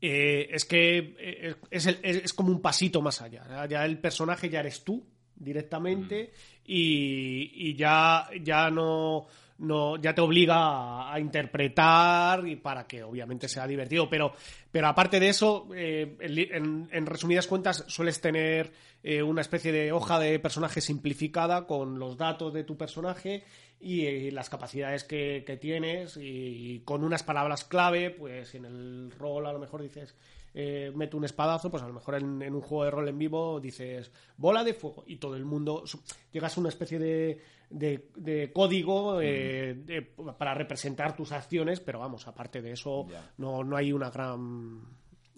eh, 0.00 0.48
es 0.50 0.64
que 0.64 1.14
eh, 1.18 1.54
es, 1.70 1.86
el- 1.86 1.98
es- 2.02 2.32
como 2.32 2.50
un 2.50 2.62
pasito 2.62 3.02
más 3.02 3.20
allá. 3.20 3.44
Ya- 3.48 3.66
Ya 3.66 3.84
el 3.84 3.98
personaje 3.98 4.48
ya 4.48 4.60
eres 4.60 4.82
tú 4.84 5.06
directamente 5.36 6.32
y, 6.64 7.50
y 7.54 7.74
ya, 7.76 8.28
ya 8.42 8.70
no, 8.70 9.26
no 9.60 9.96
ya 9.96 10.14
te 10.14 10.20
obliga 10.20 10.56
a, 10.56 11.14
a 11.14 11.20
interpretar 11.20 12.46
y 12.46 12.56
para 12.56 12.86
que 12.86 13.02
obviamente 13.02 13.48
sea 13.48 13.66
divertido. 13.66 14.08
Pero, 14.08 14.32
pero 14.72 14.88
aparte 14.88 15.20
de 15.20 15.28
eso, 15.28 15.68
eh, 15.74 16.16
en, 16.20 16.88
en- 16.90 17.06
resumidas 17.06 17.46
cuentas, 17.46 17.84
sueles 17.86 18.20
tener 18.20 18.72
eh, 19.02 19.22
una 19.22 19.40
especie 19.40 19.72
de 19.72 19.92
hoja 19.92 20.18
de 20.18 20.38
personaje 20.38 20.80
simplificada 20.80 21.66
con 21.66 21.98
los 21.98 22.16
datos 22.16 22.52
de 22.52 22.64
tu 22.64 22.76
personaje 22.76 23.44
y, 23.80 24.06
eh, 24.06 24.30
las 24.32 24.50
capacidades 24.50 25.04
que, 25.04 25.44
que 25.46 25.56
tienes 25.56 26.18
y, 26.20 26.80
con 26.84 27.04
unas 27.04 27.22
palabras 27.22 27.64
clave, 27.64 28.10
pues 28.10 28.54
en 28.54 28.64
el 28.64 29.10
rol 29.18 29.46
a 29.46 29.52
lo 29.52 29.58
mejor 29.58 29.82
dices 29.82 30.14
eh, 30.54 30.90
mete 30.94 31.16
un 31.16 31.24
espadazo, 31.24 31.70
pues 31.70 31.82
a 31.82 31.86
lo 31.88 31.94
mejor 31.94 32.16
en, 32.16 32.42
en 32.42 32.54
un 32.54 32.60
juego 32.60 32.84
de 32.84 32.90
rol 32.90 33.08
en 33.08 33.18
vivo 33.18 33.60
dices 33.60 34.10
bola 34.36 34.64
de 34.64 34.74
fuego 34.74 35.04
y 35.06 35.16
todo 35.16 35.36
el 35.36 35.44
mundo 35.44 35.84
llegas 36.32 36.56
a 36.56 36.60
una 36.60 36.68
especie 36.70 36.98
de, 36.98 37.40
de- 37.70 38.08
de 38.16 38.52
código 38.52 39.20
eh, 39.20 39.74
de- 39.74 40.02
para 40.36 40.54
representar 40.54 41.14
tus 41.16 41.32
acciones, 41.32 41.80
pero 41.80 41.98
vamos, 42.00 42.26
aparte 42.26 42.60
de 42.62 42.72
eso 42.72 43.06
Ya. 43.08 43.30
no, 43.38 43.62
no 43.64 43.76
hay 43.76 43.92
una 43.92 44.10
gran 44.10 44.80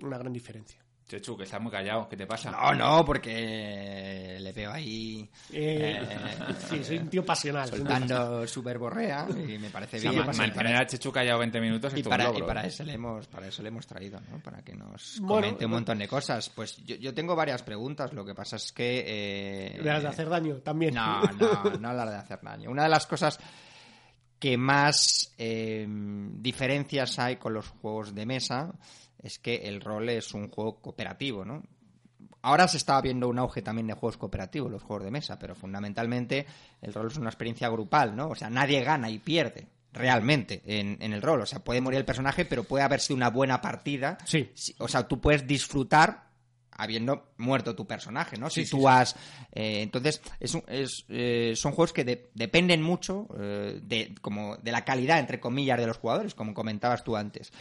una 0.02 0.18
gran 0.18 0.32
diferencia. 0.32 0.81
Chechu, 1.12 1.36
que 1.36 1.42
estás 1.44 1.60
muy 1.60 1.70
callado, 1.70 2.08
¿qué 2.08 2.16
te 2.16 2.26
pasa? 2.26 2.50
No, 2.50 2.74
no, 2.74 3.04
porque 3.04 4.38
le 4.40 4.52
veo 4.52 4.72
ahí 4.72 5.28
Eh, 5.52 6.00
sí, 6.70 6.82
soy 6.82 6.98
un 6.98 7.08
tío 7.08 7.24
pasional. 7.24 7.68
soltando 7.68 8.46
su 8.46 8.62
verborrea 8.62 9.26
y 9.30 9.58
me 9.58 9.68
parece 9.68 9.98
bien. 10.00 10.16
ma- 10.16 10.32
y 10.32 10.36
mantener 10.38 10.54
para- 10.72 10.80
a 10.80 10.86
Chechu 10.86 11.12
callado 11.12 11.38
20 11.40 11.60
minutos 11.60 11.92
es 11.92 12.00
y 12.00 12.02
para, 12.02 12.24
un 12.30 12.36
y 12.36 12.40
logro. 12.40 12.46
para 12.46 12.66
eso 12.66 12.82
le 12.84 12.94
hemos 12.94 13.26
para 13.26 13.46
eso 13.48 13.62
le 13.62 13.68
hemos 13.68 13.86
traído 13.86 14.20
no 14.30 14.38
para 14.40 14.62
que 14.62 14.74
nos 14.74 15.18
Bueno, 15.20 15.34
comente 15.42 15.66
un 15.66 15.70
montón 15.72 15.98
de 15.98 16.08
cosas 16.08 16.48
pues 16.48 16.78
yo, 16.84 16.96
yo 16.96 17.12
tengo 17.12 17.36
varias 17.36 17.62
preguntas 17.62 18.12
lo 18.14 18.24
que 18.24 18.34
pasa 18.34 18.56
es 18.56 18.72
que 18.72 19.04
eh, 19.06 19.78
De 19.82 19.84
las 19.92 20.02
de 20.02 20.08
hacer 20.08 20.28
daño 20.30 20.56
también. 20.62 20.94
no 20.94 21.20
no 21.32 21.64
no 21.78 21.92
la 21.92 22.10
de 22.10 22.16
hacer 22.16 22.38
daño 22.42 22.70
una 22.70 22.84
de 22.84 22.88
las 22.88 23.06
cosas 23.06 23.38
que 24.38 24.56
más 24.56 25.32
eh, 25.38 25.86
diferencias 25.88 27.18
hay 27.18 27.36
con 27.36 27.54
los 27.54 27.68
juegos 27.68 28.14
de 28.14 28.26
mesa 28.26 28.72
es 29.22 29.38
que 29.38 29.56
el 29.68 29.80
rol 29.80 30.08
es 30.08 30.34
un 30.34 30.48
juego 30.50 30.80
cooperativo 30.80 31.44
no 31.44 31.62
Ahora 32.44 32.66
se 32.66 32.76
está 32.76 33.00
viendo 33.00 33.28
un 33.28 33.38
auge 33.38 33.62
también 33.62 33.86
de 33.86 33.94
juegos 33.94 34.16
cooperativos, 34.16 34.68
los 34.70 34.82
juegos 34.82 35.04
de 35.04 35.12
mesa, 35.12 35.38
pero 35.38 35.54
fundamentalmente 35.54 36.44
el 36.80 36.92
rol 36.92 37.06
es 37.08 37.16
una 37.16 37.28
experiencia 37.30 37.68
grupal, 37.68 38.16
¿no? 38.16 38.30
O 38.30 38.34
sea, 38.34 38.50
nadie 38.50 38.82
gana 38.82 39.08
y 39.10 39.20
pierde 39.20 39.68
realmente 39.92 40.60
en, 40.66 40.98
en 41.00 41.12
el 41.12 41.22
rol. 41.22 41.40
O 41.42 41.46
sea, 41.46 41.60
puede 41.62 41.80
morir 41.80 41.98
el 42.00 42.04
personaje, 42.04 42.44
pero 42.44 42.64
puede 42.64 42.82
haber 42.82 42.98
sido 43.00 43.16
una 43.16 43.30
buena 43.30 43.60
partida. 43.60 44.18
Sí. 44.24 44.50
O 44.78 44.88
sea, 44.88 45.06
tú 45.06 45.20
puedes 45.20 45.46
disfrutar 45.46 46.30
habiendo 46.72 47.32
muerto 47.36 47.76
tu 47.76 47.86
personaje, 47.86 48.36
¿no? 48.38 48.50
Sí, 48.50 48.64
si 48.64 48.70
tú 48.72 48.78
sí. 48.80 48.86
has... 48.88 49.14
eh, 49.52 49.82
entonces, 49.82 50.20
es, 50.40 50.58
es, 50.66 51.04
eh, 51.10 51.52
son 51.54 51.72
juegos 51.72 51.92
que 51.92 52.02
de- 52.04 52.30
dependen 52.34 52.82
mucho 52.82 53.28
eh, 53.38 53.78
de, 53.84 54.14
como 54.20 54.56
de 54.56 54.72
la 54.72 54.84
calidad, 54.84 55.20
entre 55.20 55.38
comillas, 55.38 55.78
de 55.78 55.86
los 55.86 55.98
jugadores, 55.98 56.34
como 56.34 56.54
comentabas 56.54 57.04
tú 57.04 57.16
antes. 57.16 57.52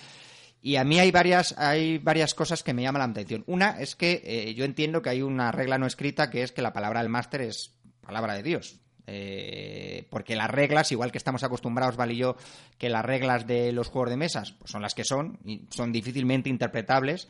Y 0.62 0.76
a 0.76 0.84
mí 0.84 1.00
hay 1.00 1.10
varias, 1.10 1.58
hay 1.58 1.98
varias 1.98 2.36
cosas 2.36 2.62
que 2.62 2.74
me 2.74 2.84
llaman 2.84 3.00
la 3.00 3.06
atención. 3.06 3.44
Una 3.48 3.80
es 3.80 3.96
que 3.96 4.22
eh, 4.24 4.54
yo 4.54 4.64
entiendo 4.64 5.02
que 5.02 5.10
hay 5.10 5.24
una 5.24 5.52
regla 5.52 5.80
no 5.80 5.88
escrita 5.88 6.30
que 6.30 6.44
es 6.44 6.52
que 6.52 6.62
la 6.62 6.72
palabra 6.72 7.02
del 7.02 7.10
máster 7.10 7.42
es 7.42 7.74
palabra 8.02 8.36
de 8.36 8.44
Dios. 8.44 8.80
Eh, 9.08 10.08
porque 10.12 10.36
las 10.36 10.50
reglas, 10.50 10.92
igual 10.92 11.12
que 11.12 11.18
estamos 11.18 11.44
acostumbrados, 11.44 11.98
Val 11.98 12.12
y 12.12 12.18
yo, 12.18 12.36
que 12.78 12.90
las 12.90 13.04
reglas 13.04 13.48
de 13.48 13.72
los 13.72 13.88
juegos 13.88 14.12
de 14.12 14.18
mesas 14.18 14.52
pues 14.54 14.72
son 14.72 14.82
las 14.84 14.94
que 14.94 15.04
son 15.04 15.40
y 15.44 15.68
son 15.72 15.92
difícilmente 15.92 16.50
interpretables, 16.50 17.28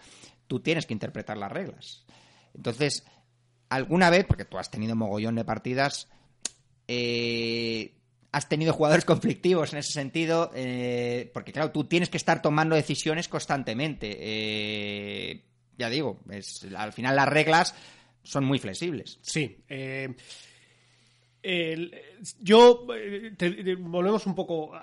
tú 0.48 0.60
tienes 0.60 0.86
que 0.86 0.94
interpretar 0.94 1.38
las 1.38 1.52
reglas. 1.52 2.06
Entonces, 2.54 3.06
alguna 3.70 4.10
vez, 4.10 4.26
porque 4.26 4.46
tú 4.46 4.58
has 4.58 4.70
tenido 4.70 4.96
mogollón 4.96 5.36
de 5.36 5.46
partidas, 5.46 6.10
eh, 6.88 8.01
has 8.32 8.48
tenido 8.48 8.74
jugadores 8.74 9.06
conflictivos 9.06 9.74
en 9.74 9.80
ese 9.80 9.92
sentido, 9.92 10.52
eh, 10.56 11.30
porque 11.34 11.52
claro, 11.52 11.72
tú 11.72 11.84
tienes 11.84 12.10
que 12.10 12.18
estar 12.18 12.42
tomando 12.42 12.76
decisiones 12.76 13.28
constantemente. 13.28 14.18
Eh, 14.20 15.44
ya 15.78 15.90
digo, 15.90 16.20
al 16.78 16.94
final 16.94 17.16
las 17.16 17.28
reglas 17.28 17.76
son 18.24 18.46
muy 18.46 18.60
flexibles. 18.60 19.20
Sí. 19.22 19.58
eh, 19.68 20.14
yo 22.40 22.86
volvemos 23.80 24.28
un 24.28 24.36
poco 24.36 24.74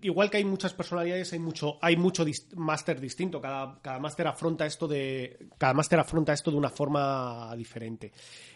igual 0.00 0.30
que 0.30 0.38
hay 0.38 0.44
muchas 0.44 0.72
personalidades 0.72 1.30
hay 1.34 1.38
mucho 1.38 1.78
hay 1.82 1.94
mucho 1.96 2.24
dis- 2.24 2.48
máster 2.56 2.98
distinto 2.98 3.38
cada 3.38 3.78
cada 3.82 3.98
máster 3.98 4.26
afronta 4.26 4.64
esto 4.64 4.88
de 4.88 5.46
cada 5.58 5.74
máster 5.74 5.98
afronta 5.98 6.32
esto 6.32 6.50
de 6.50 6.56
una 6.56 6.70
forma 6.70 7.54
diferente 7.54 8.12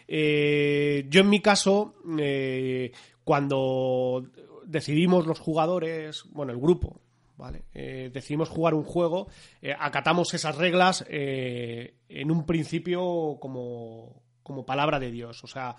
yo 0.07 1.21
en 1.21 1.29
mi 1.29 1.39
caso 1.39 1.93
cuando 3.29 4.25
decidimos 4.65 5.27
los 5.27 5.37
jugadores 5.37 6.23
bueno 6.31 6.51
el 6.51 6.57
grupo 6.57 6.99
¿vale? 7.37 7.65
Eh, 7.75 8.09
decidimos 8.11 8.49
jugar 8.49 8.73
un 8.73 8.83
juego, 8.83 9.27
eh, 9.61 9.71
acatamos 9.79 10.33
esas 10.33 10.57
reglas 10.57 11.05
eh, 11.07 11.93
en 12.09 12.31
un 12.31 12.47
principio 12.47 13.37
como, 13.39 14.23
como 14.41 14.65
palabra 14.65 14.99
de 14.99 15.11
Dios. 15.11 15.43
O 15.43 15.47
sea, 15.47 15.75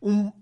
un, 0.00 0.34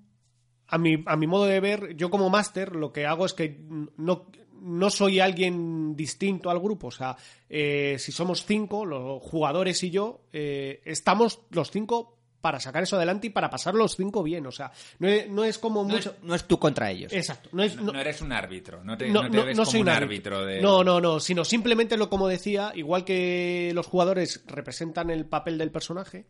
a, 0.67 0.79
mi, 0.79 1.05
a 1.05 1.15
mi 1.15 1.27
modo 1.27 1.45
de 1.45 1.61
ver, 1.61 1.95
yo 1.95 2.09
como 2.09 2.31
máster 2.31 2.75
lo 2.75 2.91
que 2.91 3.05
hago 3.05 3.27
es 3.27 3.35
que 3.35 3.61
no, 3.99 4.31
no 4.63 4.89
soy 4.89 5.21
alguien 5.21 5.95
distinto 5.95 6.49
al 6.49 6.59
grupo. 6.59 6.87
O 6.87 6.91
sea, 6.91 7.19
si 7.51 8.13
somos 8.13 8.47
cinco, 8.47 8.87
los 8.87 9.23
jugadores 9.23 9.85
y 9.85 9.91
yo, 9.91 10.23
estamos 10.33 11.43
los 11.51 11.71
cinco 11.71 12.22
para 12.43 12.61
sacar 12.61 12.83
eso 12.83 12.97
adelante 12.97 13.29
y 13.29 13.31
para 13.31 13.49
pasar 13.49 13.75
los 13.75 13.97
cinco 13.97 14.23
bien. 14.23 14.47
O 14.47 14.53
sea, 14.53 14.71
no 14.99 15.09
es, 15.09 15.31
no 15.31 15.45
es 15.45 15.57
como 15.57 15.83
No 15.85 15.95
mucho... 15.95 16.11
es, 16.11 16.23
no 16.23 16.35
es 16.35 16.45
tú 16.45 16.59
contra 16.59 16.91
ellos. 16.91 17.11
Exacto. 17.15 17.49
No, 17.53 17.63
es, 17.63 17.77
No, 17.77 17.93
no 17.93 17.99
eres 18.01 18.21
un 18.21 18.33
árbitro, 18.33 18.85
no 18.85 18.99
te, 18.99 19.09
no, 19.09 19.23
no 19.23 19.31
te 19.31 19.37
no- 19.39 19.45
ves 19.47 19.57
no 19.57 19.63
como 19.63 19.71
soy 19.73 19.81
un 19.81 19.89
árbitro 19.89 20.45
de... 20.45 20.61
No, 20.61 20.85
no, 20.85 21.01
no, 21.01 21.19
sino 21.21 21.45
simplemente 21.47 21.97
lo 21.97 22.11
como 22.11 22.29
decía, 22.29 22.73
igual 22.75 23.05
que 23.07 23.71
los 23.75 23.87
jugadores 23.87 24.43
representan 24.47 25.09
el 25.09 25.25
papel 25.25 25.57
del 25.57 25.71
personaje, 25.71 26.27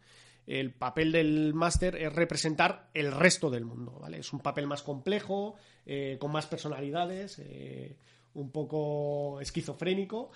el 0.46 0.72
papel 0.72 1.12
del 1.12 1.54
máster 1.54 1.96
es 1.96 2.12
representar 2.12 2.90
el 2.94 3.10
resto 3.12 3.48
del 3.50 3.64
mundo, 3.64 3.98
¿vale? 4.00 4.18
Es 4.18 4.32
un 4.32 4.40
papel 4.40 4.66
más 4.66 4.82
complejo, 4.82 5.54
eh, 5.86 6.18
con 6.20 6.30
más 6.32 6.46
personalidades, 6.46 7.38
eh, 7.38 7.96
un 8.34 8.50
poco 8.50 9.40
esquizofrénico. 9.40 10.30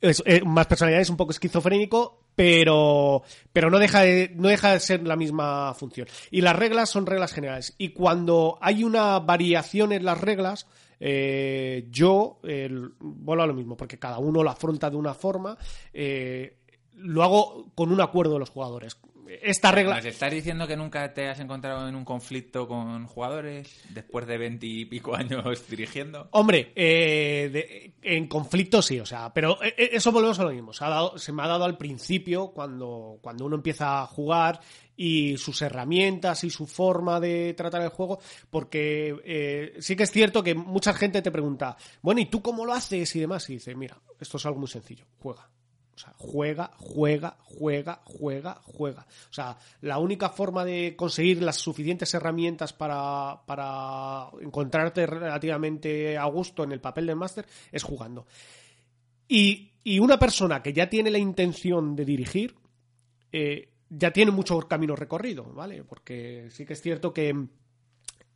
Es, 0.00 0.22
eh, 0.26 0.42
más 0.44 0.66
personalidades, 0.66 1.08
un 1.10 1.16
poco 1.16 1.30
esquizofrénico, 1.32 2.21
pero, 2.34 3.22
pero 3.52 3.70
no, 3.70 3.78
deja 3.78 4.00
de, 4.02 4.32
no 4.34 4.48
deja 4.48 4.72
de 4.72 4.80
ser 4.80 5.06
la 5.06 5.16
misma 5.16 5.74
función. 5.74 6.06
Y 6.30 6.40
las 6.40 6.56
reglas 6.56 6.90
son 6.90 7.06
reglas 7.06 7.32
generales. 7.32 7.74
Y 7.78 7.90
cuando 7.90 8.58
hay 8.60 8.84
una 8.84 9.18
variación 9.20 9.92
en 9.92 10.04
las 10.04 10.20
reglas, 10.20 10.66
eh, 11.00 11.86
yo 11.90 12.38
el- 12.44 12.92
vuelvo 13.00 13.42
a 13.42 13.46
lo 13.46 13.54
mismo, 13.54 13.76
porque 13.76 13.98
cada 13.98 14.18
uno 14.18 14.42
lo 14.42 14.50
afronta 14.50 14.90
de 14.90 14.96
una 14.96 15.14
forma. 15.14 15.56
eh, 15.92 16.58
lo 16.94 17.24
hago 17.24 17.72
con 17.74 17.90
un 17.90 18.00
acuerdo 18.00 18.34
de 18.34 18.38
los 18.38 18.50
jugadores. 18.50 18.96
Esta 19.42 19.70
regla... 19.72 19.96
¿Nos 19.96 20.04
estás 20.04 20.30
diciendo 20.32 20.66
que 20.66 20.76
nunca 20.76 21.12
te 21.14 21.28
has 21.28 21.40
encontrado 21.40 21.88
en 21.88 21.94
un 21.94 22.04
conflicto 22.04 22.66
con 22.68 23.06
jugadores 23.06 23.82
después 23.90 24.26
de 24.26 24.38
veintipico 24.38 25.14
años 25.14 25.44
dirigiendo? 25.70 26.28
Hombre, 26.32 26.72
eh, 26.74 27.48
de- 27.52 27.92
en 28.02 28.26
conflicto 28.28 28.82
sí, 28.82 28.98
o 29.00 29.06
sea, 29.06 29.32
pero 29.32 29.62
eh, 29.62 29.74
eh, 29.76 29.90
eso 29.92 30.12
volvemos 30.12 30.38
a 30.40 30.44
lo 30.44 30.50
mismo. 30.50 30.72
Se, 30.72 30.84
ha 30.84 30.88
dado- 30.88 31.18
se 31.18 31.32
me 31.32 31.42
ha 31.42 31.48
dado 31.48 31.64
al 31.64 31.78
principio 31.78 32.48
cuando, 32.52 33.18
cuando 33.22 33.44
uno 33.46 33.56
empieza 33.56 34.02
a 34.02 34.06
jugar 34.06 34.60
y 34.96 35.36
sus 35.38 35.62
herramientas 35.62 36.44
y 36.44 36.50
su 36.50 36.66
forma 36.66 37.18
de 37.18 37.54
tratar 37.54 37.80
el 37.82 37.88
juego, 37.88 38.20
porque 38.50 39.16
eh, 39.24 39.74
sí 39.80 39.96
que 39.96 40.02
es 40.02 40.10
cierto 40.10 40.42
que 40.42 40.54
mucha 40.54 40.92
gente 40.92 41.22
te 41.22 41.30
pregunta, 41.30 41.76
bueno, 42.02 42.20
¿y 42.20 42.26
tú 42.26 42.42
cómo 42.42 42.66
lo 42.66 42.72
haces? 42.74 43.16
y 43.16 43.20
demás, 43.20 43.48
y 43.50 43.54
dice, 43.54 43.74
mira, 43.74 43.98
esto 44.20 44.36
es 44.36 44.46
algo 44.46 44.58
muy 44.60 44.68
sencillo, 44.68 45.06
juega. 45.18 45.48
O 45.94 45.98
sea, 45.98 46.14
juega, 46.16 46.70
juega, 46.78 47.36
juega, 47.44 48.00
juega, 48.04 48.60
juega. 48.64 49.06
O 49.30 49.32
sea, 49.32 49.58
la 49.82 49.98
única 49.98 50.30
forma 50.30 50.64
de 50.64 50.94
conseguir 50.96 51.42
las 51.42 51.56
suficientes 51.56 52.12
herramientas 52.14 52.72
para, 52.72 53.42
para 53.46 54.28
encontrarte 54.40 55.06
relativamente 55.06 56.16
a 56.16 56.24
gusto 56.24 56.64
en 56.64 56.72
el 56.72 56.80
papel 56.80 57.06
del 57.06 57.16
máster 57.16 57.46
es 57.70 57.82
jugando. 57.82 58.26
Y, 59.28 59.72
y 59.84 59.98
una 59.98 60.18
persona 60.18 60.62
que 60.62 60.72
ya 60.72 60.88
tiene 60.88 61.10
la 61.10 61.18
intención 61.18 61.94
de 61.94 62.04
dirigir, 62.04 62.54
eh, 63.30 63.68
ya 63.88 64.10
tiene 64.10 64.30
mucho 64.30 64.58
camino 64.60 64.96
recorrido, 64.96 65.44
¿vale? 65.52 65.84
Porque 65.84 66.48
sí 66.50 66.64
que 66.64 66.72
es 66.72 66.80
cierto 66.80 67.12
que, 67.12 67.48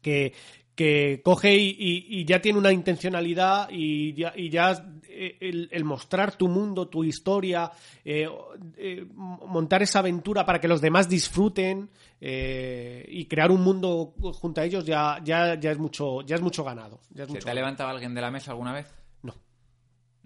que, 0.02 0.32
que 0.76 1.20
coge 1.24 1.56
y, 1.56 1.70
y- 1.70 2.20
y 2.20 2.24
ya 2.24 2.40
tiene 2.40 2.58
una 2.58 2.70
intencionalidad 2.70 3.68
y 3.70 4.12
ya, 4.12 4.32
y 4.36 4.50
ya 4.50 4.86
eh, 5.08 5.36
el, 5.40 5.68
el 5.72 5.84
mostrar 5.84 6.36
tu 6.36 6.46
mundo, 6.48 6.86
tu 6.88 7.02
historia, 7.02 7.72
eh, 8.04 8.28
eh, 8.76 9.06
montar 9.16 9.82
esa 9.82 9.98
aventura 10.00 10.44
para 10.44 10.60
que 10.60 10.68
los 10.68 10.80
demás 10.82 11.08
disfruten 11.08 11.88
eh, 12.20 13.04
y 13.08 13.24
crear 13.24 13.50
un 13.50 13.62
mundo 13.62 14.14
junto 14.34 14.60
a 14.60 14.64
ellos 14.64 14.84
ya, 14.84 15.18
ya, 15.24 15.58
ya 15.58 15.70
es 15.72 15.78
mucho, 15.78 16.20
ya 16.22 16.36
es 16.36 16.42
mucho 16.42 16.62
ganado. 16.62 17.00
ya 17.10 17.22
es 17.22 17.28
¿Se 17.28 17.34
mucho 17.34 17.44
te 17.46 17.50
ha 17.50 17.54
levantado 17.54 17.88
alguien 17.88 18.14
de 18.14 18.20
la 18.20 18.30
mesa 18.30 18.50
alguna 18.52 18.72
vez? 18.74 18.86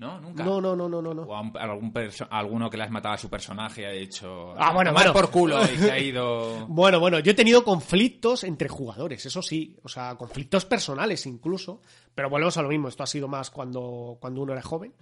No. 0.01 0.19
¿Nunca? 0.19 0.43
No, 0.45 0.61
no, 0.61 0.75
no, 0.75 0.89
no, 0.89 1.03
no, 1.03 1.13
no. 1.15 1.23
O 1.23 1.35
a 1.37 1.43
un- 1.43 1.53
algún 1.59 1.93
perso- 1.93 2.27
alguno 2.31 2.71
que 2.71 2.77
le 2.79 2.85
has 2.85 2.91
matado 2.91 3.15
a 3.15 3.19
su 3.19 3.29
personaje 3.29 3.87
ha 3.87 3.91
dicho... 3.91 4.55
Ah, 4.59 4.73
bueno, 4.73 4.91
"Tomar 4.91 5.05
bueno. 5.05 5.13
por 5.13 5.31
culo 5.31 5.63
y 5.63 5.77
se 5.77 5.93
ha 5.93 5.99
ido... 6.01 6.67
Bueno, 6.69 6.99
bueno, 6.99 7.19
yo 7.19 7.33
he 7.33 7.35
tenido 7.35 7.63
conflictos 7.63 8.45
entre 8.45 8.69
jugadores, 8.69 9.25
eso 9.27 9.43
sí, 9.43 9.77
o 9.83 9.89
sea, 9.89 10.17
conflictos 10.17 10.65
personales 10.65 11.27
incluso, 11.27 11.83
pero 12.15 12.31
volvemos 12.31 12.57
a 12.57 12.63
lo 12.63 12.69
mismo, 12.71 12.89
esto 12.89 13.03
ha 13.03 13.07
sido 13.07 13.29
más 13.29 13.51
cuando, 13.51 14.17
cuando 14.21 14.41
uno 14.43 14.53
era 14.55 14.63
joven. 14.63 14.95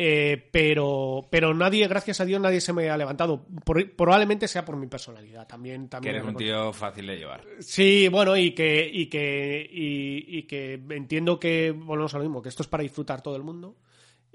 Eh, 0.00 0.48
pero, 0.52 1.26
pero 1.28 1.52
nadie, 1.54 1.86
gracias 1.88 2.20
a 2.20 2.24
Dios, 2.24 2.40
nadie 2.40 2.60
se 2.60 2.72
me 2.72 2.88
ha 2.88 2.96
levantado. 2.96 3.44
Por- 3.64 3.90
probablemente 3.96 4.46
sea 4.46 4.64
por 4.64 4.76
mi 4.76 4.86
personalidad. 4.86 5.46
También, 5.48 5.84
Que 5.84 5.88
también 5.88 6.14
eres 6.14 6.28
un 6.28 6.36
tío 6.36 6.72
fácil 6.72 7.06
de 7.08 7.16
llevar. 7.16 7.44
Sí, 7.58 8.06
bueno, 8.06 8.36
y 8.36 8.52
que, 8.52 8.88
y 8.92 9.06
que, 9.06 9.68
y, 9.68 10.38
y 10.38 10.42
que 10.44 10.74
entiendo 10.90 11.40
que 11.40 11.72
volvemos 11.72 12.14
a 12.14 12.18
lo 12.18 12.24
mismo, 12.24 12.40
que 12.40 12.48
esto 12.48 12.62
es 12.62 12.68
para 12.68 12.84
disfrutar 12.84 13.22
todo 13.22 13.34
el 13.34 13.42
mundo 13.42 13.74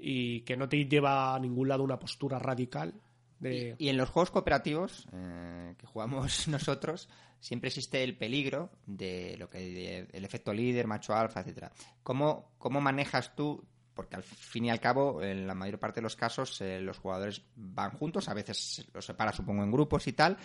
y 0.06 0.40
que 0.42 0.56
no 0.56 0.68
te 0.68 0.84
lleva 0.86 1.34
a 1.34 1.38
ningún 1.38 1.68
lado 1.68 1.82
una 1.82 1.98
postura 1.98 2.38
radical 2.38 2.92
de. 3.38 3.74
Y 3.78 3.88
en 3.88 3.96
los 3.96 4.10
juegos 4.10 4.30
cooperativos 4.30 5.06
eh, 5.12 5.74
que 5.78 5.86
jugamos 5.86 6.46
nosotros, 6.48 7.08
siempre 7.40 7.68
existe 7.68 8.02
el 8.04 8.16
peligro 8.16 8.70
de 8.86 9.36
lo 9.38 9.48
que 9.48 9.58
de- 9.58 10.08
el 10.12 10.24
efecto 10.24 10.52
líder, 10.52 10.86
macho 10.86 11.14
alfa, 11.14 11.40
etcétera. 11.40 11.72
¿Cómo, 12.02 12.52
¿Cómo 12.58 12.80
manejas 12.80 13.34
tú? 13.34 13.64
Porque 13.94 14.16
al 14.16 14.22
fin 14.24 14.64
y 14.64 14.70
al 14.70 14.80
cabo, 14.80 15.22
en 15.22 15.46
la 15.46 15.54
mayor 15.54 15.78
parte 15.78 16.00
de 16.00 16.02
los 16.02 16.16
casos, 16.16 16.60
eh, 16.60 16.80
los 16.80 16.98
jugadores 16.98 17.42
van 17.54 17.92
juntos, 17.92 18.28
a 18.28 18.34
veces 18.34 18.84
los 18.92 19.04
separa, 19.06 19.32
supongo, 19.32 19.62
en 19.62 19.70
grupos 19.70 20.06
y 20.08 20.12
tal, 20.12 20.36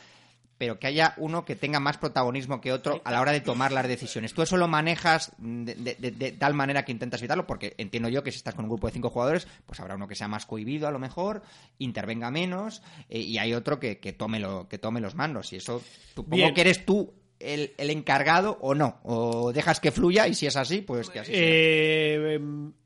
pero 0.59 0.77
que 0.77 0.85
haya 0.85 1.15
uno 1.17 1.43
que 1.45 1.55
tenga 1.55 1.79
más 1.79 1.97
protagonismo 1.97 2.61
que 2.61 2.71
otro 2.71 3.01
a 3.03 3.11
la 3.11 3.21
hora 3.21 3.31
de 3.31 3.41
tomar 3.41 3.71
las 3.71 3.87
decisiones. 3.87 4.33
¿Tú 4.35 4.43
eso 4.43 4.57
lo 4.57 4.67
manejas 4.67 5.31
de, 5.39 5.73
de- 5.73 5.95
de- 5.95 6.11
de 6.11 6.31
tal 6.33 6.53
manera 6.53 6.85
que 6.85 6.91
intentas 6.91 7.19
evitarlo? 7.21 7.47
Porque 7.47 7.73
entiendo 7.79 8.09
yo 8.09 8.21
que 8.21 8.31
si 8.31 8.37
estás 8.37 8.53
con 8.53 8.65
un 8.65 8.69
grupo 8.69 8.85
de 8.85 8.93
cinco 8.93 9.09
jugadores, 9.09 9.47
pues 9.65 9.79
habrá 9.79 9.95
uno 9.95 10.07
que 10.07 10.13
sea 10.15 10.27
más 10.27 10.45
cohibido 10.45 10.87
a 10.87 10.91
lo 10.91 10.99
mejor, 10.99 11.41
intervenga 11.79 12.29
menos, 12.29 12.83
eh, 13.09 13.19
y 13.19 13.39
hay 13.39 13.53
otro 13.55 13.79
que, 13.79 13.97
que 13.97 14.13
tome 14.13 14.39
lo, 14.39 14.67
que 14.67 14.77
tome 14.77 14.99
los 15.01 15.15
mandos. 15.15 15.51
Y 15.53 15.55
eso, 15.55 15.81
supongo 16.13 16.35
Bien. 16.35 16.53
que 16.53 16.61
eres 16.61 16.85
tú 16.85 17.13
el, 17.39 17.71
el 17.77 17.89
encargado 17.89 18.57
o 18.61 18.75
no. 18.75 18.99
O 19.03 19.53
dejas 19.53 19.79
que 19.79 19.91
fluya 19.93 20.27
y 20.27 20.33
si 20.33 20.45
es 20.45 20.57
así, 20.57 20.81
pues 20.81 21.09
que 21.09 21.19
así 21.19 21.31
sea. 21.31 21.41
Eh, 21.41 22.35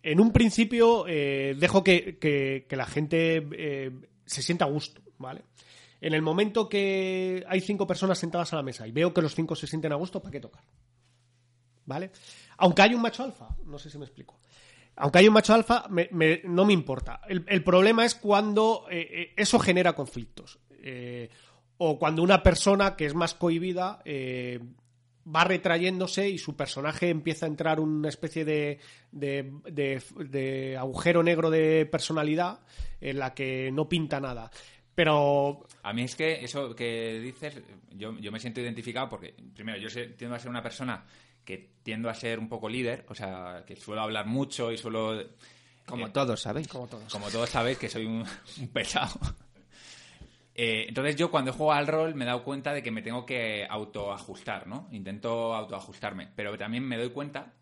en 0.03 0.19
un 0.19 0.31
principio 0.31 1.05
eh, 1.07 1.55
dejo 1.59 1.83
que, 1.83 2.17
que- 2.19 2.67
que 2.69 2.75
la 2.75 2.85
gente 2.85 3.47
eh, 3.57 3.91
se 4.27 4.43
sienta 4.43 4.65
a 4.65 4.69
gusto, 4.69 5.01
¿vale? 5.17 5.41
En 6.05 6.13
el 6.13 6.21
momento 6.21 6.67
que 6.67 7.45
hay 7.47 7.61
cinco 7.61 7.87
personas 7.87 8.17
sentadas 8.19 8.51
a 8.51 8.57
la 8.57 8.63
mesa 8.63 8.85
y 8.85 8.91
veo 8.91 9.13
que 9.13 9.21
los 9.21 9.33
cinco 9.35 9.55
se 9.55 9.67
sienten 9.67 9.93
a 9.93 9.95
gusto, 9.95 10.21
¿para 10.21 10.31
qué 10.31 10.39
tocar? 10.41 10.63
¿Vale? 11.85 12.11
Aunque 12.57 12.81
hay 12.81 12.93
un 12.93 13.01
macho 13.01 13.23
alfa, 13.23 13.55
no 13.65 13.79
sé 13.79 13.89
si 13.89 13.97
me 13.97 14.05
explico. 14.05 14.39
Aunque 14.97 15.19
hay 15.19 15.27
un 15.27 15.33
macho 15.33 15.53
alfa, 15.53 15.85
me- 15.89 16.09
no 16.43 16.65
me 16.65 16.73
importa. 16.73 17.21
El, 17.27 17.63
problema 17.63 18.05
es 18.05 18.15
cuando 18.15 18.85
eh, 18.91 19.07
eh, 19.11 19.33
eso 19.37 19.59
genera 19.59 19.93
conflictos. 19.93 20.59
Eh, 20.81 21.29
o 21.77 21.97
cuando 21.97 22.21
una 22.21 22.43
persona 22.43 22.95
que 22.95 23.05
es 23.05 23.13
más 23.15 23.33
cohibida 23.33 24.01
va 25.25 25.43
retrayéndose 25.45 26.29
y 26.29 26.37
su 26.37 26.55
personaje 26.57 27.09
empieza 27.09 27.45
a 27.45 27.49
entrar 27.49 27.79
una 27.79 28.09
especie 28.09 28.43
de- 28.45 28.79
de 29.11 30.77
agujero 30.77 31.23
negro 31.23 31.49
de 31.49 31.85
personalidad 31.85 32.59
en 32.99 33.19
la 33.19 33.33
que 33.33 33.71
no 33.71 33.87
pinta 33.89 34.19
nada. 34.19 34.51
Pero 34.95 35.65
A 35.81 35.91
mí 35.93 36.03
es 36.03 36.15
que 36.15 36.43
eso 36.43 36.75
que 36.75 37.19
dices, 37.19 37.61
yo, 37.91 38.17
yo 38.19 38.31
me 38.31 38.39
siento 38.39 38.61
identificado 38.61 39.09
porque, 39.09 39.33
primero, 39.55 39.77
yo 39.79 39.89
tiendo 40.15 40.35
a 40.35 40.39
ser 40.39 40.49
una 40.49 40.61
persona 40.61 41.03
que 41.43 41.71
tiendo 41.83 42.09
a 42.09 42.13
ser 42.13 42.39
un 42.39 42.47
poco 42.47 42.69
líder, 42.69 43.05
o 43.09 43.15
sea, 43.15 43.63
que 43.65 43.75
suelo 43.75 44.01
hablar 44.01 44.25
mucho 44.27 44.71
y 44.71 44.77
suelo... 44.77 45.21
Como 45.85 46.07
eh, 46.07 46.11
todos, 46.11 46.41
¿sabéis? 46.41 46.67
como 46.67 46.87
todos. 46.87 47.11
Como 47.11 47.29
todos 47.29 47.49
sabéis 47.49 47.77
que 47.77 47.89
soy 47.89 48.05
un, 48.05 48.23
un 48.59 48.67
pesado. 48.69 49.19
Eh, 50.55 50.85
entonces 50.87 51.15
yo 51.15 51.31
cuando 51.31 51.51
juego 51.51 51.73
al 51.73 51.87
rol 51.87 52.13
me 52.13 52.23
he 52.25 52.27
dado 52.27 52.43
cuenta 52.43 52.73
de 52.73 52.83
que 52.83 52.91
me 52.91 53.01
tengo 53.01 53.25
que 53.25 53.65
autoajustar, 53.67 54.67
¿no? 54.67 54.87
Intento 54.91 55.55
autoajustarme, 55.55 56.29
pero 56.35 56.55
también 56.57 56.83
me 56.87 56.97
doy 56.97 57.09
cuenta 57.09 57.53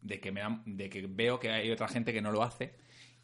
de 0.00 0.18
que, 0.18 0.32
me 0.32 0.40
da- 0.40 0.62
de 0.64 0.88
que 0.88 1.06
veo 1.06 1.38
que 1.38 1.50
hay 1.50 1.70
otra 1.70 1.88
gente 1.88 2.12
que 2.12 2.22
no 2.22 2.32
lo 2.32 2.42
hace 2.42 2.74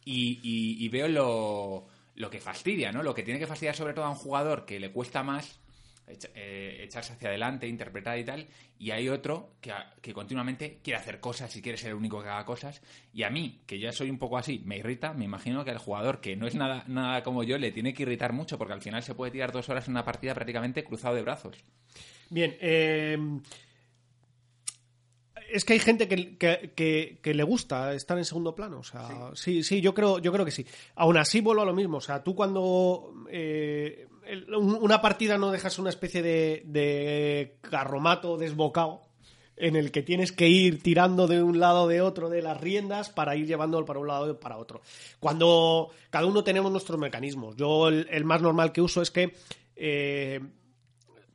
y, 0.03 0.39
y- 0.43 0.85
y 0.85 0.89
veo 0.89 1.07
lo, 1.07 1.87
lo 2.15 2.29
que 2.29 2.39
fastidia, 2.39 2.91
¿no? 2.91 3.03
Lo 3.03 3.13
que 3.13 3.23
tiene 3.23 3.39
que 3.39 3.47
fastidiar 3.47 3.75
sobre 3.75 3.93
todo 3.93 4.05
a 4.05 4.09
un 4.09 4.15
jugador 4.15 4.65
que 4.65 4.79
le 4.79 4.91
cuesta 4.91 5.23
más 5.23 5.59
eh, 6.07 6.81
echarse 6.83 7.13
hacia 7.13 7.29
adelante, 7.29 7.67
interpretar 7.67 8.19
y 8.19 8.23
tal, 8.23 8.45
y 8.77 8.91
hay 8.91 9.09
otro 9.09 9.55
que, 9.59 9.73
que 10.01 10.13
continuamente 10.13 10.79
quiere 10.83 10.99
hacer 10.99 11.19
cosas 11.19 11.55
y 11.55 11.63
quiere 11.63 11.79
ser 11.79 11.89
el 11.89 11.95
único 11.95 12.21
que 12.21 12.29
haga 12.29 12.45
cosas, 12.45 12.81
y 13.11 13.23
a 13.23 13.31
mí, 13.31 13.61
que 13.65 13.79
ya 13.79 13.91
soy 13.91 14.11
un 14.11 14.19
poco 14.19 14.37
así, 14.37 14.61
me 14.65 14.77
irrita, 14.77 15.13
me 15.13 15.25
imagino 15.25 15.65
que 15.65 15.71
al 15.71 15.79
jugador 15.79 16.21
que 16.21 16.35
no 16.35 16.45
es 16.45 16.53
nada, 16.53 16.83
nada 16.87 17.23
como 17.23 17.43
yo 17.43 17.57
le 17.57 17.71
tiene 17.71 17.95
que 17.95 18.03
irritar 18.03 18.33
mucho, 18.33 18.59
porque 18.59 18.73
al 18.73 18.81
final 18.81 19.01
se 19.01 19.15
puede 19.15 19.31
tirar 19.31 19.51
dos 19.51 19.67
horas 19.69 19.87
en 19.87 19.93
una 19.93 20.05
partida 20.05 20.35
prácticamente 20.35 20.83
cruzado 20.83 21.15
de 21.15 21.23
brazos. 21.23 21.57
Bien, 22.29 22.55
eh, 22.59 23.17
es 25.51 25.65
que 25.65 25.73
hay 25.73 25.79
gente 25.79 26.07
que, 26.07 26.37
que- 26.37 26.71
que- 26.75 27.19
que 27.21 27.33
le 27.33 27.43
gusta 27.43 27.93
estar 27.93 28.17
en 28.17 28.25
segundo 28.25 28.55
plano. 28.55 28.79
O 28.79 28.83
sea, 28.83 29.31
sí, 29.33 29.63
sí, 29.63 29.81
yo 29.81 29.93
creo, 29.93 30.19
yo 30.19 30.31
creo 30.31 30.45
que 30.45 30.51
sí. 30.51 30.65
Aún 30.95 31.17
así 31.17 31.41
vuelvo 31.41 31.61
a 31.61 31.65
lo 31.65 31.73
mismo. 31.73 31.97
O 31.97 32.01
sea, 32.01 32.23
tú 32.23 32.35
cuando 32.35 33.13
eh, 33.29 34.07
el- 34.25 34.53
una 34.55 35.01
partida 35.01 35.37
no 35.37 35.51
dejas 35.51 35.77
una 35.79 35.89
especie 35.89 36.21
de, 36.21 36.63
de 36.65 37.57
carromato 37.61 38.37
desbocado 38.37 39.01
en 39.57 39.77
el 39.77 39.91
que 39.91 40.01
tienes 40.01 40.33
que 40.33 40.49
ir 40.49 40.83
tirando 40.83 41.27
de 41.27 41.41
un 41.41 41.59
lado 41.61 41.87
de 41.87 42.01
otro 42.01 42.29
de 42.29 42.41
las 42.41 42.59
riendas 42.59 43.09
para 43.09 43.37
ir 43.37 43.47
llevándolo 43.47 43.85
para 43.85 43.99
un 43.99 44.07
lado 44.07 44.37
para 44.39 44.57
otro. 44.57 44.81
Cuando 45.19 45.91
cada 46.09 46.25
uno 46.25 46.43
tenemos 46.43 46.71
nuestros 46.71 46.99
mecanismos. 46.99 47.55
Yo 47.55 47.87
el, 47.87 48.05
el 48.11 48.25
más 48.25 48.41
normal 48.41 48.73
que 48.73 48.81
uso 48.81 49.01
es 49.01 49.11
que 49.11 49.33
eh, 49.77 50.41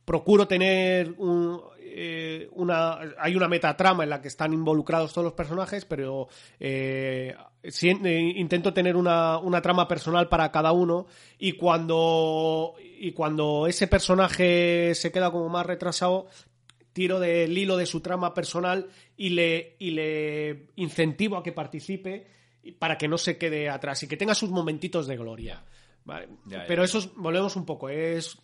procuro 0.05 0.47
tener 0.47 1.13
un, 1.17 1.59
eh, 1.79 2.49
una 2.53 2.99
hay 3.19 3.35
una 3.35 3.47
metatrama 3.47 4.03
en 4.03 4.09
la 4.09 4.21
que 4.21 4.27
están 4.29 4.53
involucrados 4.53 5.13
todos 5.13 5.25
los 5.25 5.33
personajes 5.33 5.85
pero 5.85 6.27
eh, 6.59 7.35
eh, 7.63 8.33
intento 8.35 8.73
tener 8.73 8.95
una, 8.95 9.37
una 9.37 9.61
trama 9.61 9.87
personal 9.87 10.27
para 10.29 10.51
cada 10.51 10.71
uno 10.71 11.05
y 11.37 11.53
cuando 11.53 12.73
y 12.99 13.11
cuando 13.11 13.67
ese 13.67 13.87
personaje 13.87 14.93
se 14.95 15.11
queda 15.11 15.31
como 15.31 15.49
más 15.49 15.65
retrasado 15.65 16.27
tiro 16.93 17.19
del 17.19 17.57
hilo 17.57 17.77
de 17.77 17.85
su 17.85 18.01
trama 18.01 18.33
personal 18.33 18.87
y 19.15 19.29
le, 19.29 19.75
y 19.79 19.91
le 19.91 20.67
incentivo 20.75 21.37
a 21.37 21.43
que 21.43 21.51
participe 21.53 22.27
para 22.79 22.97
que 22.97 23.07
no 23.07 23.17
se 23.17 23.37
quede 23.37 23.69
atrás 23.69 24.03
y 24.03 24.07
que 24.07 24.17
tenga 24.17 24.35
sus 24.35 24.49
momentitos 24.49 25.07
de 25.07 25.15
gloria. 25.17 25.63
Vale. 26.03 26.27
Ya, 26.47 26.59
ya, 26.59 26.65
Pero 26.67 26.81
ya. 26.83 26.85
eso 26.85 26.97
es- 26.99 27.15
volvemos 27.15 27.55
un 27.55 27.65
poco, 27.65 27.87
es, 27.89 28.37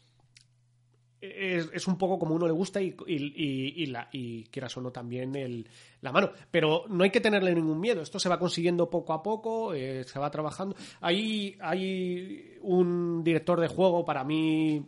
es, 1.22 1.70
es 1.74 1.88
un 1.88 1.98
poco 1.98 2.20
como 2.20 2.36
uno 2.36 2.46
le 2.48 2.54
gusta 2.54 2.82
y, 2.82 2.96
y, 3.08 3.16
y- 3.16 3.74
y 3.84 3.86
la, 3.88 4.10
quieras 4.52 4.76
o 4.78 4.82
no 4.82 4.92
también 4.92 5.36
el, 5.36 5.68
la 6.02 6.12
mano. 6.12 6.32
Pero 6.52 6.86
no 6.90 7.04
hay 7.04 7.10
que 7.10 7.22
tenerle 7.22 7.54
ningún 7.56 7.80
miedo, 7.80 8.02
esto 8.02 8.20
se 8.20 8.30
va 8.30 8.40
consiguiendo 8.40 8.90
poco 8.90 9.14
a 9.14 9.24
poco, 9.24 9.74
eh, 9.74 10.04
se 10.04 10.20
va 10.20 10.30
trabajando. 10.32 10.76
Hay, 11.02 11.58
hay 11.62 12.58
un 12.62 13.24
director 13.24 13.60
de 13.60 13.68
juego 13.68 14.06
para 14.06 14.24
mí 14.24 14.86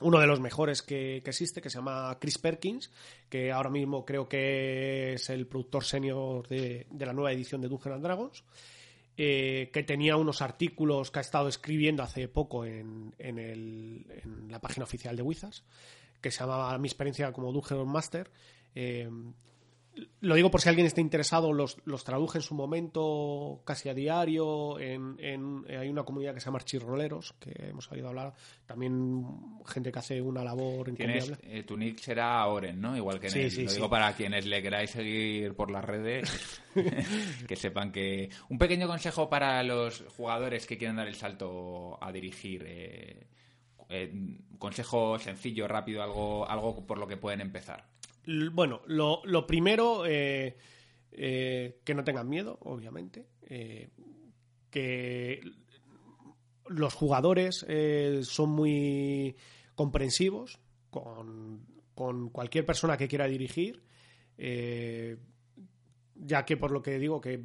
uno 0.00 0.20
de 0.20 0.28
los 0.28 0.38
mejores 0.38 0.82
que, 0.82 1.22
que, 1.24 1.30
existe, 1.30 1.60
que 1.60 1.70
se 1.70 1.78
llama 1.78 2.16
Chris 2.20 2.38
Perkins, 2.38 2.88
que 3.28 3.50
ahora 3.50 3.68
mismo 3.68 4.04
creo 4.04 4.28
que 4.28 5.14
es 5.14 5.28
el 5.30 5.46
productor 5.48 5.82
senior 5.84 6.46
de, 6.46 6.86
de 6.88 7.06
la 7.06 7.12
nueva 7.12 7.32
edición 7.32 7.60
de 7.60 7.66
Dungeons 7.68 7.96
and 7.96 8.04
Dragons. 8.04 8.44
Eh, 9.20 9.70
que 9.72 9.82
tenía 9.82 10.16
unos 10.16 10.42
artículos 10.42 11.10
que 11.10 11.18
ha 11.18 11.22
estado 11.22 11.48
escribiendo 11.48 12.04
hace 12.04 12.28
poco 12.28 12.64
en, 12.64 13.12
en, 13.18 14.06
la 14.48 14.60
página 14.60 14.84
oficial 14.84 15.16
de 15.16 15.22
Wizards, 15.22 15.64
que 16.20 16.30
se 16.30 16.38
llamaba 16.38 16.78
Mi 16.78 16.86
experiencia 16.86 17.32
como 17.32 17.52
Dungeon 17.52 17.88
Master. 17.88 18.30
Eh, 18.76 19.10
lo 20.20 20.34
digo 20.34 20.50
por 20.50 20.60
si 20.60 20.68
alguien 20.68 20.86
está 20.86 21.00
interesado, 21.00 21.52
los, 21.52 21.78
los 21.84 22.04
traduje 22.04 22.38
en 22.38 22.42
su 22.42 22.54
momento 22.54 23.62
casi 23.64 23.88
a 23.88 23.94
diario. 23.94 24.78
En, 24.78 25.16
en, 25.18 25.64
hay 25.68 25.88
una 25.88 26.04
comunidad 26.04 26.34
que 26.34 26.40
se 26.40 26.46
llama 26.46 26.58
Archirroleros, 26.58 27.34
que 27.40 27.52
hemos 27.68 27.90
oído 27.92 28.08
hablar. 28.08 28.34
También 28.66 29.24
gente 29.66 29.90
que 29.92 29.98
hace 29.98 30.20
una 30.20 30.42
labor 30.44 30.88
encomiable. 30.88 31.36
Eh, 31.42 31.62
tu 31.62 31.76
nick 31.76 31.98
será 32.00 32.46
Oren, 32.46 32.80
¿no? 32.80 32.96
Igual 32.96 33.20
que 33.20 33.26
en 33.28 33.32
Sí, 33.32 33.40
el- 33.40 33.50
sí, 33.50 33.62
Lo 33.64 33.68
sí. 33.70 33.76
digo 33.76 33.90
para 33.90 34.12
quienes 34.14 34.46
le 34.46 34.62
queráis 34.62 34.90
seguir 34.90 35.54
por 35.54 35.70
las 35.70 35.84
redes, 35.84 36.60
que 37.48 37.56
sepan 37.56 37.92
que... 37.92 38.30
Un 38.48 38.58
pequeño 38.58 38.86
consejo 38.86 39.28
para 39.28 39.62
los 39.62 40.04
jugadores 40.16 40.66
que 40.66 40.78
quieren 40.78 40.96
dar 40.96 41.08
el 41.08 41.14
salto 41.14 41.98
a 42.02 42.12
dirigir. 42.12 42.64
eh, 42.66 43.26
eh, 43.90 44.12
consejo 44.58 45.18
sencillo, 45.18 45.66
rápido, 45.66 46.02
algo, 46.02 46.46
algo 46.48 46.86
por 46.86 46.98
lo 46.98 47.06
que 47.06 47.16
pueden 47.16 47.40
empezar. 47.40 47.86
Bueno, 48.52 48.82
lo, 48.86 49.22
lo 49.24 49.46
primero, 49.46 50.04
eh, 50.04 50.54
eh, 51.12 51.80
que 51.82 51.94
no 51.94 52.04
tengan 52.04 52.28
miedo, 52.28 52.58
obviamente. 52.62 53.26
eh, 53.42 53.88
que 54.70 55.40
los 56.66 56.92
jugadores 56.92 57.64
son 58.26 58.50
muy 58.50 59.34
comprensivos 59.74 60.58
con, 60.90 61.64
con 61.94 62.28
cualquier 62.28 62.66
persona 62.66 62.98
que 62.98 63.08
quiera 63.08 63.26
dirigir. 63.26 63.82
ya 66.14 66.44
que 66.44 66.58
por 66.58 66.70
lo 66.70 66.82
que 66.82 66.98
digo 66.98 67.22
que 67.22 67.42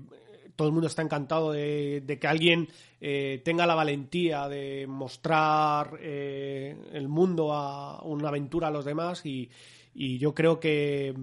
todo 0.58 0.68
el 0.68 0.74
mundo 0.74 0.88
está 0.88 1.02
encantado 1.02 1.54
de, 1.54 2.02
de 2.02 2.20
que 2.20 2.28
alguien 2.28 2.68
tenga 3.00 3.66
la 3.66 3.76
valentía 3.76 4.50
de 4.50 4.86
mostrar 4.86 5.98
el 6.02 7.08
mundo 7.08 7.54
a 7.54 8.04
una 8.04 8.28
aventura 8.28 8.68
a 8.68 8.72
los 8.72 8.84
demás 8.84 9.26
y, 9.26 9.50
y 9.94 10.18
yo 10.18 10.34
creo 10.34 10.60
que, 10.60 11.14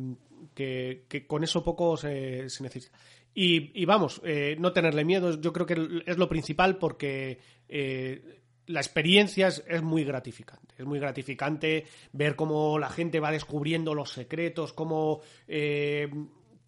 que- 0.55 1.27
con 1.27 1.45
eso 1.45 1.63
poco 1.65 1.97
se, 1.97 2.49
se 2.49 2.63
necesita. 2.63 2.97
Y, 3.35 3.81
y 3.81 3.85
vamos, 3.85 4.21
eh, 4.25 4.57
no 4.59 4.73
tenerle 4.73 5.05
miedo, 5.05 5.41
yo 5.41 5.53
creo 5.53 5.67
que 5.67 6.03
es 6.07 6.19
lo 6.19 6.29
principal 6.29 6.79
porque 6.79 7.39
eh, 7.69 8.41
la 8.67 8.81
experiencia 8.81 9.49
es, 9.49 9.65
es 9.69 9.83
muy 9.83 10.05
gratificante. 10.05 10.75
Es 10.79 10.85
muy 10.85 10.99
gratificante 10.99 11.85
ver 12.13 12.35
cómo 12.37 12.79
la 12.79 12.89
gente 12.91 13.21
va 13.21 13.31
descubriendo 13.31 13.95
los 13.95 14.11
secretos, 14.13 14.73
cómo, 14.73 15.21
eh, 15.47 16.09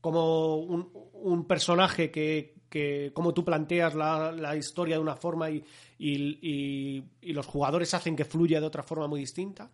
cómo 0.00 0.56
un, 0.56 0.90
un 1.14 1.46
personaje 1.46 2.10
que, 2.10 2.54
que 2.68 3.10
cómo 3.12 3.34
tú 3.34 3.44
planteas 3.44 3.94
la, 3.94 4.30
la 4.32 4.56
historia 4.56 4.96
de 4.96 5.02
una 5.02 5.16
forma 5.16 5.50
y, 5.50 5.64
y- 5.98 6.38
y- 6.42 7.04
y 7.22 7.32
los 7.32 7.46
jugadores 7.46 7.92
hacen 7.94 8.14
que 8.16 8.24
fluya 8.24 8.60
de 8.60 8.66
otra 8.66 8.82
forma 8.84 9.08
muy 9.08 9.20
distinta. 9.20 9.70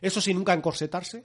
Eso 0.00 0.20
sin 0.20 0.36
nunca 0.36 0.52
encorsetarse, 0.54 1.24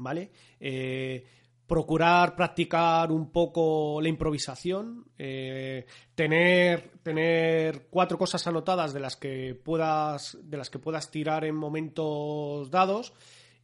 ¿vale? 0.00 0.30
Eh, 0.58 1.24
procurar 1.66 2.34
practicar 2.34 3.12
un 3.12 3.30
poco 3.30 4.00
la 4.02 4.08
improvisación, 4.08 5.04
eh, 5.16 5.86
tener, 6.16 6.90
tener 7.02 7.86
cuatro 7.88 8.18
cosas 8.18 8.44
anotadas 8.48 8.92
de 8.92 8.98
las 8.98 9.16
que 9.16 9.54
puedas, 9.54 10.36
de 10.42 10.56
las 10.56 10.68
que 10.68 10.80
puedas 10.80 11.10
tirar 11.12 11.44
en 11.44 11.54
momentos 11.54 12.70
dados 12.72 13.12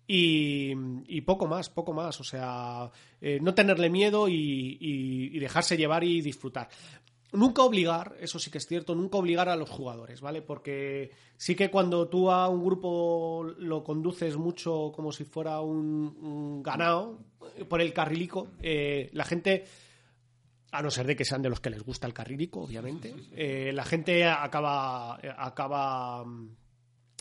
y, 0.07 1.21
poco 1.23 1.49
más, 1.49 1.69
poco 1.69 1.93
más. 1.93 2.21
O 2.21 2.25
sea, 2.25 2.93
eh, 3.21 3.41
no 3.43 3.55
tenerle 3.55 3.91
miedo 3.91 4.29
y 4.29 5.37
dejarse 5.41 5.77
llevar 5.77 6.05
y 6.05 6.21
disfrutar. 6.21 6.69
Nunca 7.33 7.63
obligar, 7.63 8.17
eso 8.21 8.39
sí 8.39 8.51
que 8.51 8.59
es 8.59 8.67
cierto, 8.67 8.95
nunca 8.95 9.19
obligar 9.19 9.49
a 9.49 9.57
los 9.57 9.69
jugadores, 9.69 10.21
¿vale? 10.21 10.43
Porque 10.43 11.11
sí 11.37 11.55
que 11.57 11.71
cuando 11.71 12.09
tú 12.09 12.31
a 12.31 12.49
un 12.49 12.65
grupo 12.65 13.45
lo 13.59 13.83
conduces 13.83 14.37
mucho 14.37 14.93
como 14.95 15.11
si 15.13 15.25
fuera 15.25 15.61
un, 15.61 16.17
un 16.23 16.63
ganado 16.63 17.19
por 17.69 17.81
el 17.81 17.93
carrilico, 17.93 18.49
eh, 18.63 19.11
la 19.13 19.25
gente, 19.25 19.65
a 20.71 20.83
no 20.83 20.91
ser 20.91 21.07
de 21.07 21.17
que 21.17 21.25
sean 21.25 21.43
de 21.43 21.51
los 21.51 21.61
que 21.61 21.71
les 21.71 21.83
gusta 21.83 22.07
el 22.07 22.15
carrilico, 22.15 22.61
obviamente, 22.63 23.13
eh, 23.35 23.73
la 23.75 23.85
gente 23.85 24.25
acaba, 24.25 25.17
acaba 25.37 26.25
mm, 26.25 26.57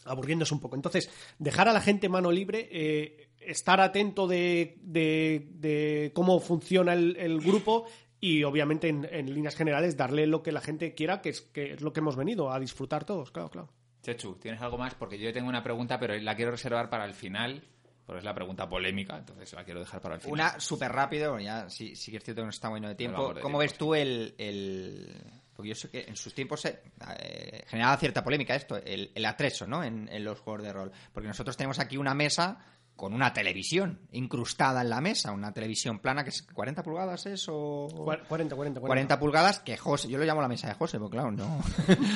aburriéndose 0.06 0.54
un 0.54 0.60
poco. 0.62 0.76
Entonces, 0.76 1.10
dejar 1.40 1.68
a 1.68 1.74
la 1.74 1.82
gente 1.82 2.10
mano 2.10 2.32
libre, 2.32 2.70
eh, 2.72 3.32
estar 3.40 3.80
atento 3.82 4.28
de, 4.28 4.78
de- 4.82 5.48
de 5.52 6.12
cómo 6.14 6.40
funciona 6.40 6.94
el, 6.94 7.16
el 7.18 7.40
grupo 7.42 7.86
y 8.32 8.44
obviamente 8.44 8.88
en, 8.90 9.08
en 9.12 9.34
líneas 9.34 9.56
generales 9.56 9.98
darle 9.98 10.26
lo 10.28 10.42
que 10.44 10.52
la 10.52 10.62
gente 10.62 10.94
quiera, 10.94 11.22
que 11.22 11.30
es, 11.30 11.42
que 11.42 11.74
es 11.74 11.82
lo 11.82 11.94
que 11.94 12.00
hemos 12.00 12.16
venido 12.16 12.52
a 12.52 12.60
disfrutar 12.60 13.06
todos, 13.06 13.32
claro, 13.32 13.50
claro. 13.50 13.70
Chechu, 14.02 14.36
¿tienes 14.36 14.62
algo 14.62 14.78
más? 14.78 14.94
Porque 14.96 15.18
yo 15.18 15.32
tengo 15.34 15.50
una 15.50 15.64
pregunta, 15.64 16.00
pero 16.00 16.16
la 16.18 16.36
quiero 16.36 16.52
reservar 16.52 16.90
para 16.90 17.06
el 17.06 17.14
final, 17.14 17.64
porque 18.06 18.20
es 18.20 18.24
la 18.26 18.36
pregunta 18.36 18.70
polémica, 18.70 19.18
entonces 19.18 19.52
la 19.54 19.64
quiero 19.64 19.80
dejar 19.80 20.00
para 20.02 20.16
el 20.16 20.22
final. 20.22 20.34
Una 20.34 20.60
súper 20.60 20.92
rápido, 20.92 21.40
ya 21.40 21.68
sí, 21.70 21.96
sí 21.96 22.12
que 22.12 22.18
es 22.18 22.24
cierto 22.24 22.42
que 22.42 22.46
nos 22.46 22.56
estamos 22.56 22.76
yendo 22.78 22.90
de 22.90 22.96
tiempo. 22.96 23.34
de 23.34 23.42
¿Cómo 23.42 23.58
tiempo, 23.58 23.58
ves 23.60 23.74
tú 23.78 23.96
el, 23.96 24.36
el- 24.38 25.16
Porque 25.56 25.70
yo 25.70 25.76
sé 25.76 25.90
que 25.90 26.02
en 26.08 26.16
sus 26.16 26.34
tiempos 26.36 26.62
se, 26.62 26.82
eh, 27.20 27.64
generaba 27.68 27.98
cierta 27.98 28.24
polémica 28.24 28.56
esto, 28.56 28.76
el, 28.78 29.12
el 29.16 29.26
atrezo, 29.26 29.66
¿no? 29.66 29.84
En, 29.84 30.08
en 30.12 30.24
los 30.24 30.40
juegos 30.40 30.62
de 30.64 30.72
rol. 30.74 30.92
Porque 31.14 31.28
nosotros 31.28 31.56
tenemos 31.58 31.80
aquí 31.80 31.98
una 31.98 32.14
mesa 32.14 32.60
con 32.96 33.14
una 33.14 33.34
televisión 33.34 34.00
incrustada 34.12 34.82
en 34.82 34.90
la 34.90 35.02
mesa, 35.02 35.32
una 35.32 35.52
televisión 35.54 36.00
plana 36.00 36.24
que 36.24 36.30
es 36.30 36.44
40 36.44 36.82
pulgadas 36.82 37.26
es 37.26 37.46
o... 37.50 37.88
Cuar- 37.94 38.26
40, 38.28 38.56
40, 38.56 38.80
40 38.80 39.20
pulgadas 39.20 39.60
que 39.60 39.76
José, 39.76 40.08
yo 40.08 40.18
lo 40.18 40.24
llamo 40.24 40.42
la 40.42 40.48
mesa 40.48 40.68
de 40.68 40.76
José, 40.76 40.98
porque 40.98 41.18
claro, 41.18 41.32
no. 41.32 41.62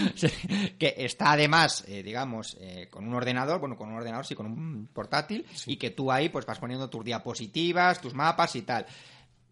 Que 0.79 0.93
está 0.97 1.33
además, 1.33 1.83
eh, 1.87 2.01
digamos, 2.03 2.55
eh, 2.61 2.87
con 2.89 3.05
un 3.07 3.13
ordenador, 3.13 3.59
bueno, 3.59 3.75
con 3.75 3.89
un 3.89 3.95
ordenador, 3.95 4.25
sí, 4.25 4.35
con 4.35 4.45
un 4.45 4.87
portátil, 4.93 5.45
y 5.65 5.75
que 5.77 5.89
tú 5.89 6.11
ahí 6.11 6.29
pues 6.29 6.45
vas 6.45 6.59
poniendo 6.59 6.89
tus 6.89 7.03
diapositivas, 7.03 7.99
tus 7.99 8.13
mapas 8.13 8.55
y 8.55 8.61
tal. 8.61 8.85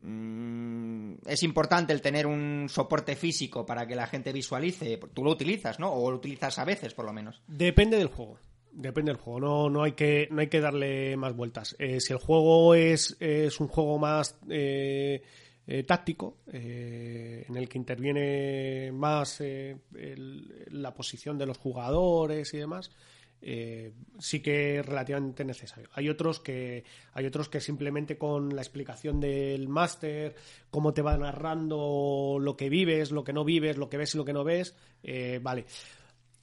Mm, 0.01 1.15
es 1.25 1.43
importante 1.43 1.91
el 1.91 2.01
tener 2.01 2.27
un 2.27 2.67
soporte 2.69 3.15
físico 3.15 3.65
para 3.65 3.85
que 3.87 3.95
la 3.95 4.07
gente 4.07 4.31
visualice. 4.31 4.97
Tú 5.13 5.23
lo 5.23 5.31
utilizas, 5.31 5.79
¿no? 5.79 5.91
O 5.91 6.09
lo 6.11 6.17
utilizas 6.17 6.57
a 6.59 6.65
veces, 6.65 6.93
por 6.93 7.05
lo 7.05 7.13
menos. 7.13 7.41
Depende 7.47 7.97
del 7.97 8.07
juego. 8.07 8.39
Depende 8.79 9.11
del 9.11 9.19
juego. 9.19 9.39
No, 9.39 9.69
no, 9.71 9.81
hay, 9.83 9.93
que, 9.93 10.27
no 10.29 10.39
hay 10.39 10.47
que 10.49 10.61
darle 10.61 11.17
más 11.17 11.35
vueltas. 11.35 11.75
Eh, 11.79 11.99
si 11.99 12.13
el 12.13 12.19
juego 12.19 12.75
es, 12.75 13.17
es 13.19 13.59
un 13.59 13.67
juego 13.69 13.97
más 13.97 14.37
eh, 14.51 15.23
eh, 15.65 15.81
táctico, 15.83 16.37
eh, 16.53 17.43
en 17.49 17.57
el 17.57 17.67
que 17.67 17.79
interviene 17.79 18.91
más 18.91 19.41
eh, 19.41 19.77
el- 19.95 20.65
la 20.69 20.93
posición 20.93 21.39
de 21.39 21.47
los 21.47 21.57
jugadores 21.57 22.53
y 22.53 22.57
demás, 22.59 22.91
eh, 23.41 23.93
sí 24.19 24.41
que 24.41 24.77
es 24.79 24.85
relativamente 24.85 25.43
necesario. 25.43 25.89
Hay 25.93 26.07
otros 26.07 26.39
que 26.39 26.83
hay 27.13 27.25
otros 27.25 27.49
que 27.49 27.59
simplemente 27.61 28.15
con 28.19 28.55
la 28.55 28.61
explicación 28.61 29.19
del 29.19 29.67
máster, 29.69 30.35
cómo 30.69 30.93
te 30.93 31.01
va 31.01 31.17
narrando 31.17 32.37
lo 32.39 32.55
que 32.55 32.69
vives, 32.69 33.09
lo 33.11 33.23
que 33.23 33.33
no 33.33 33.43
vives, 33.43 33.75
lo 33.77 33.89
que 33.89 33.97
ves 33.97 34.13
y 34.13 34.17
lo 34.19 34.25
que 34.25 34.33
no 34.33 34.43
ves, 34.43 34.75
vale. 35.41 35.65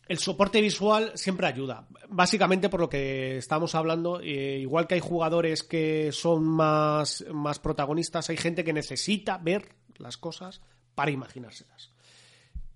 El 0.07 0.19
soporte 0.19 0.61
visual 0.61 1.13
siempre 1.15 1.47
ayuda, 1.47 1.89
básicamente 2.09 2.69
por 2.69 2.81
lo 2.81 2.89
que 2.91 3.39
estamos 3.39 3.75
hablando, 3.75 4.21
eh, 4.21 4.59
igual 4.61 4.87
que 4.87 4.95
hay 4.95 5.01
jugadores 5.01 5.63
que 5.63 6.13
son 6.13 6.45
más, 6.45 7.25
más 7.33 7.59
protagonistas, 7.59 8.29
hay 8.29 8.37
gente 8.37 8.65
que 8.65 8.75
necesita 8.75 9.39
ver 9.39 9.77
las 9.97 10.19
cosas 10.19 10.61
para 10.95 11.11
imaginárselas. 11.11 11.94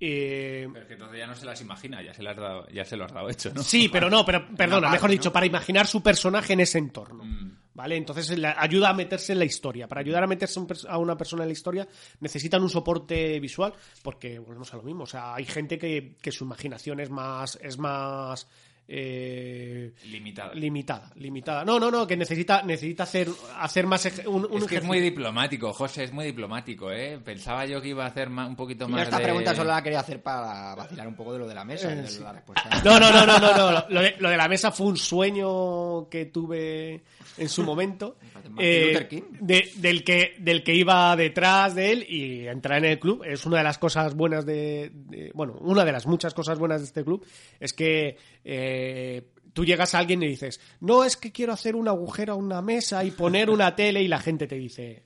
Eh, 0.00 0.68
Pero 0.72 0.82
es 0.82 0.86
que 0.86 0.92
entonces 0.94 1.18
ya 1.18 1.26
no 1.26 1.34
se 1.34 1.44
las 1.46 1.60
imagina, 1.60 2.00
ya 2.02 2.14
se, 2.14 2.22
las 2.22 2.36
dado- 2.36 2.68
ya 2.68 2.84
se 2.84 2.96
lo 2.96 3.04
has 3.04 3.12
dado 3.12 3.28
hecho, 3.28 3.52
¿no? 3.52 3.62
Sí, 3.62 3.88
pero 3.88 4.08
no, 4.08 4.24
pero 4.24 4.46
perdona, 4.56 4.82
parte, 4.82 4.92
mejor 4.96 5.10
¿no? 5.10 5.12
dicho, 5.12 5.32
para 5.32 5.46
imaginar 5.46 5.86
su 5.86 6.02
personaje 6.02 6.52
en 6.52 6.60
ese 6.60 6.78
entorno. 6.78 7.24
Mm. 7.24 7.56
¿Vale? 7.74 7.96
Entonces 7.96 8.36
la- 8.38 8.56
ayuda 8.58 8.90
a 8.90 8.92
meterse 8.92 9.32
en 9.32 9.38
la 9.38 9.44
historia. 9.44 9.86
Para 9.88 10.00
ayudar 10.00 10.22
a 10.24 10.26
meterse 10.26 10.58
un 10.58 10.66
a 10.88 10.98
una 10.98 11.16
persona 11.16 11.42
en 11.44 11.48
la 11.48 11.52
historia 11.52 11.86
necesitan 12.20 12.60
un 12.62 12.70
soporte 12.70 13.38
visual 13.40 13.72
porque 14.02 14.38
volvemos 14.38 14.72
a 14.74 14.76
lo 14.78 14.82
mismo. 14.82 15.04
O 15.04 15.06
sea, 15.06 15.34
hay 15.34 15.44
gente 15.44 15.78
que, 15.78 16.16
que 16.20 16.32
su 16.32 16.44
imaginación 16.44 16.98
es 17.00 17.08
más, 17.10 17.56
es 17.62 17.78
más 17.78 18.48
eh, 18.90 19.92
Limitada. 20.06 20.54
limitada. 20.54 21.12
Limitada. 21.16 21.64
No, 21.64 21.78
no, 21.78 21.90
no, 21.90 22.06
que 22.06 22.16
necesita, 22.16 22.62
necesita 22.62 23.02
hacer, 23.02 23.28
hacer 23.58 23.86
más 23.86 24.06
ej- 24.06 24.26
un, 24.26 24.46
un 24.50 24.62
es 24.62 24.64
que 24.68 24.76
es 24.76 24.84
muy 24.84 24.98
diplomático, 25.00 25.72
José, 25.74 26.04
es 26.04 26.12
muy 26.12 26.24
diplomático, 26.24 26.90
¿eh? 26.90 27.18
Pensaba 27.22 27.66
yo 27.66 27.82
que 27.82 27.88
iba 27.88 28.04
a 28.04 28.08
hacer 28.08 28.28
un 28.28 28.56
poquito 28.56 28.86
Yo 28.86 28.88
más 28.88 29.02
esta 29.02 29.18
de... 29.18 29.24
pregunta 29.24 29.54
solo 29.54 29.70
la 29.70 29.82
quería 29.82 30.00
hacer 30.00 30.22
para 30.22 30.74
vacilar 30.74 31.06
un 31.06 31.14
poco 31.14 31.34
de 31.34 31.38
lo 31.40 31.46
de 31.46 31.54
la 31.54 31.64
mesa. 31.64 31.92
Eh, 31.92 31.96
de 31.96 32.08
sí. 32.08 32.22
la 32.22 32.32
respuesta. 32.32 32.70
No, 32.84 32.98
no, 32.98 33.10
no, 33.12 33.26
no, 33.26 33.38
no, 33.38 33.70
no. 33.72 33.84
Lo 33.90 34.00
de, 34.00 34.14
lo 34.18 34.30
de 34.30 34.36
la 34.36 34.48
mesa 34.48 34.72
fue 34.72 34.86
un 34.86 34.96
sueño 34.96 36.08
que 36.08 36.26
tuve 36.26 37.02
en 37.36 37.48
su 37.48 37.62
momento. 37.62 38.16
Eh, 38.60 38.86
Luther 38.88 39.08
King. 39.08 39.22
de- 39.40 39.70
del, 39.76 40.02
que, 40.02 40.34
del 40.38 40.64
que 40.64 40.74
iba 40.74 41.14
detrás 41.16 41.74
de 41.74 41.92
él 41.92 42.06
y 42.08 42.46
entrar 42.48 42.78
en 42.78 42.92
el 42.92 42.98
club. 42.98 43.22
Es 43.24 43.44
una 43.44 43.58
de 43.58 43.62
las 43.64 43.76
cosas 43.76 44.14
buenas 44.14 44.46
de, 44.46 44.90
de- 44.92 45.30
Bueno, 45.34 45.52
una 45.60 45.84
de 45.84 45.92
las 45.92 46.06
muchas 46.06 46.32
cosas 46.32 46.58
buenas 46.58 46.80
de 46.80 46.86
este 46.86 47.04
club 47.04 47.24
es 47.60 47.72
que 47.74 48.16
eh, 48.50 49.28
tú 49.52 49.66
llegas 49.66 49.94
a 49.94 49.98
alguien 49.98 50.22
y 50.22 50.26
dices, 50.26 50.58
no 50.80 51.04
es 51.04 51.18
que 51.18 51.32
quiero 51.32 51.52
hacer 51.52 51.76
un 51.76 51.86
agujero 51.86 52.32
a 52.32 52.36
una 52.36 52.62
mesa 52.62 53.04
y 53.04 53.10
poner 53.10 53.50
una 53.50 53.76
tele 53.76 54.02
y 54.02 54.08
la 54.08 54.20
gente 54.20 54.46
te 54.46 54.54
dice, 54.54 55.04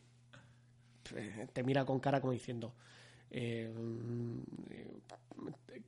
te 1.52 1.62
mira 1.64 1.84
con 1.84 1.98
cara 1.98 2.20
como 2.20 2.32
diciendo, 2.32 2.72
eh, 3.32 3.68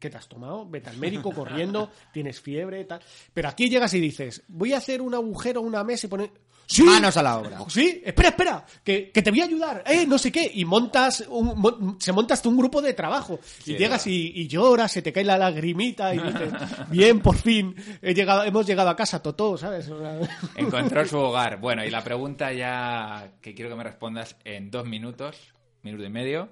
¿qué 0.01 0.11
te 0.11 0.17
has 0.17 0.27
tomado? 0.27 0.69
Vete 0.69 0.91
al 0.91 0.97
médico 0.97 1.33
corriendo, 1.33 1.93
tienes 2.13 2.41
fiebre, 2.41 2.85
tal. 2.87 3.01
Pero 3.33 3.49
aquí 3.49 3.71
llegas 3.71 3.95
y 3.95 4.01
dices, 4.01 4.43
voy 4.49 4.73
a 4.73 4.79
hacer 4.79 5.01
un 5.01 5.15
agujero 5.15 5.61
a 5.61 5.63
una 5.63 5.85
mesa 5.85 6.09
y 6.09 6.11
poner... 6.11 6.31
¡Sí! 6.67 6.83
Manos 6.83 7.17
a 7.17 7.23
la 7.23 7.39
obra. 7.39 7.59
Sí, 7.69 8.01
espera, 8.05 8.31
espera, 8.31 8.65
que, 8.83 9.11
que 9.11 9.21
te 9.23 9.31
voy 9.31 9.41
a 9.41 9.45
ayudar, 9.45 9.85
eh, 9.87 10.07
no 10.07 10.17
sé 10.19 10.33
qué. 10.33 10.51
Y 10.55 10.65
montas, 10.65 11.25
un, 11.29 11.59
mon- 11.59 11.97
se 12.01 12.11
montas 12.13 12.41
tú 12.41 12.49
un 12.49 12.57
grupo 12.57 12.81
de 12.81 12.95
trabajo. 12.95 13.39
y 13.67 13.77
llegas 13.77 14.07
y, 14.07 14.33
y 14.35 14.49
lloras, 14.49 14.91
se 14.91 15.03
te 15.03 15.13
cae 15.13 15.25
la 15.25 15.37
lagrimita 15.37 16.15
y 16.15 16.19
dices, 16.21 16.53
bien, 16.89 17.21
por 17.21 17.37
fin, 17.37 17.75
he 18.01 18.15
llegado, 18.15 18.45
hemos 18.45 18.67
llegado 18.67 18.89
a 18.89 18.97
casa, 18.97 19.23
Totó, 19.23 19.59
¿sabes? 19.59 19.89
O 19.91 19.99
sea, 20.01 20.19
Encontró 20.57 21.05
su 21.07 21.19
hogar. 21.19 21.61
Bueno, 21.61 21.85
y 21.85 21.91
la 21.91 22.03
pregunta 22.03 22.53
ya 22.53 23.33
que 23.43 23.55
quiero 23.55 23.71
que 23.71 23.77
me 23.77 23.85
respondas 23.85 24.37
en 24.45 24.71
dos 24.71 24.87
minutos, 24.87 25.37
minuto 25.83 26.05
y 26.05 26.09
medio. 26.11 26.49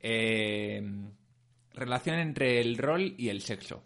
Eh, 0.00 0.82
relación 1.74 2.18
entre 2.18 2.60
el 2.60 2.76
rol 2.78 3.14
y 3.16 3.28
el 3.28 3.42
sexo. 3.42 3.84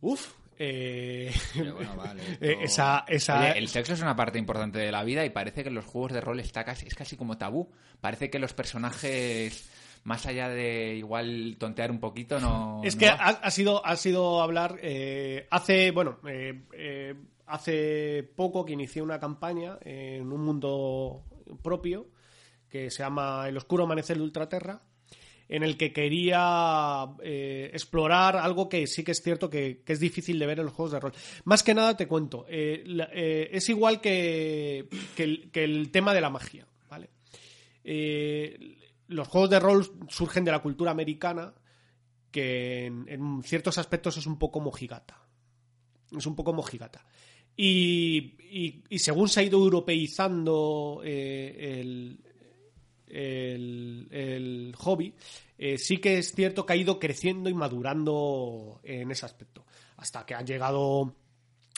Uf, 0.00 0.32
eh, 0.58 1.32
Pero 1.54 1.74
bueno, 1.74 1.94
vale, 1.96 2.22
eh, 2.22 2.36
esto- 2.40 2.64
esa, 2.64 3.04
esa, 3.08 3.40
Oye, 3.40 3.58
el 3.58 3.68
sexo 3.68 3.92
es 3.94 4.02
una 4.02 4.16
parte 4.16 4.38
importante 4.38 4.78
de 4.78 4.90
la 4.92 5.04
vida 5.04 5.24
y 5.24 5.30
parece 5.30 5.62
que 5.62 5.68
en 5.68 5.74
los 5.74 5.84
juegos 5.84 6.12
de 6.12 6.20
rol 6.20 6.40
está 6.40 6.64
casi, 6.64 6.86
es 6.86 6.94
casi 6.94 7.16
como 7.16 7.38
tabú. 7.38 7.70
Parece 8.00 8.30
que 8.30 8.38
los 8.38 8.52
personajes, 8.54 9.70
más 10.04 10.26
allá 10.26 10.48
de 10.48 10.94
igual 10.96 11.56
tontear 11.58 11.90
un 11.90 12.00
poquito, 12.00 12.40
no. 12.40 12.80
Es 12.84 12.96
no 12.96 13.00
que 13.00 13.08
ha, 13.08 13.14
ha 13.14 13.50
sido, 13.50 13.84
ha 13.84 13.96
sido 13.96 14.40
hablar 14.42 14.78
eh, 14.82 15.46
hace, 15.50 15.90
bueno, 15.90 16.18
eh, 16.28 16.62
eh, 16.72 17.14
hace 17.46 18.28
poco 18.36 18.64
que 18.64 18.72
inicié 18.74 19.02
una 19.02 19.18
campaña 19.18 19.78
en 19.82 20.30
un 20.32 20.42
mundo 20.44 21.24
propio 21.62 22.08
que 22.68 22.90
se 22.90 22.98
llama 23.02 23.48
El 23.48 23.56
Oscuro 23.56 23.84
Amanecer 23.84 24.18
de 24.18 24.22
Ultraterra, 24.22 24.82
en 25.48 25.62
el 25.62 25.76
que 25.76 25.92
quería 25.92 27.06
eh, 27.22 27.70
explorar 27.72 28.36
algo 28.36 28.68
que 28.68 28.86
sí 28.86 29.02
que 29.02 29.12
es 29.12 29.22
cierto 29.22 29.48
que, 29.48 29.82
es 29.86 30.00
difícil 30.00 30.38
de 30.38 30.46
ver 30.46 30.58
en 30.58 30.66
los 30.66 30.74
juegos 30.74 30.92
de 30.92 31.00
rol. 31.00 31.12
Más 31.44 31.62
que 31.62 31.74
nada 31.74 31.96
te 31.96 32.06
cuento, 32.06 32.44
eh, 32.48 32.84
eh, 33.12 33.48
es 33.52 33.68
igual 33.68 34.00
que, 34.00 34.88
el, 35.16 35.90
tema 35.90 36.12
de 36.12 36.20
la 36.20 36.30
magia, 36.30 36.66
¿vale? 36.90 37.08
Los 39.08 39.28
juegos 39.28 39.48
de 39.48 39.60
rol 39.60 39.86
surgen 40.08 40.44
de 40.44 40.50
la 40.50 40.60
cultura 40.60 40.90
americana, 40.90 41.54
que 42.30 42.84
en, 42.86 43.42
ciertos 43.42 43.78
aspectos 43.78 44.18
es 44.18 44.26
un 44.26 44.38
poco 44.38 44.60
mojigata. 44.60 45.24
Es 46.14 46.26
un 46.26 46.36
poco 46.36 46.52
mojigata. 46.52 47.04
Y, 47.56 48.84
y- 48.90 48.98
según 48.98 49.28
se 49.28 49.40
ha 49.40 49.42
ido 49.42 49.58
europeizando 49.58 51.00
el, 51.02 52.20
el- 53.10 54.08
el 54.10 54.74
hobby, 54.76 55.14
eh, 55.58 55.78
sí 55.78 55.98
que 55.98 56.18
es 56.18 56.32
cierto 56.32 56.64
que 56.66 56.72
ha 56.72 56.76
ido 56.76 56.98
creciendo 56.98 57.48
y 57.50 57.54
madurando 57.54 58.80
en 58.82 59.10
ese 59.10 59.26
aspecto. 59.26 59.64
Hasta 59.96 60.24
que 60.24 60.34
han 60.34 60.46
llegado, 60.46 61.14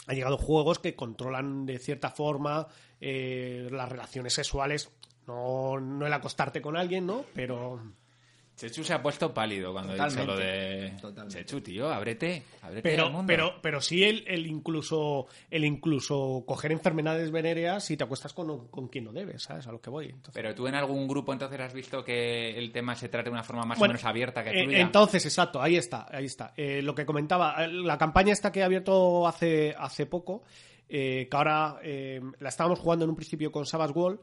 han 0.07 0.15
llegado 0.15 0.37
juegos 0.37 0.79
que 0.79 0.95
controlan 0.95 1.65
de 1.65 1.79
cierta 1.79 2.09
forma 2.11 2.67
eh, 2.99 3.67
las 3.71 3.89
relaciones 3.89 4.33
sexuales. 4.33 4.89
No, 5.27 5.79
no 5.79 6.05
el 6.05 6.13
acostarte 6.13 6.61
con 6.61 6.77
alguien, 6.77 7.05
¿no? 7.05 7.25
Pero 7.33 7.81
Chechu 8.61 8.83
se 8.83 8.93
ha 8.93 9.01
puesto 9.01 9.33
pálido 9.33 9.71
cuando 9.73 9.93
he 9.93 9.95
dicho 9.95 10.07
Totalmente. 10.07 10.31
lo 10.33 10.37
de. 10.39 10.93
Totalmente. 11.01 11.39
Chechu, 11.45 11.61
tío, 11.61 11.89
ábrete. 11.91 12.43
ábrete 12.61 12.89
al 12.89 12.95
pero, 12.95 13.09
mundo. 13.09 13.25
pero, 13.27 13.53
pero 13.61 13.81
sí 13.81 14.03
el, 14.03 14.23
el 14.27 14.45
incluso 14.45 15.25
el 15.49 15.65
incluso 15.65 16.43
coger 16.45 16.71
enfermedades 16.71 17.31
venéreas 17.31 17.83
si 17.83 17.97
te 17.97 18.03
acuestas 18.03 18.33
con, 18.33 18.67
con 18.67 18.87
quien 18.87 19.05
no 19.05 19.11
debes, 19.11 19.41
¿sabes? 19.43 19.65
A 19.65 19.71
lo 19.71 19.81
que 19.81 19.89
voy. 19.89 20.05
Entonces, 20.05 20.33
Pero 20.33 20.53
tú 20.53 20.67
en 20.67 20.75
algún 20.75 21.07
grupo 21.07 21.33
entonces 21.33 21.59
has 21.59 21.73
visto 21.73 22.03
que 22.03 22.57
el 22.57 22.71
tema 22.71 22.95
se 22.95 23.09
trata 23.09 23.25
de 23.25 23.31
una 23.31 23.43
forma 23.43 23.65
más 23.65 23.79
Bueno, 23.79 23.93
o 23.93 23.95
menos 23.95 24.05
abierta 24.05 24.43
que 24.43 24.51
eh, 24.51 24.63
fluida. 24.63 24.79
entonces, 24.79 25.25
exacto, 25.25 25.59
ahí 25.61 25.75
está, 25.77 26.05
ahí 26.11 26.25
está. 26.25 26.53
Eh, 26.55 26.81
lo 26.83 26.93
que 26.93 27.05
comentaba, 27.05 27.65
eh, 27.65 27.67
la 27.67 27.97
campaña 27.97 28.31
esta 28.31 28.51
que 28.51 28.59
he 28.59 28.63
abierto 28.63 29.27
hace, 29.27 29.73
hace 29.77 30.05
poco, 30.05 30.43
eh, 30.87 31.27
que 31.31 31.37
ahora 31.37 31.79
eh, 31.81 32.21
la 32.39 32.49
estábamos 32.49 32.77
jugando 32.79 33.05
en 33.05 33.09
un 33.09 33.15
principio 33.15 33.51
con 33.51 33.65
Savage 33.65 33.93
Wall, 33.93 34.19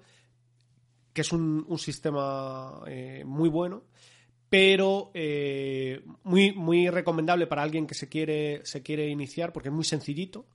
que 1.12 1.22
es 1.22 1.32
un, 1.32 1.64
un 1.66 1.78
sistema 1.78 2.80
eh, 2.86 3.24
muy 3.26 3.48
bueno, 3.48 3.82
pero 4.48 5.10
eh, 5.14 6.02
muy, 6.24 6.52
muy 6.52 6.88
recomendable 6.88 7.46
para 7.46 7.62
alguien 7.62 7.86
que 7.86 7.94
se 7.94 8.08
quiere, 8.08 8.64
se 8.64 8.82
quiere 8.82 9.08
iniciar, 9.08 9.52
porque 9.52 9.68
es 9.68 9.74
muy 9.74 9.84
sencillito, 9.84 10.46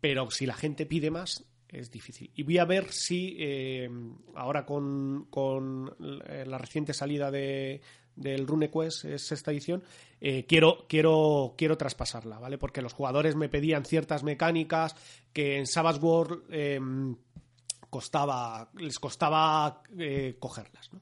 pero 0.00 0.30
si 0.30 0.46
la 0.46 0.54
gente 0.54 0.86
pide 0.86 1.10
más, 1.10 1.44
es 1.68 1.90
difícil. 1.90 2.30
Y 2.34 2.42
voy 2.44 2.58
a 2.58 2.64
ver 2.64 2.92
si 2.92 3.36
eh, 3.38 3.90
ahora 4.34 4.64
con, 4.64 5.26
con 5.30 5.94
la 5.98 6.58
reciente 6.58 6.94
salida 6.94 7.30
de, 7.30 7.80
del 8.14 8.46
RuneQuest, 8.46 9.06
es 9.06 9.32
esta 9.32 9.50
edición, 9.50 9.82
eh, 10.20 10.46
quiero, 10.46 10.86
quiero, 10.88 11.54
quiero 11.56 11.76
traspasarla, 11.76 12.38
¿vale? 12.38 12.58
Porque 12.58 12.82
los 12.82 12.92
jugadores 12.92 13.34
me 13.34 13.48
pedían 13.48 13.84
ciertas 13.84 14.22
mecánicas 14.22 14.94
que 15.32 15.58
en 15.58 15.66
Savage 15.66 16.00
World 16.00 16.44
eh, 16.50 16.80
costaba, 17.90 18.70
les 18.76 18.98
costaba 18.98 19.82
cogerlas, 20.38 20.92
¿no? 20.92 21.00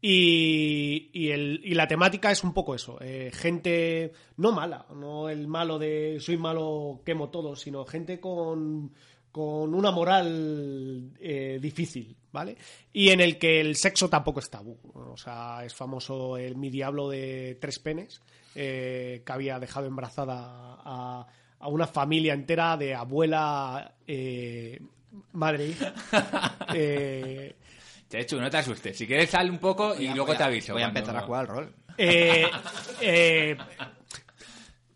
Y, 0.00 1.10
y, 1.12 1.30
el- 1.30 1.60
y 1.64 1.74
la 1.74 1.88
temática 1.88 2.30
es 2.30 2.44
un 2.44 2.52
poco 2.54 2.74
eso, 2.74 2.98
eh, 3.00 3.30
gente 3.34 4.12
no 4.36 4.52
mala, 4.52 4.86
no 4.94 5.28
el 5.28 5.48
malo 5.48 5.78
de 5.78 6.18
soy 6.20 6.36
malo, 6.36 7.00
quemo 7.04 7.30
todo, 7.30 7.56
sino 7.56 7.84
gente 7.84 8.20
con, 8.20 8.92
con 9.32 9.74
una 9.74 9.90
moral 9.90 11.10
eh, 11.20 11.58
difícil, 11.60 12.16
¿vale? 12.30 12.56
Y 12.92 13.08
en 13.08 13.20
el 13.20 13.38
que 13.38 13.60
el 13.60 13.74
sexo 13.74 14.08
tampoco 14.08 14.38
es 14.38 14.48
tabú, 14.50 14.78
o 14.94 15.16
sea, 15.16 15.64
es 15.64 15.74
famoso 15.74 16.36
el 16.36 16.54
mi 16.56 16.70
diablo 16.70 17.08
de 17.08 17.58
tres 17.60 17.80
penes, 17.80 18.22
eh, 18.54 19.22
que 19.26 19.32
había 19.32 19.58
dejado 19.58 19.86
embarazada 19.86 20.36
a, 20.84 21.26
a 21.58 21.68
una 21.68 21.88
familia 21.88 22.34
entera 22.34 22.76
de 22.76 22.94
abuela, 22.94 23.96
eh, 24.06 24.80
madre 25.32 25.64
e 25.64 25.68
hija. 25.70 25.94
Chechu, 28.08 28.40
no 28.40 28.48
te 28.50 28.56
asustes. 28.58 28.96
Si 28.96 29.06
quieres, 29.06 29.28
sal 29.30 29.50
un 29.50 29.58
poco 29.58 29.94
y 30.00 30.06
a- 30.06 30.14
luego 30.14 30.32
a- 30.32 30.36
te 30.36 30.42
aviso. 30.44 30.72
Voy 30.72 30.82
a 30.82 30.86
cuando- 30.86 31.00
empezar 31.00 31.16
a 31.22 31.26
jugar 31.26 31.40
al 31.42 31.46
rol. 31.48 31.74
Eh, 31.98 32.46
eh, 33.02 33.56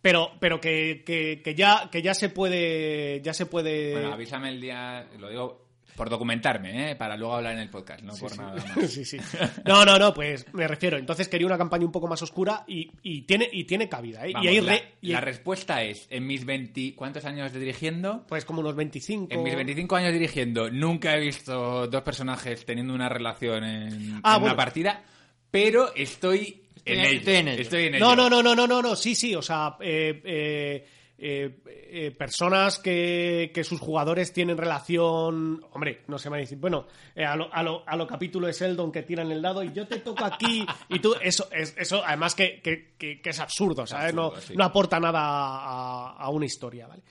pero 0.00 0.32
pero 0.40 0.60
que, 0.60 1.02
que- 1.06 1.42
que 1.44 1.54
ya 1.54 1.88
que 1.90 2.02
ya 2.02 2.14
se 2.14 2.28
puede 2.28 3.20
ya 3.22 3.34
se 3.34 3.46
puede 3.46 3.92
Bueno, 3.92 4.12
avísame 4.14 4.48
el 4.48 4.60
día, 4.60 5.06
lo 5.18 5.28
digo 5.28 5.61
por 5.96 6.08
documentarme, 6.10 6.90
¿eh? 6.92 6.96
para 6.96 7.16
luego 7.16 7.34
hablar 7.34 7.52
en 7.54 7.58
el 7.60 7.68
podcast, 7.70 8.02
no 8.02 8.14
por 8.16 8.36
nada 8.36 8.54
más. 8.76 8.90
sí, 8.90 9.04
sí. 9.04 9.18
No, 9.66 9.84
no, 9.84 9.98
no, 9.98 10.14
pues 10.14 10.46
me 10.54 10.66
refiero. 10.66 10.96
Entonces 10.96 11.28
quería 11.28 11.46
una 11.46 11.58
campaña 11.58 11.84
un 11.84 11.92
poco 11.92 12.06
más 12.08 12.22
oscura 12.22 12.64
y, 12.66 12.90
y 13.02 13.22
tiene 13.22 13.48
y 13.52 13.64
tiene 13.64 13.88
cabida, 13.88 14.26
¿eh? 14.26 14.32
Vamos, 14.32 14.44
y 14.46 14.48
hay 14.48 14.60
la, 14.60 14.72
re- 14.72 14.84
y 15.02 15.12
la 15.12 15.18
hay- 15.18 15.24
respuesta 15.24 15.82
es, 15.82 16.06
en 16.10 16.26
mis 16.26 16.44
20... 16.44 16.94
¿Cuántos 16.96 17.24
años 17.24 17.52
de 17.52 17.60
dirigiendo? 17.60 18.24
pues 18.28 18.44
como 18.44 18.60
unos 18.60 18.74
25 18.74 19.28
En 19.32 19.42
mis 19.42 19.54
25 19.54 19.96
años 19.96 20.12
dirigiendo 20.12 20.70
nunca 20.70 21.16
he 21.16 21.20
visto 21.20 21.86
dos 21.86 22.02
personajes 22.02 22.64
teniendo 22.64 22.94
una 22.94 23.08
relación 23.08 23.62
en, 23.64 24.20
Ah, 24.22 24.34
en 24.36 24.40
bueno. 24.40 24.44
una 24.46 24.56
partida, 24.56 25.02
pero 25.50 25.94
estoy, 25.94 26.62
en, 26.84 26.98
en- 27.00 27.06
ello. 27.06 27.18
estoy 27.18 27.34
en 27.36 27.48
ello. 27.48 27.62
Estoy 27.62 27.84
en 27.86 27.92
No, 27.98 28.12
ello. 28.14 28.16
no, 28.16 28.30
no, 28.30 28.42
no, 28.42 28.54
no, 28.56 28.66
no, 28.66 28.82
no, 28.82 28.96
sí, 28.96 29.14
sí, 29.14 29.34
o 29.34 29.42
sea, 29.42 29.76
eh, 29.80 30.20
eh, 30.24 30.86
eh, 31.24 31.60
eh, 31.66 32.10
personas 32.10 32.78
que, 32.80 33.52
que 33.54 33.62
sus 33.62 33.78
jugadores 33.78 34.32
tienen 34.32 34.56
relación, 34.58 35.64
hombre, 35.72 36.02
no 36.08 36.18
se 36.18 36.28
me 36.28 36.32
va 36.32 36.36
a 36.38 36.40
decir, 36.40 36.58
bueno, 36.58 36.86
eh, 37.14 37.24
a, 37.24 37.36
lo, 37.36 37.48
a, 37.54 37.62
lo, 37.62 37.88
a 37.88 37.94
lo 37.96 38.06
capítulo 38.08 38.48
de 38.48 38.52
Sheldon 38.52 38.90
que 38.90 39.02
tiran 39.02 39.30
el 39.30 39.40
dado 39.40 39.62
y 39.62 39.72
yo 39.72 39.86
te 39.86 39.98
toco 39.98 40.24
aquí 40.24 40.66
y 40.88 40.98
tú, 40.98 41.14
eso, 41.22 41.48
es, 41.52 41.74
eso 41.78 42.02
además 42.04 42.34
que, 42.34 42.60
que, 42.60 42.94
que- 42.98 43.20
que 43.20 43.30
es 43.30 43.38
absurdo, 43.38 43.86
¿sabes? 43.86 44.06
absurdo, 44.06 44.32
no, 44.34 44.40
sí. 44.40 44.54
no 44.56 44.64
aporta 44.64 44.98
nada 44.98 45.20
a, 45.22 46.16
a 46.18 46.28
una 46.30 46.46
historia, 46.46 46.88
¿vale? 46.88 47.02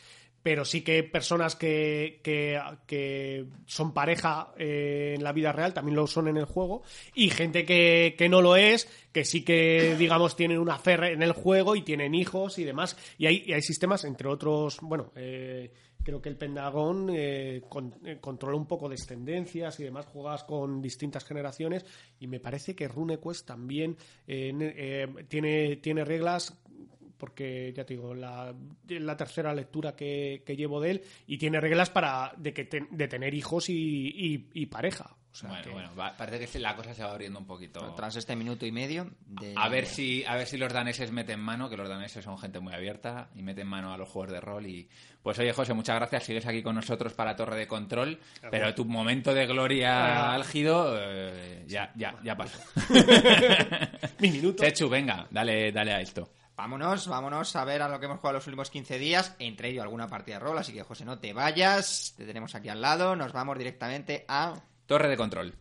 Pero 0.44 0.66
sí 0.66 0.82
que 0.82 1.04
personas 1.04 1.56
que, 1.56 2.20
que, 2.24 3.46
son 3.66 3.94
pareja 3.94 4.54
eh, 4.58 5.14
en 5.16 5.24
la 5.24 5.34
vida 5.34 5.52
real 5.52 5.74
también 5.74 5.96
lo 5.96 6.08
son 6.08 6.28
en 6.28 6.38
el 6.38 6.46
juego. 6.46 6.82
Y 7.14 7.30
gente 7.30 7.66
que, 7.66 8.16
que 8.18 8.28
no 8.30 8.42
lo 8.42 8.56
es, 8.56 8.88
que 9.12 9.24
sí 9.24 9.44
que, 9.44 9.96
digamos, 9.98 10.36
tienen 10.36 10.58
una 10.58 10.80
fe 10.80 10.94
en 11.14 11.22
el 11.22 11.34
juego 11.34 11.76
y 11.76 11.84
tienen 11.84 12.16
hijos 12.16 12.58
y 12.58 12.64
demás. 12.64 12.98
Y 13.18 13.28
hay, 13.28 13.44
y 13.46 13.54
hay 13.54 13.62
sistemas, 13.62 14.04
entre 14.04 14.28
otros, 14.30 14.80
bueno, 14.82 15.12
eh, 15.16 15.72
creo 16.04 16.20
que 16.22 16.30
el 16.30 16.38
Pentagón 16.38 17.10
eh, 17.14 17.62
con- 17.70 17.94
eh, 18.04 18.18
controla 18.20 18.58
un 18.58 18.66
poco 18.66 18.90
descendencias 18.90 19.80
y 19.80 19.84
demás, 19.84 20.08
juegas 20.08 20.44
con 20.44 20.82
distintas 20.82 21.24
generaciones. 21.24 21.86
Y 22.20 22.26
me 22.28 22.40
parece 22.40 22.76
que 22.76 22.88
RuneQuest 22.88 23.46
también 23.46 23.96
eh, 24.28 25.08
tiene, 25.28 25.76
tiene 25.78 26.04
reglas 26.04 26.58
porque 27.22 27.72
ya 27.78 27.86
te 27.86 27.94
digo, 27.94 28.16
la, 28.16 28.52
la 28.90 29.16
tercera 29.16 29.54
lectura 29.54 29.96
que, 29.96 30.42
que 30.44 30.56
llevo 30.58 30.82
de 30.82 30.90
él 30.92 31.02
y 31.28 31.38
tiene 31.38 31.62
reglas 31.62 31.92
para 31.92 32.34
de 32.36 32.52
que 32.52 32.66
te- 32.66 32.88
de 32.90 33.08
tener 33.08 33.34
hijos 33.36 33.70
y, 33.70 33.76
y- 33.76 34.50
y 34.54 34.66
pareja. 34.66 35.16
O 35.32 35.34
sea 35.36 35.48
bueno, 35.50 35.64
que- 35.64 35.70
bueno, 35.70 35.96
va- 35.96 36.18
parece 36.18 36.46
que 36.46 36.60
la 36.60 36.76
cosa 36.76 36.94
se 36.94 37.04
va 37.06 37.12
abriendo 37.12 37.40
un 37.40 37.46
poquito. 37.46 37.94
Tras 37.96 38.18
este 38.18 38.36
minuto 38.36 38.66
y 38.66 38.72
medio 38.74 39.12
de... 39.26 39.54
A 39.56 39.70
ver 39.70 39.86
si 39.86 40.26
a 40.26 40.36
ver 40.36 40.46
si 40.46 40.58
los 40.58 40.74
daneses 40.74 41.10
meten 41.14 41.40
mano, 41.40 41.70
que 41.70 41.78
los 41.78 41.88
daneses 41.88 42.26
son 42.26 42.38
gente 42.38 42.60
muy 42.60 42.74
abierta 42.74 43.30
y 43.36 43.42
meten 43.42 43.66
mano 43.68 43.94
a 43.94 43.98
los 43.98 44.10
juegos 44.10 44.32
de 44.34 44.42
rol 44.42 44.66
y 44.66 44.90
pues 45.24 45.40
oye 45.40 45.54
José, 45.54 45.74
muchas 45.74 45.96
gracias, 45.98 46.24
sigues 46.24 46.46
aquí 46.48 46.62
con 46.62 46.76
nosotros 46.76 47.14
para 47.14 47.36
Torre 47.38 47.56
de 47.56 47.68
Control, 47.68 48.20
pero 48.50 48.74
tu 48.76 48.84
momento 48.84 49.34
de 49.34 49.46
gloria 49.46 49.92
Ah. 50.32 50.34
álgido 50.34 50.98
eh, 51.00 51.64
ya 51.68 51.94
ya 51.96 52.20
ya 52.24 52.36
pasó. 52.36 52.60
Mi 54.20 54.32
minuto. 54.32 54.64
Chechu, 54.64 54.90
venga, 54.90 55.28
dale 55.32 55.72
dale 55.72 55.94
a 55.94 56.02
esto. 56.02 56.30
Vámonos, 56.62 57.08
vámonos 57.08 57.56
a 57.56 57.66
ver 57.66 57.82
a 57.82 57.90
lo 57.90 58.00
que 58.00 58.06
hemos 58.06 58.20
jugado 58.20 58.36
los 58.36 58.46
últimos 58.46 58.70
15 58.70 59.00
días, 59.00 59.36
entre 59.40 59.70
ello 59.70 59.82
alguna 59.82 60.08
partida 60.08 60.36
de 60.36 60.42
rol, 60.42 60.60
así 60.60 60.72
que 60.72 60.84
José, 60.84 61.06
no 61.06 61.18
te 61.18 61.34
vayas, 61.34 62.14
te 62.16 62.24
tenemos 62.24 62.54
aquí 62.54 62.70
al 62.70 62.80
lado, 62.80 63.16
nos 63.16 63.34
vamos 63.34 63.58
directamente 63.58 64.26
a... 64.28 64.54
Torre 64.86 65.10
de 65.10 65.18
Control. 65.18 65.56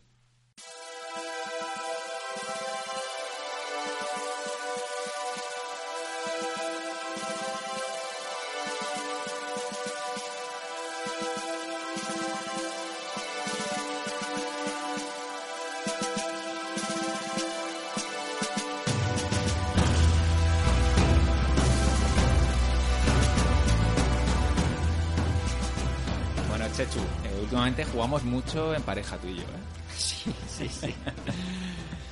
Últimamente 27.81 27.85
jugamos 27.91 28.23
mucho 28.23 28.73
en 28.75 28.81
pareja 28.83 29.17
tú 29.17 29.27
y 29.27 29.35
yo, 29.35 29.41
¿eh? 29.43 29.45
Sí, 29.97 30.31
sí, 30.47 30.67
sí. 30.69 30.95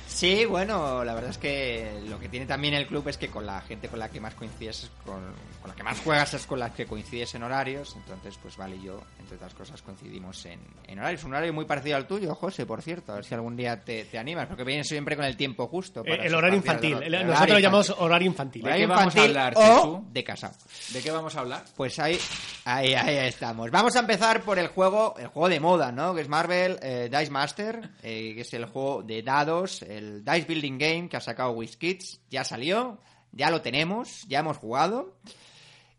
Sí, 0.06 0.44
bueno, 0.44 1.04
la 1.04 1.14
verdad 1.14 1.30
es 1.30 1.38
que 1.38 2.02
lo 2.08 2.18
que 2.18 2.28
tiene 2.28 2.44
también 2.44 2.74
el 2.74 2.86
club 2.88 3.06
es 3.08 3.16
que 3.16 3.28
con 3.28 3.46
la 3.46 3.60
gente 3.62 3.88
con 3.88 4.00
la 4.00 4.08
que 4.10 4.20
más 4.20 4.34
coincides, 4.34 4.82
es 4.84 4.90
con, 5.06 5.20
con 5.62 5.70
la 5.70 5.74
que 5.74 5.82
más 5.84 6.00
juegas 6.00 6.34
es 6.34 6.46
con 6.46 6.58
la 6.58 6.74
que 6.74 6.84
coincides 6.84 7.32
en 7.36 7.44
horarios, 7.44 7.94
entonces 7.96 8.36
pues 8.42 8.56
vale, 8.56 8.74
y 8.76 8.82
yo, 8.82 9.00
entre 9.20 9.36
otras 9.36 9.54
cosas, 9.54 9.80
coincidimos 9.82 10.44
en, 10.46 10.58
en 10.88 10.98
horarios. 10.98 11.22
Un 11.24 11.30
horario 11.32 11.54
muy 11.54 11.64
parecido 11.64 11.96
al 11.96 12.06
tuyo, 12.08 12.34
José, 12.34 12.66
por 12.66 12.82
cierto, 12.82 13.12
a 13.12 13.14
ver 13.14 13.24
si 13.24 13.34
algún 13.34 13.56
día 13.56 13.82
te, 13.82 14.04
te 14.04 14.18
animas, 14.18 14.48
porque 14.48 14.64
vienes 14.64 14.88
siempre 14.88 15.14
con 15.14 15.24
el 15.24 15.36
tiempo 15.36 15.68
justo. 15.68 16.02
Eh, 16.04 16.18
el 16.24 16.34
horario 16.34 16.50
de 16.60 16.66
infantil. 16.66 16.92
rol. 16.94 17.02
El- 17.04 17.14
El 17.14 17.20
Nosotros 17.20 17.36
horario 17.38 17.54
lo 17.54 17.60
llamamos 17.60 17.88
infantil. 17.88 18.04
horario 18.04 18.26
infantil. 18.26 18.62
Horario 18.64 18.86
qué 18.88 18.92
vamos 18.92 19.16
a 19.16 19.22
hablar, 19.22 19.54
o 19.56 20.04
de 20.10 20.24
casa. 20.24 20.52
¿De 20.92 21.00
qué 21.02 21.10
vamos 21.12 21.36
a 21.36 21.40
hablar? 21.40 21.64
Pues 21.76 21.98
ahí, 22.00 22.18
ahí, 22.64 22.94
ahí 22.94 23.28
estamos. 23.28 23.70
Vamos 23.70 23.96
a 23.96 24.00
empezar 24.00 24.42
por 24.42 24.58
el 24.58 24.68
juego, 24.68 25.14
el 25.18 25.28
juego 25.28 25.48
de 25.48 25.60
moda, 25.60 25.92
¿no? 25.92 26.14
Que 26.14 26.22
es 26.22 26.28
Marvel 26.28 26.78
eh, 26.82 27.08
Dice 27.10 27.30
Master, 27.30 27.90
eh, 28.02 28.34
que 28.34 28.40
es 28.42 28.52
el 28.54 28.66
juego 28.66 29.02
de 29.02 29.22
dados, 29.22 29.82
el 29.82 30.24
Dice 30.24 30.46
Building 30.46 30.78
Game 30.78 31.08
que 31.08 31.16
ha 31.16 31.20
sacado 31.20 31.52
WizKids. 31.52 32.22
Ya 32.30 32.44
salió, 32.44 33.00
ya 33.32 33.50
lo 33.50 33.62
tenemos, 33.62 34.26
ya 34.28 34.40
hemos 34.40 34.58
jugado. 34.58 35.16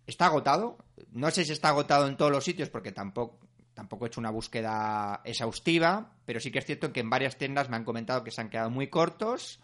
Está 0.06 0.28
agotado. 0.28 0.78
No 1.12 1.32
sé 1.32 1.46
si 1.46 1.54
está 1.54 1.70
agotado 1.70 2.08
en 2.08 2.18
todos 2.18 2.32
los 2.32 2.44
sitios 2.44 2.70
porque 2.70 2.92
tampoco, 2.92 3.40
he 3.76 4.06
hecho 4.06 4.20
una 4.20 4.32
búsqueda 4.32 5.22
exhaustiva, 5.24 6.14
pero 6.26 6.40
sí 6.40 6.52
que 6.52 6.60
es 6.60 6.66
cierto 6.66 6.92
que 6.94 7.00
en 7.00 7.10
varias 7.10 7.38
tiendas 7.38 7.70
me 7.70 7.76
han 7.76 7.86
comentado 7.86 8.24
que 8.24 8.32
se 8.32 8.42
han 8.42 8.50
quedado 8.50 8.70
muy 8.70 8.88
cortos. 8.88 9.60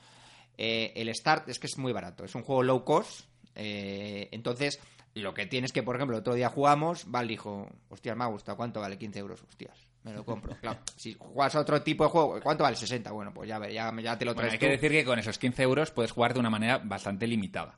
Eh, 0.58 0.94
el 0.96 1.14
Start 1.14 1.50
es 1.50 1.60
que 1.60 1.68
es 1.68 1.78
muy 1.78 1.94
barato, 1.94 2.24
es 2.24 2.34
un 2.34 2.44
juego 2.44 2.64
low 2.64 2.84
cost. 2.84 3.26
entonces, 3.56 4.80
lo 5.18 5.34
que 5.34 5.46
tienes 5.46 5.72
que, 5.72 5.84
por 5.84 5.96
ejemplo, 5.96 6.16
el 6.18 6.22
otro 6.22 6.34
día 6.34 6.50
jugamos, 6.50 7.10
Val 7.10 7.28
dijo, 7.28 7.68
hostias, 7.90 8.16
me 8.18 8.24
ha 8.24 8.28
gustado, 8.28 8.58
¿cuánto 8.58 8.80
vale? 8.82 8.98
15 8.98 9.20
euros, 9.20 9.44
hostias, 9.44 9.78
me 10.04 10.14
lo 10.14 10.24
compro. 10.26 10.56
Claro, 10.62 10.80
si 10.96 11.14
juegas 11.20 11.56
a 11.56 11.60
otro 11.60 11.82
tipo 11.82 12.04
de 12.04 12.10
juego, 12.10 12.40
¿cuánto 12.42 12.64
vale? 12.64 12.76
60, 12.76 13.12
bueno, 13.12 13.34
pues 13.34 13.48
ya, 13.50 13.60
ya, 13.70 13.94
ya 14.02 14.18
te 14.18 14.26
lo 14.26 14.34
Bueno, 14.34 14.48
traes 14.50 14.54
hay 14.54 14.60
tú. 14.60 14.66
que 14.66 14.72
decir 14.72 14.92
que 14.92 15.06
con 15.06 15.20
esos 15.20 15.38
15 15.38 15.64
euros 15.64 15.92
puedes 15.92 16.12
jugar 16.12 16.34
de 16.34 16.40
una 16.40 16.50
manera 16.50 16.78
bastante 16.80 17.28
limitada. 17.28 17.78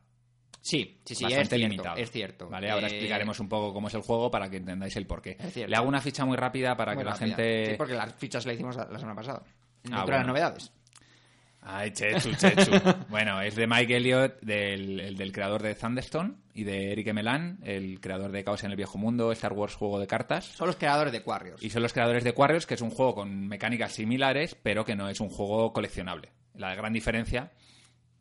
Sí, 0.61 0.99
sí, 1.05 1.15
sí, 1.15 1.23
es 1.23 1.29
bastante 1.31 1.55
cierto, 1.55 1.69
limitado. 1.71 1.95
es 1.97 2.11
cierto. 2.11 2.49
Vale, 2.49 2.69
ahora 2.69 2.87
Eh, 2.87 2.91
explicaremos 2.91 3.39
un 3.39 3.47
poco 3.47 3.73
cómo 3.73 3.87
es 3.87 3.93
el 3.93 4.01
juego 4.01 4.29
para 4.29 4.49
que 4.49 4.57
entendáis 4.57 4.95
el 4.97 5.07
porqué. 5.07 5.37
Es. 5.39 5.55
Le 5.55 5.73
hago 5.75 5.87
una 5.87 6.01
ficha 6.01 6.25
muy 6.25 6.35
rápida 6.35 6.75
para 6.75 6.93
muy 6.95 7.03
que 7.03 7.09
la 7.09 7.15
gente. 7.15 7.65
Sí, 7.67 7.73
porque 7.77 7.93
las 7.93 8.13
fichas 8.15 8.45
la 8.45 8.53
hicimos 8.53 8.75
la 8.75 8.99
semana 8.99 9.15
pasada. 9.15 9.41
Ah, 9.45 9.89
de 9.89 9.89
bueno. 10.01 10.17
las 10.17 10.27
novedades. 10.27 10.73
Ay, 11.71 11.91
Chechu, 11.91 12.31
Chechu. 12.35 12.71
bueno, 13.09 13.41
es 13.41 13.55
de 13.55 13.67
Mike 13.67 13.97
Elliott, 13.97 14.41
del, 14.41 14.99
el 14.99 15.17
del 15.17 15.31
creador 15.31 15.61
de 15.61 15.75
Thunderstone, 15.75 16.33
y 16.53 16.63
de 16.63 16.91
Eric 16.91 17.13
Melan, 17.13 17.59
el 17.63 18.01
creador 18.01 18.31
de 18.31 18.43
Caos 18.43 18.63
en 18.63 18.71
el 18.71 18.75
Viejo 18.75 18.97
Mundo, 18.97 19.31
Star 19.31 19.53
Wars 19.53 19.75
juego 19.75 19.99
de 19.99 20.07
cartas. 20.07 20.45
Son 20.45 20.65
los 20.65 20.77
creadores 20.77 21.13
de 21.13 21.21
Quarriors. 21.21 21.61
Y 21.61 21.69
son 21.69 21.83
los 21.83 21.93
creadores 21.93 22.23
de 22.23 22.33
Quarriors, 22.33 22.65
que 22.65 22.73
es 22.73 22.81
un 22.81 22.89
juego 22.89 23.13
con 23.13 23.47
mecánicas 23.47 23.93
similares, 23.93 24.55
pero 24.63 24.83
que 24.83 24.95
no 24.95 25.09
es 25.09 25.19
un 25.19 25.29
juego 25.29 25.71
coleccionable. 25.71 26.31
La 26.55 26.73
gran 26.73 26.91
diferencia, 26.91 27.51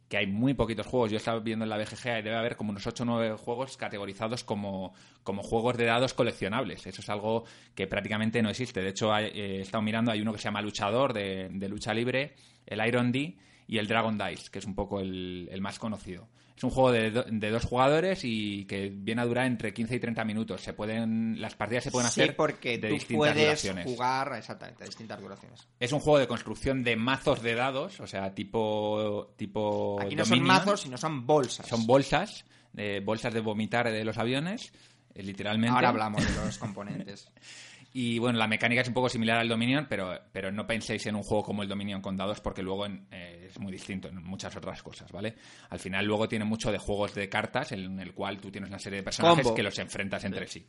que 0.09 0.17
hay 0.17 0.27
muy 0.27 0.55
poquitos 0.55 0.87
juegos. 0.87 1.11
Yo 1.11 1.17
estaba 1.19 1.39
viendo 1.41 1.65
en 1.65 1.69
la 1.69 1.77
BGG 1.77 2.19
y 2.21 2.23
debe 2.23 2.37
haber 2.37 2.57
como 2.57 2.71
unos 2.71 2.87
8 2.87 3.03
o 3.03 3.07
9 3.07 3.37
juegos 3.37 3.77
categorizados 3.77 4.43
como, 4.45 4.95
como 5.23 5.43
juegos 5.43 5.77
de 5.77 5.85
dados 5.85 6.15
coleccionables. 6.15 6.87
Eso 6.87 7.03
es 7.03 7.09
algo 7.11 7.45
que 7.75 7.87
prácticamente 7.87 8.41
no 8.43 8.49
existe. 8.51 8.81
De 8.81 8.89
hecho, 8.89 9.13
hay- 9.13 9.27
eh, 9.27 9.57
he 9.59 9.61
estado 9.61 9.83
mirando, 9.83 10.11
hay 10.11 10.21
uno 10.23 10.33
que 10.33 10.39
se 10.39 10.45
llama 10.45 10.63
Luchador, 10.63 11.13
de, 11.13 11.49
de 11.51 11.69
lucha 11.69 11.93
libre, 11.93 12.35
el 12.67 12.87
Iron 12.87 13.13
D 13.13 13.37
y 13.67 13.79
el 13.79 13.87
Dragon 13.87 14.17
Dice, 14.17 14.51
que 14.51 14.59
es 14.61 14.65
un 14.65 14.75
poco 14.75 15.01
el, 15.01 15.49
el 15.51 15.61
más 15.61 15.79
conocido. 15.79 16.27
Es 16.59 16.65
un 16.65 16.71
juego 16.71 16.91
de, 16.91 17.11
do- 17.13 17.25
de 17.27 17.51
dos 17.51 17.65
jugadores 17.65 18.21
y 18.25 18.65
que 18.65 18.91
viene 18.93 19.23
a 19.23 19.25
durar 19.25 19.47
entre 19.47 19.73
15 19.73 19.95
y 19.95 20.01
30 20.01 20.25
minutos. 20.25 20.61
Se 20.61 20.73
pueden, 20.73 21.41
las 21.41 21.55
partidas 21.55 21.85
se 21.85 21.91
pueden 21.93 22.11
sí, 22.11 22.21
hacer 22.21 22.35
porque 22.37 22.79
de 22.79 22.89
tú 22.89 22.95
distintas 22.95 23.17
puedes 23.17 23.37
duraciones. 23.45 23.85
jugar 23.87 24.33
exactamente 24.37 24.85
distintas 24.85 25.21
duraciones. 25.21 25.69
Es 25.79 25.93
un 25.93 26.01
juego 26.01 26.19
de 26.19 26.27
construcción 26.27 26.83
de 26.83 26.97
mazos 26.97 27.43
de 27.43 27.55
dados, 27.55 28.01
o 28.01 28.07
sea, 28.09 28.35
tipo. 28.35 29.33
tipo 29.37 30.01
Aquí 30.01 30.17
no 30.17 30.25
son 30.25 30.43
mazos, 30.43 30.81
sino 30.81 30.99
son 30.99 31.25
bolsas. 31.27 31.67
Son 31.69 31.87
bolsas, 31.87 32.45
de 32.73 32.99
bolsas 33.01 33.33
de 33.33 33.41
vomitar 33.41 33.89
de 33.91 34.05
los 34.05 34.19
aviones, 34.19 34.73
eh, 35.15 35.23
literalmente. 35.23 35.75
Ahora 35.77 35.91
hablamos 35.91 36.27
de 36.27 36.45
los 36.45 36.59
componentes. 36.59 37.31
Y 37.95 38.19
bueno, 38.19 38.39
la 38.39 38.47
mecánica 38.47 38.83
es 38.83 38.89
un 38.89 38.95
poco 38.95 39.09
similar 39.09 39.39
al 39.39 39.49
Dominion, 39.49 39.87
pero, 39.89 40.21
pero 40.31 40.53
no 40.53 40.67
penséis 40.67 41.07
en 41.07 41.17
un 41.17 41.23
juego 41.23 41.43
como 41.43 41.63
el 41.63 41.69
Dominion 41.69 42.03
con 42.03 42.17
dados 42.17 42.41
porque 42.41 42.63
luego 42.63 42.85
en- 42.87 43.07
eh, 43.11 43.47
es 43.49 43.59
muy 43.59 43.73
distinto 43.73 44.09
en 44.09 44.23
muchas 44.23 44.55
otras 44.57 44.83
cosas, 44.83 45.11
¿vale? 45.11 45.35
Al 45.71 45.79
final 45.79 46.05
luego 46.05 46.29
tiene 46.29 46.45
mucho 46.45 46.71
de 46.71 46.79
juegos 46.79 47.15
de 47.15 47.29
cartas 47.29 47.73
en 47.73 47.99
el 47.99 48.13
cual 48.13 48.39
tú 48.41 48.51
tienes 48.51 48.69
una 48.69 48.79
serie 48.79 48.99
de 48.99 49.03
personajes 49.05 49.43
Combo. 49.43 49.57
que 49.57 49.63
los 49.63 49.79
enfrentas 49.79 50.23
entre 50.25 50.47
sí. 50.47 50.67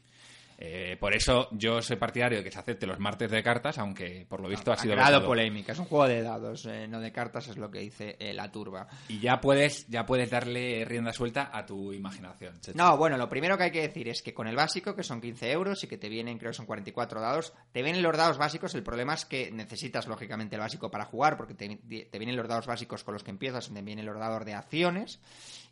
Eh, 0.61 0.97
por 0.99 1.15
eso 1.15 1.47
yo 1.53 1.81
soy 1.81 1.95
partidario 1.95 2.39
de 2.39 2.43
que 2.43 2.51
se 2.51 2.59
acepte 2.59 2.85
los 2.85 2.99
martes 2.99 3.31
de 3.31 3.41
cartas, 3.41 3.77
aunque 3.77 4.25
por 4.27 4.41
lo 4.41 4.49
visto 4.49 4.71
ha 4.71 4.73
Ha 4.73 4.77
sido 4.77 4.93
vetado. 4.93 5.25
polémica. 5.25 5.71
Es 5.71 5.79
un 5.79 5.85
juego 5.85 6.05
de 6.05 6.21
dados, 6.21 6.65
eh, 6.65 6.85
no 6.85 6.99
de 6.99 7.13
cartas, 7.13 7.47
es 7.47 7.55
lo 7.55 7.71
que 7.71 7.79
dice 7.79 8.17
eh, 8.19 8.33
la 8.33 8.51
turba. 8.51 8.85
Y 9.07 9.21
ya 9.21 9.39
puedes, 9.39 9.87
ya 9.87 10.05
puedes 10.05 10.29
darle 10.29 10.83
rienda 10.83 11.13
suelta 11.13 11.49
a 11.53 11.65
tu 11.65 11.93
imaginación. 11.93 12.59
No, 12.73 12.97
bueno, 12.97 13.15
lo 13.15 13.29
primero 13.29 13.57
que 13.57 13.63
hay 13.63 13.71
que 13.71 13.83
decir 13.83 14.09
es 14.09 14.21
que 14.21 14.33
con 14.33 14.47
el 14.47 14.57
básico, 14.57 14.93
que 14.97 15.03
son 15.03 15.21
15 15.21 15.49
euros 15.49 15.81
y 15.85 15.87
que 15.87 15.97
te 15.97 16.09
vienen, 16.09 16.37
creo 16.37 16.51
que 16.51 16.57
son 16.57 16.65
44 16.65 17.21
dados, 17.21 17.53
te 17.71 17.81
vienen 17.81 18.03
los 18.03 18.17
dados 18.17 18.37
básicos. 18.37 18.75
El 18.75 18.83
problema 18.83 19.13
es 19.13 19.23
que 19.23 19.51
necesitas, 19.53 20.07
lógicamente, 20.07 20.57
el 20.57 20.61
básico 20.61 20.91
para 20.91 21.05
jugar, 21.05 21.37
porque 21.37 21.53
te, 21.53 21.69
te 21.77 22.19
vienen 22.19 22.35
los 22.35 22.49
dados 22.49 22.67
básicos 22.67 23.05
con 23.05 23.13
los 23.13 23.23
que 23.23 23.31
empiezas, 23.31 23.69
te 23.73 23.81
vienen 23.81 24.05
los 24.05 24.19
dados 24.19 24.43
de 24.43 24.55
acciones 24.55 25.21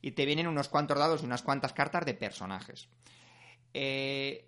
y 0.01 0.11
te 0.11 0.25
vienen 0.25 0.47
unos 0.47 0.69
cuantos 0.69 0.97
dados 0.97 1.23
y 1.23 1.25
unas 1.25 1.41
cuantas 1.43 1.73
cartas 1.73 2.05
de 2.05 2.13
personajes. 2.13 2.87
Eh, 3.73 4.45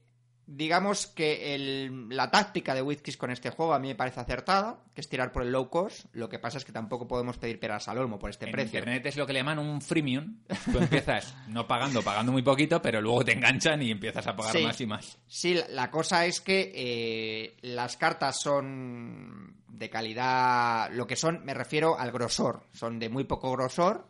digamos 0.52 1.06
que 1.06 1.54
el- 1.54 2.10
la 2.10 2.32
táctica 2.32 2.74
de 2.74 2.82
WizKids 2.82 3.18
con 3.18 3.30
este 3.30 3.52
juego 3.52 3.74
a 3.74 3.80
mí 3.80 3.90
me 3.90 3.96
parece 3.96 4.20
acertada, 4.20 4.80
que 4.96 5.02
es 5.02 5.08
tirar 5.08 5.32
por 5.32 5.44
el 5.44 5.52
low 5.52 5.70
cost. 5.70 6.06
Lo 6.14 6.28
que 6.28 6.40
pasa 6.40 6.58
es 6.58 6.66
que 6.66 6.72
tampoco 6.72 7.08
podemos 7.08 7.38
pedir 7.38 7.60
peras 7.60 7.88
al 7.88 8.00
olmo 8.00 8.18
por 8.18 8.32
este 8.32 8.46
en 8.46 8.52
precio. 8.52 8.80
internet 8.80 9.06
es 9.06 9.16
lo 9.16 9.28
que 9.28 9.34
le 9.34 9.40
llaman 9.40 9.60
un 9.60 9.80
freemium. 9.82 10.40
Tú 10.72 10.80
empiezas 10.80 11.36
no 11.48 11.68
pagando, 11.68 12.02
pagando 12.02 12.32
muy 12.32 12.42
poquito, 12.42 12.82
pero 12.82 13.00
luego 13.00 13.24
te 13.24 13.34
enganchan 13.34 13.82
y 13.84 13.92
empiezas 13.92 14.26
a 14.26 14.36
pagar 14.36 14.54
Sí. 14.54 14.64
más 14.64 14.82
y 14.82 14.86
más. 14.88 15.18
Sí, 15.28 15.54
la- 15.54 15.68
la 15.70 15.92
cosa 15.92 16.26
es 16.26 16.42
que 16.42 16.72
eh, 16.74 17.58
las 17.62 17.96
cartas 17.98 18.42
son 18.42 19.56
de 19.68 19.90
calidad, 19.90 20.90
lo 20.92 21.06
que 21.08 21.16
son, 21.16 21.46
me 21.46 21.54
refiero 21.54 21.98
al 21.98 22.12
grosor, 22.12 22.64
son 22.74 22.98
de 23.00 23.08
muy 23.10 23.24
poco 23.24 23.52
grosor. 23.52 24.08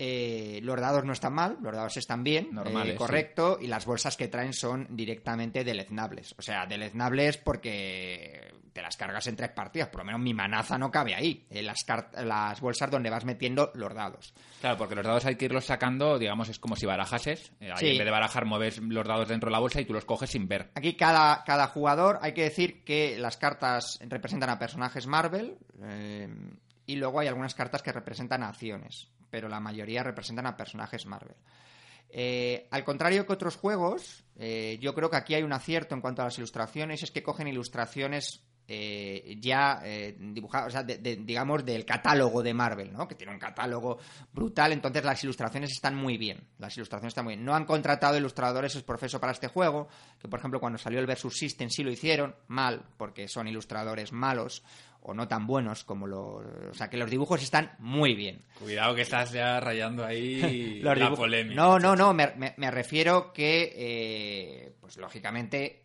Eh, 0.00 0.60
los 0.62 0.80
dados 0.80 1.04
no 1.04 1.12
están 1.12 1.34
mal, 1.34 1.58
los 1.60 1.74
dados 1.74 1.96
están 1.96 2.22
bien, 2.22 2.50
Normales, 2.52 2.94
eh, 2.94 2.96
correcto, 2.96 3.58
y 3.60 3.66
las 3.66 3.84
bolsas 3.84 4.16
que 4.16 4.28
traen 4.28 4.52
son 4.52 4.86
directamente 4.90 5.64
deleznables. 5.64 6.34
O 6.38 6.42
sea, 6.42 6.66
deleznables 6.66 7.36
porque 7.36 8.52
te 8.72 8.82
las 8.82 8.96
cargas 8.96 9.26
en 9.26 9.34
tres 9.34 9.50
partidas, 9.50 9.88
por 9.88 10.02
lo 10.02 10.04
menos 10.04 10.20
mi 10.20 10.32
manaza 10.32 10.78
no 10.78 10.92
cabe 10.92 11.16
ahí, 11.16 11.44
en 11.50 11.66
las, 11.66 12.60
bolsas 12.60 12.88
donde 12.88 13.10
vas 13.10 13.24
metiendo 13.24 13.72
los 13.74 13.92
dados. 13.92 14.32
Claro, 14.60 14.78
porque 14.78 14.94
los 14.94 15.04
dados 15.04 15.24
hay 15.26 15.34
que 15.34 15.46
irlos 15.46 15.64
sacando, 15.64 16.16
digamos, 16.16 16.48
es 16.48 16.60
como 16.60 16.76
si 16.76 16.86
barajases. 16.86 17.50
Eh, 17.60 17.72
Sí. 17.78 17.88
En 17.88 17.98
vez 17.98 18.04
de 18.04 18.10
barajar, 18.10 18.44
mueves 18.44 18.78
los 18.78 19.06
dados 19.06 19.28
dentro 19.28 19.48
de 19.48 19.52
la 19.52 19.58
bolsa 19.58 19.80
y 19.80 19.84
tú 19.84 19.92
los 19.92 20.04
coges 20.04 20.30
sin 20.30 20.46
ver. 20.46 20.70
Aquí 20.74 20.94
cada, 20.94 21.42
cada 21.44 21.66
jugador, 21.66 22.18
hay 22.22 22.34
que 22.34 22.44
decir 22.44 22.84
que 22.84 23.18
las 23.18 23.36
cartas 23.36 23.98
representan 24.08 24.50
a 24.50 24.58
personajes 24.58 25.06
Marvel 25.06 25.58
eh, 25.82 26.28
y 26.86 26.96
luego 26.96 27.20
hay 27.20 27.28
algunas 27.28 27.54
cartas 27.54 27.82
que 27.82 27.92
representan 27.92 28.42
a 28.42 28.48
acciones, 28.48 29.10
pero 29.30 29.48
la 29.48 29.60
mayoría 29.60 30.02
representan 30.02 30.46
a 30.46 30.56
personajes 30.56 31.06
Marvel. 31.06 31.36
Eh, 32.10 32.66
al 32.70 32.84
contrario 32.84 33.26
que 33.26 33.32
otros 33.32 33.56
juegos, 33.56 34.24
eh, 34.36 34.78
yo 34.80 34.94
creo 34.94 35.10
que 35.10 35.16
aquí 35.16 35.34
hay 35.34 35.42
un 35.42 35.52
acierto 35.52 35.94
en 35.94 36.00
cuanto 36.00 36.22
a 36.22 36.26
las 36.26 36.38
ilustraciones, 36.38 37.02
es 37.02 37.10
que 37.10 37.22
cogen 37.22 37.48
ilustraciones 37.48 38.42
eh, 38.70 39.36
ya 39.40 39.80
eh, 39.82 40.14
dibujados, 40.18 40.68
o 40.68 40.70
sea, 40.70 40.82
de- 40.82 40.98
de- 40.98 41.16
digamos, 41.16 41.64
del 41.64 41.86
catálogo 41.86 42.42
de 42.42 42.52
Marvel, 42.52 42.92
¿no? 42.92 43.08
Que 43.08 43.14
tiene 43.14 43.32
un 43.32 43.38
catálogo 43.38 43.98
brutal, 44.32 44.72
entonces 44.72 45.02
las 45.04 45.24
ilustraciones 45.24 45.70
están 45.72 45.94
muy 45.94 46.18
bien. 46.18 46.46
Las 46.58 46.76
ilustraciones 46.76 47.12
están 47.12 47.24
muy 47.24 47.34
bien. 47.34 47.44
No 47.46 47.54
han 47.54 47.64
contratado 47.64 48.18
ilustradores 48.18 48.74
es 48.76 48.82
profeso 48.82 49.18
para 49.20 49.32
este 49.32 49.48
juego, 49.48 49.88
que 50.20 50.28
por 50.28 50.38
ejemplo 50.38 50.60
cuando 50.60 50.78
salió 50.78 51.00
el 51.00 51.06
Versus 51.06 51.34
System 51.38 51.70
sí 51.70 51.82
lo 51.82 51.90
hicieron, 51.90 52.36
mal, 52.48 52.84
porque 52.98 53.26
son 53.26 53.48
ilustradores 53.48 54.12
malos 54.12 54.62
o 55.00 55.14
no 55.14 55.26
tan 55.28 55.46
buenos 55.46 55.84
como 55.84 56.06
los... 56.06 56.44
O 56.70 56.74
sea, 56.74 56.90
que 56.90 56.96
los 56.98 57.08
dibujos 57.08 57.40
están 57.42 57.70
muy 57.78 58.14
bien. 58.14 58.42
Cuidado 58.58 58.94
que 58.94 59.02
estás 59.02 59.32
ya 59.32 59.58
rayando 59.60 60.04
ahí 60.04 60.80
Los 60.82 60.98
la 60.98 61.14
polémica. 61.14 61.54
No, 61.54 61.78
no, 61.78 61.96
no, 61.96 62.12
me, 62.12 62.34
me- 62.36 62.52
me 62.58 62.70
refiero 62.70 63.32
que, 63.32 63.72
eh, 63.76 64.72
pues 64.80 64.96
lógicamente, 64.98 65.84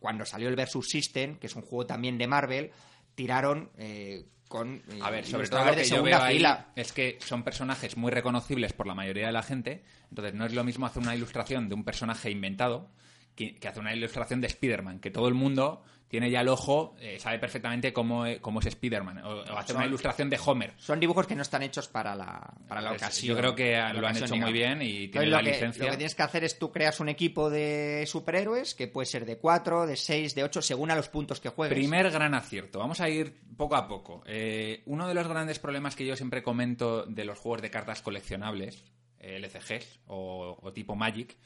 cuando 0.00 0.24
salió 0.24 0.48
el 0.48 0.56
Versus 0.56 0.88
System, 0.88 1.36
que 1.36 1.46
es 1.46 1.54
un 1.54 1.62
juego 1.62 1.86
también 1.86 2.18
de 2.18 2.26
Marvel, 2.26 2.72
tiraron 3.14 3.70
eh, 3.76 4.24
con 4.48 4.82
eh, 4.88 4.98
A 5.00 5.10
ver, 5.10 5.24
sobre 5.24 5.48
todo 5.48 5.64
lo 5.64 5.74
que 5.76 5.84
yo 5.84 6.02
veo 6.02 6.20
ahí 6.20 6.42
es 6.74 6.92
que 6.92 7.18
son 7.20 7.44
personajes 7.44 7.96
muy 7.96 8.10
reconocibles 8.10 8.72
por 8.72 8.86
la 8.86 8.94
mayoría 8.94 9.26
de 9.26 9.32
la 9.32 9.42
gente. 9.42 9.84
Entonces 10.08 10.34
no 10.34 10.46
es 10.46 10.54
lo 10.54 10.64
mismo 10.64 10.86
hacer 10.86 11.02
una 11.02 11.14
ilustración 11.14 11.68
de 11.68 11.76
un 11.76 11.84
personaje 11.84 12.30
inventado 12.30 12.90
que, 13.36 13.54
que 13.56 13.68
hacer 13.68 13.80
una 13.80 13.94
ilustración 13.94 14.40
de 14.40 14.48
Spider-Man, 14.48 14.98
que 14.98 15.10
todo 15.10 15.28
el 15.28 15.34
mundo 15.34 15.84
tiene 16.10 16.28
ya 16.30 16.40
el 16.40 16.48
ojo, 16.48 16.96
eh, 17.00 17.18
sabe 17.20 17.38
perfectamente 17.38 17.92
cómo, 17.92 18.26
e- 18.26 18.40
cómo 18.40 18.58
es 18.60 18.66
Spider-Man. 18.66 19.18
O, 19.24 19.28
o 19.28 19.56
hacer 19.56 19.76
una 19.76 19.84
Son- 19.84 19.88
ilustración 19.88 20.28
de 20.28 20.38
Homer. 20.44 20.74
Son 20.76 20.98
dibujos 20.98 21.26
que 21.26 21.36
no 21.36 21.42
están 21.42 21.62
hechos 21.62 21.86
para 21.88 22.14
la, 22.16 22.52
para 22.68 22.80
la 22.80 22.88
Entonces, 22.90 23.08
ocasión. 23.08 23.28
yo 23.36 23.38
creo 23.40 23.54
que 23.54 23.76
lo 23.98 24.06
han 24.06 24.16
hecho 24.16 24.34
muy 24.36 24.52
bien 24.52 24.82
y 24.82 25.06
tienen 25.08 25.30
la 25.30 25.38
que, 25.38 25.50
licencia. 25.52 25.84
Lo 25.84 25.90
que 25.92 25.96
tienes 25.96 26.14
que 26.16 26.22
hacer 26.22 26.42
es 26.44 26.58
tú 26.58 26.72
creas 26.72 26.98
un 27.00 27.08
equipo 27.08 27.48
de 27.48 28.04
superhéroes 28.08 28.74
que 28.74 28.88
puede 28.88 29.06
ser 29.06 29.24
de 29.24 29.38
4, 29.38 29.86
de 29.86 29.96
6, 29.96 30.34
de 30.34 30.42
8, 30.44 30.60
según 30.62 30.90
a 30.90 30.96
los 30.96 31.08
puntos 31.08 31.38
que 31.40 31.48
juegues. 31.48 31.78
Primer 31.78 32.10
gran 32.10 32.34
acierto. 32.34 32.80
Vamos 32.80 33.00
a 33.00 33.08
ir 33.08 33.40
poco 33.56 33.76
a 33.76 33.86
poco. 33.86 34.24
Eh, 34.26 34.82
uno 34.86 35.06
de 35.06 35.14
los 35.14 35.28
grandes 35.28 35.60
problemas 35.60 35.94
que 35.94 36.04
yo 36.04 36.16
siempre 36.16 36.42
comento 36.42 37.04
de 37.06 37.24
los 37.24 37.38
juegos 37.38 37.62
de 37.62 37.70
cartas 37.70 38.02
coleccionables, 38.02 38.84
eh, 39.20 39.36
LCGs 39.36 40.00
o, 40.08 40.58
o 40.60 40.72
tipo 40.72 40.96
Magic, 40.96 41.36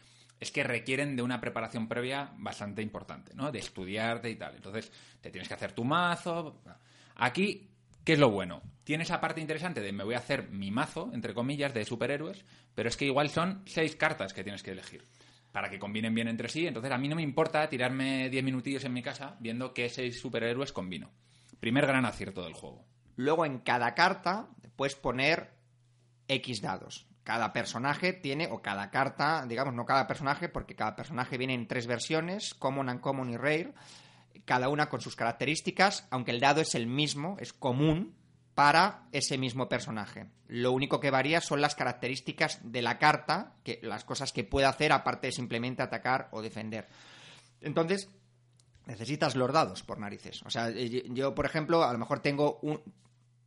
es 0.44 0.52
que 0.52 0.62
requieren 0.62 1.16
de 1.16 1.22
una 1.22 1.40
preparación 1.40 1.88
previa 1.88 2.32
bastante 2.36 2.82
importante, 2.82 3.32
¿no? 3.34 3.50
De 3.50 3.58
estudiarte 3.58 4.30
y 4.30 4.36
tal. 4.36 4.54
Entonces, 4.54 4.92
te 5.20 5.30
tienes 5.30 5.48
que 5.48 5.54
hacer 5.54 5.72
tu 5.72 5.84
mazo. 5.84 6.62
Aquí, 7.16 7.70
¿qué 8.04 8.12
es 8.12 8.18
lo 8.18 8.30
bueno? 8.30 8.62
Tiene 8.84 9.04
esa 9.04 9.20
parte 9.20 9.40
interesante 9.40 9.80
de 9.80 9.92
me 9.92 10.04
voy 10.04 10.14
a 10.14 10.18
hacer 10.18 10.50
mi 10.50 10.70
mazo, 10.70 11.10
entre 11.14 11.32
comillas, 11.32 11.72
de 11.72 11.86
superhéroes, 11.86 12.44
pero 12.74 12.90
es 12.90 12.96
que 12.96 13.06
igual 13.06 13.30
son 13.30 13.62
seis 13.64 13.96
cartas 13.96 14.34
que 14.34 14.44
tienes 14.44 14.62
que 14.62 14.72
elegir 14.72 15.02
para 15.50 15.70
que 15.70 15.78
combinen 15.78 16.14
bien 16.14 16.28
entre 16.28 16.50
sí. 16.50 16.66
Entonces, 16.66 16.92
a 16.92 16.98
mí 16.98 17.08
no 17.08 17.16
me 17.16 17.22
importa 17.22 17.68
tirarme 17.68 18.28
10 18.28 18.44
minutillos 18.44 18.84
en 18.84 18.92
mi 18.92 19.02
casa 19.02 19.36
viendo 19.40 19.72
qué 19.72 19.88
seis 19.88 20.20
superhéroes 20.20 20.72
combino. 20.72 21.10
Primer 21.58 21.86
gran 21.86 22.04
acierto 22.04 22.44
del 22.44 22.52
juego. 22.52 22.84
Luego 23.16 23.46
en 23.46 23.60
cada 23.60 23.94
carta 23.94 24.50
puedes 24.76 24.94
poner 24.94 25.54
X 26.28 26.60
dados. 26.60 27.06
Cada 27.24 27.52
personaje 27.52 28.12
tiene, 28.12 28.48
o 28.50 28.60
cada 28.60 28.90
carta, 28.90 29.44
digamos, 29.48 29.74
no 29.74 29.86
cada 29.86 30.06
personaje, 30.06 30.48
porque 30.48 30.76
cada 30.76 30.94
personaje 30.94 31.38
viene 31.38 31.54
en 31.54 31.66
tres 31.66 31.86
versiones, 31.86 32.54
Common, 32.54 32.90
Uncommon 32.90 33.30
y 33.30 33.36
Rare, 33.36 33.72
cada 34.44 34.68
una 34.68 34.90
con 34.90 35.00
sus 35.00 35.16
características, 35.16 36.06
aunque 36.10 36.32
el 36.32 36.40
dado 36.40 36.60
es 36.60 36.74
el 36.74 36.86
mismo, 36.86 37.36
es 37.40 37.52
común 37.52 38.14
para 38.54 39.04
ese 39.12 39.38
mismo 39.38 39.68
personaje. 39.68 40.26
Lo 40.48 40.72
único 40.72 41.00
que 41.00 41.10
varía 41.10 41.40
son 41.40 41.60
las 41.60 41.74
características 41.74 42.60
de 42.62 42.82
la 42.82 42.98
carta, 42.98 43.54
que, 43.64 43.80
las 43.82 44.04
cosas 44.04 44.32
que 44.32 44.44
puede 44.44 44.66
hacer 44.66 44.92
aparte 44.92 45.28
de 45.28 45.32
simplemente 45.32 45.82
atacar 45.82 46.28
o 46.30 46.42
defender. 46.42 46.86
Entonces, 47.60 48.08
necesitas 48.86 49.34
los 49.34 49.52
dados 49.52 49.82
por 49.82 49.98
narices. 49.98 50.42
O 50.44 50.50
sea, 50.50 50.68
eh, 50.68 51.04
yo, 51.08 51.34
por 51.34 51.46
ejemplo, 51.46 51.82
a 51.82 51.92
lo 51.92 51.98
mejor 51.98 52.20
tengo 52.20 52.58
un, 52.62 52.80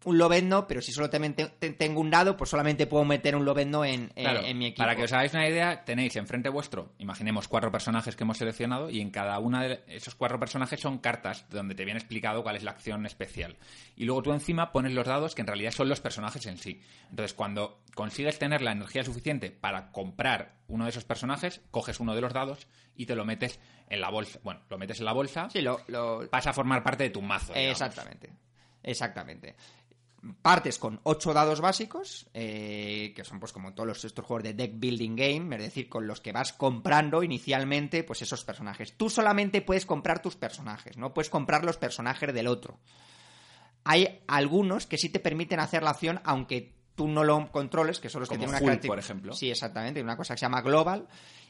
un 0.06 0.18
lobezno, 0.18 0.68
pero 0.68 0.82
si 0.82 0.92
solo 0.92 1.10
te- 1.10 1.20
te- 1.34 1.72
tengo 1.72 2.00
un 2.00 2.10
dado, 2.10 2.38
pues 2.38 2.50
solamente 2.50 2.88
puedo 2.88 3.04
meter 3.04 3.36
un 3.36 3.44
lobezno 3.44 3.84
en, 3.84 4.12
en- 4.16 4.58
mi 4.58 4.68
equipo. 4.68 4.84
para 4.84 4.96
que 4.96 5.04
os 5.04 5.12
hagáis 5.12 5.34
una 5.34 5.48
idea, 5.50 5.84
tenéis 5.84 6.16
enfrente 6.16 6.48
vuestro, 6.50 6.94
imaginemos 7.00 7.48
cuatro 7.48 7.72
personajes 7.72 8.16
que 8.16 8.24
hemos 8.24 8.38
seleccionado 8.38 8.90
y 8.90 9.02
en 9.02 9.10
cada 9.10 9.38
uno 9.40 9.60
de 9.62 9.84
esos 9.88 10.16
cuatro 10.16 10.40
personajes 10.40 10.80
son 10.80 11.00
cartas 11.00 11.46
donde 11.50 11.76
te 11.76 11.84
viene 11.84 12.00
explicado 12.00 12.44
cuál 12.44 12.56
es 12.56 12.64
la 12.64 12.72
acción 12.72 13.06
especial. 13.06 13.58
Y 13.96 14.06
luego 14.06 14.22
tú 14.24 14.32
encima 14.32 14.72
pones 14.72 14.94
los 14.94 15.08
dados 15.08 15.36
que 15.36 15.42
en 15.42 15.48
realidad 15.48 15.72
son 15.72 15.90
los 15.90 16.00
personajes 16.00 16.46
en 16.46 16.58
sí. 16.58 16.80
Entonces, 17.10 17.34
cuando 17.34 17.82
consigues 17.96 18.40
tener 18.40 18.62
la 18.62 18.72
energía 18.74 19.04
suficiente 19.04 19.52
para 19.52 19.92
comprar 19.92 20.54
uno 20.68 20.84
de 20.86 20.92
esos 20.92 21.04
personajes, 21.06 21.62
coges 21.72 22.00
uno 22.00 22.14
de 22.16 22.22
los 22.22 22.34
dados 22.34 22.68
y 22.96 23.08
te 23.08 23.16
lo 23.16 23.26
metes 23.26 23.60
en 23.90 24.00
la 24.02 24.10
bolsa. 24.10 24.40
Bueno, 24.44 24.62
lo 24.70 24.78
metes 24.78 25.00
en 25.00 25.06
la 25.06 25.14
bolsa, 25.14 25.50
Sí, 25.50 25.62
lo, 25.62 25.82
lo- 25.88 26.30
pasa 26.30 26.52
a 26.52 26.54
formar 26.54 26.84
parte 26.84 27.04
de 27.06 27.10
tu 27.10 27.22
mazo. 27.22 27.54
digamos. 27.54 27.82
Exactamente. 27.82 28.30
Exactamente. 28.84 29.56
Partes 30.42 30.78
con 30.80 31.00
ocho 31.04 31.34
dados 31.34 31.62
básicos, 31.62 32.28
eh, 32.34 33.14
que 33.16 33.24
son 33.24 33.40
pues 33.40 33.54
como 33.54 33.74
todos 33.74 33.88
los- 33.88 34.06
estos 34.06 34.26
juegos 34.26 34.44
de 34.44 34.54
deck 34.54 34.74
building 34.76 35.16
game, 35.16 35.56
es 35.56 35.62
decir, 35.62 35.88
con 35.90 36.08
los 36.08 36.22
que 36.22 36.32
vas 36.32 36.54
comprando 36.54 37.24
inicialmente 37.24 38.04
pues 38.04 38.22
esos 38.22 38.44
personajes. 38.44 38.94
Tú 38.98 39.10
solamente 39.10 39.62
puedes 39.62 39.86
comprar 39.86 40.22
tus 40.22 40.36
personajes, 40.36 40.98
no 40.98 41.14
puedes 41.14 41.30
comprar 41.30 41.64
los 41.64 41.78
personajes 41.78 42.34
del 42.34 42.48
otro. 42.48 42.80
Hay 43.84 44.22
algunos 44.28 44.86
que 44.86 44.98
sí 44.98 45.10
te 45.10 45.20
permiten 45.20 45.60
hacer 45.60 45.84
la 45.84 45.92
acción 45.92 46.20
aunque 46.24 46.76
tú 46.96 47.08
no 47.08 47.24
lo 47.24 47.52
controles, 47.52 48.00
que 48.00 48.10
son 48.10 48.22
los 48.22 48.30
que 48.30 48.36
tienen 48.38 48.50
una 48.50 48.58
Hulk, 48.58 48.66
característica- 48.66 48.88
por 48.92 49.00
ejemplo. 49.00 49.34
Sí, 49.34 49.52
exactamente, 49.52 50.02
una 50.02 50.18
cosa 50.18 50.34
que 50.34 50.40
se 50.40 50.46
llama 50.46 50.62
global. 50.62 51.08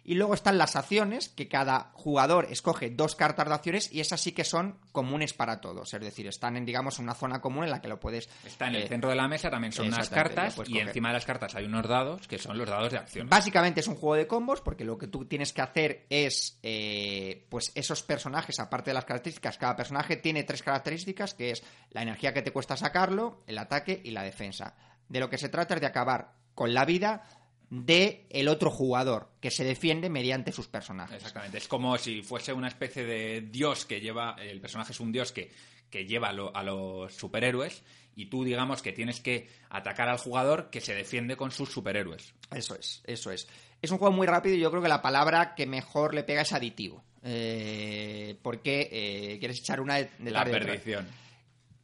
Y 0.08 0.16
luego 0.16 0.34
están 0.34 0.58
las 0.58 0.78
acciones, 0.78 1.28
que 1.28 1.50
cada 1.50 1.92
jugador 1.94 2.48
escoge 2.50 2.90
dos 2.90 3.18
cartas 3.18 3.46
de 3.46 3.54
acciones 3.54 3.92
y 3.92 4.00
esas 4.00 4.22
sí 4.22 4.32
que 4.32 4.46
son 4.46 4.80
comunes 4.94 5.34
para 5.34 5.60
todos. 5.60 5.94
Es 5.94 6.00
decir, 6.00 6.28
están 6.28 6.56
en, 6.56 6.66
digamos, 6.66 6.98
una 7.00 7.14
zona 7.14 7.42
común 7.42 7.66
en 7.66 7.72
la 7.72 7.82
que 7.82 7.90
lo 7.90 8.00
puedes... 8.00 8.30
Está 8.46 8.70
en 8.70 8.76
el 8.76 8.84
eh, 8.84 8.88
centro 8.88 9.10
de 9.10 9.18
la 9.18 9.28
mesa, 9.28 9.50
también 9.50 9.74
son 9.74 9.88
unas 9.88 10.10
cartas 10.10 10.54
y 10.54 10.72
coger. 10.72 10.88
encima 10.88 11.10
de 11.10 11.16
las 11.16 11.26
cartas 11.26 11.56
hay 11.56 11.66
unos 11.66 11.86
dados 11.86 12.26
que 12.26 12.38
son 12.38 12.58
los 12.58 12.70
dados 12.70 12.90
de 12.90 13.00
acción. 13.00 13.28
Básicamente 13.28 13.82
es 13.82 13.88
un 13.90 13.96
juego 13.96 14.16
de 14.16 14.28
combos 14.28 14.62
porque 14.62 14.86
lo 14.86 14.98
que 14.98 15.08
tú 15.08 15.26
tienes 15.26 15.52
que 15.52 15.62
hacer 15.62 16.06
es, 16.10 16.58
eh, 16.64 17.46
pues 17.50 17.74
esos 17.76 18.02
personajes, 18.02 18.62
aparte 18.62 18.92
de 18.92 18.94
las 18.94 19.04
características, 19.04 19.58
cada 19.58 19.76
personaje 19.76 20.16
tiene 20.16 20.46
tres 20.46 20.64
características, 20.64 21.34
que 21.34 21.52
es 21.52 21.64
la 21.92 22.02
energía 22.02 22.34
que 22.34 22.42
te 22.42 22.54
cuesta 22.54 22.78
sacarlo, 22.78 23.44
el 23.46 23.58
ataque 23.58 24.00
y 24.06 24.12
la 24.12 24.24
defensa. 24.24 24.74
De 25.10 25.20
lo 25.20 25.30
que 25.30 25.38
se 25.38 25.50
trata 25.50 25.76
es 25.76 25.82
de 25.82 25.88
acabar 25.88 26.32
con 26.56 26.74
la 26.74 26.86
vida 26.86 27.24
de 27.70 28.26
el 28.30 28.48
otro 28.48 28.70
jugador, 28.72 29.30
que 29.42 29.52
se 29.52 29.64
defiende 29.64 30.10
mediante 30.10 30.52
sus 30.52 30.68
personajes. 30.68 31.18
Exactamente, 31.18 31.58
es 31.58 31.68
como 31.68 31.98
si 31.98 32.22
fuese 32.22 32.54
una 32.54 32.68
especie 32.70 33.04
de 33.06 33.42
dios 33.42 33.86
que 33.86 34.00
lleva, 34.00 34.36
el 34.40 34.62
personaje 34.62 34.94
es 34.94 35.00
un 35.00 35.12
dios 35.12 35.32
que, 35.32 35.52
que 35.90 36.06
lleva 36.06 36.30
a, 36.30 36.34
lo- 36.34 36.56
a 36.56 36.64
los 36.64 37.14
superhéroes 37.14 37.84
y 38.16 38.28
tú 38.28 38.44
digamos 38.44 38.82
que 38.82 38.94
tienes 38.94 39.20
que 39.20 39.50
atacar 39.70 40.08
al 40.10 40.18
jugador 40.18 40.70
que 40.70 40.82
se 40.82 40.94
defiende 40.96 41.36
con 41.36 41.52
sus 41.52 41.70
superhéroes. 41.70 42.34
Eso 42.56 42.76
es, 42.76 43.02
eso 43.06 43.32
es. 43.32 43.48
Es 43.82 43.92
un 43.92 43.98
juego 43.98 44.16
muy 44.16 44.26
rápido 44.26 44.56
y 44.56 44.60
yo 44.60 44.72
creo 44.72 44.82
que 44.82 44.88
la 44.90 45.02
palabra 45.02 45.54
que 45.54 45.66
mejor 45.68 46.14
le 46.16 46.24
pega 46.24 46.42
es 46.42 46.54
aditivo. 46.54 47.04
Eh, 47.24 48.38
porque 48.42 48.90
eh, 48.92 49.38
quieres 49.40 49.60
echar 49.60 49.82
una 49.82 49.96
de, 49.96 50.10
de 50.20 50.32
La 50.32 50.40
tarde 50.46 50.52
otra. 50.56 50.72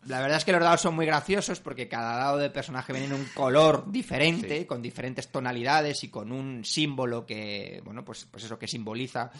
La 0.08 0.20
verdad 0.22 0.38
es 0.38 0.46
que 0.46 0.52
los 0.52 0.62
dados 0.62 0.82
son 0.82 0.96
muy 0.96 1.06
graciosos 1.06 1.60
porque 1.60 1.88
cada 1.88 2.18
dado 2.18 2.38
de 2.38 2.50
personaje 2.50 2.92
viene 2.94 3.08
en 3.08 3.14
un 3.14 3.26
color 3.34 3.92
diferente, 3.92 4.60
Sí. 4.60 4.66
con 4.66 4.82
diferentes 4.82 5.30
tonalidades 5.30 6.04
y 6.04 6.10
con 6.10 6.32
un 6.32 6.64
símbolo 6.66 7.26
que, 7.26 7.82
bueno, 7.86 8.04
pues, 8.04 8.26
pues 8.30 8.44
eso 8.44 8.58
que 8.60 8.68
simboliza. 8.68 9.32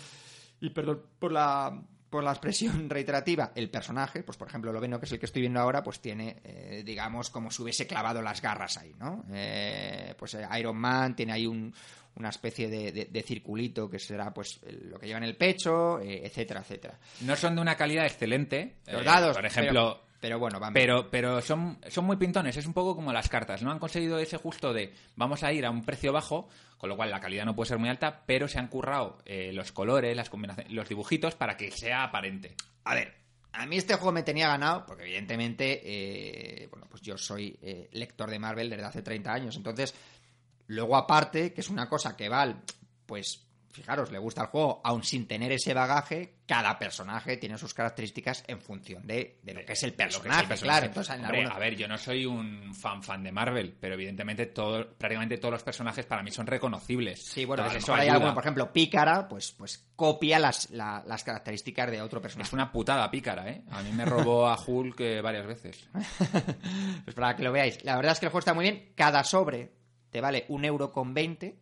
Y 0.62 0.70
perdón 0.70 1.02
por 1.20 1.32
la, 1.32 1.82
por 2.10 2.24
la 2.24 2.32
expresión 2.32 2.90
reiterativa, 2.90 3.52
el 3.56 3.70
personaje, 3.70 4.24
pues 4.24 4.38
por 4.38 4.48
ejemplo, 4.48 4.72
lo 4.72 4.80
veno 4.80 5.00
que 5.00 5.06
es 5.06 5.12
el 5.12 5.20
que 5.20 5.26
estoy 5.26 5.42
viendo 5.42 5.60
ahora, 5.60 5.84
pues 5.84 6.00
tiene, 6.00 6.38
eh, 6.44 6.84
digamos, 6.86 7.30
como 7.30 7.52
si 7.52 7.62
hubiese 7.62 7.86
clavado 7.88 8.22
las 8.22 8.42
garras 8.42 8.78
ahí, 8.78 8.94
¿no? 8.98 9.26
Eh, 9.34 10.16
pues 10.18 10.34
eh, 10.36 10.48
Iron 10.60 10.78
Man 10.78 11.16
tiene 11.16 11.34
ahí 11.34 11.46
un, 11.48 11.74
una 12.16 12.30
especie 12.30 12.70
de, 12.70 12.92
de- 12.92 13.06
de 13.06 13.24
circulito 13.24 13.90
que 13.90 13.98
será 14.00 14.32
pues 14.34 14.60
lo 14.84 15.00
que 15.00 15.08
lleva 15.08 15.18
en 15.18 15.24
el 15.26 15.36
pecho, 15.36 16.00
eh, 16.00 16.22
etcétera, 16.26 16.62
etcétera. 16.62 16.98
No 17.22 17.36
son 17.36 17.56
de 17.56 17.62
una 17.62 17.76
calidad 17.76 18.06
excelente. 18.06 18.76
Los 18.88 19.04
dados, 19.04 19.36
por 19.36 19.46
ejemplo, 19.46 20.00
pero, 20.00 20.13
pero 20.24 20.40
bueno, 20.40 20.58
van. 20.58 20.72
Pero, 20.72 21.12
pero 21.12 21.42
son, 21.42 21.80
son 21.90 22.06
muy 22.06 22.16
pintones, 22.16 22.56
es 22.56 22.66
un 22.66 22.72
poco 22.72 22.96
como 22.96 23.12
las 23.12 23.28
cartas, 23.28 23.62
¿no? 23.62 23.72
Han 23.72 23.78
conseguido 23.78 24.20
ese 24.20 24.38
justo 24.38 24.72
de 24.72 24.94
vamos 25.18 25.44
a 25.44 25.52
ir 25.52 25.66
a 25.66 25.70
un 25.70 25.84
precio 25.84 26.14
bajo, 26.14 26.48
con 26.78 26.88
lo 26.88 26.96
cual 26.96 27.12
la 27.12 27.20
calidad 27.20 27.44
no 27.44 27.54
puede 27.54 27.68
ser 27.68 27.78
muy 27.78 27.90
alta, 27.90 28.24
pero 28.26 28.48
se 28.48 28.58
han 28.58 28.70
currado 28.70 29.18
eh, 29.26 29.52
los 29.52 29.74
colores, 29.74 30.16
las 30.16 30.30
combinaciones, 30.30 30.72
los 30.72 30.88
dibujitos 30.88 31.36
para 31.36 31.58
que 31.58 31.72
sea 31.72 32.06
aparente. 32.06 32.56
A 32.86 32.96
ver, 32.96 33.14
a 33.52 33.66
mí 33.66 33.76
este 33.76 33.96
juego 33.96 34.14
me 34.14 34.24
tenía 34.24 34.48
ganado, 34.48 34.86
porque 34.86 35.04
evidentemente, 35.04 35.82
eh, 35.84 36.68
bueno, 36.68 36.88
pues 36.90 37.02
yo 37.02 37.18
soy 37.18 37.60
eh, 37.62 37.90
lector 37.92 38.30
de 38.30 38.40
Marvel 38.40 38.70
desde 38.70 38.86
hace 38.86 39.02
30 39.02 39.30
años. 39.30 39.58
Entonces, 39.58 39.94
luego 40.68 40.96
aparte, 40.96 41.52
que 41.52 41.60
es 41.60 41.70
una 41.70 41.90
cosa 41.90 42.16
que 42.16 42.30
vale, 42.30 42.56
pues 43.06 43.46
fijaros, 43.74 44.12
le 44.12 44.20
gusta 44.20 44.42
el 44.44 44.48
juego, 44.48 44.80
aun 44.84 45.04
sin 45.04 45.28
tener 45.28 45.52
ese 45.52 45.74
bagaje, 45.74 46.36
cada 46.46 46.78
personaje 46.80 47.38
tiene 47.38 47.58
sus 47.58 47.74
características 47.74 48.44
en 48.48 48.62
función 48.62 49.06
de, 49.08 49.40
de 49.44 49.54
lo 49.54 49.66
que 49.66 49.74
es 49.74 49.84
el 49.84 49.94
personaje, 49.94 50.56
claro. 50.58 50.86
Entonces, 50.86 51.16
en 51.16 51.22
Hombre, 51.26 51.38
algunos- 51.40 51.58
A 51.58 51.60
ver, 51.60 51.76
yo 51.76 51.88
no 51.88 51.98
soy 51.98 52.26
un 52.26 52.74
fan 52.76 53.02
fan 53.04 53.24
de 53.24 53.32
Marvel, 53.32 53.76
pero 53.80 53.96
evidentemente 53.96 54.46
todo, 54.46 54.88
prácticamente 54.98 55.38
todos 55.38 55.54
los 55.54 55.64
personajes 55.64 56.06
para 56.06 56.22
mí 56.24 56.32
son 56.32 56.46
reconocibles. 56.48 57.24
Sí, 57.26 57.46
bueno, 57.46 57.64
Entonces, 57.64 57.84
eso 57.84 57.96
hay 57.96 58.08
alguno, 58.10 58.34
por 58.34 58.44
ejemplo, 58.44 58.72
Pícara, 58.72 59.28
pues, 59.28 59.52
pues 59.54 59.90
copia 59.96 60.40
las, 60.40 60.70
la- 60.70 61.04
las 61.08 61.24
características 61.24 61.90
de 61.92 62.02
otro 62.02 62.22
personaje. 62.22 62.48
Es 62.48 62.54
una 62.54 62.72
putada 62.72 63.10
pícara, 63.10 63.50
¿eh? 63.50 63.64
A 63.72 63.82
mí 63.82 63.92
me 63.92 64.06
robó 64.06 64.48
a 64.48 64.58
Hulk 64.66 65.00
eh, 65.00 65.22
varias 65.22 65.46
veces. 65.48 65.90
Pues 67.04 67.16
para 67.16 67.36
que 67.36 67.44
lo 67.44 67.52
veáis. 67.52 67.84
La 67.84 67.96
verdad 67.96 68.14
es 68.14 68.20
que 68.20 68.26
el 68.28 68.32
juego 68.32 68.40
está 68.40 68.54
muy 68.54 68.64
bien. 68.64 68.94
Cada 68.96 69.24
sobre 69.24 69.74
te 70.10 70.22
vale 70.22 70.46
un 70.50 70.64
euro 70.66 70.92
con 70.92 71.14
20. 71.14 71.58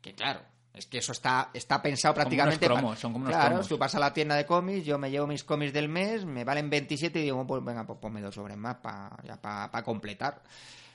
Que 0.00 0.14
claro, 0.14 0.40
es 0.78 0.86
que 0.86 0.98
eso 0.98 1.12
está, 1.12 1.50
está 1.52 1.80
pensado 1.82 2.14
Como 2.14 2.22
prácticamente. 2.22 2.66
unos 2.66 2.78
cromos, 2.78 2.90
para- 2.92 3.00
son 3.00 3.12
como 3.12 3.24
unos 3.26 3.34
claro, 3.36 3.48
cromos. 3.50 3.68
tú 3.68 3.78
vas 3.78 3.94
a 3.94 3.98
la 3.98 4.12
tienda 4.12 4.36
de 4.36 4.46
cómics, 4.46 4.84
yo 4.86 4.98
me 4.98 5.10
llevo 5.10 5.26
mis 5.26 5.44
cómics 5.44 5.72
del 5.72 5.88
mes, 5.88 6.24
me 6.24 6.44
valen 6.44 6.70
27 6.70 7.18
y 7.20 7.22
digo, 7.24 7.46
pues 7.46 7.64
venga, 7.64 7.86
pues 7.86 7.98
ponme 7.98 8.20
dos 8.20 8.34
sobres 8.34 8.56
más 8.56 8.76
para 8.76 9.82
completar. 9.84 10.42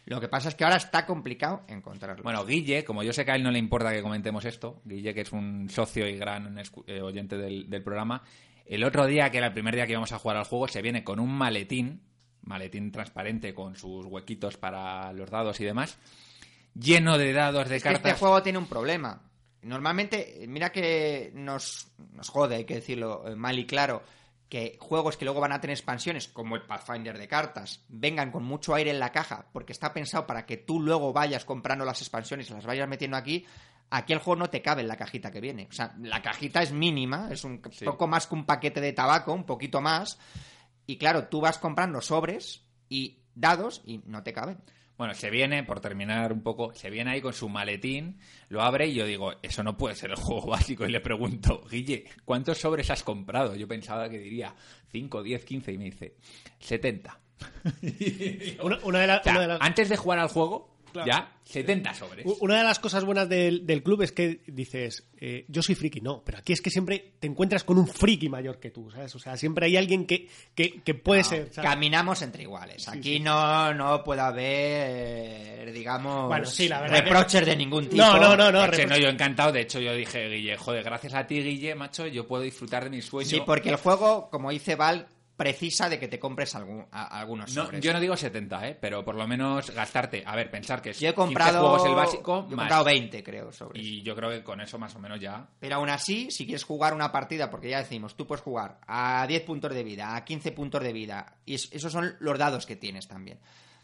Lo 0.06 0.20
que 0.20 0.28
pasa 0.28 0.50
es 0.50 0.56
que 0.56 0.66
ahora 0.66 0.76
está 0.76 1.06
complicado 1.06 1.62
encontrarlo. 1.70 2.24
Bueno, 2.24 2.46
Guille, 2.46 2.84
como 2.84 3.04
yo 3.04 3.14
sé 3.14 3.24
que 3.24 3.32
a 3.32 3.36
él 3.36 3.44
no 3.44 3.52
le 3.52 3.60
importa 3.60 3.92
que 3.94 4.02
comentemos 4.02 4.44
esto, 4.44 4.82
Guille, 4.84 5.14
que 5.14 5.22
es 5.22 5.32
un 5.32 5.70
socio 5.70 6.06
y 6.08 6.18
gran 6.18 6.60
eh, 6.88 7.02
oyente 7.02 7.38
del, 7.38 7.70
del 7.70 7.84
programa, 7.84 8.22
el 8.66 8.84
otro 8.84 9.06
día, 9.06 9.30
que 9.30 9.38
era 9.38 9.48
el 9.48 9.54
primer 9.54 9.76
día 9.76 9.86
que 9.86 9.94
íbamos 9.94 10.12
a 10.12 10.20
jugar 10.20 10.38
al 10.38 10.44
juego, 10.46 10.68
se 10.68 10.82
viene 10.82 11.04
con 11.06 11.20
un 11.22 11.30
maletín, 11.34 12.02
maletín 12.42 12.92
transparente 12.92 13.54
con 13.54 13.76
sus 13.78 14.06
huequitos 14.06 14.58
para 14.58 15.14
los 15.14 15.30
dados 15.30 15.60
y 15.62 15.64
demás, 15.66 15.98
lleno 16.74 17.18
de 17.18 17.32
dados 17.32 17.70
de 17.70 17.78
Es 17.78 17.84
que 17.84 17.90
cartas. 17.94 18.12
este 18.12 18.20
juego 18.20 18.44
tiene 18.44 18.58
un 18.58 18.68
problema. 18.68 19.22
Normalmente, 19.64 20.46
mira 20.48 20.72
que 20.72 21.32
nos, 21.34 21.88
nos 22.12 22.30
jode, 22.30 22.56
hay 22.56 22.66
que 22.66 22.76
decirlo 22.76 23.28
eh, 23.28 23.36
mal 23.36 23.58
y 23.58 23.66
claro, 23.66 24.04
que 24.50 24.78
juegos 24.80 25.18
que 25.18 25.26
luego 25.26 25.40
van 25.42 25.52
a 25.54 25.60
tener 25.62 25.76
expansiones, 25.76 26.28
como 26.28 26.56
el 26.56 26.62
Pathfinder 26.64 27.18
de 27.18 27.28
cartas, 27.28 27.84
vengan 27.88 28.32
con 28.32 28.44
mucho 28.44 28.76
aire 28.76 28.92
en 28.92 29.00
la 29.00 29.12
caja, 29.12 29.48
porque 29.52 29.74
está 29.74 29.94
pensado 29.94 30.28
para 30.28 30.46
que 30.46 30.58
tú 30.58 30.80
luego 30.80 31.12
vayas 31.12 31.44
comprando 31.46 31.86
las 31.86 32.02
expansiones 32.02 32.50
y 32.50 32.54
las 32.54 32.66
vayas 32.66 32.88
metiendo 32.88 33.18
aquí. 33.18 33.46
Aquí 33.90 34.14
el 34.14 34.20
juego 34.20 34.40
no 34.40 34.50
te 34.50 34.62
cabe 34.62 34.82
en 34.82 34.88
la 34.88 34.96
cajita 34.96 35.32
que 35.32 35.42
viene. 35.42 35.68
O 35.70 35.74
sea, 35.74 35.96
la 36.02 36.22
cajita 36.22 36.62
es 36.62 36.72
mínima, 36.72 37.30
es 37.32 37.44
un 37.44 37.62
Sí. 37.72 37.86
poco 37.86 38.08
más 38.08 38.28
que 38.28 38.36
un 38.36 38.46
paquete 38.46 38.82
de 38.82 38.94
tabaco, 38.94 39.34
un 39.34 39.46
poquito 39.46 39.82
más. 39.82 40.20
Y 40.86 40.98
claro, 40.98 41.28
tú 41.28 41.42
vas 41.42 41.58
comprando 41.58 42.02
sobres 42.02 42.64
y 42.90 43.20
dados 43.36 43.82
y 43.86 44.00
no 44.06 44.22
te 44.24 44.34
caben. 44.34 44.58
Bueno, 44.98 45.16
se 45.16 45.30
viene, 45.32 45.64
por 45.64 45.80
terminar 45.80 46.32
un 46.32 46.42
poco, 46.44 46.74
se 46.76 46.90
viene 46.90 47.12
ahí 47.12 47.22
con 47.22 47.34
su 47.34 47.50
maletín, 47.50 48.20
lo 48.50 48.62
abre 48.62 48.88
y 48.88 48.94
yo 48.94 49.06
digo, 49.08 49.34
eso 49.42 49.64
no 49.64 49.76
puede 49.76 49.96
ser 49.96 50.12
el 50.12 50.16
juego 50.18 50.48
básico. 50.52 50.86
Y 50.86 50.92
le 50.92 51.00
pregunto, 51.02 51.64
Guille, 51.70 52.06
¿cuántos 52.26 52.60
sobres 52.60 52.90
has 52.92 53.04
comprado? 53.04 53.56
Yo 53.56 53.68
pensaba 53.68 54.08
que 54.10 54.20
diría 54.20 54.54
5, 54.92 55.24
10, 55.24 55.46
15 55.46 55.72
y 55.74 55.78
me 55.78 55.86
dice, 55.86 56.16
70. 56.60 57.20
Una, 58.64 58.80
una 58.84 59.00
de 59.00 59.08
la- 59.08 59.18
O 59.18 59.24
sea, 59.24 59.32
una 59.34 59.42
de 59.42 59.48
las- 59.48 59.62
antes 59.62 59.90
de 59.90 59.98
jugar 59.98 60.20
al 60.20 60.30
juego, 60.30 60.73
Claro. 60.94 61.08
ya, 61.12 61.32
70 61.44 61.94
sobres. 61.94 62.26
Una 62.40 62.58
de 62.60 62.64
las 62.64 62.80
cosas 62.80 63.04
buenas 63.04 63.28
del, 63.28 63.66
del 63.66 63.84
club 63.84 64.04
es 64.04 64.12
que 64.12 64.42
dices, 64.48 65.04
eh, 65.20 65.44
yo 65.50 65.62
soy 65.62 65.76
friki, 65.76 66.00
no, 66.02 66.24
pero 66.24 66.38
aquí 66.38 66.54
es 66.54 66.62
que 66.62 66.70
siempre 66.70 67.14
te 67.20 67.28
encuentras 67.28 67.64
con 67.64 67.78
un 67.78 67.88
friki 67.88 68.30
mayor 68.30 68.60
que 68.60 68.70
tú, 68.72 68.90
¿sabes? 68.92 69.14
O 69.16 69.20
sea, 69.20 69.36
siempre 69.36 69.66
hay 69.66 69.76
alguien 69.78 70.06
que, 70.06 70.30
que, 70.56 70.82
que 70.82 70.94
puede 70.94 71.24
No, 71.24 71.28
ser. 71.30 71.54
¿sabes? 71.54 71.70
Caminamos 71.70 72.22
entre 72.22 72.44
iguales. 72.44 72.88
Aquí 72.88 73.16
sí. 73.16 73.20
No, 73.20 73.74
no 73.74 74.04
puede 74.04 74.22
haber, 74.22 75.72
digamos, 75.74 76.28
Bueno, 76.28 76.46
sí, 76.46 76.68
la 76.68 76.86
que- 76.86 77.02
reproches 77.02 77.46
de 77.46 77.56
ningún 77.56 77.90
tipo. 77.90 77.98
No, 77.98 78.18
no, 78.18 78.36
no, 78.38 78.52
no. 78.52 78.68
No, 78.68 78.98
yo 78.98 79.08
encantado. 79.10 79.52
De 79.52 79.62
hecho, 79.62 79.80
yo 79.80 79.94
dije, 79.96 80.30
Guille, 80.30 80.58
joder, 80.58 80.84
gracias 80.84 81.14
a 81.14 81.26
ti, 81.26 81.42
Guille, 81.42 81.76
macho, 81.76 82.08
yo 82.08 82.28
puedo 82.28 82.44
disfrutar 82.44 82.84
de 82.84 82.90
mi 82.90 83.02
sueño. 83.02 83.30
Sí, 83.30 83.42
porque 83.46 83.70
el 83.70 83.76
juego, 83.78 84.30
como 84.30 84.52
dice 84.52 84.76
Val, 84.76 85.08
precisa 85.44 85.90
de 85.90 86.00
que 86.00 86.08
te 86.08 86.20
compres 86.20 86.56
algún, 86.56 86.86
a- 86.92 87.20
algunos 87.20 87.54
No, 87.54 87.66
sobres. 87.66 87.82
yo 87.84 87.92
no 87.92 88.00
digo 88.00 88.16
70, 88.16 88.68
¿eh? 88.68 88.78
Pero 88.80 89.04
por 89.04 89.16
lo 89.16 89.28
menos 89.28 89.70
gastarte. 89.72 90.24
A 90.26 90.36
ver, 90.36 90.50
pensar 90.50 90.82
que 90.82 90.92
es 90.92 91.00
Yo 91.00 91.10
he 91.10 91.14
15 91.14 91.16
comprado, 91.28 91.60
juegos 91.60 91.86
el 91.86 91.96
básico, 91.96 92.42
yo 92.48 92.54
he 92.54 92.56
más. 92.56 92.64
comprado 92.66 92.84
20, 92.86 93.24
creo, 93.24 93.52
sobres. 93.52 93.84
Y 93.84 94.02
yo 94.04 94.16
creo 94.16 94.30
que 94.30 94.44
con 94.44 94.62
eso 94.62 94.80
más 94.80 94.96
o 94.96 95.00
menos 95.00 95.20
ya. 95.20 95.46
Pero 95.60 95.76
aún 95.76 95.90
así, 95.90 96.32
si 96.32 96.46
quieres 96.46 96.64
jugar 96.64 96.94
una 96.94 97.12
partida, 97.12 97.50
porque 97.50 97.70
ya 97.70 97.80
decimos, 97.80 98.16
tú 98.16 98.26
puedes 98.26 98.42
jugar 98.44 98.80
a 98.88 99.26
10 99.28 99.42
puntos 99.44 99.74
de 99.74 99.84
vida, 99.84 100.16
a 100.16 100.24
15 100.24 100.52
puntos 100.54 100.82
de 100.82 100.94
vida, 100.94 101.36
y 101.46 101.56
es- 101.56 101.68
esos 101.74 101.92
son 101.92 102.16
los 102.20 102.38
dados 102.40 102.66
que 102.66 102.76
tienes 102.78 103.08
también. 103.08 103.40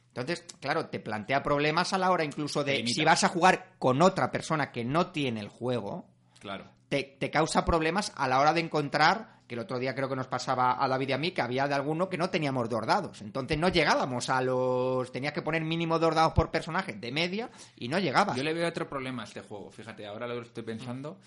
Entonces, 0.08 0.46
claro, 0.60 0.88
te 0.88 1.00
plantea 1.00 1.44
problemas 1.44 1.94
a 1.94 1.98
la 1.98 2.10
hora 2.12 2.24
incluso 2.24 2.64
de 2.64 2.86
si 2.88 3.04
vas 3.04 3.24
a 3.24 3.28
jugar 3.30 3.74
con 3.78 4.02
otra 4.02 4.32
persona 4.32 4.72
que 4.72 4.84
no 4.86 5.08
tiene 5.12 5.40
el 5.40 5.50
juego, 5.50 6.08
Claro. 6.40 6.66
te, 6.90 7.04
te 7.20 7.30
causa 7.30 7.66
problemas 7.66 8.12
a 8.16 8.28
la 8.28 8.40
hora 8.40 8.54
de 8.54 8.62
encontrar, 8.62 9.39
que 9.50 9.56
el 9.56 9.62
otro 9.62 9.80
día 9.80 9.96
creo 9.96 10.08
que 10.08 10.16
nos 10.16 10.28
pasaba 10.28 10.82
a 10.82 10.88
David 10.88 11.10
y 11.10 11.14
a 11.14 11.18
mí, 11.18 11.32
que 11.32 11.42
había 11.42 11.68
de 11.68 11.74
alguno 11.74 12.08
que 12.08 12.20
no 12.20 12.30
teníamos 12.30 12.70
dos 12.70 12.86
dados. 12.86 13.20
Entonces 13.24 13.58
no 13.58 13.70
llegábamos 13.70 14.30
a 14.30 14.44
los... 14.44 15.12
Tenías 15.12 15.34
que 15.34 15.42
poner 15.42 15.64
mínimo 15.64 15.98
dos 15.98 16.14
dados 16.14 16.34
por 16.34 16.52
personaje 16.52 16.94
de 16.94 17.12
media 17.12 17.50
y 17.76 17.88
no 17.88 17.98
llegabas. 17.98 18.38
Yo 18.38 18.44
le 18.44 18.54
veo 18.54 18.70
otro 18.70 18.88
problema 18.88 19.24
a 19.24 19.26
este 19.26 19.42
juego. 19.42 19.72
Fíjate, 19.72 20.06
ahora 20.06 20.28
lo 20.28 20.40
estoy 20.40 20.62
pensando. 20.62 21.18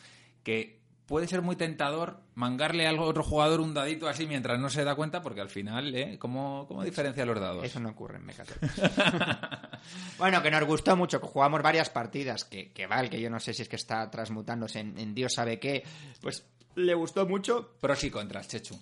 Que 0.44 0.81
puede 1.12 1.28
ser 1.28 1.43
muy 1.43 1.56
tentador 1.56 2.20
mangarle 2.36 2.89
a 2.89 2.98
otro 2.98 3.22
jugador 3.22 3.60
un 3.60 3.74
dadito 3.74 4.09
así 4.09 4.26
mientras 4.26 4.59
no 4.59 4.70
se 4.70 4.82
da 4.82 4.94
cuenta, 4.94 5.20
porque 5.20 5.43
al 5.43 5.51
final, 5.51 5.94
¿eh? 5.94 6.16
¿Cómo, 6.18 6.64
cómo 6.66 6.82
diferencia 6.82 7.26
los 7.26 7.39
dados? 7.39 7.62
Eso 7.62 7.80
no 7.80 7.90
ocurre 7.90 8.16
en 8.16 8.24
Mecatol. 8.24 8.56
bueno, 10.18 10.43
que 10.43 10.51
nos 10.51 10.64
gustó 10.64 10.97
mucho, 10.97 11.20
que 11.20 11.26
jugamos 11.26 11.60
varias 11.60 11.90
partidas, 11.90 12.47
que, 12.47 12.72
que 12.72 12.86
Val, 12.86 13.10
que 13.10 13.20
yo 13.20 13.28
no 13.28 13.40
sé 13.40 13.52
si 13.52 13.60
es 13.60 13.68
que 13.68 13.76
está 13.76 14.10
transmutándose 14.10 14.80
en, 14.80 14.98
en 14.98 15.14
Dios 15.14 15.34
sabe 15.34 15.59
qué, 15.59 15.84
pues 16.22 16.47
le 16.76 16.94
gustó 16.94 17.26
mucho. 17.26 17.74
Pros 17.78 18.02
y 18.05 18.10
contras, 18.10 18.48
Chechu. 18.48 18.80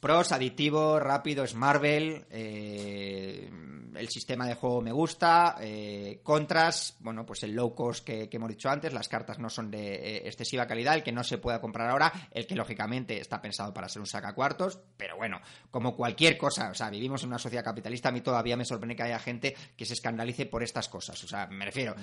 Pros, 0.00 0.30
aditivo, 0.32 1.00
rápido, 1.00 1.42
es 1.44 1.54
Marvel, 1.54 2.24
eh, 2.30 3.50
el 3.96 4.08
sistema 4.10 4.46
de 4.46 4.54
juego 4.54 4.80
me 4.80 4.92
gusta, 4.92 5.56
eh, 5.60 6.20
contras, 6.22 6.94
bueno, 7.00 7.26
pues 7.26 7.42
el 7.42 7.52
low 7.52 7.74
cost 7.74 8.04
que, 8.04 8.28
que 8.28 8.36
hemos 8.36 8.48
dicho 8.50 8.70
antes, 8.70 8.92
las 8.92 9.08
cartas 9.08 9.40
no 9.40 9.50
son 9.50 9.72
de 9.72 9.94
eh, 9.94 10.28
excesiva 10.28 10.68
calidad, 10.68 10.94
el 10.94 11.02
que 11.02 11.10
no 11.10 11.24
se 11.24 11.38
pueda 11.38 11.60
comprar 11.60 11.90
ahora, 11.90 12.12
el 12.30 12.46
que 12.46 12.54
lógicamente 12.54 13.20
está 13.20 13.42
pensado 13.42 13.74
para 13.74 13.88
ser 13.88 13.98
un 13.98 14.06
sacacuartos, 14.06 14.78
pero 14.96 15.16
bueno, 15.16 15.40
como 15.72 15.96
cualquier 15.96 16.38
cosa, 16.38 16.70
o 16.70 16.74
sea, 16.74 16.90
vivimos 16.90 17.24
en 17.24 17.30
una 17.30 17.38
sociedad 17.40 17.64
capitalista, 17.64 18.10
a 18.10 18.12
mí 18.12 18.20
todavía 18.20 18.56
me 18.56 18.64
sorprende 18.64 18.94
que 18.94 19.02
haya 19.02 19.18
gente 19.18 19.56
que 19.76 19.84
se 19.84 19.94
escandalice 19.94 20.46
por 20.46 20.62
estas 20.62 20.88
cosas, 20.88 21.20
o 21.24 21.26
sea, 21.26 21.48
me 21.48 21.64
refiero, 21.64 21.96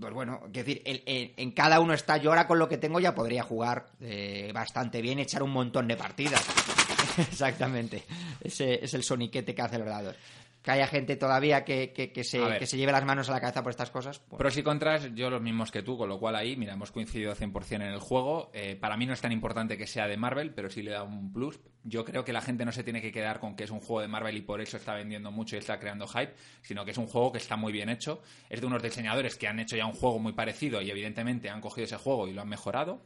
pues 0.00 0.14
bueno, 0.14 0.40
decir, 0.48 0.80
el- 0.86 1.02
el- 1.04 1.34
en 1.36 1.50
cada 1.50 1.80
uno 1.80 1.92
está, 1.92 2.16
yo 2.16 2.30
ahora 2.30 2.46
con 2.46 2.58
lo 2.58 2.68
que 2.70 2.78
tengo 2.78 2.98
ya 2.98 3.14
podría 3.14 3.42
jugar 3.42 3.88
eh, 4.00 4.50
bastante 4.54 5.02
bien, 5.02 5.18
echar 5.18 5.42
un 5.42 5.50
montón 5.50 5.86
de 5.86 5.96
partidas. 5.96 6.42
Exactamente. 7.18 8.04
Ese 8.40 8.84
es 8.84 8.94
el 8.94 9.02
soniquete 9.02 9.54
que 9.54 9.62
hace 9.62 9.78
los 9.78 9.86
dados. 9.88 10.16
Que 10.62 10.70
haya 10.70 10.86
gente 10.86 11.16
todavía 11.16 11.64
que, 11.64 11.92
que, 11.92 12.12
que 12.12 12.22
se, 12.22 12.40
que 12.60 12.66
se 12.66 12.76
lleve 12.76 12.92
las 12.92 13.04
manos 13.04 13.28
a 13.28 13.32
la 13.32 13.40
cabeza 13.40 13.64
por 13.64 13.70
estas 13.70 13.90
cosas. 13.90 14.20
pues, 14.20 14.38
Pros 14.38 14.56
y 14.56 14.62
contras, 14.62 15.12
yo 15.12 15.28
los 15.28 15.42
mismos 15.42 15.72
que 15.72 15.82
tú, 15.82 15.98
con 15.98 16.08
lo 16.08 16.20
cual 16.20 16.36
ahí, 16.36 16.56
mira, 16.56 16.74
hemos 16.74 16.92
coincidido 16.92 17.34
100% 17.34 17.74
en 17.74 17.82
el 17.82 17.98
juego. 17.98 18.48
Eh, 18.54 18.76
para 18.76 18.96
mí 18.96 19.04
no 19.04 19.12
es 19.12 19.20
tan 19.20 19.32
importante 19.32 19.76
que 19.76 19.88
sea 19.88 20.06
de 20.06 20.16
Marvel, 20.16 20.54
pero 20.54 20.70
sí 20.70 20.82
le 20.82 20.92
da 20.92 21.02
un 21.02 21.32
plus. 21.32 21.58
Yo 21.82 22.04
creo 22.04 22.24
que 22.24 22.32
la 22.32 22.40
gente 22.40 22.64
no 22.64 22.70
se 22.70 22.84
tiene 22.84 23.02
que 23.02 23.10
quedar 23.10 23.40
con 23.40 23.56
que 23.56 23.64
es 23.64 23.70
un 23.72 23.80
juego 23.80 24.02
de 24.02 24.08
Marvel 24.08 24.36
y 24.36 24.42
por 24.42 24.60
eso 24.60 24.76
está 24.76 24.94
vendiendo 24.94 25.32
mucho 25.32 25.56
y 25.56 25.58
está 25.58 25.80
creando 25.80 26.06
hype, 26.06 26.34
sino 26.62 26.84
que 26.84 26.92
es 26.92 26.98
un 26.98 27.08
juego 27.08 27.32
que 27.32 27.38
está 27.38 27.56
muy 27.56 27.72
bien 27.72 27.88
hecho. 27.88 28.22
Es 28.48 28.60
de 28.60 28.66
unos 28.68 28.84
diseñadores 28.84 29.36
que 29.36 29.48
han 29.48 29.58
hecho 29.58 29.76
ya 29.76 29.86
un 29.86 29.94
juego 29.94 30.20
muy 30.20 30.32
parecido 30.32 30.80
y 30.80 30.92
evidentemente 30.92 31.50
han 31.50 31.60
cogido 31.60 31.86
ese 31.86 31.96
juego 31.96 32.28
y 32.28 32.34
lo 32.34 32.40
han 32.40 32.48
mejorado. 32.48 33.02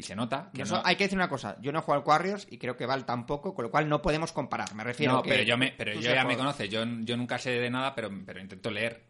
Y 0.00 0.02
se 0.02 0.16
nota 0.16 0.50
que 0.54 0.64
no... 0.64 0.80
Hay 0.82 0.96
que 0.96 1.04
decir 1.04 1.18
una 1.18 1.28
cosa. 1.28 1.58
Yo 1.60 1.72
no 1.72 1.80
he 1.80 1.82
jugado 1.82 2.02
al 2.02 2.08
Warriors 2.08 2.46
y 2.50 2.56
creo 2.56 2.74
que 2.74 2.86
Val 2.86 3.04
tampoco, 3.04 3.54
con 3.54 3.66
lo 3.66 3.70
cual 3.70 3.86
no 3.86 4.00
podemos 4.00 4.32
comparar. 4.32 4.74
Me 4.74 4.82
refiero 4.82 5.12
No, 5.12 5.22
que 5.22 5.28
pero 5.28 5.42
yo, 5.42 5.58
me, 5.58 5.72
pero 5.76 5.92
yo 5.92 6.00
ya 6.00 6.24
me 6.24 6.38
conoces, 6.38 6.70
yo, 6.70 6.82
yo 7.02 7.18
nunca 7.18 7.36
sé 7.36 7.50
de 7.50 7.68
nada, 7.68 7.94
pero, 7.94 8.10
pero 8.24 8.40
intento 8.40 8.70
leer. 8.70 9.04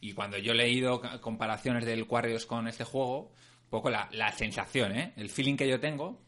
Y 0.00 0.12
cuando 0.12 0.38
yo 0.38 0.52
he 0.52 0.54
leído 0.54 1.02
comparaciones 1.20 1.84
del 1.84 2.06
Quarrios 2.06 2.46
con 2.46 2.68
este 2.68 2.84
juego, 2.84 3.32
un 3.64 3.70
poco 3.70 3.90
la, 3.90 4.08
la 4.12 4.30
sensación, 4.30 4.96
¿eh? 4.96 5.12
el 5.16 5.28
feeling 5.28 5.56
que 5.56 5.68
yo 5.68 5.80
tengo 5.80 6.22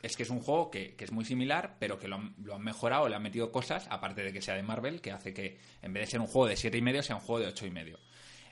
es 0.00 0.16
que 0.16 0.22
es 0.22 0.30
un 0.30 0.38
juego 0.38 0.70
que, 0.70 0.94
que 0.94 1.04
es 1.04 1.10
muy 1.10 1.24
similar, 1.24 1.74
pero 1.80 1.98
que 1.98 2.06
lo 2.06 2.14
han, 2.14 2.36
lo 2.44 2.54
han 2.54 2.62
mejorado, 2.62 3.08
le 3.08 3.16
han 3.16 3.22
metido 3.24 3.50
cosas, 3.50 3.88
aparte 3.90 4.22
de 4.22 4.32
que 4.32 4.42
sea 4.42 4.54
de 4.54 4.62
Marvel, 4.62 5.00
que 5.00 5.10
hace 5.10 5.34
que 5.34 5.58
en 5.82 5.92
vez 5.92 6.04
de 6.04 6.10
ser 6.12 6.20
un 6.20 6.28
juego 6.28 6.46
de 6.46 6.56
siete 6.56 6.78
y 6.78 6.82
medio 6.82 7.02
sea 7.02 7.16
un 7.16 7.22
juego 7.22 7.40
de 7.40 7.48
ocho 7.48 7.66
y 7.66 7.72
medio. 7.72 7.98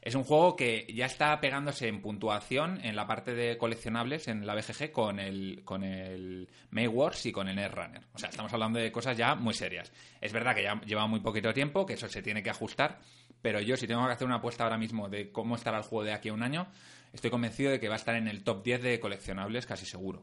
Es 0.05 0.15
un 0.15 0.23
juego 0.23 0.55
que 0.55 0.87
ya 0.95 1.07
está 1.07 1.41
pegándose 1.41 1.89
en 1.89 2.03
puntuación 2.03 2.79
en 2.85 2.95
la 2.95 3.07
parte 3.07 3.35
de 3.35 3.57
coleccionables 3.57 4.29
en 4.29 4.47
la 4.47 4.55
BGG 4.55 4.93
con 4.93 5.19
el, 5.19 5.63
con 5.65 5.83
el 5.83 6.47
May 6.69 6.89
Wars 6.89 7.25
y 7.25 7.33
con 7.33 7.49
el 7.49 7.57
Netrunner. 7.57 8.03
O 8.13 8.19
sea, 8.19 8.29
estamos 8.29 8.53
hablando 8.53 8.79
de 8.79 8.93
cosas 8.93 9.17
ya 9.17 9.35
muy 9.35 9.55
serias. 9.55 9.91
Es 10.21 10.31
verdad 10.31 10.55
que 10.55 10.63
ya 10.63 10.79
lleva 10.83 11.07
muy 11.07 11.21
poquito 11.21 11.55
tiempo, 11.55 11.87
que 11.87 11.95
eso 11.95 12.07
se 12.07 12.21
tiene 12.21 12.43
que 12.43 12.51
ajustar, 12.51 13.01
pero 13.41 13.63
yo 13.63 13.79
si 13.79 13.87
tengo 13.87 14.07
que 14.07 14.13
hacer 14.13 14.27
una 14.27 14.37
apuesta 14.37 14.65
ahora 14.65 14.77
mismo 14.77 15.09
de 15.09 15.33
cómo 15.33 15.55
estará 15.55 15.79
el 15.79 15.85
juego 15.85 16.05
de 16.05 16.13
aquí 16.13 16.29
a 16.29 16.35
un 16.35 16.43
año, 16.43 16.67
estoy 17.15 17.31
convencido 17.31 17.71
de 17.71 17.81
que 17.81 17.89
va 17.89 17.95
a 17.95 17.97
estar 17.97 18.15
en 18.15 18.29
el 18.29 18.45
top 18.45 18.63
10 18.63 18.83
de 18.83 19.01
coleccionables 19.01 19.65
casi 19.65 19.87
seguro. 19.87 20.23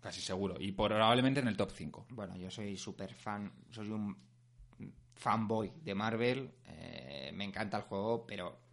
Casi 0.00 0.22
seguro. 0.22 0.56
Y 0.58 0.72
probablemente 0.72 1.38
en 1.38 1.46
el 1.46 1.56
top 1.56 1.70
5. 1.70 2.06
Bueno, 2.10 2.36
yo 2.36 2.50
soy 2.50 2.76
súper 2.76 3.14
fan, 3.14 3.52
soy 3.70 3.90
un 3.90 4.18
fanboy 5.14 5.70
de 5.84 5.94
Marvel. 5.94 6.50
eh, 6.66 7.30
me 7.32 7.44
encanta 7.44 7.76
el 7.76 7.84
juego, 7.84 8.26
pero 8.26 8.63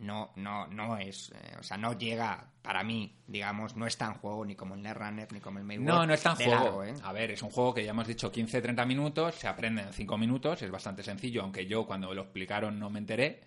no, 0.00 0.32
no, 0.36 0.66
no 0.66 0.96
es, 0.98 1.30
eh, 1.34 1.56
o 1.58 1.62
sea, 1.62 1.76
no 1.76 1.96
llega, 1.96 2.46
para 2.62 2.82
mí, 2.82 3.14
digamos, 3.26 3.76
no 3.76 3.86
es 3.86 3.96
tan 3.96 4.14
juego 4.14 4.44
ni 4.44 4.56
como 4.56 4.74
el 4.74 4.82
Netrunner 4.82 5.32
ni 5.32 5.40
como 5.40 5.58
el 5.58 5.64
Maze 5.64 5.78
No, 5.80 6.04
no 6.06 6.12
es 6.14 6.22
tan 6.22 6.36
de 6.36 6.44
juego. 6.46 6.60
largo, 6.60 6.84
¿eh? 6.84 6.94
A 7.04 7.12
ver, 7.12 7.30
es 7.30 7.42
un 7.42 7.50
juego 7.50 7.72
que 7.74 7.84
ya 7.84 7.90
hemos 7.90 8.06
dicho 8.06 8.32
15-30 8.32 8.86
minutos, 8.86 9.34
se 9.36 9.46
aprende 9.48 9.82
en 9.82 9.92
5 9.92 10.18
minutos, 10.18 10.62
es 10.62 10.70
bastante 10.70 11.02
sencillo, 11.02 11.42
aunque 11.42 11.66
yo 11.66 11.86
cuando 11.86 12.12
lo 12.14 12.22
explicaron 12.22 12.78
no 12.78 12.90
me 12.90 12.98
enteré. 12.98 13.40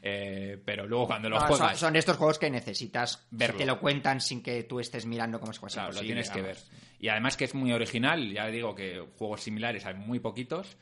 eh, 0.00 0.60
pero 0.64 0.86
luego 0.86 1.06
cuando 1.06 1.28
lo 1.28 1.38
No, 1.38 1.46
juegas, 1.46 1.70
son, 1.78 1.88
son 1.88 1.96
estos 1.96 2.16
juegos 2.16 2.38
que 2.38 2.50
necesitas 2.50 3.26
Verlo. 3.30 3.58
Te 3.58 3.66
lo 3.66 3.78
cuentan 3.78 4.20
sin 4.20 4.42
que 4.42 4.64
tú 4.64 4.80
estés 4.80 5.04
mirando 5.06 5.38
como 5.38 5.52
si 5.52 5.60
fuese 5.60 5.74
claro, 5.76 5.92
lo 5.92 6.00
tienes 6.00 6.30
que 6.30 6.40
ver. 6.42 6.56
Y 6.98 7.08
además 7.08 7.36
que 7.36 7.44
es 7.44 7.54
muy 7.54 7.72
original, 7.72 8.32
ya 8.32 8.46
digo 8.46 8.74
que 8.74 9.04
juegos 9.18 9.42
similares 9.42 9.84
hay 9.86 9.94
muy 9.94 10.18
poquitos 10.18 10.76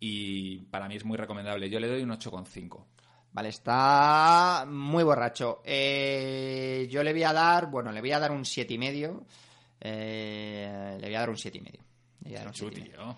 y 0.00 0.58
para 0.70 0.88
mí 0.88 0.96
es 0.96 1.04
muy 1.04 1.16
recomendable. 1.16 1.70
Yo 1.70 1.78
le 1.80 1.88
doy 1.88 2.02
un 2.02 2.10
8,5. 2.10 2.84
Vale, 3.32 3.50
está 3.50 4.64
muy 4.68 5.04
borracho. 5.04 5.62
Eh, 5.64 6.88
yo 6.90 7.02
le 7.02 7.12
voy 7.12 7.22
a 7.22 7.32
dar, 7.32 7.70
bueno, 7.70 7.92
le 7.92 8.00
voy 8.00 8.12
a 8.12 8.18
dar 8.18 8.32
un 8.32 8.44
siete 8.44 8.74
y 8.74 8.78
medio. 8.78 9.24
Eh, 9.80 10.96
le 11.00 11.06
voy 11.06 11.14
a 11.14 11.20
dar 11.20 11.30
un 11.30 11.36
siete 11.36 11.58
y 11.58 11.60
medio. 11.60 11.80
Le 12.22 12.30
voy 12.30 12.36
a 12.36 12.38
dar 12.40 12.48
un 12.48 12.54
Chu, 12.54 12.68
siete 12.68 12.80
y 12.80 12.90
medio. 12.90 13.16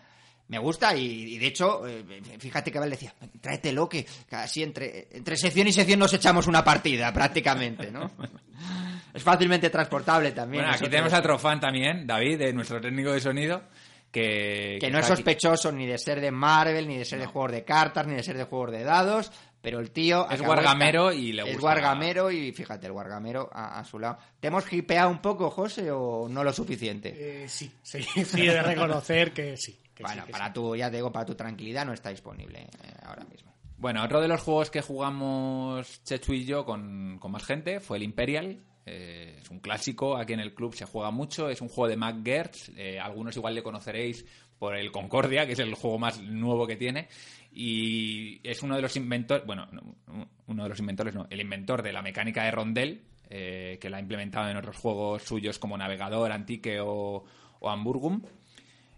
Me 0.49 0.59
gusta 0.59 0.97
y, 0.97 1.35
y 1.35 1.39
de 1.39 1.47
hecho, 1.47 1.87
eh, 1.87 2.05
fíjate 2.39 2.73
que 2.73 2.81
Val 2.81 2.91
decía, 2.91 3.15
tráetelo 3.41 3.89
que 3.89 4.05
casi 4.29 4.65
entre, 4.65 5.07
entre 5.13 5.37
sección 5.37 5.69
y 5.69 5.73
sección 5.73 6.01
nos 6.01 6.13
echamos 6.13 6.49
una 6.49 6.65
partida 6.65 7.13
prácticamente, 7.13 7.93
¿no? 7.93 8.11
es 9.15 9.23
fácilmente 9.23 9.71
transportable 9.71 10.33
también. 10.33 10.65
Bueno, 10.65 10.77
aquí 10.77 10.91
tenemos 10.91 11.13
a 11.13 11.21
otro 11.21 11.39
fan 11.39 11.61
también, 11.61 12.05
David, 12.05 12.39
de 12.39 12.53
nuestro 12.53 12.81
técnico 12.81 13.13
de 13.13 13.21
sonido, 13.21 13.63
que... 14.11 14.79
que 14.81 14.91
no 14.91 14.99
es 14.99 15.05
aquí. 15.05 15.15
sospechoso 15.19 15.71
ni 15.71 15.87
de 15.87 15.99
ser 15.99 16.21
de 16.21 16.33
Marvel, 16.33 16.89
ni 16.89 16.99
de 16.99 17.05
ser 17.05 17.21
de 17.21 17.27
juegos 17.27 17.53
de 17.53 17.65
cartas, 17.65 18.09
ni 18.09 18.17
de 18.17 18.23
ser 18.25 18.37
de 18.37 18.43
juegos 18.43 18.73
de 18.73 18.83
dados, 18.83 19.31
pero 19.61 19.79
el 19.81 19.91
tío... 19.91 20.29
Es 20.31 20.41
guargamero 20.43 21.13
y 21.13 21.33
le 21.33 21.43
Es 21.43 21.49
gusta- 21.55 21.61
guargamero 21.61 22.31
y 22.31 22.53
fíjate, 22.53 22.87
el 22.87 22.93
guargamero 22.93 23.49
a, 23.53 23.79
a 23.79 23.85
su 23.85 23.99
lado. 23.99 24.19
¿Te 24.41 24.49
hemos 24.49 24.71
hipeado 24.73 25.11
un 25.11 25.19
poco, 25.21 25.51
José, 25.51 25.91
o 25.91 26.29
no 26.29 26.43
lo 26.45 26.53
suficiente? 26.53 27.43
Eh, 27.45 27.49
sí, 27.49 27.71
sí, 27.83 28.03
sí, 28.25 28.47
he 28.49 28.53
de 28.53 28.63
reconocer 28.63 29.33
que 29.33 29.57
sí. 29.57 29.79
que 29.95 30.03
bueno, 30.03 30.23
sí, 30.23 30.27
que 30.27 30.33
para 30.33 30.47
sí. 30.49 30.53
tu, 30.55 30.77
ya 30.77 30.91
te 30.91 30.97
digo, 30.97 31.13
para 31.13 31.27
tu 31.27 31.35
tranquilidad 31.35 31.85
no 31.87 31.93
está 31.93 32.11
disponible 32.11 32.61
eh, 32.83 32.93
ahora 33.03 33.25
mismo. 33.25 33.51
Bueno, 33.77 34.03
otro 34.05 34.21
de 34.21 34.29
los 34.29 34.43
juegos 34.43 34.71
que 34.71 34.83
jugamos 34.83 36.03
Chechu 36.05 36.35
y 36.35 36.45
yo 36.45 36.65
con, 36.67 37.19
con 37.19 37.33
más 37.33 37.45
gente 37.45 37.81
fue 37.81 37.97
el 37.97 38.03
Imperial. 38.03 38.63
Eh, 38.87 39.39
es 39.41 39.51
un 39.51 39.61
clásico, 39.61 40.17
aquí 40.17 40.33
en 40.33 40.41
el 40.41 40.55
club 40.55 40.75
se 40.75 40.85
juega 40.85 41.11
mucho. 41.11 41.49
Es 41.49 41.61
un 41.61 41.69
juego 41.69 41.89
de 41.89 41.97
Mac 41.97 42.17
Gertz. 42.25 42.71
eh, 42.77 42.99
algunos 43.01 43.37
igual 43.37 43.55
le 43.55 43.63
conoceréis 43.63 44.25
por 44.59 44.77
el 44.77 44.91
Concordia, 44.93 45.47
que 45.47 45.53
es 45.53 45.59
el 45.59 45.75
juego 45.75 45.99
más 45.99 46.21
nuevo 46.21 46.67
que 46.67 46.77
tiene. 46.77 47.09
Y 47.53 48.41
es 48.49 48.63
uno 48.63 48.77
de 48.77 48.83
los 48.83 48.97
inventores, 48.97 49.45
bueno, 49.45 49.67
no, 49.73 50.29
uno 50.47 50.63
de 50.63 50.69
los 50.69 50.79
inventores, 50.79 51.15
no, 51.15 51.27
el 51.31 51.41
inventor 51.41 51.83
de 51.83 51.93
la 51.93 52.03
mecánica 52.03 52.45
de 52.45 52.51
rondel, 52.51 53.03
eh, 53.29 53.79
que 53.81 53.91
la 53.91 53.97
ha 53.97 54.01
implementado 54.01 54.49
en 54.51 54.57
otros 54.57 54.77
juegos 54.77 55.23
suyos 55.23 55.59
como 55.59 55.77
Navegador, 55.77 56.33
Antique 56.33 56.81
o, 56.81 57.25
o 57.61 57.71
Hamburgum. 57.71 58.23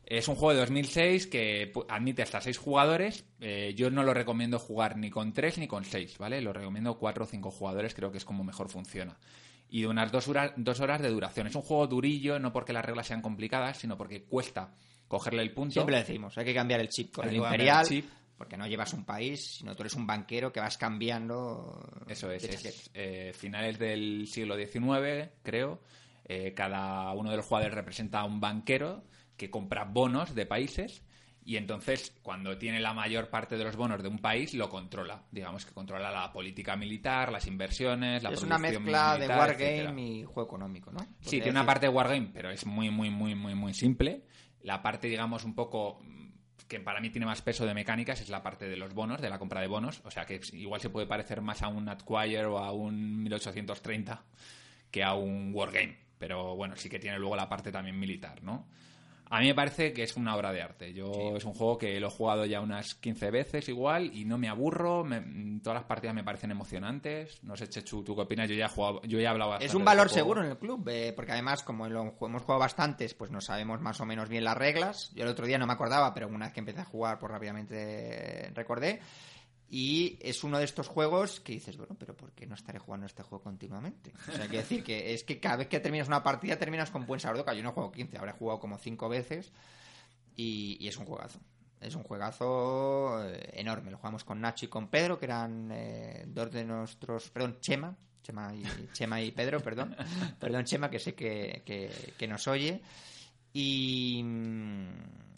Es 0.04 0.28
un 0.28 0.34
juego 0.34 0.52
de 0.52 0.60
2006 0.60 1.26
que 1.26 1.72
admite 1.88 2.22
hasta 2.22 2.40
6 2.40 2.58
jugadores. 2.58 3.24
Eh, 3.40 3.72
yo 3.76 3.90
no 3.90 4.02
lo 4.02 4.12
recomiendo 4.12 4.58
jugar 4.58 4.98
ni 4.98 5.10
con 5.10 5.32
3 5.32 5.58
ni 5.58 5.66
con 5.66 5.84
6, 5.84 6.18
¿vale? 6.18 6.42
Lo 6.42 6.52
recomiendo 6.52 6.98
4 6.98 7.24
o 7.24 7.26
5 7.26 7.50
jugadores, 7.50 7.94
creo 7.94 8.10
que 8.10 8.18
es 8.18 8.24
como 8.24 8.44
mejor 8.44 8.68
funciona. 8.68 9.16
Y 9.70 9.82
de 9.82 9.86
unas 9.86 10.12
2 10.12 10.28
horas, 10.28 10.52
dos 10.56 10.80
horas 10.80 11.00
de 11.00 11.08
duración. 11.08 11.46
Es 11.46 11.54
un 11.54 11.62
juego 11.62 11.86
durillo, 11.86 12.38
no 12.38 12.52
porque 12.52 12.74
las 12.74 12.84
reglas 12.84 13.06
sean 13.06 13.22
complicadas, 13.22 13.78
sino 13.78 13.96
porque 13.96 14.24
cuesta 14.24 14.74
cogerle 15.08 15.42
el 15.42 15.52
punto. 15.52 15.72
Siempre 15.72 15.96
decimos, 15.96 16.36
hay 16.36 16.44
que 16.44 16.54
cambiar 16.54 16.80
el 16.80 16.88
chip 16.88 17.14
con 17.14 17.28
el 17.28 17.36
Imperial, 17.36 17.80
el 17.82 17.88
chip. 17.88 18.10
Porque 18.36 18.56
no 18.56 18.66
llevas 18.66 18.92
un 18.92 19.04
país, 19.04 19.58
sino 19.58 19.74
tú 19.74 19.82
eres 19.82 19.94
un 19.94 20.06
banquero 20.06 20.52
que 20.52 20.60
vas 20.60 20.78
cambiando... 20.78 21.88
Eso 22.08 22.30
es, 22.30 22.42
de 22.42 22.68
es, 22.68 22.90
eh, 22.94 23.32
finales 23.34 23.78
del 23.78 24.26
siglo 24.26 24.56
XIX, 24.56 25.30
creo. 25.42 25.80
Eh, 26.24 26.52
cada 26.54 27.12
uno 27.12 27.30
de 27.30 27.36
los 27.36 27.46
jugadores 27.46 27.74
representa 27.74 28.20
a 28.20 28.24
un 28.24 28.40
banquero 28.40 29.04
que 29.36 29.50
compra 29.50 29.84
bonos 29.84 30.34
de 30.34 30.46
países 30.46 31.02
y 31.44 31.56
entonces 31.56 32.14
cuando 32.22 32.56
tiene 32.56 32.78
la 32.80 32.94
mayor 32.94 33.28
parte 33.28 33.56
de 33.56 33.64
los 33.64 33.76
bonos 33.76 34.02
de 34.02 34.08
un 34.08 34.18
país 34.18 34.54
lo 34.54 34.68
controla. 34.68 35.24
Digamos 35.30 35.66
que 35.66 35.72
controla 35.72 36.10
la 36.10 36.32
política 36.32 36.76
militar, 36.76 37.32
las 37.32 37.46
inversiones, 37.46 38.22
la 38.22 38.30
es 38.30 38.42
una 38.42 38.56
producción 38.56 38.84
mezcla 38.84 39.12
de 39.14 39.18
militar, 39.18 39.38
wargame 39.38 39.74
etcétera. 39.74 40.00
y 40.00 40.24
juego 40.24 40.44
económico, 40.44 40.92
¿no? 40.92 41.00
Sí, 41.20 41.40
tiene 41.40 41.50
una 41.50 41.66
parte 41.66 41.86
de 41.86 41.92
Wargame, 41.92 42.30
pero 42.32 42.50
es 42.50 42.64
muy, 42.64 42.90
muy, 42.90 43.10
muy, 43.10 43.34
muy, 43.34 43.54
muy 43.54 43.74
simple. 43.74 44.24
La 44.62 44.82
parte, 44.82 45.08
digamos, 45.08 45.44
un 45.44 45.54
poco 45.54 45.98
que 46.72 46.80
para 46.80 47.00
mí 47.00 47.10
tiene 47.10 47.26
más 47.26 47.42
peso 47.42 47.66
de 47.66 47.74
mecánicas 47.74 48.22
es 48.22 48.30
la 48.30 48.42
parte 48.42 48.66
de 48.66 48.78
los 48.78 48.94
bonos, 48.94 49.20
de 49.20 49.28
la 49.28 49.38
compra 49.38 49.60
de 49.60 49.66
bonos. 49.66 50.00
O 50.04 50.10
sea 50.10 50.24
que 50.24 50.40
igual 50.54 50.80
se 50.80 50.88
puede 50.88 51.06
parecer 51.06 51.42
más 51.42 51.60
a 51.60 51.68
un 51.68 51.86
Acquire 51.86 52.46
o 52.46 52.56
a 52.56 52.72
un 52.72 53.22
1830 53.24 54.24
que 54.90 55.04
a 55.04 55.12
un 55.12 55.50
Wargame. 55.52 55.98
Pero 56.18 56.56
bueno, 56.56 56.74
sí 56.76 56.88
que 56.88 56.98
tiene 56.98 57.18
luego 57.18 57.36
la 57.36 57.46
parte 57.46 57.70
también 57.70 58.00
militar, 58.00 58.42
¿no? 58.42 58.66
A 59.34 59.40
mí 59.40 59.46
me 59.46 59.54
parece 59.54 59.94
que 59.94 60.02
es 60.02 60.14
una 60.16 60.36
obra 60.36 60.52
de 60.52 60.60
arte. 60.60 60.92
Yo 60.92 61.36
es 61.36 61.44
un 61.46 61.54
juego 61.54 61.78
que 61.78 61.98
lo 61.98 62.08
he 62.08 62.10
jugado 62.10 62.44
ya 62.44 62.60
unas 62.60 62.94
15 62.96 63.30
veces 63.30 63.66
igual 63.70 64.14
y 64.14 64.26
no 64.26 64.36
me 64.36 64.46
aburro. 64.48 65.04
me- 65.04 65.58
todas 65.62 65.76
las 65.78 65.84
partidas 65.86 66.14
me 66.14 66.22
parecen 66.22 66.50
emocionantes. 66.50 67.42
No 67.42 67.56
sé, 67.56 67.66
Chechu, 67.68 68.04
¿tú 68.04 68.14
qué 68.14 68.20
opinas? 68.22 68.48
Yo 68.50 68.54
ya 68.56 68.66
he, 68.66 68.68
jugado, 68.68 69.00
yo 69.04 69.18
ya 69.18 69.24
he 69.24 69.30
hablado 69.30 69.52
Es 69.52 69.60
bastante 69.60 69.76
un 69.76 69.82
de 69.82 69.86
valor 69.86 70.06
este 70.08 70.20
juego. 70.20 70.34
seguro 70.34 70.44
en 70.44 70.50
el 70.50 70.58
club, 70.58 70.88
eh, 70.90 71.12
porque 71.16 71.32
además, 71.32 71.62
como 71.62 71.88
lo 71.88 72.14
hemos 72.20 72.42
jugado 72.42 72.60
bastantes, 72.60 73.14
pues 73.14 73.30
no 73.30 73.40
sabemos 73.40 73.80
más 73.80 73.98
o 74.00 74.04
menos 74.06 74.28
bien 74.28 74.44
las 74.44 74.56
reglas. 74.58 75.10
Yo 75.14 75.22
el 75.24 75.30
otro 75.30 75.46
día 75.46 75.56
no 75.56 75.66
me 75.66 75.72
acordaba, 75.72 76.12
pero 76.12 76.28
una 76.28 76.46
vez 76.46 76.52
que 76.54 76.60
empecé 76.60 76.80
a 76.82 76.84
jugar, 76.84 77.18
pues 77.18 77.32
rápidamente 77.32 78.50
recordé. 78.54 79.00
Y 79.74 80.18
es 80.20 80.44
uno 80.44 80.58
de 80.58 80.64
estos 80.66 80.86
juegos 80.86 81.40
que 81.40 81.52
dices, 81.54 81.78
bueno, 81.78 81.96
pero 81.98 82.14
¿por 82.14 82.32
qué 82.32 82.46
no 82.46 82.54
estaré 82.54 82.78
jugando 82.78 83.06
este 83.06 83.22
juego 83.22 83.42
continuamente? 83.42 84.12
O 84.28 84.32
sea, 84.32 84.40
quiero 84.46 84.58
decir 84.58 84.84
que 84.84 85.14
es 85.14 85.24
que 85.24 85.40
cada 85.40 85.56
vez 85.56 85.68
que 85.68 85.80
terminas 85.80 86.08
una 86.08 86.22
partida 86.22 86.58
terminas 86.58 86.90
con 86.90 87.06
buen 87.06 87.20
sabor 87.20 87.38
de 87.38 87.42
boca. 87.42 87.54
Yo 87.54 87.62
no 87.62 87.72
jugado 87.72 87.90
15, 87.90 88.18
habré 88.18 88.32
jugado 88.32 88.60
como 88.60 88.76
5 88.76 89.08
veces 89.08 89.50
y, 90.36 90.76
y 90.78 90.88
es 90.88 90.96
un 90.98 91.06
juegazo. 91.06 91.40
Es 91.80 91.94
un 91.94 92.02
juegazo 92.02 93.26
eh, 93.26 93.48
enorme. 93.54 93.90
Lo 93.90 93.96
jugamos 93.96 94.24
con 94.24 94.42
Nacho 94.42 94.66
y 94.66 94.68
con 94.68 94.88
Pedro, 94.88 95.18
que 95.18 95.24
eran 95.24 95.70
eh, 95.72 96.24
dos 96.26 96.50
de 96.52 96.64
nuestros. 96.64 97.30
Perdón, 97.30 97.56
Chema. 97.60 97.96
Chema 98.22 98.54
y, 98.54 98.62
Chema 98.92 99.22
y 99.22 99.30
Pedro, 99.32 99.60
perdón. 99.60 99.96
Perdón, 100.38 100.64
Chema, 100.66 100.90
que 100.90 100.98
sé 100.98 101.14
que, 101.14 101.62
que- 101.64 102.12
que 102.18 102.28
nos 102.28 102.46
oye. 102.46 102.82
Y. 103.54 104.20
mm, 104.22 105.31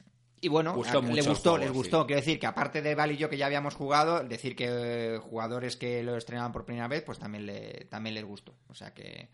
Y 0.44 0.48
bueno, 0.48 0.74
Gustó 0.74 1.00
le 1.00 1.22
gustó, 1.22 1.52
juego, 1.52 1.58
les 1.64 1.68
sí. 1.68 1.74
gustó. 1.74 2.06
Quiero 2.06 2.20
decir 2.20 2.38
que 2.38 2.46
aparte 2.46 2.82
de 2.82 2.94
Val 2.94 3.12
y 3.12 3.16
yo 3.16 3.30
que 3.30 3.38
ya 3.38 3.46
habíamos 3.46 3.74
jugado, 3.74 4.22
decir 4.22 4.54
que 4.54 4.66
eh, 4.68 5.16
jugadores 5.16 5.74
que 5.78 6.02
lo 6.02 6.18
estrenaban 6.18 6.52
por 6.52 6.66
primera 6.66 6.86
vez, 6.86 7.02
pues 7.02 7.18
también, 7.18 7.46
le, 7.46 7.86
también 7.88 8.14
les 8.14 8.26
gustó. 8.26 8.54
O 8.68 8.74
sea 8.74 8.92
que, 8.92 9.30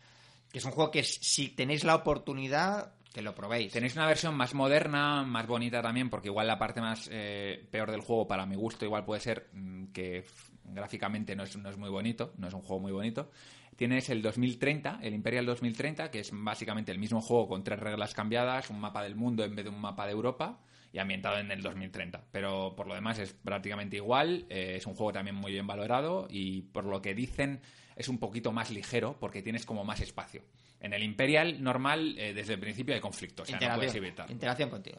que 0.53 0.59
es 0.59 0.65
un 0.65 0.71
juego 0.71 0.93
que 0.93 1.03
si 1.03 1.49
tenéis 1.49 1.83
la 1.83 1.97
oportunidad, 1.97 2.95
que 3.13 3.23
lo 3.23 3.35
probéis. 3.35 3.73
Tenéis 3.73 3.97
una 3.97 4.07
versión 4.07 4.37
más 4.37 4.55
moderna, 4.55 5.25
más 5.25 5.49
bonita 5.49 5.83
también, 5.83 6.11
porque 6.11 6.29
igual 6.29 6.47
la 6.47 6.61
parte 6.61 6.81
más 6.81 7.09
eh, 7.11 7.67
peor 7.73 7.91
del 7.91 8.03
juego, 8.03 8.29
para 8.29 8.47
mi 8.47 8.55
gusto, 8.55 8.85
igual 8.85 9.05
puede 9.05 9.21
ser 9.21 9.49
mm, 9.53 9.87
que 9.87 10.25
gráficamente 10.63 11.35
no 11.35 11.43
es, 11.43 11.57
no 11.57 11.71
es 11.71 11.77
muy 11.77 11.91
bonito, 11.91 12.35
no 12.37 12.47
es 12.47 12.55
un 12.55 12.63
juego 12.63 12.83
muy 12.83 12.93
bonito. 12.93 13.33
Tienes 13.75 14.11
el 14.11 14.23
2030, 14.23 15.01
el 15.03 15.13
Imperial 15.13 15.45
2030, 15.45 16.09
que 16.13 16.21
es 16.21 16.31
básicamente 16.33 16.93
el 16.93 17.01
mismo 17.01 17.21
juego 17.21 17.49
con 17.49 17.65
tres 17.65 17.81
reglas 17.81 18.15
cambiadas, 18.15 18.71
un 18.71 18.79
mapa 18.79 19.03
del 19.03 19.17
mundo 19.17 19.43
en 19.43 19.57
vez 19.57 19.65
de 19.65 19.71
un 19.71 19.81
mapa 19.81 20.07
de 20.07 20.13
Europa 20.13 20.61
y 20.93 20.99
ambientado 20.99 21.39
en 21.39 21.51
el 21.51 21.63
2030. 21.63 22.25
Pero 22.31 22.75
por 22.77 22.87
lo 22.87 22.95
demás 22.95 23.19
es 23.19 23.33
prácticamente 23.33 23.97
igual, 23.97 24.47
eh, 24.49 24.75
es 24.77 24.87
un 24.87 24.95
juego 24.95 25.13
también 25.13 25.37
muy 25.37 25.53
bien 25.53 25.67
valorado 25.67 26.27
y 26.29 26.63
por 26.63 26.85
lo 26.85 27.01
que 27.01 27.15
dicen 27.15 27.61
es 27.97 28.09
un 28.09 28.19
poquito 28.19 28.53
más 28.53 28.71
ligero 28.71 29.17
porque 29.21 29.43
tienes 29.43 29.67
como 29.67 29.85
más 29.85 30.01
espacio. 30.01 30.43
En 30.81 30.95
el 30.95 31.03
Imperial 31.03 31.63
normal, 31.63 32.17
eh, 32.19 32.33
desde 32.33 32.55
el 32.55 32.61
principio 32.61 32.95
hay 32.95 33.01
conflictos, 33.01 33.49
o 33.49 33.59
sea, 33.59 33.69
no 33.69 33.77
puedes 33.77 33.95
evitar. 33.95 34.31
interacción 34.31 34.71
contigo. 34.71 34.99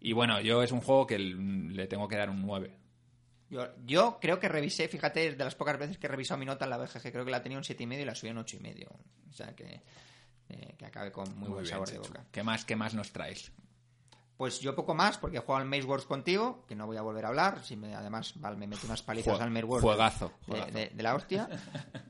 Y 0.00 0.12
bueno, 0.12 0.40
yo 0.40 0.62
es 0.62 0.72
un 0.72 0.80
juego 0.80 1.06
que 1.06 1.18
le 1.18 1.86
tengo 1.86 2.08
que 2.08 2.16
dar 2.16 2.28
un 2.28 2.42
9. 2.42 2.76
Yo, 3.48 3.68
yo 3.84 4.18
creo 4.20 4.40
que 4.40 4.48
revisé, 4.48 4.88
fíjate, 4.88 5.36
de 5.36 5.44
las 5.44 5.54
pocas 5.54 5.78
veces 5.78 5.98
que 5.98 6.08
he 6.08 6.10
revisado 6.10 6.38
mi 6.38 6.46
nota 6.46 6.64
en 6.64 6.70
la 6.70 6.78
BGG, 6.78 7.12
creo 7.12 7.24
que 7.24 7.30
la 7.30 7.42
tenía 7.42 7.58
un 7.58 7.64
7,5 7.64 8.00
y 8.00 8.04
la 8.04 8.14
subí 8.14 8.30
un 8.30 8.38
8,5. 8.38 8.88
O 8.90 9.32
sea 9.32 9.54
que, 9.54 9.82
eh, 10.48 10.74
que 10.76 10.84
acabe 10.84 11.12
con 11.12 11.38
muy, 11.38 11.48
buen 11.48 11.64
sabor 11.64 11.88
de 11.88 11.98
boca. 11.98 12.26
¿Qué 12.32 12.42
más, 12.42 12.64
¿Qué 12.64 12.74
más 12.74 12.94
nos 12.94 13.12
traes? 13.12 13.52
Pues 14.36 14.60
yo 14.60 14.74
poco 14.74 14.94
más, 14.94 15.16
porque 15.16 15.38
he 15.38 15.40
jugado 15.40 15.62
al 15.62 15.68
Maze 15.68 15.84
Wars 15.84 16.04
contigo, 16.04 16.62
que 16.68 16.74
no 16.74 16.86
voy 16.86 16.98
a 16.98 17.02
volver 17.02 17.24
a 17.24 17.28
hablar. 17.28 17.64
Si 17.64 17.74
me, 17.74 17.94
además, 17.94 18.34
me 18.36 18.66
mete 18.66 18.84
unas 18.84 19.02
palizas 19.02 19.38
Jue- 19.38 19.42
al 19.42 19.50
Maze 19.50 19.64
Wars. 19.64 19.82
juegazo, 19.82 20.28
de- 20.28 20.46
juegazo. 20.52 20.70
De, 20.72 20.90
de 20.92 21.02
la 21.02 21.14
hostia. 21.14 21.48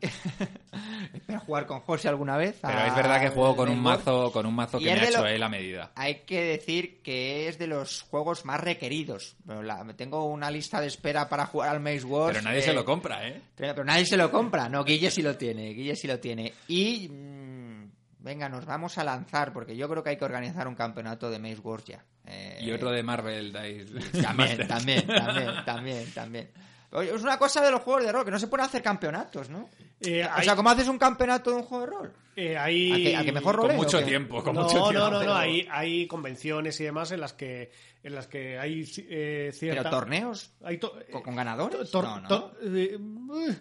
Espero 1.15 1.41
jugar 1.41 1.67
con 1.67 1.81
José 1.81 2.09
alguna 2.09 2.37
vez. 2.37 2.59
Pero 2.63 2.79
es 2.81 2.95
verdad 2.97 3.21
que 3.21 3.29
juego 3.31 3.57
con 3.57 3.69
un 3.69 3.81
mazo, 3.81 4.31
con 4.33 4.45
un 4.47 4.55
mazo 4.55 4.79
que 4.79 4.87
me 4.87 4.93
ha 4.93 5.05
hecho 5.09 5.23
lo- 5.23 5.29
él 5.29 5.43
a 5.43 5.49
medida. 5.49 5.93
Hay 5.95 6.23
que 6.25 6.43
decir 6.43 7.01
que 7.03 7.49
es 7.49 7.59
de 7.59 7.67
los 7.67 8.03
juegos 8.03 8.45
más 8.45 8.61
requeridos. 8.61 9.37
Pero 9.47 9.63
la- 9.63 9.85
tengo 9.97 10.25
una 10.25 10.51
lista 10.51 10.81
de 10.81 10.89
espera 10.89 11.29
para 11.29 11.47
jugar 11.47 11.71
al 11.71 11.81
Maze 11.81 12.05
Wars. 12.05 12.37
Pero 12.37 12.45
nadie 12.45 12.59
eh, 12.61 12.63
se 12.63 12.73
lo 12.73 12.85
compra, 12.85 13.27
¿eh? 13.29 13.41
Pero, 13.55 13.73
pero 13.75 13.85
nadie 13.85 14.05
se 14.05 14.17
lo 14.17 14.31
compra. 14.31 14.69
No, 14.69 14.85
Guille 14.85 15.11
sí 15.11 15.23
lo 15.23 15.37
tiene. 15.37 15.73
Guille 15.75 15.97
sí 15.97 16.07
lo 16.09 16.19
tiene. 16.19 16.53
Y. 16.69 17.09
mm, 17.09 17.91
venga, 18.19 18.49
nos 18.49 18.67
vamos 18.67 18.99
a 18.99 19.05
lanzar, 19.05 19.53
porque 19.53 19.77
yo 19.77 19.89
creo 19.89 20.03
que 20.03 20.11
hay 20.11 20.17
que 20.17 20.25
organizar 20.25 20.67
un 20.67 20.75
campeonato 20.75 21.31
de 21.31 21.39
Maze 21.39 21.61
Wars 21.61 21.85
ya. 21.85 22.05
Eh, 22.27 22.59
Y 22.61 22.73
otro 22.73 22.91
de 22.91 23.03
Marvel 23.03 23.53
Dice. 23.53 23.87
También, 24.23 24.67
también, 24.67 25.07
también, 25.07 25.65
también, 25.65 26.13
también. 26.13 26.51
Es 26.93 27.23
una 27.23 27.39
cosa 27.39 27.63
de 27.63 27.71
los 27.71 27.83
juegos 27.83 28.05
de 28.05 28.13
rol, 28.13 28.25
que 28.25 28.31
no 28.31 28.39
se 28.39 28.47
pueden 28.47 28.65
hacer 28.67 28.83
campeonatos, 28.83 29.51
¿no? 29.51 29.69
Eh, 30.01 30.25
O 30.25 30.31
hay- 30.33 30.45
sea, 30.45 30.57
¿cómo 30.57 30.71
haces 30.71 30.89
un 30.89 30.99
campeonato 30.99 31.51
de 31.51 31.57
un 31.57 31.63
juego 31.65 31.85
de 31.85 31.91
rol? 31.91 32.13
eh, 32.37 32.57
hay- 32.57 32.93
¿A 32.93 32.97
que, 32.97 33.17
a 33.17 33.25
que 33.25 33.33
mejor 33.33 33.57
Con 33.57 33.65
roleo? 33.65 33.77
mucho 33.77 34.03
tiempo, 34.05 34.43
con 34.43 34.55
no, 34.55 34.63
mucho 34.63 34.75
tiempo. 34.75 34.93
no, 34.93 34.99
no, 35.07 35.11
no, 35.11 35.19
pero- 35.21 35.35
hay, 35.35 35.67
hay 35.71 36.07
convenciones 36.07 36.79
y 36.81 36.85
demás 36.85 37.11
en 37.13 37.21
las 37.21 37.33
que 37.33 37.71
en 38.07 38.15
las 38.15 38.27
que 38.29 38.59
hay 38.59 38.89
eh, 39.09 39.51
cierta 39.53 39.83
¿Pero 39.83 39.91
torneos? 39.97 40.53
hay 40.65 40.79
to- 40.79 40.95
¿Con, 41.11 41.23
con 41.23 41.37
ganadores? 41.37 41.91
Tor- 41.91 42.05
no, 42.05 42.21
no. 42.21 42.29
tor- 42.29 42.53
eh, 42.63 42.99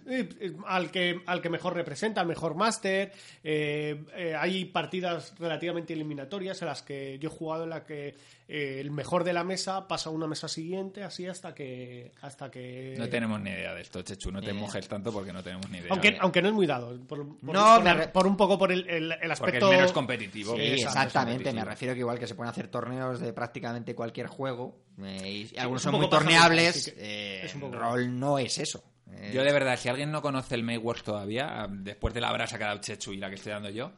eh, 0.08 0.30
eh, 0.40 0.54
al 0.68 0.92
que 0.92 1.22
al 1.26 1.42
que 1.42 1.50
mejor 1.50 1.74
representa, 1.74 2.22
al 2.22 2.28
mejor 2.28 2.56
máster. 2.56 3.12
eh, 3.44 4.04
eh, 4.16 4.36
hay 4.38 4.66
partidas 4.66 5.34
relativamente 5.40 5.94
eliminatorias 5.94 6.62
en 6.62 6.68
las 6.68 6.82
que 6.84 7.18
yo 7.20 7.30
he 7.30 7.32
jugado 7.32 7.64
en 7.64 7.70
la 7.72 7.84
que 7.84 8.16
eh, 8.48 8.78
el 8.80 8.92
mejor 8.92 9.24
de 9.24 9.34
la 9.34 9.44
mesa 9.44 9.88
pasa 9.88 10.10
a 10.10 10.14
una 10.14 10.28
mesa 10.28 10.48
siguiente, 10.48 11.04
así 11.04 11.26
hasta 11.26 11.56
que 11.56 12.12
hasta 12.22 12.52
que 12.52 12.94
No 12.98 13.10
tenemos 13.10 13.42
ni 13.42 13.50
idea 13.50 13.74
de 13.74 13.82
esto, 13.82 14.04
Chechu. 14.04 14.32
No 14.32 14.42
te 14.42 14.52
Eh. 14.52 14.54
mojes 14.54 14.88
tanto 14.88 15.12
porque 15.12 15.34
no 15.34 15.42
tenemos 15.42 15.68
ni 15.72 15.80
idea. 15.80 15.88
aunque, 15.92 16.16
aunque 16.20 16.42
no 16.44 16.50
es 16.50 16.54
muy 16.54 16.68
dado, 16.68 16.96
por, 17.08 17.26
por- 17.40 17.54
No, 17.56 17.76
por, 17.76 17.84
me 17.84 17.90
la- 17.90 17.94
re- 17.96 18.08
por 18.10 18.28
un 18.28 18.38
poco 18.38 18.60
por 18.60 18.72
el, 18.72 18.88
el- 18.88 19.12
el 19.12 19.18
porque 19.18 19.32
aspecto 19.32 19.72
es 19.72 19.78
menos 19.78 19.92
competitivo. 19.92 20.56
Sí, 20.56 20.62
exactamente. 20.62 21.52
Me 21.52 21.66
refiero 21.66 21.96
que 21.96 22.02
igual 22.02 22.20
que 22.20 22.28
se 22.28 22.36
pueden 22.36 22.52
hacer 22.52 22.68
torneos 22.68 23.20
de 23.20 23.34
prácticamente 23.34 23.96
cualquier 23.96 24.28
juego 24.36 24.78
eh, 25.04 25.48
y 25.54 25.58
algunos 25.58 25.82
son 25.82 25.96
muy 25.96 26.10
torneables. 26.10 26.94
que- 26.94 27.42
eh, 27.42 27.46
es 27.46 27.56
un 27.56 27.62
poco- 27.62 27.76
rol 27.78 28.20
no 28.20 28.38
es 28.40 28.58
eso. 28.58 28.84
Eh, 29.12 29.32
Yo 29.34 29.44
de 29.44 29.52
verdad, 29.54 29.78
si 29.78 29.88
alguien 29.90 30.12
no 30.12 30.22
conoce 30.22 30.56
el 30.56 30.64
Mayworks 30.64 31.04
todavía, 31.04 31.68
después 31.70 32.14
de 32.14 32.22
la 32.22 32.32
brasa 32.32 32.58
que 32.58 32.64
ha 32.64 32.68
dado 32.68 32.82
Chechu 32.82 33.14
y 33.14 33.18
la 33.18 33.30
que 33.30 33.36
estoy 33.36 33.52
dando 33.52 33.70
yo, 33.70 33.92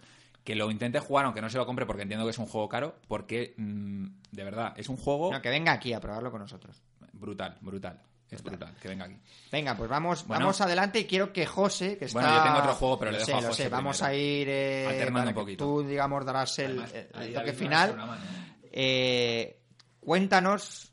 que 0.43 0.55
lo 0.55 0.69
intente 0.71 0.99
jugar, 0.99 1.25
aunque 1.25 1.41
no 1.41 1.49
se 1.49 1.57
lo 1.57 1.65
compre 1.65 1.85
porque 1.85 2.03
entiendo 2.03 2.25
que 2.25 2.31
es 2.31 2.37
un 2.37 2.45
juego 2.45 2.67
caro, 2.69 2.95
porque 3.07 3.53
mm, 3.57 4.05
de 4.31 4.43
verdad, 4.43 4.73
es 4.77 4.89
un 4.89 4.97
juego 4.97 5.31
no, 5.31 5.41
que 5.41 5.49
venga 5.49 5.71
aquí 5.73 5.93
a 5.93 5.99
probarlo 5.99 6.29
con 6.31 6.41
nosotros. 6.41 6.81
brutal, 7.13 7.57
brutal. 7.61 8.01
Es 8.29 8.43
brutal, 8.43 8.75
que 8.81 8.89
venga 8.89 9.05
aquí. 9.05 9.15
Venga, 9.53 9.77
pues 9.77 9.89
vamos, 9.89 10.27
Bueno. 10.27 10.41
vamos 10.47 10.59
adelante 10.59 10.99
y 10.99 11.05
quiero 11.05 11.31
que 11.31 11.45
José, 11.45 11.97
que 11.97 12.05
está... 12.05 12.19
Bueno, 12.19 12.35
yo 12.35 12.43
tengo 12.43 12.57
otro 12.57 12.73
juego, 12.75 12.99
pero 12.99 13.11
Lo 13.11 13.17
le 13.19 13.23
sé, 13.23 13.31
dejo 13.31 13.37
a 13.39 13.41
lo 13.43 13.47
José 13.47 13.63
sé, 13.63 13.69
vamos 13.69 14.01
a 14.03 14.13
ir... 14.13 14.49
eh, 14.49 14.85
Alternando 14.85 15.13
para 15.13 15.23
un 15.29 15.33
que 15.33 15.39
poquito. 15.39 15.63
Tú, 15.65 15.83
digamos, 15.87 16.25
darás 16.25 16.59
el, 16.59 16.71
Además, 16.71 16.93
el- 16.93 17.33
toque 17.33 17.53
final. 17.53 18.19
¿eh? 18.73 19.59
Cuéntanos... 20.07 20.89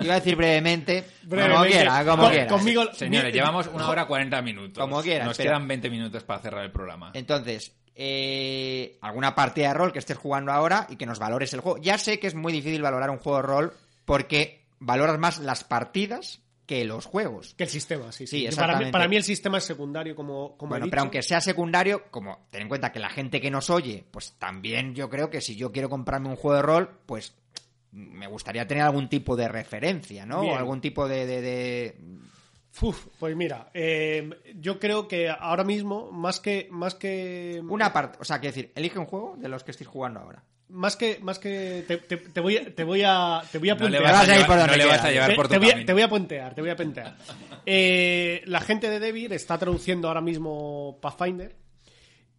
Iba 0.00 0.14
a 0.14 0.16
decir 0.16 0.34
brevemente, 0.34 1.04
como 1.28 1.64
quiera, 1.66 2.04
como 2.06 2.22
con- 2.22 2.30
quiera. 2.32 2.46
conmigo- 2.48 2.92
Señores, 2.94 3.26
mi- 3.26 3.32
llevamos 3.38 3.66
una 3.66 3.88
hora 3.90 4.06
40 4.06 4.40
minutos. 4.40 4.80
Como 4.82 5.02
quieras, 5.02 5.28
Nos 5.28 5.36
quedan 5.36 5.68
20 5.68 5.90
minutos 5.90 6.24
para 6.24 6.40
cerrar 6.40 6.64
el 6.64 6.72
programa. 6.72 7.10
Entonces, 7.12 7.76
eh, 7.94 8.96
alguna 9.02 9.34
partida 9.34 9.68
de 9.68 9.74
rol 9.74 9.92
que 9.92 9.98
estés 9.98 10.16
jugando 10.16 10.50
ahora 10.52 10.86
y 10.88 10.96
que 10.96 11.04
nos 11.04 11.18
valores 11.18 11.52
el 11.52 11.60
juego. 11.60 11.76
Ya 11.82 11.98
sé 11.98 12.18
que 12.18 12.28
es 12.28 12.34
muy 12.34 12.50
difícil 12.50 12.80
valorar 12.80 13.10
un 13.10 13.18
juego 13.18 13.36
de 13.36 13.42
rol 13.46 13.72
porque 14.06 14.64
valoras 14.80 15.18
más 15.18 15.38
las 15.38 15.64
partidas 15.64 16.40
que 16.66 16.84
los 16.84 17.06
juegos. 17.06 17.54
que 17.54 17.64
el 17.64 17.70
sistema, 17.70 18.10
sí, 18.12 18.26
Sí, 18.26 18.38
sí. 18.38 18.44
para, 18.44 18.48
mí, 18.48 18.48
exactamente. 18.48 18.92
para 18.92 19.08
mí 19.08 19.16
el 19.16 19.22
sistema 19.22 19.58
es 19.58 19.64
secundario, 19.64 20.14
como, 20.16 20.56
como 20.56 20.70
he 20.70 20.74
Bueno, 20.74 20.84
dicho. 20.86 20.90
pero 20.90 21.02
aunque 21.02 21.22
sea 21.22 21.40
secundario, 21.40 22.04
como 22.10 22.48
ten 22.50 22.62
en 22.62 22.68
cuenta 22.68 22.90
que 22.92 22.98
la 22.98 23.08
gente 23.10 23.40
que 23.40 23.50
nos 23.50 23.70
oye, 23.70 24.04
pues 24.10 24.32
también 24.38 24.94
yo 24.94 25.08
creo 25.08 25.30
que 25.30 25.40
si 25.40 25.54
yo 25.56 25.70
quiero 25.72 25.88
comprarme 25.88 26.28
un 26.28 26.36
juego 26.36 26.56
de 26.56 26.62
rol, 26.62 26.90
pues 27.06 27.34
me 27.92 28.26
gustaría 28.26 28.66
tener 28.66 28.82
algún 28.84 29.08
tipo 29.08 29.36
de 29.36 29.48
referencia, 29.48 30.26
¿no? 30.26 30.40
Bien. 30.42 30.54
O 30.54 30.58
algún 30.58 30.80
tipo 30.80 31.08
de... 31.08 31.24
de- 31.26 31.40
de- 31.40 31.96
Uf, 32.82 33.06
pues 33.18 33.34
mira, 33.34 33.70
eh, 33.72 34.28
yo 34.56 34.78
creo 34.78 35.08
que 35.08 35.30
ahora 35.30 35.64
mismo, 35.64 36.12
más 36.12 36.40
que, 36.40 36.68
más 36.70 36.94
que, 36.94 37.62
Una 37.66 37.90
parte, 37.90 38.18
o 38.20 38.24
sea, 38.26 38.38
quiero 38.38 38.54
decir, 38.54 38.70
elige 38.74 38.98
un 38.98 39.06
juego 39.06 39.34
de 39.38 39.48
los 39.48 39.64
que 39.64 39.70
estéis 39.70 39.88
jugando 39.88 40.20
ahora. 40.20 40.44
Más 40.68 40.96
que, 40.96 41.18
más 41.22 41.38
que, 41.38 41.84
te, 41.86 41.96
te- 41.98 42.16
te 42.16 42.40
voy, 42.40 42.56
a- 42.56 42.74
te 42.74 42.84
voy 42.84 43.02
a, 43.04 43.42
te 43.50 43.58
voy 43.58 43.70
a 43.70 43.74
No 43.74 43.88
le 43.88 43.98
puntear. 43.98 44.02
vas, 44.02 44.12
vas 44.12 44.28
a 44.28 44.32
a 44.32 44.34
ir 44.34 44.40
llevar, 44.42 44.46
por 44.46 44.56
no 44.56 44.60
donde 44.62 44.76
le 44.76 44.84
vas 44.86 44.98
a 44.98 45.02
quieras. 45.02 45.12
llevar 45.14 45.28
te, 45.30 45.36
por 45.36 45.46
tu 45.48 45.52
te 45.52 45.58
voy 45.58 45.70
a, 45.70 45.86
te 45.86 45.92
voy 45.92 46.02
a 46.02 46.08
puntear, 46.08 46.54
te 46.54 46.60
voy 46.60 46.70
a 46.70 46.76
puntear. 46.76 47.16
Eh, 47.68 48.42
la 48.46 48.60
gente 48.60 48.88
de 48.88 49.00
Devir 49.00 49.32
está 49.32 49.58
traduciendo 49.58 50.06
ahora 50.06 50.20
mismo 50.20 50.98
Pathfinder 51.02 51.56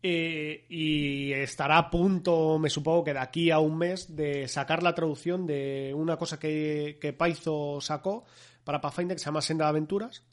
eh, 0.02 0.66
y 0.70 1.34
estará 1.34 1.78
a 1.78 1.90
punto, 1.90 2.58
me 2.60 2.70
supongo 2.70 3.04
que 3.04 3.14
de 3.14 3.20
aquí 3.20 3.52
a 3.52 3.60
un 3.60 3.78
mes, 3.78 4.16
de 4.16 4.48
sacar 4.48 4.84
la 4.84 4.96
traducción 4.96 5.46
de 5.46 5.92
una 5.94 6.16
cosa 6.16 6.40
que, 6.40 6.98
que 7.02 7.12
Paizo 7.12 7.82
sacó 7.82 8.24
para 8.64 8.80
Pathfinder 8.80 9.18
que 9.18 9.20
se 9.20 9.26
llama 9.26 9.42
Senda 9.42 9.66
de 9.66 9.70
Aventuras. 9.70 10.24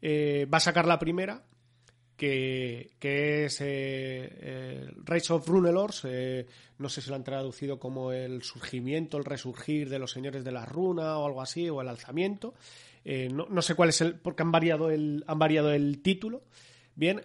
Eh, 0.00 0.46
va 0.52 0.58
a 0.58 0.60
sacar 0.60 0.86
la 0.86 0.98
primera 0.98 1.42
que, 2.16 3.44
es 3.44 3.60
eh, 3.60 3.64
eh, 3.66 4.90
Rise 5.04 5.32
of 5.32 5.46
Runelords, 5.46 6.02
eh, 6.04 6.46
no 6.78 6.88
sé 6.88 7.00
si 7.00 7.10
lo 7.10 7.16
han 7.16 7.24
traducido 7.24 7.78
como 7.78 8.12
el 8.12 8.42
surgimiento, 8.42 9.18
el 9.18 9.24
resurgir 9.24 9.88
de 9.88 9.98
los 9.98 10.10
señores 10.10 10.44
de 10.44 10.52
la 10.52 10.64
runa 10.64 11.18
o 11.18 11.26
algo 11.26 11.42
así, 11.42 11.68
o 11.68 11.80
el 11.80 11.88
alzamiento. 11.88 12.54
Eh, 13.04 13.28
no, 13.30 13.46
no 13.48 13.62
sé 13.62 13.74
cuál 13.74 13.90
es 13.90 14.00
el, 14.00 14.14
porque 14.14 14.42
han 14.42 14.50
variado 14.50 14.90
el, 14.90 15.24
han 15.26 15.38
variado 15.38 15.72
el 15.72 16.00
título. 16.02 16.42
Bien, 16.94 17.20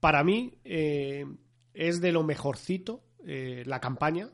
para 0.00 0.22
mí 0.22 0.58
es 0.64 2.00
de 2.02 2.12
lo 2.12 2.22
mejorcito 2.22 3.00
la 3.24 3.80
campaña. 3.80 4.28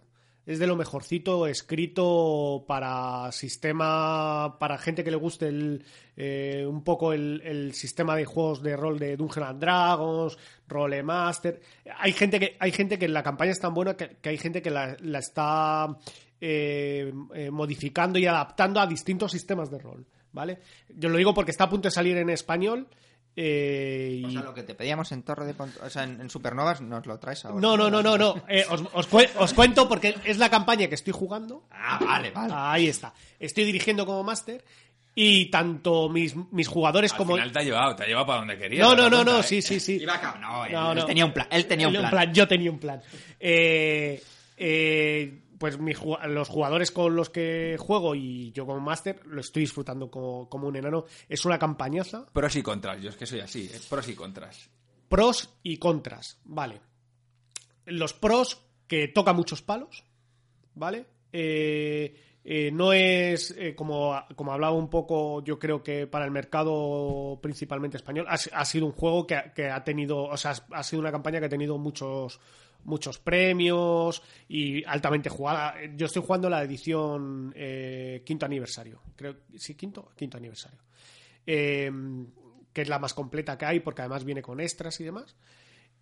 Es 0.48 0.58
de 0.58 0.66
lo 0.66 0.76
mejorcito 0.76 1.46
escrito 1.46 2.64
para 2.66 3.30
sistema, 3.32 4.56
para 4.58 4.78
gente 4.78 5.04
que 5.04 5.10
le 5.10 5.18
guste 5.18 5.48
el, 5.48 5.84
eh, 6.16 6.64
un 6.66 6.82
poco 6.82 7.12
el, 7.12 7.42
el 7.44 7.74
sistema 7.74 8.16
de 8.16 8.24
juegos 8.24 8.62
de 8.62 8.74
rol 8.74 8.98
de 8.98 9.14
Dungeons 9.18 9.46
and 9.46 9.60
Dragons, 9.60 10.38
Role 10.66 11.02
Master. 11.02 11.60
Hay 11.98 12.12
gente 12.12 12.40
que, 12.40 12.56
hay 12.58 12.72
gente 12.72 12.98
que 12.98 13.08
la 13.08 13.22
campaña 13.22 13.50
es 13.50 13.60
tan 13.60 13.74
buena 13.74 13.94
que, 13.94 14.16
hay 14.26 14.38
gente 14.38 14.62
que 14.62 14.70
la, 14.70 14.96
la 15.00 15.18
está 15.18 15.94
eh, 16.40 17.12
eh, 17.34 17.50
modificando 17.50 18.18
y 18.18 18.24
adaptando 18.24 18.80
a 18.80 18.86
distintos 18.86 19.30
sistemas 19.30 19.70
de 19.70 19.78
rol. 19.80 20.06
¿Vale? 20.32 20.60
Yo 20.96 21.10
lo 21.10 21.18
digo 21.18 21.34
porque 21.34 21.50
está 21.50 21.64
a 21.64 21.68
punto 21.68 21.88
de 21.88 21.92
salir 21.92 22.16
en 22.16 22.30
español. 22.30 22.88
Eh, 23.40 24.20
O 24.26 24.30
sea, 24.30 24.42
lo 24.42 24.52
que 24.52 24.64
te 24.64 24.74
pedíamos 24.74 25.12
en 25.12 25.22
Torre 25.22 25.46
de 25.46 25.54
Pont- 25.56 25.80
o 25.80 25.88
sea, 25.88 26.02
en, 26.02 26.20
en 26.20 26.28
Supernovas 26.28 26.80
nos 26.80 27.06
lo 27.06 27.18
traes 27.20 27.44
ahora. 27.44 27.60
no, 27.60 27.76
no, 27.76 27.88
no, 27.88 28.02
no, 28.02 28.18
no. 28.18 28.34
Eh, 28.48 28.64
os, 28.68 28.82
os 28.92 29.08
cue- 29.08 29.30
os 29.38 29.54
cuento 29.54 29.88
porque 29.88 30.16
es 30.24 30.38
la 30.38 30.50
campaña 30.50 30.88
que 30.88 30.96
estoy 30.96 31.12
jugando. 31.12 31.68
Ah, 31.70 32.00
vale, 32.04 32.32
vale. 32.32 32.52
Ahí 32.56 32.88
está. 32.88 33.14
Estoy 33.38 33.64
dirigiendo 33.64 34.04
como 34.04 34.24
máster 34.24 34.64
y 35.14 35.46
tanto 35.50 36.08
mis, 36.08 36.34
mis 36.52 36.66
jugadores 36.66 37.12
Al 37.12 37.18
como... 37.18 37.34
final 37.34 37.52
te 37.52 37.60
ha 37.60 37.62
llevado, 37.62 37.94
te 37.94 38.02
ha 38.02 38.06
llevado 38.06 38.26
para 38.26 38.38
donde 38.40 38.58
quería. 38.58 38.82
No, 38.82 38.96
no, 38.96 39.04
no, 39.08 39.18
cuenta, 39.18 39.32
no, 39.32 39.38
¿eh? 39.40 39.42
sí, 39.44 39.62
sí, 39.62 39.78
sí. 39.78 39.98
Iba 40.02 40.20
no, 40.40 40.64
él- 40.66 40.72
No, 40.72 40.92
él 40.92 40.98
no. 40.98 41.04
tenía 41.06 41.24
un 41.24 41.32
plan. 41.32 41.46
Él 41.50 41.66
tenía 41.66 41.86
un 41.88 41.94
Él 41.96 42.10
plan. 42.10 42.34
Yo 42.34 42.48
tenía 42.48 42.70
un 42.72 42.78
plan. 42.80 43.00
Eh, 43.38 44.20
eh, 44.56 45.40
pues 45.58 45.78
ju- 45.78 46.26
los 46.28 46.48
jugadores 46.48 46.90
con 46.90 47.14
los 47.16 47.30
que 47.30 47.76
juego 47.78 48.14
y 48.14 48.52
yo 48.52 48.64
como 48.66 48.80
máster 48.80 49.20
lo 49.26 49.40
estoy 49.40 49.62
disfrutando 49.62 50.10
como, 50.10 50.48
como 50.48 50.68
un 50.68 50.76
enano. 50.76 51.04
Es 51.28 51.44
una 51.44 51.58
campañaza. 51.58 52.26
Pros 52.32 52.56
y 52.56 52.62
contras, 52.62 53.02
yo 53.02 53.10
es 53.10 53.16
que 53.16 53.26
soy 53.26 53.40
así, 53.40 53.70
¿eh? 53.72 53.80
pros 53.90 54.08
y 54.08 54.14
contras. 54.14 54.70
Pros 55.08 55.50
y 55.62 55.76
contras, 55.78 56.38
vale. 56.44 56.80
Los 57.86 58.12
pros, 58.14 58.62
que 58.86 59.08
toca 59.08 59.32
muchos 59.32 59.62
palos, 59.62 60.04
¿vale? 60.74 61.06
Eh, 61.32 62.14
eh, 62.44 62.70
no 62.72 62.92
es, 62.92 63.54
eh, 63.58 63.74
como, 63.74 64.14
como 64.36 64.52
hablaba 64.52 64.74
un 64.74 64.88
poco, 64.88 65.42
yo 65.44 65.58
creo 65.58 65.82
que 65.82 66.06
para 66.06 66.24
el 66.24 66.30
mercado 66.30 67.38
principalmente 67.42 67.96
español, 67.96 68.26
ha, 68.28 68.34
ha 68.52 68.64
sido 68.64 68.86
un 68.86 68.92
juego 68.92 69.26
que, 69.26 69.52
que 69.54 69.68
ha 69.70 69.82
tenido, 69.84 70.24
o 70.24 70.36
sea, 70.36 70.52
ha 70.72 70.82
sido 70.82 71.00
una 71.00 71.10
campaña 71.12 71.40
que 71.40 71.46
ha 71.46 71.50
tenido 71.50 71.76
muchos 71.78 72.40
muchos 72.84 73.18
premios 73.18 74.22
y 74.48 74.84
altamente 74.84 75.28
jugada. 75.28 75.74
Yo 75.96 76.06
estoy 76.06 76.22
jugando 76.22 76.48
la 76.48 76.62
edición 76.62 77.52
eh, 77.56 78.22
quinto 78.24 78.46
aniversario, 78.46 79.02
creo, 79.16 79.36
sí, 79.56 79.74
quinto, 79.74 80.12
quinto 80.16 80.36
aniversario. 80.36 80.80
Eh, 81.46 81.90
que 82.72 82.82
es 82.82 82.88
la 82.88 82.98
más 82.98 83.14
completa 83.14 83.58
que 83.58 83.64
hay, 83.64 83.80
porque 83.80 84.02
además 84.02 84.24
viene 84.24 84.42
con 84.42 84.60
extras 84.60 85.00
y 85.00 85.04
demás. 85.04 85.36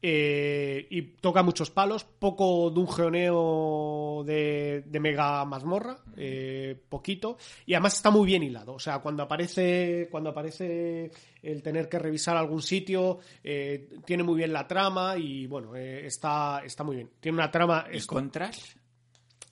Eh, 0.02 0.86
y 0.90 1.02
toca 1.02 1.42
muchos 1.42 1.70
palos, 1.70 2.04
poco 2.04 2.70
dungeoneo 2.70 4.22
de, 4.24 4.82
de 4.86 5.00
mega 5.00 5.44
mazmorra, 5.44 5.96
eh, 6.16 6.78
poquito, 6.88 7.38
y 7.64 7.74
además 7.74 7.94
está 7.94 8.10
muy 8.10 8.26
bien 8.26 8.42
hilado. 8.42 8.74
O 8.74 8.78
sea, 8.78 8.98
cuando 9.00 9.22
aparece, 9.22 10.08
cuando 10.10 10.30
aparece 10.30 11.10
el 11.42 11.62
tener 11.62 11.88
que 11.88 11.98
revisar 11.98 12.36
algún 12.36 12.62
sitio, 12.62 13.18
eh, 13.42 13.88
tiene 14.04 14.22
muy 14.22 14.36
bien 14.36 14.52
la 14.52 14.66
trama 14.68 15.16
y 15.16 15.46
bueno, 15.46 15.74
está, 15.74 16.62
está 16.64 16.84
muy 16.84 16.96
bien. 16.96 17.10
Tiene 17.18 17.38
una 17.38 17.50
trama 17.50 17.86
¿Y 17.92 18.00
contras? 18.02 18.76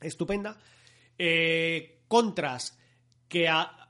estupenda. 0.01 0.57
Contras 2.07 2.79
que 3.29 3.49
a- 3.49 3.89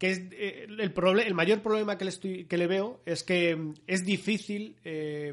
que 0.00 0.10
es 0.10 0.22
eh, 0.32 0.66
el, 0.68 0.92
proble- 0.92 1.24
el 1.26 1.34
mayor 1.34 1.60
problema 1.62 1.96
que 1.96 2.04
le, 2.06 2.08
estoy, 2.10 2.46
que 2.46 2.56
le 2.58 2.66
veo 2.66 3.02
es 3.06 3.22
que 3.22 3.54
mm, 3.54 3.74
es 3.86 4.04
difícil 4.04 4.74
eh, 4.82 5.32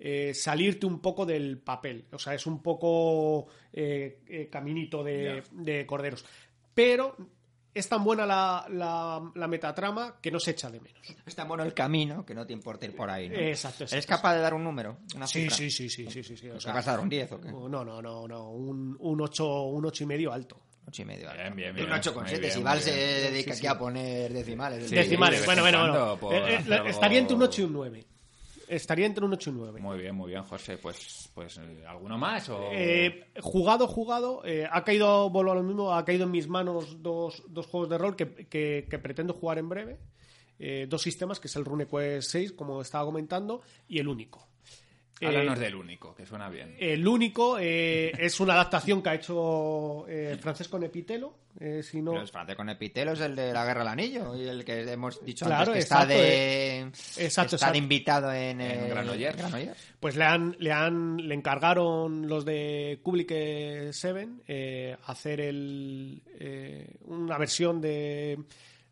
eh, 0.00 0.34
salirte 0.34 0.84
un 0.86 1.00
poco 1.00 1.24
del 1.24 1.58
papel. 1.58 2.04
O 2.12 2.18
sea, 2.18 2.34
es 2.34 2.44
un 2.46 2.60
poco 2.62 3.46
eh, 3.72 4.20
eh, 4.28 4.48
caminito 4.50 5.02
de, 5.02 5.42
de 5.52 5.86
corderos. 5.86 6.24
Pero 6.74 7.16
es 7.74 7.88
tan 7.88 8.02
buena 8.02 8.26
la, 8.26 8.66
la, 8.70 9.30
la 9.36 9.46
metatrama 9.46 10.16
que 10.20 10.32
no 10.32 10.40
se 10.40 10.50
echa 10.50 10.68
de 10.70 10.80
menos. 10.80 11.00
Es 11.24 11.36
tan 11.36 11.46
bueno 11.46 11.62
el 11.62 11.74
camino 11.74 12.24
que 12.26 12.34
no 12.34 12.44
te 12.44 12.52
importa 12.52 12.86
ir 12.86 12.96
por 12.96 13.08
ahí. 13.10 13.28
¿no? 13.28 13.36
Exacto, 13.36 13.84
exacto. 13.84 13.94
¿Eres 13.94 14.06
capaz 14.06 14.34
de 14.34 14.40
dar 14.40 14.54
un 14.54 14.64
número? 14.64 14.98
Una 15.14 15.26
Sí, 15.28 15.42
cifra? 15.42 15.56
sí, 15.56 15.70
sí, 15.70 15.88
sí, 15.88 16.10
sí, 16.10 16.22
sí, 16.24 16.36
sí. 16.36 16.48
O 16.50 16.54
¿Te 16.54 16.60
sea, 16.60 16.72
vas 16.74 16.88
a 16.88 16.92
dar 16.92 17.00
un 17.00 17.08
10 17.08 17.30
o 17.32 17.40
qué? 17.40 17.52
no, 17.52 17.68
no, 17.68 17.84
no, 18.02 18.26
no. 18.26 18.50
Un, 18.50 18.96
un 18.98 19.20
8 19.20 19.62
un 19.66 19.86
ocho 19.86 20.02
y 20.02 20.06
medio 20.08 20.32
alto. 20.32 20.60
Ocho 20.88 21.02
y 21.02 21.04
medio. 21.04 21.28
Bien, 21.34 21.54
bien, 21.54 21.70
Un 21.70 21.76
bien. 21.76 21.92
8 21.92 22.12
con 22.14 22.22
Muy 22.24 22.28
7. 22.30 22.40
bien, 22.40 22.52
Si 22.52 22.58
muy 22.58 22.64
Val 22.64 22.80
se 22.80 22.92
dedica 22.92 23.52
aquí 23.54 23.66
a 23.66 23.78
poner 23.78 24.32
decimales. 24.32 24.88
Sí, 24.88 24.94
Decimales. 24.94 25.40
de 25.40 25.46
Bueno, 25.46 25.62
bueno, 25.62 25.78
bueno. 25.80 26.16
por 26.18 26.34
Eh, 26.34 26.54
eh, 26.56 26.82
Estaría 26.86 27.18
entre 27.18 27.36
un 27.36 27.42
8 27.42 27.62
y 27.62 27.64
un 27.64 27.72
9. 27.74 28.04
Estaría 28.68 29.06
entre 29.06 29.24
un 29.24 29.32
8 29.32 29.50
y 29.50 29.52
un 29.54 29.58
9. 29.60 29.80
Muy 29.80 29.98
bien, 29.98 30.14
muy 30.14 30.30
bien, 30.30 30.42
José. 30.44 30.76
Pues, 30.78 31.30
pues 31.34 31.58
¿alguno 31.88 32.18
más? 32.18 32.48
O... 32.50 32.68
Eh, 32.72 33.30
jugado, 33.40 33.86
jugado, 33.86 34.42
eh, 34.44 34.66
ha 34.70 34.84
caído, 34.84 35.30
vuelvo 35.30 35.52
a 35.52 35.54
lo 35.54 35.62
mismo, 35.62 35.94
ha 35.94 36.04
caído 36.04 36.24
en 36.24 36.30
mis 36.30 36.48
manos 36.48 37.02
dos, 37.02 37.42
dos 37.48 37.66
juegos 37.66 37.88
de 37.88 37.96
rol 37.98 38.16
que, 38.16 38.46
que- 38.46 38.86
que 38.90 38.98
pretendo 38.98 39.32
jugar 39.32 39.58
en 39.58 39.68
breve. 39.68 39.98
Eh, 40.58 40.86
dos 40.88 41.02
sistemas, 41.02 41.38
que 41.38 41.48
es 41.48 41.56
el 41.56 41.64
RuneQuest 41.64 42.30
6, 42.30 42.52
como 42.52 42.80
estaba 42.82 43.04
comentando, 43.04 43.62
y 43.88 44.00
el 44.00 44.08
único. 44.08 44.46
Háblanos 45.26 45.58
Eh, 45.58 45.60
del 45.62 45.74
único, 45.74 46.14
que 46.14 46.24
suena 46.26 46.48
bien. 46.48 46.76
El 46.78 47.06
único 47.06 47.58
eh, 47.58 48.12
es 48.18 48.38
una 48.40 48.54
adaptación 48.54 49.02
que 49.02 49.08
ha 49.10 49.14
hecho 49.14 50.06
eh, 50.08 50.36
Francesco 50.40 50.78
Nepitelo. 50.78 51.34
eh, 51.60 51.82
si 51.82 52.00
no, 52.00 52.12
Pero 52.12 52.24
es 52.24 52.30
Francia 52.30 52.54
con 52.54 52.68
Epitelo 52.68 53.12
es 53.12 53.20
el 53.20 53.34
de 53.34 53.52
la 53.52 53.64
Guerra 53.64 53.80
del 53.80 53.88
Anillo 53.88 54.36
y 54.36 54.46
el 54.46 54.64
que 54.64 54.80
hemos 54.92 55.24
dicho 55.24 55.44
Claro, 55.46 55.72
antes 55.72 55.74
que 55.74 55.78
está 55.80 56.02
exacto, 56.04 56.14
eh. 56.14 56.90
de 57.16 57.24
Exacto, 57.24 57.56
está 57.56 57.72
de 57.72 57.78
invitado 57.78 58.32
en, 58.32 58.60
En 58.60 58.80
el- 58.82 58.88
Granollers. 58.90 59.36
Granollers. 59.36 59.78
Pues 59.98 60.14
le 60.16 60.24
han, 60.24 60.56
le 60.60 60.70
han, 60.72 61.16
le 61.28 61.34
encargaron 61.34 62.28
los 62.28 62.44
de 62.44 63.00
7 63.92 64.28
eh, 64.46 64.96
hacer 65.06 65.40
el, 65.40 66.22
una 67.06 67.38
versión 67.38 67.80
de 67.80 68.38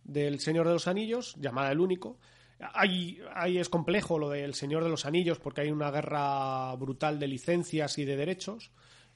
del 0.02 0.38
Señor 0.40 0.66
de 0.66 0.72
los 0.74 0.86
Anillos 0.88 1.34
llamada 1.38 1.72
El 1.72 1.80
Único. 1.80 2.18
Ahí, 2.58 3.20
es 3.58 3.68
complejo 3.68 4.18
lo 4.18 4.30
del 4.30 4.54
Señor 4.54 4.82
de 4.82 4.90
los 4.90 5.04
Anillos 5.04 5.38
porque 5.38 5.62
hay 5.62 5.70
una 5.70 5.90
guerra 5.90 6.74
brutal 6.76 7.18
de 7.18 7.28
licencias 7.28 7.98
y 7.98 8.04
de 8.06 8.16
derechos 8.16 8.70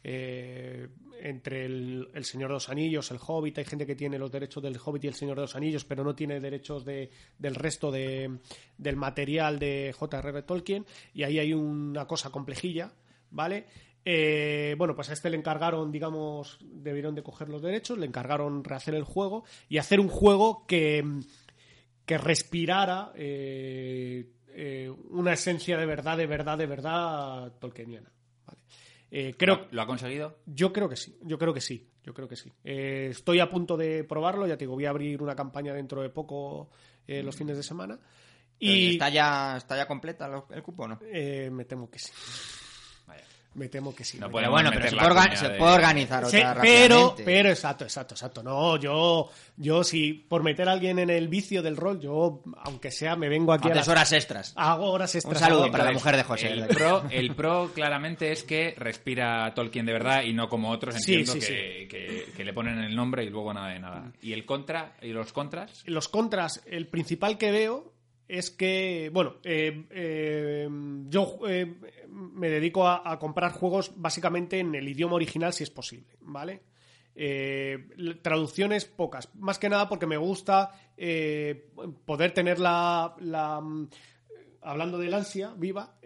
eh, 0.04 0.88
entre 1.22 1.64
el, 1.64 2.10
el 2.12 2.24
Señor 2.24 2.50
de 2.50 2.54
los 2.54 2.68
Anillos, 2.68 3.10
el 3.10 3.18
Hobbit. 3.24 3.58
Hay 3.58 3.64
gente 3.64 3.86
que 3.86 3.96
tiene 3.96 4.18
los 4.18 4.30
derechos 4.30 4.62
del 4.62 4.78
Hobbit 4.82 5.04
y 5.04 5.08
el 5.08 5.14
Señor 5.14 5.36
de 5.36 5.42
los 5.42 5.56
Anillos, 5.56 5.84
pero 5.84 6.04
no 6.04 6.14
tiene 6.14 6.38
derechos 6.38 6.84
de, 6.84 7.10
del 7.38 7.54
resto 7.54 7.90
de, 7.90 8.38
del 8.76 8.96
material 8.96 9.58
de 9.58 9.94
J.R.R. 9.98 10.42
Tolkien. 10.42 10.84
Y 11.14 11.22
ahí 11.22 11.38
hay 11.38 11.54
una 11.54 12.06
cosa 12.06 12.30
complejilla, 12.30 12.92
¿vale? 13.30 13.66
Eh, 14.04 14.74
bueno, 14.78 14.94
pues 14.94 15.10
a 15.10 15.12
este 15.12 15.28
le 15.28 15.36
encargaron, 15.36 15.92
digamos, 15.92 16.58
debieron 16.62 17.14
de 17.14 17.22
coger 17.22 17.50
los 17.50 17.60
derechos, 17.60 17.98
le 17.98 18.06
encargaron 18.06 18.64
rehacer 18.64 18.94
el 18.94 19.04
juego 19.04 19.44
y 19.68 19.76
hacer 19.76 20.00
un 20.00 20.08
juego 20.08 20.64
que, 20.66 21.04
que 22.10 22.18
respirara 22.18 23.12
eh, 23.14 24.28
eh, 24.48 24.90
una 25.10 25.32
esencia 25.34 25.78
de 25.78 25.86
verdad, 25.86 26.16
de 26.18 26.26
verdad, 26.26 26.58
de 26.58 26.66
verdad 26.66 27.52
tolkieniana. 27.60 28.10
¿vale? 28.44 28.58
Eh, 29.12 29.34
creo, 29.38 29.68
¿Lo 29.70 29.82
ha 29.82 29.86
conseguido? 29.86 30.38
yo 30.44 30.72
creo 30.72 30.88
que 30.88 30.96
sí, 30.96 31.16
yo 31.22 31.38
creo 31.38 31.54
que 31.54 31.60
sí, 31.60 31.88
yo 32.02 32.12
creo 32.12 32.26
que 32.26 32.34
sí. 32.34 32.50
Eh, 32.64 33.10
estoy 33.12 33.38
a 33.38 33.48
punto 33.48 33.76
de 33.76 34.02
probarlo, 34.02 34.48
ya 34.48 34.56
te 34.56 34.64
digo, 34.64 34.74
voy 34.74 34.86
a 34.86 34.90
abrir 34.90 35.22
una 35.22 35.36
campaña 35.36 35.72
dentro 35.72 36.02
de 36.02 36.10
poco 36.10 36.70
los 37.06 37.36
fines 37.36 37.56
de 37.56 37.62
semana. 37.62 37.94
Pero 38.58 38.72
Y 38.72 38.90
está 38.94 39.08
ya 39.08 39.56
está 39.56 39.76
ya 39.76 39.86
completa 39.86 40.28
el 40.50 40.62
cupo, 40.64 40.88
¿no? 40.88 40.98
eh, 41.12 41.48
me 41.48 41.64
temo 41.64 41.88
que 41.88 42.00
sí. 42.00 42.10
Me 43.54 43.68
temo 43.68 43.92
que 43.94 44.04
sí. 44.04 44.18
No 44.18 44.30
Pero 44.30 44.50
bueno, 44.50 44.70
pero 44.72 44.88
se 44.88 44.96
puede, 44.96 45.08
orga- 45.10 45.24
cuña 45.24 45.36
se 45.36 45.48
de- 45.48 45.58
puede 45.58 45.72
organizar 45.74 46.26
Sí, 46.26 46.36
otra 46.36 46.58
pero, 46.62 47.14
pero, 47.24 47.48
exacto, 47.50 47.84
exacto, 47.84 48.14
exacto. 48.14 48.42
No, 48.44 48.76
yo, 48.76 49.28
yo 49.56 49.82
si 49.82 50.12
por 50.12 50.42
meter 50.44 50.68
a 50.68 50.72
alguien 50.72 50.98
en 51.00 51.10
el 51.10 51.26
vicio 51.28 51.60
del 51.62 51.76
rol, 51.76 51.98
yo, 52.00 52.42
aunque 52.62 52.90
sea, 52.92 53.16
me 53.16 53.28
vengo 53.28 53.52
aquí 53.52 53.68
a 53.68 53.72
Haces 53.72 53.76
las- 53.76 53.88
horas 53.88 54.12
extras. 54.12 54.52
hago 54.56 54.90
horas 54.92 55.14
extras. 55.16 55.36
Un 55.36 55.40
saludo 55.48 55.70
para 55.70 55.84
la 55.84 55.92
mujer 55.92 56.16
de 56.16 56.22
José. 56.22 56.48
El 56.52 56.66
pro, 56.68 57.02
el 57.10 57.34
pro 57.34 57.72
claramente 57.74 58.30
es 58.30 58.44
que 58.44 58.74
respira 58.78 59.52
Tolkien 59.54 59.84
de 59.86 59.92
verdad 59.94 60.22
y 60.22 60.32
no 60.32 60.48
como 60.48 60.70
otros, 60.70 60.94
Sí, 60.96 61.14
entiendo, 61.14 61.32
sí, 61.32 61.40
que, 61.40 61.88
que- 61.88 62.32
que 62.36 62.44
le 62.44 62.52
ponen 62.52 62.78
el 62.78 62.94
nombre 62.94 63.24
y 63.24 63.30
luego 63.30 63.52
nada 63.52 63.68
de 63.70 63.80
nada. 63.80 64.12
¿Y 64.22 64.32
el 64.32 64.46
contra? 64.46 64.94
¿Y 65.02 65.08
los 65.08 65.32
contras? 65.32 65.82
Los 65.86 66.08
contras, 66.08 66.62
el 66.66 66.86
principal 66.86 67.36
que 67.36 67.50
veo 67.50 67.92
es 68.30 68.52
que, 68.52 69.10
bueno, 69.12 69.36
eh, 69.42 69.86
eh, 69.90 70.68
yo 71.08 71.40
eh, 71.48 71.66
me 72.08 72.48
dedico 72.48 72.86
a, 72.86 73.18
comprar 73.18 73.50
juegos 73.52 73.92
básicamente 73.96 74.60
en 74.60 74.72
el 74.76 74.88
idioma 74.88 75.16
original 75.16 75.52
si 75.52 75.64
es 75.64 75.70
posible, 75.70 76.16
¿vale? 76.20 76.62
Traducciones 78.22 78.84
pocas, 78.84 79.28
más 79.34 79.58
que 79.58 79.68
nada 79.68 79.88
porque 79.88 80.06
me 80.06 80.16
gusta 80.16 80.70
poder 82.04 82.32
tener 82.32 82.60
la, 82.60 83.16
la, 83.18 83.60
mm, 83.60 83.88
hablando 84.62 84.96
del 84.96 85.12
ansia 85.12 85.52
viva, 85.56 85.96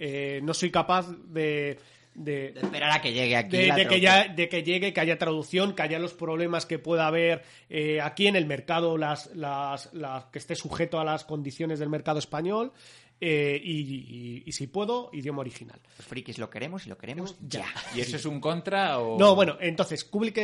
no 0.43 0.55
soy 0.55 0.71
capaz 0.71 1.11
de, 1.27 1.79
de, 2.15 2.53
De 2.53 2.61
esperar 2.61 2.91
a 2.93 3.01
que 3.03 3.13
llegue 3.13 3.37
aquí. 3.37 3.57
de, 3.57 3.67
la 3.69 3.77
de 3.77 3.87
que 3.87 4.01
ya, 4.01 4.29
de 4.29 4.49
que 4.49 4.63
llegue, 4.63 4.93
que 4.93 5.01
haya 5.01 5.19
traducción, 5.19 5.75
que 5.75 5.83
haya 5.83 5.99
los 5.99 6.15
problemas 6.15 6.65
que 6.67 6.79
pueda 6.79 7.07
haber 7.07 7.43
eh, 7.69 8.01
aquí 8.01 8.27
en 8.27 8.37
el 8.37 8.47
mercado, 8.47 8.97
las, 8.97 9.35
las, 9.35 9.93
las- 9.93 10.25
que 10.27 10.39
esté 10.39 10.55
sujeto 10.55 11.01
a 11.01 11.05
las 11.05 11.25
condiciones 11.25 11.79
del 11.79 11.89
mercado 11.89 12.19
español 12.19 12.73
eh, 13.21 13.61
y, 13.63 13.81
y- 13.81 14.43
y 14.47 14.53
si 14.53 14.67
puedo, 14.67 15.11
idioma 15.13 15.41
original. 15.41 15.81
Los 15.99 16.07
frikis 16.07 16.39
lo 16.39 16.51
queremos 16.51 16.87
y 16.87 16.89
lo 16.89 16.99
queremos 16.99 17.37
ya. 17.41 17.67
¿Y 17.95 18.01
eso 18.01 18.17
es 18.17 18.27
un 18.27 18.41
contra 18.41 18.99
o...? 18.99 19.19
No, 19.19 19.35
bueno, 19.35 19.57
entonces, 19.61 20.05
Kubrick 20.05 20.35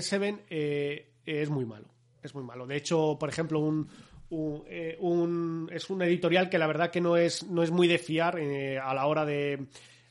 7 0.00 0.44
eh, 0.50 1.06
es 1.24 1.50
muy 1.50 1.64
malo. 1.64 1.86
Es 2.22 2.34
muy 2.34 2.44
malo. 2.44 2.66
De 2.66 2.76
hecho, 2.76 3.16
por 3.18 3.28
ejemplo, 3.28 3.60
un, 3.60 3.88
un, 4.30 4.64
eh, 4.68 4.96
un- 5.00 5.68
es 5.72 5.88
un 5.90 6.02
editorial 6.02 6.48
que 6.48 6.58
la 6.58 6.66
verdad 6.66 6.90
que 6.90 7.00
no 7.00 7.16
es, 7.16 7.44
no 7.44 7.62
es 7.62 7.70
muy 7.70 7.86
de 7.88 7.98
fiar 7.98 8.38
eh, 8.38 8.78
a 8.78 8.94
la 8.94 9.06
hora 9.06 9.24
de 9.24 9.66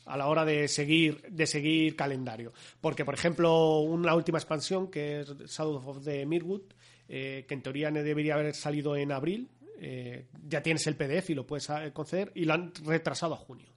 a 0.06 0.18
la 0.18 0.28
hora 0.28 0.46
de 0.46 0.68
seguir 0.68 1.22
de 1.30 1.48
seguir 1.48 1.96
calendario. 1.96 2.54
Porque 2.82 3.06
por 3.06 3.14
ejemplo 3.14 3.80
una 3.80 4.16
última 4.16 4.38
expansión 4.38 4.90
que 4.90 5.22
es 5.22 5.28
Shadow 5.48 5.82
of 5.86 6.04
the 6.04 6.26
Mirwood 6.26 6.64
eh, 7.08 7.46
que 7.48 7.54
en 7.54 7.62
teoría 7.62 7.92
debería 7.92 8.36
haber 8.36 8.56
salido 8.56 8.96
en 8.96 9.12
abril 9.12 9.50
eh, 9.80 10.26
ya 10.48 10.64
tienes 10.64 10.88
el 10.88 10.96
PDF 10.96 11.30
y 11.32 11.36
lo 11.36 11.46
puedes 11.46 11.70
eh, 11.70 11.92
conceder 11.94 12.32
y 12.34 12.46
lo 12.46 12.54
han 12.54 12.72
retrasado 12.84 13.34
a 13.34 13.38
junio 13.38 13.75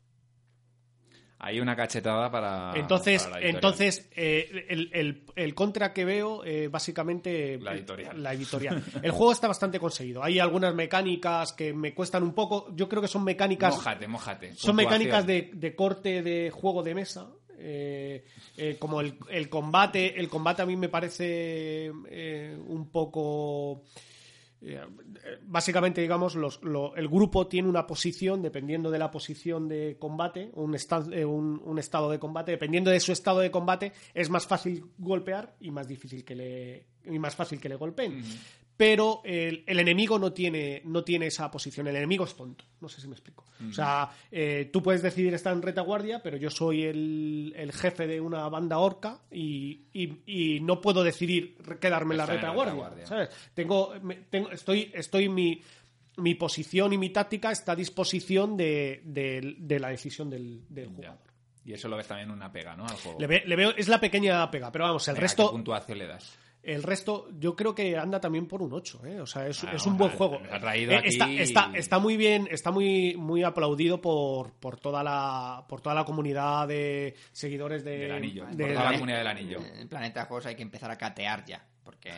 Hay 1.41 1.61
una 1.61 1.77
cachetada 1.77 2.31
para... 2.33 2.73
entonces, 2.77 3.23
para 3.23 3.37
la 3.37 3.47
editorial. 3.47 3.55
entonces 3.57 4.11
eh, 4.17 4.67
el, 4.69 4.91
el- 4.93 5.23
el 5.37 5.55
contra 5.55 5.93
que 5.93 6.05
veo, 6.05 6.45
eh, 6.45 6.67
básicamente. 6.67 7.59
La 7.61 7.75
editorial. 7.75 8.23
La 8.23 8.33
editorial. 8.35 8.83
El 9.03 9.11
juego 9.13 9.31
está 9.33 9.47
bastante 9.47 9.79
conseguido. 9.79 10.23
Hay 10.25 10.41
algunas 10.41 10.75
mecánicas 10.75 11.53
que 11.53 11.73
me 11.73 11.95
cuestan 11.95 12.25
un 12.25 12.35
poco. 12.35 12.67
Yo 12.75 12.89
creo 12.89 13.01
que 13.01 13.09
son 13.09 13.23
mecánicas. 13.23 13.75
Mójate, 13.77 14.09
mójate. 14.09 14.55
Son 14.57 14.75
mecánicas 14.75 15.27
de, 15.27 15.51
de 15.55 15.77
corte 15.77 16.23
de 16.23 16.51
juego 16.51 16.83
de 16.83 16.95
mesa. 16.95 17.29
eh, 17.61 18.25
eh, 18.57 18.77
como 18.79 19.01
el, 19.01 19.15
el 19.31 19.49
combate. 19.49 20.19
El 20.19 20.29
combate 20.29 20.63
a 20.63 20.67
mí 20.67 20.77
me 20.77 20.89
parece 20.89 21.93
eh, 22.11 22.57
un 22.67 22.89
poco. 22.91 23.83
Eh, 24.61 24.81
básicamente, 25.43 26.01
digamos, 26.01 26.35
los- 26.35 26.63
lo- 26.63 26.95
el 26.97 27.09
grupo 27.09 27.47
tiene 27.47 27.69
una 27.69 27.87
posición, 27.87 28.43
dependiendo 28.43 28.91
de 28.91 28.99
la 28.99 29.11
posición 29.11 29.69
de 29.69 29.97
combate, 29.99 30.51
eh, 31.13 31.25
un- 31.25 31.61
un 31.65 31.79
estado 31.79 32.11
de 32.11 32.19
combate, 32.19 32.51
dependiendo 32.53 32.91
de 32.91 33.01
su 33.01 33.13
estado 33.13 33.41
de 33.41 33.51
combate, 33.51 33.93
es 34.15 34.31
más 34.31 34.47
fácil 34.47 34.85
golpear 34.99 35.55
y 35.61 35.71
más 35.71 35.87
difícil 35.87 36.25
que 36.25 36.35
le, 36.35 36.87
y 37.05 37.19
más 37.19 37.37
fácil 37.37 37.61
que 37.61 37.69
le 37.69 37.77
golpeen. 37.77 38.23
Pero 38.79 39.21
el, 39.25 39.65
el 39.67 39.81
enemigo 39.81 40.19
no 40.21 40.33
tiene, 40.33 40.81
no 40.85 41.03
tiene 41.03 41.27
esa 41.27 41.51
posición, 41.51 41.89
el 41.89 41.97
enemigo 41.97 42.25
es 42.25 42.35
tonto, 42.37 42.65
no 42.81 42.89
sé 42.89 43.01
si 43.01 43.09
me 43.09 43.15
explico. 43.15 43.45
O 43.69 43.73
sea, 43.73 44.09
eh, 44.31 44.71
tú 44.73 44.81
puedes 44.83 45.03
decidir 45.03 45.35
estar 45.35 45.53
en 45.53 45.63
retaguardia, 45.63 46.23
pero 46.23 46.37
yo 46.37 46.49
soy 46.49 46.85
el, 46.85 47.53
el 47.57 47.73
jefe 47.73 48.07
de 48.07 48.21
una 48.21 48.49
banda 48.49 48.79
orca 48.79 49.19
y, 49.33 49.81
y- 49.93 50.19
y 50.27 50.61
no 50.61 50.81
puedo 50.81 51.03
decidir 51.03 51.57
quedarme 51.81 52.15
en 52.15 52.19
la 52.19 52.23
Estar 52.25 52.37
en 52.37 52.41
retaguardia. 52.43 52.73
retaguardia. 52.75 53.07
¿sabes? 53.07 53.31
Tengo, 53.53 53.95
me- 54.01 54.15
tengo, 54.31 54.51
estoy, 54.53 54.93
estoy 54.95 55.29
mi, 55.29 55.61
mi 56.19 56.37
posición 56.37 56.93
y 56.93 56.99
mi 56.99 57.11
táctica 57.11 57.51
está 57.51 57.73
a 57.73 57.77
disposición 57.77 58.57
de, 58.57 59.03
de- 59.05 59.57
de 59.59 59.81
la 59.81 59.89
decisión 59.89 60.31
del, 60.31 60.63
del 60.69 60.91
Ya. 60.91 60.95
jugador. 60.95 61.19
Y 61.65 61.73
eso 61.73 61.89
lo 61.89 61.97
ves 61.97 62.07
también 62.07 62.31
una 62.31 62.51
pega, 62.53 62.77
¿no? 62.77 62.87
Al 62.87 62.95
juego. 62.95 63.19
Le, 63.21 63.27
ve- 63.27 63.43
le 63.45 63.57
veo, 63.57 63.71
es 63.77 63.89
la 63.89 63.99
pequeña 63.99 64.49
pega, 64.53 64.71
pero 64.71 64.85
vamos, 64.85 65.07
el 65.09 65.15
Venga, 65.15 65.19
¿qué 65.21 65.23
resto, 65.25 65.51
puntuación 65.51 65.99
le 65.99 66.07
das? 66.07 66.39
El 66.75 66.83
resto, 66.83 67.29
yo 67.39 67.57
creo 67.57 67.75
que 67.75 67.97
anda 67.97 68.21
también 68.21 68.47
por 68.47 68.63
un 68.63 68.73
8, 68.73 69.01
¿eh? 69.07 69.21
O 69.21 69.27
sea, 69.27 69.47
es, 69.47 69.65
Ah, 69.65 69.73
es 69.75 69.87
un 69.87 69.97
buen 69.97 70.11
a- 70.13 70.17
juego. 70.17 70.39
ha 70.53 70.61
traído 70.61 70.93
Eh, 70.93 70.97
aquí- 70.97 71.09
está, 71.09 71.31
está, 71.31 71.71
está 71.75 71.99
muy 71.99 72.17
bien, 72.17 72.47
está 72.51 72.71
muy, 72.71 73.17
muy 73.17 73.43
aplaudido 73.43 74.01
por, 74.01 74.53
por 74.55 74.79
toda 74.79 75.03
la 75.03 75.65
por 75.69 75.81
toda 75.81 75.95
la 75.95 76.05
comunidad 76.05 76.69
de 76.69 77.15
seguidores 77.33 77.85
de, 77.85 77.99
Del 77.99 78.13
anillo, 78.13 78.47
de- 78.51 78.65
por 78.65 78.73
toda 78.75 78.85
la 78.85 78.93
comunidad 78.93 79.19
del 79.19 79.27
anillo. 79.27 79.59
En 79.77 79.89
planeta 79.89 80.21
de 80.21 80.27
juegos 80.27 80.47
hay 80.47 80.55
que 80.57 80.63
empezar 80.63 80.91
a 80.91 80.99
catear 80.99 81.45
ya. 81.45 81.65
Porque 81.89 82.11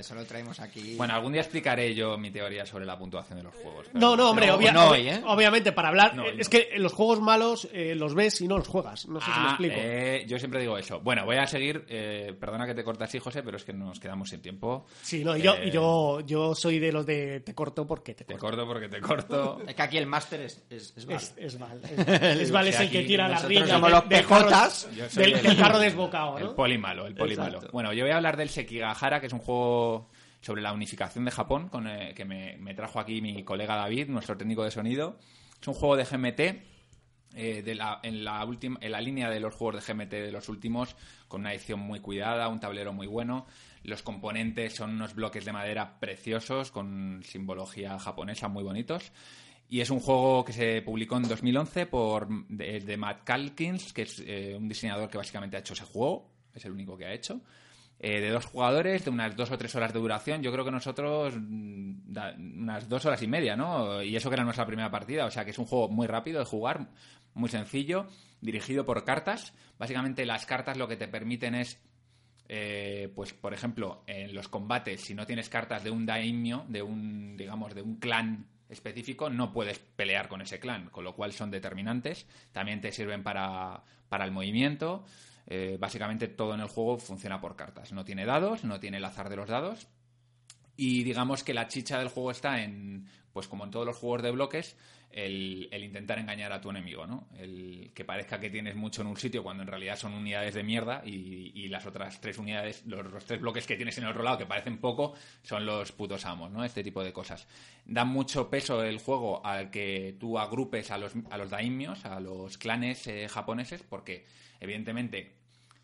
eso 0.00 0.14
lo 0.16 0.24
traemos 0.24 0.58
aquí. 0.58 0.94
Bueno, 1.04 1.14
algún 1.14 1.32
día 1.32 1.42
explicaré 1.42 1.94
yo 1.94 2.18
mi 2.18 2.30
teoría 2.32 2.66
sobre 2.66 2.84
la 2.84 2.98
puntuación 2.98 3.38
de 3.38 3.44
los 3.44 3.54
juegos. 3.54 3.86
No, 3.92 4.16
no, 4.16 4.30
hombre, 4.30 4.48
No, 4.48 4.54
obvia- 4.56 4.72
no 4.72 4.88
hoy, 4.90 5.08
¿eh? 5.08 5.22
obviamente 5.24 5.70
para 5.72 5.88
hablar. 5.88 6.16
No, 6.16 6.24
es 6.26 6.46
no. 6.46 6.50
que 6.50 6.70
los 6.78 6.92
juegos 6.92 7.20
malos 7.20 7.68
eh, 7.72 7.94
los 7.94 8.14
ves 8.14 8.40
y 8.40 8.48
no 8.48 8.58
los 8.58 8.66
juegas. 8.66 9.06
No 9.06 9.20
sé 9.20 9.26
si 9.26 9.30
me 9.32 9.36
Ah, 9.46 9.48
explico. 9.50 9.74
eh, 9.78 10.24
yo 10.26 10.38
siempre 10.38 10.60
digo 10.60 10.76
eso. 10.78 10.98
Bueno, 11.00 11.24
voy 11.24 11.36
a 11.36 11.46
seguir. 11.46 11.84
eh, 11.88 12.34
perdona 12.40 12.66
que 12.66 12.74
te 12.74 12.82
corte 12.82 13.04
así, 13.04 13.18
José, 13.20 13.42
pero 13.44 13.56
es 13.56 13.64
que 13.64 13.72
nos 13.72 14.00
quedamos 14.00 14.30
sin 14.30 14.40
tiempo. 14.42 14.86
Sí, 15.02 15.22
no, 15.24 15.36
y 15.36 15.42
yo, 15.42 15.56
yo, 15.64 16.20
yo 16.20 16.54
soy 16.54 16.78
de 16.80 16.90
los 16.92 17.06
de 17.06 17.40
te 17.40 17.54
corto 17.54 17.86
porque 17.86 18.14
te 18.14 18.24
Te 18.24 18.34
corto. 18.36 18.56
corto 18.56 18.66
porque 18.66 18.88
te 18.88 19.00
corto. 19.00 19.60
Es 19.68 19.74
que 19.74 19.82
aquí 19.82 19.96
el 19.98 20.06
máster 20.06 20.40
es, 20.40 20.64
es, 20.70 20.92
es 20.96 21.06
Val. 21.06 21.16
Es, 21.16 21.34
es 21.36 21.58
Val. 21.58 21.80
Es, 21.84 21.90
es 22.40 22.50
Val 22.50 22.66
es 22.68 22.80
el 22.80 22.90
que 22.90 23.02
tira 23.04 23.28
las 23.28 23.44
riendas 23.44 23.70
somos 23.70 23.90
los 23.90 24.02
carro-. 24.04 24.70
Yo 24.96 25.08
soy 25.08 25.22
del, 25.24 25.32
el- 25.34 25.42
del 25.42 25.56
carro 25.56 25.78
desbocado, 25.78 26.38
El 26.38 26.50
poli 26.50 26.78
malo, 26.78 27.06
el 27.06 27.14
poli 27.14 27.36
malo. 27.36 27.60
Bueno, 27.72 27.92
yo 27.92 28.04
voy 28.04 28.12
a 28.12 28.16
hablar 28.16 28.36
del 28.36 28.48
Que 29.20 29.26
es 29.26 29.32
un 29.32 29.38
juego 29.40 30.08
sobre 30.40 30.60
la 30.62 30.72
unificación 30.72 31.24
de 31.24 31.30
Japón, 31.30 31.68
con, 31.68 31.86
eh, 31.88 32.12
que 32.14 32.24
me, 32.24 32.56
me 32.58 32.74
trajo 32.74 33.00
aquí 33.00 33.20
mi 33.22 33.42
colega 33.44 33.76
David, 33.76 34.08
nuestro 34.08 34.36
técnico 34.36 34.62
de 34.64 34.70
sonido. 34.70 35.18
Es 35.60 35.68
un 35.68 35.74
juego 35.74 35.96
de 35.96 36.04
GMT, 36.04 36.62
eh, 37.36 37.62
de 37.62 37.74
la- 37.74 37.98
en, 38.02 38.22
la 38.24 38.44
última, 38.44 38.78
en 38.80 38.92
la 38.92 39.00
línea 39.00 39.30
de 39.30 39.40
los 39.40 39.54
juegos 39.54 39.84
de 39.84 39.92
GMT 39.94 40.10
de 40.22 40.30
los 40.32 40.48
últimos, 40.48 40.94
con 41.28 41.40
una 41.40 41.52
edición 41.52 41.80
muy 41.80 42.00
cuidada, 42.00 42.48
un 42.48 42.60
tablero 42.60 42.92
muy 42.92 43.06
bueno. 43.06 43.46
Los 43.82 44.02
componentes 44.02 44.74
son 44.74 44.90
unos 44.90 45.14
bloques 45.14 45.44
de 45.44 45.52
madera 45.52 45.98
preciosos, 45.98 46.70
con 46.70 47.22
simbología 47.24 47.98
japonesa 47.98 48.48
muy 48.48 48.62
bonitos. 48.62 49.12
Y 49.68 49.80
es 49.80 49.88
un 49.90 49.98
juego 50.00 50.44
que 50.44 50.52
se 50.52 50.82
publicó 50.82 51.16
en 51.16 51.22
2011 51.24 51.86
por 51.86 52.28
de, 52.48 52.80
de 52.80 52.96
Matt 52.98 53.24
Calkins, 53.24 53.92
que 53.94 54.02
es 54.02 54.22
eh, 54.26 54.54
un 54.56 54.68
diseñador 54.68 55.08
que 55.08 55.16
básicamente 55.18 55.56
ha 55.56 55.60
hecho 55.60 55.72
ese 55.72 55.84
juego, 55.84 56.30
es 56.54 56.64
el 56.66 56.72
único 56.72 56.96
que 56.98 57.06
ha 57.06 57.12
hecho. 57.14 57.40
Eh, 58.00 58.20
de 58.20 58.28
dos 58.30 58.44
jugadores, 58.46 59.04
de 59.04 59.10
unas 59.10 59.34
dos 59.34 59.50
o 59.50 59.56
tres 59.56 59.74
horas 59.76 59.92
de 59.92 59.98
duración. 59.98 60.42
Yo 60.42 60.52
creo 60.52 60.64
que 60.64 60.70
nosotros 60.70 61.34
mm, 61.36 62.14
unas 62.38 62.88
dos 62.88 63.06
horas 63.06 63.22
y 63.22 63.26
media, 63.26 63.56
¿no? 63.56 64.02
Y 64.02 64.14
eso 64.16 64.28
que 64.28 64.34
era 64.34 64.44
nuestra 64.44 64.66
primera 64.66 64.90
partida. 64.90 65.24
O 65.24 65.30
sea 65.30 65.44
que 65.44 65.52
es 65.52 65.58
un 65.58 65.64
juego 65.64 65.88
muy 65.88 66.06
rápido 66.06 66.38
de 66.40 66.44
jugar, 66.44 66.88
muy 67.32 67.48
sencillo, 67.48 68.08
dirigido 68.40 68.84
por 68.84 69.04
cartas. 69.04 69.54
Básicamente 69.78 70.26
las 70.26 70.44
cartas 70.44 70.76
lo 70.76 70.86
que 70.86 70.96
te 70.96 71.08
permiten 71.08 71.54
es 71.54 71.80
eh, 72.48 73.10
pues 73.14 73.32
por 73.32 73.54
ejemplo, 73.54 74.02
en 74.06 74.34
los 74.34 74.48
combates, 74.48 75.00
si 75.00 75.14
no 75.14 75.26
tienes 75.26 75.48
cartas 75.48 75.82
de 75.82 75.90
un 75.90 76.04
daimyo, 76.04 76.64
de 76.68 76.82
un, 76.82 77.36
digamos, 77.36 77.74
de 77.74 77.82
un 77.82 77.96
clan 77.96 78.46
específico, 78.68 79.30
no 79.30 79.52
puedes 79.52 79.78
pelear 79.78 80.28
con 80.28 80.42
ese 80.42 80.58
clan, 80.58 80.90
con 80.90 81.04
lo 81.04 81.14
cual 81.14 81.32
son 81.32 81.50
determinantes. 81.50 82.26
También 82.52 82.80
te 82.80 82.92
sirven 82.92 83.22
para, 83.22 83.82
para 84.08 84.24
el 84.24 84.32
movimiento. 84.32 85.04
Eh, 85.46 85.76
básicamente 85.78 86.28
todo 86.28 86.54
en 86.54 86.60
el 86.60 86.68
juego 86.68 86.98
funciona 86.98 87.40
por 87.40 87.56
cartas. 87.56 87.92
No 87.92 88.04
tiene 88.04 88.24
dados, 88.24 88.64
no 88.64 88.80
tiene 88.80 88.96
el 88.98 89.04
azar 89.04 89.28
de 89.28 89.36
los 89.36 89.48
dados. 89.48 89.86
Y 90.76 91.04
digamos 91.04 91.44
que 91.44 91.54
la 91.54 91.68
chicha 91.68 91.98
del 91.98 92.08
juego 92.08 92.30
está 92.30 92.62
en, 92.62 93.06
pues 93.32 93.48
como 93.48 93.64
en 93.64 93.70
todos 93.70 93.86
los 93.86 93.96
juegos 93.96 94.22
de 94.22 94.30
bloques, 94.30 94.76
el, 95.14 95.68
intentar 95.72 96.18
engañar 96.18 96.52
a 96.52 96.60
tu 96.60 96.70
enemigo, 96.70 97.06
¿no? 97.06 97.28
El 97.38 97.92
que 97.94 98.04
parezca 98.04 98.40
que 98.40 98.50
tienes 98.50 98.74
mucho 98.74 99.02
en 99.02 99.08
un 99.08 99.16
sitio 99.16 99.44
cuando 99.44 99.62
en 99.62 99.68
realidad 99.68 99.96
son 99.96 100.12
unidades 100.12 100.54
de 100.54 100.64
mierda 100.64 101.02
y, 101.04 101.68
las 101.68 101.86
otras 101.86 102.20
tres 102.20 102.38
unidades, 102.38 102.84
los, 102.86 103.10
los 103.10 103.24
tres 103.24 103.40
bloques 103.40 103.66
que 103.66 103.76
tienes 103.76 103.96
en 103.98 104.04
el 104.04 104.10
otro 104.10 104.22
lado 104.22 104.38
que 104.38 104.46
parecen 104.46 104.78
poco, 104.78 105.14
son 105.42 105.66
los 105.66 105.92
putos 105.92 106.24
amos, 106.24 106.50
¿no? 106.50 106.64
Este 106.64 106.82
tipo 106.82 107.02
de 107.02 107.12
cosas. 107.12 107.46
Da 107.84 108.04
mucho 108.04 108.50
peso 108.50 108.82
el 108.82 108.98
juego 108.98 109.44
al 109.46 109.70
que 109.70 110.16
tú 110.18 110.38
agrupes 110.38 110.90
a 110.90 110.98
los, 110.98 111.12
a 111.30 111.38
los 111.38 111.50
daimios, 111.50 112.04
a 112.04 112.20
los 112.20 112.58
clanes 112.58 113.06
eh, 113.06 113.28
japoneses, 113.28 113.82
porque 113.82 114.26
evidentemente 114.60 115.36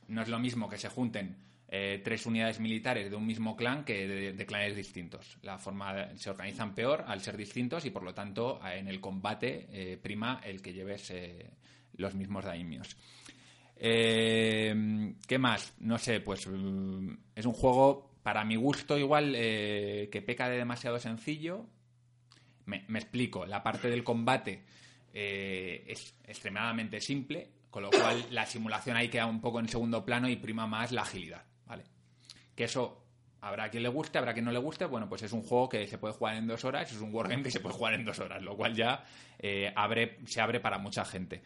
no 0.08 0.22
es 0.22 0.28
lo 0.28 0.38
mismo 0.38 0.68
que 0.68 0.78
se 0.78 0.88
junten 0.88 1.49
eh, 1.72 2.00
tres 2.02 2.26
unidades 2.26 2.58
militares 2.58 3.08
de 3.08 3.14
un 3.14 3.24
mismo 3.24 3.56
clan 3.56 3.84
que 3.84 4.32
de, 4.32 4.46
clanes 4.46 4.74
distintos. 4.74 5.38
La 5.42 5.56
forma 5.56 6.16
se 6.16 6.28
organizan 6.28 6.74
peor 6.74 7.04
al 7.06 7.20
ser 7.20 7.36
distintos 7.36 7.84
y 7.84 7.90
por 7.90 8.02
lo 8.02 8.12
tanto 8.12 8.60
en 8.66 8.88
el 8.88 9.00
combate 9.00 9.68
eh, 9.70 9.96
prima 9.96 10.40
el 10.42 10.62
que 10.62 10.72
lleves 10.72 11.12
eh, 11.12 11.48
los 11.94 12.16
mismos 12.16 12.44
daimios. 12.44 12.96
¿Qué 13.76 15.38
más? 15.38 15.72
No 15.78 15.96
sé, 15.96 16.18
pues 16.18 16.48
mm, 16.48 17.12
es 17.36 17.46
un 17.46 17.52
juego 17.52 18.16
para 18.24 18.44
mi 18.44 18.56
gusto 18.56 18.98
igual 18.98 19.32
que 19.32 20.24
peca 20.26 20.48
de 20.48 20.56
demasiado 20.56 20.98
sencillo. 20.98 21.66
Me, 22.66 22.84
me 22.88 22.98
explico, 22.98 23.46
la 23.46 23.62
parte 23.62 23.88
del 23.88 24.02
combate 24.02 24.64
es 25.12 26.16
extremadamente 26.26 27.00
simple, 27.00 27.48
con 27.70 27.84
lo 27.84 27.90
cual 27.90 28.26
la 28.32 28.44
simulación 28.44 28.96
ahí 28.96 29.08
queda 29.08 29.26
un 29.26 29.40
poco 29.40 29.60
en 29.60 29.68
segundo 29.68 30.04
plano 30.04 30.28
y 30.28 30.34
prima 30.34 30.66
más 30.66 30.90
la 30.90 31.02
agilidad. 31.02 31.44
Que 32.60 32.64
eso 32.64 33.06
habrá 33.40 33.70
quien 33.70 33.82
le 33.82 33.88
guste, 33.88 34.18
habrá 34.18 34.34
quien 34.34 34.44
no 34.44 34.52
le 34.52 34.58
guste, 34.58 34.84
bueno, 34.84 35.08
pues 35.08 35.22
es 35.22 35.32
un 35.32 35.42
juego 35.42 35.66
que 35.66 35.86
se 35.86 35.96
puede 35.96 36.12
jugar 36.12 36.36
en 36.36 36.46
dos 36.46 36.62
horas, 36.66 36.92
es 36.92 37.00
un 37.00 37.10
wargame 37.10 37.42
que 37.42 37.50
se 37.50 37.58
puede 37.58 37.74
jugar 37.74 37.94
en 37.94 38.04
dos 38.04 38.18
horas, 38.18 38.42
lo 38.42 38.54
cual 38.54 38.74
ya 38.74 39.02
eh, 39.38 39.72
abre, 39.74 40.18
se 40.26 40.42
abre 40.42 40.60
para 40.60 40.76
mucha 40.76 41.06
gente. 41.06 41.42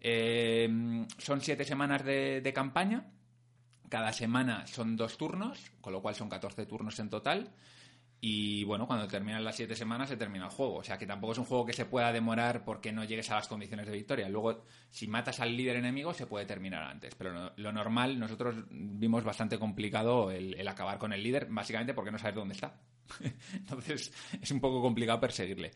Eh, 0.00 1.04
son 1.18 1.40
siete 1.40 1.64
semanas 1.64 2.04
de, 2.04 2.42
de 2.42 2.52
campaña, 2.52 3.06
cada 3.88 4.12
semana 4.12 4.64
son 4.68 4.96
dos 4.96 5.18
turnos, 5.18 5.72
con 5.80 5.92
lo 5.92 6.00
cual 6.00 6.14
son 6.14 6.28
14 6.28 6.64
turnos 6.64 6.96
en 7.00 7.10
total. 7.10 7.50
Y 8.24 8.62
bueno, 8.62 8.86
cuando 8.86 9.08
terminan 9.08 9.42
las 9.42 9.56
siete 9.56 9.74
semanas 9.74 10.08
se 10.08 10.16
termina 10.16 10.44
el 10.44 10.52
juego. 10.52 10.76
O 10.76 10.84
sea 10.84 10.96
que 10.96 11.08
tampoco 11.08 11.32
es 11.32 11.38
un 11.38 11.44
juego 11.44 11.66
que 11.66 11.72
se 11.72 11.86
pueda 11.86 12.12
demorar 12.12 12.64
porque 12.64 12.92
no 12.92 13.02
llegues 13.02 13.28
a 13.32 13.34
las 13.34 13.48
condiciones 13.48 13.84
de 13.84 13.92
victoria. 13.92 14.28
Luego, 14.28 14.62
si 14.92 15.08
matas 15.08 15.40
al 15.40 15.56
líder 15.56 15.74
enemigo, 15.74 16.14
se 16.14 16.28
puede 16.28 16.46
terminar 16.46 16.84
antes. 16.84 17.16
Pero 17.16 17.32
lo, 17.32 17.52
lo 17.56 17.72
normal, 17.72 18.20
nosotros 18.20 18.54
vimos 18.70 19.24
bastante 19.24 19.58
complicado 19.58 20.30
el, 20.30 20.54
el 20.54 20.68
acabar 20.68 20.98
con 20.98 21.12
el 21.12 21.20
líder, 21.20 21.48
básicamente 21.50 21.94
porque 21.94 22.12
no 22.12 22.18
sabes 22.18 22.36
dónde 22.36 22.54
está. 22.54 22.78
Entonces, 23.54 24.12
es 24.40 24.50
un 24.52 24.60
poco 24.60 24.80
complicado 24.80 25.18
perseguirle. 25.18 25.72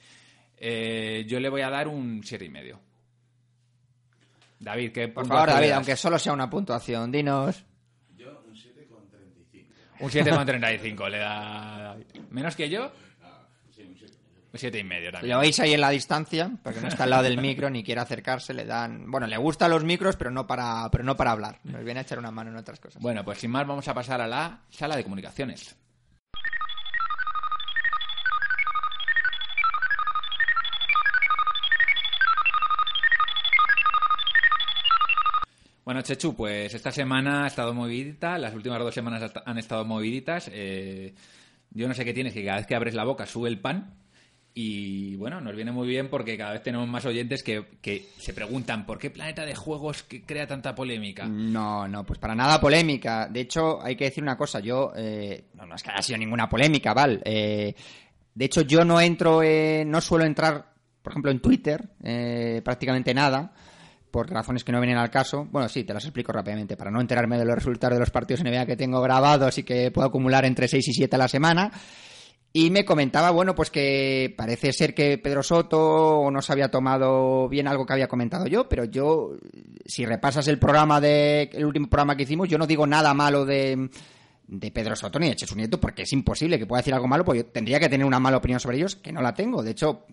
Eh, 0.56 1.24
yo 1.26 1.40
le 1.40 1.48
voy 1.48 1.62
a 1.62 1.70
dar 1.70 1.88
un 1.88 2.22
siete 2.22 2.44
y 2.44 2.48
medio. 2.48 2.78
David, 4.60 4.92
¿qué 4.92 5.08
Por 5.08 5.26
favor, 5.26 5.48
David, 5.48 5.70
das? 5.70 5.76
aunque 5.78 5.96
solo 5.96 6.16
sea 6.16 6.32
una 6.32 6.48
puntuación, 6.48 7.10
dinos. 7.10 7.65
Un 10.00 10.10
7,35. 10.10 10.38
Un 10.38 10.46
7,35 10.46 11.10
le 11.10 11.18
da. 11.18 11.96
¿Menos 12.30 12.56
que 12.56 12.68
yo? 12.68 12.84
Un 12.84 13.72
7. 13.72 14.16
Un 14.52 14.58
siete 14.58 14.78
y 14.78 14.84
medio 14.84 15.12
también. 15.12 15.34
Lo 15.34 15.40
veis 15.40 15.60
ahí 15.60 15.74
en 15.74 15.80
la 15.82 15.90
distancia, 15.90 16.50
porque 16.62 16.80
no 16.80 16.88
está 16.88 17.04
al 17.04 17.10
lado 17.10 17.24
del 17.24 17.38
micro 17.38 17.68
ni 17.68 17.84
quiere 17.84 18.00
acercarse, 18.00 18.54
le 18.54 18.64
dan... 18.64 19.10
Bueno, 19.10 19.26
le 19.26 19.36
gustan 19.36 19.70
los 19.70 19.84
micros, 19.84 20.16
pero 20.16 20.30
no 20.30 20.46
para, 20.46 20.88
pero 20.90 21.04
no 21.04 21.14
para 21.14 21.32
hablar. 21.32 21.58
Nos 21.64 21.84
viene 21.84 22.00
a 22.00 22.02
echar 22.04 22.18
una 22.18 22.30
mano 22.30 22.50
en 22.50 22.56
otras 22.56 22.80
cosas. 22.80 23.02
Bueno, 23.02 23.22
pues 23.22 23.38
sin 23.38 23.50
más 23.50 23.66
vamos 23.66 23.86
a 23.86 23.92
pasar 23.92 24.20
a 24.22 24.26
la 24.26 24.60
sala 24.70 24.96
de 24.96 25.02
comunicaciones. 25.02 25.76
Bueno, 35.86 36.02
Chechu, 36.02 36.34
pues 36.34 36.74
esta 36.74 36.90
semana 36.90 37.44
ha 37.44 37.46
estado 37.46 37.72
movidita, 37.72 38.38
las 38.38 38.52
últimas 38.52 38.80
dos 38.80 38.92
semanas 38.92 39.30
han 39.44 39.56
estado 39.56 39.84
moviditas. 39.84 40.50
eh, 40.52 41.14
yo 41.70 41.86
no 41.86 41.94
sé 41.94 42.04
qué 42.04 42.12
tienes, 42.12 42.34
que 42.34 42.44
cada 42.44 42.56
vez 42.56 42.66
que 42.66 42.74
abres 42.74 42.94
la 42.94 43.04
boca 43.04 43.24
sube 43.24 43.48
el 43.48 43.60
pan. 43.60 43.94
Y 44.52 45.14
bueno, 45.14 45.40
nos 45.40 45.54
viene 45.54 45.70
muy 45.70 45.86
bien 45.86 46.08
porque 46.10 46.36
cada 46.36 46.54
vez 46.54 46.64
tenemos 46.64 46.88
más 46.88 47.04
oyentes 47.04 47.44
que, 47.44 47.78
que 47.80 48.04
se 48.18 48.34
preguntan 48.34 48.84
por 48.84 48.98
qué 48.98 49.10
planeta 49.10 49.46
de 49.46 49.54
juegos 49.54 50.02
que 50.02 50.24
crea 50.24 50.48
tanta 50.48 50.74
polémica. 50.74 51.28
No, 51.28 51.86
no, 51.86 52.04
pues 52.04 52.18
para 52.18 52.34
nada 52.34 52.60
polémica. 52.60 53.28
De 53.28 53.42
hecho, 53.42 53.80
hay 53.80 53.94
que 53.94 54.06
decir 54.06 54.24
una 54.24 54.36
cosa. 54.36 54.58
Yo, 54.58 54.90
eh, 54.96 55.44
no, 55.54 55.66
no 55.66 55.76
es 55.76 55.84
que 55.84 55.90
haya 55.90 56.02
sido 56.02 56.18
ninguna 56.18 56.48
polémica, 56.48 56.94
Val. 56.94 57.22
Eh, 57.24 57.72
de 58.34 58.44
hecho, 58.44 58.62
yo 58.62 58.84
no 58.84 59.00
entro, 59.00 59.40
no 59.86 60.00
suelo 60.00 60.24
entrar, 60.24 60.72
por 61.00 61.12
ejemplo, 61.12 61.30
en 61.30 61.38
Twitter, 61.38 61.90
eh, 62.02 62.60
prácticamente 62.64 63.14
nada, 63.14 63.52
por 64.16 64.30
razones 64.30 64.64
que 64.64 64.72
no 64.72 64.80
vienen 64.80 64.96
al 64.96 65.10
caso. 65.10 65.46
Bueno, 65.50 65.68
sí, 65.68 65.84
te 65.84 65.92
las 65.92 66.02
explico 66.02 66.32
rápidamente. 66.32 66.74
Para 66.74 66.90
no 66.90 67.02
enterarme 67.02 67.36
de 67.36 67.44
los 67.44 67.54
resultados 67.54 67.96
de 67.96 68.00
los 68.00 68.08
partidos 68.08 68.42
NBA 68.42 68.64
que 68.64 68.74
tengo 68.74 69.02
grabados 69.02 69.58
y 69.58 69.62
que 69.62 69.90
puedo 69.90 70.08
acumular 70.08 70.46
entre 70.46 70.68
6 70.68 70.88
y 70.88 70.94
7 70.94 71.14
a 71.14 71.18
la 71.18 71.28
semana. 71.28 71.70
Y 72.50 72.70
me 72.70 72.86
comentaba, 72.86 73.30
bueno, 73.30 73.54
pues 73.54 73.68
que 73.68 74.34
parece 74.34 74.72
ser 74.72 74.94
que 74.94 75.18
Pedro 75.18 75.42
Soto 75.42 76.30
no 76.32 76.40
se 76.40 76.50
había 76.50 76.70
tomado 76.70 77.46
bien 77.50 77.68
algo 77.68 77.84
que 77.84 77.92
había 77.92 78.08
comentado 78.08 78.46
yo, 78.46 78.70
pero 78.70 78.86
yo, 78.86 79.32
si 79.84 80.06
repasas 80.06 80.48
el 80.48 80.58
programa 80.58 80.98
de, 80.98 81.50
el 81.52 81.66
último 81.66 81.90
programa 81.90 82.16
que 82.16 82.22
hicimos, 82.22 82.48
yo 82.48 82.56
no 82.56 82.66
digo 82.66 82.86
nada 82.86 83.12
malo 83.12 83.44
de, 83.44 83.90
de 84.46 84.70
Pedro 84.70 84.96
Soto 84.96 85.18
ni 85.18 85.28
de 85.28 85.36
Chechu 85.36 85.56
Nieto, 85.56 85.78
porque 85.78 86.04
es 86.04 86.12
imposible 86.14 86.58
que 86.58 86.64
pueda 86.64 86.80
decir 86.80 86.94
algo 86.94 87.06
malo, 87.06 87.22
porque 87.22 87.42
yo 87.42 87.46
tendría 87.48 87.78
que 87.78 87.90
tener 87.90 88.06
una 88.06 88.18
mala 88.18 88.38
opinión 88.38 88.60
sobre 88.60 88.78
ellos, 88.78 88.96
que 88.96 89.12
no 89.12 89.20
la 89.20 89.34
tengo. 89.34 89.62
De 89.62 89.72
hecho, 89.72 90.06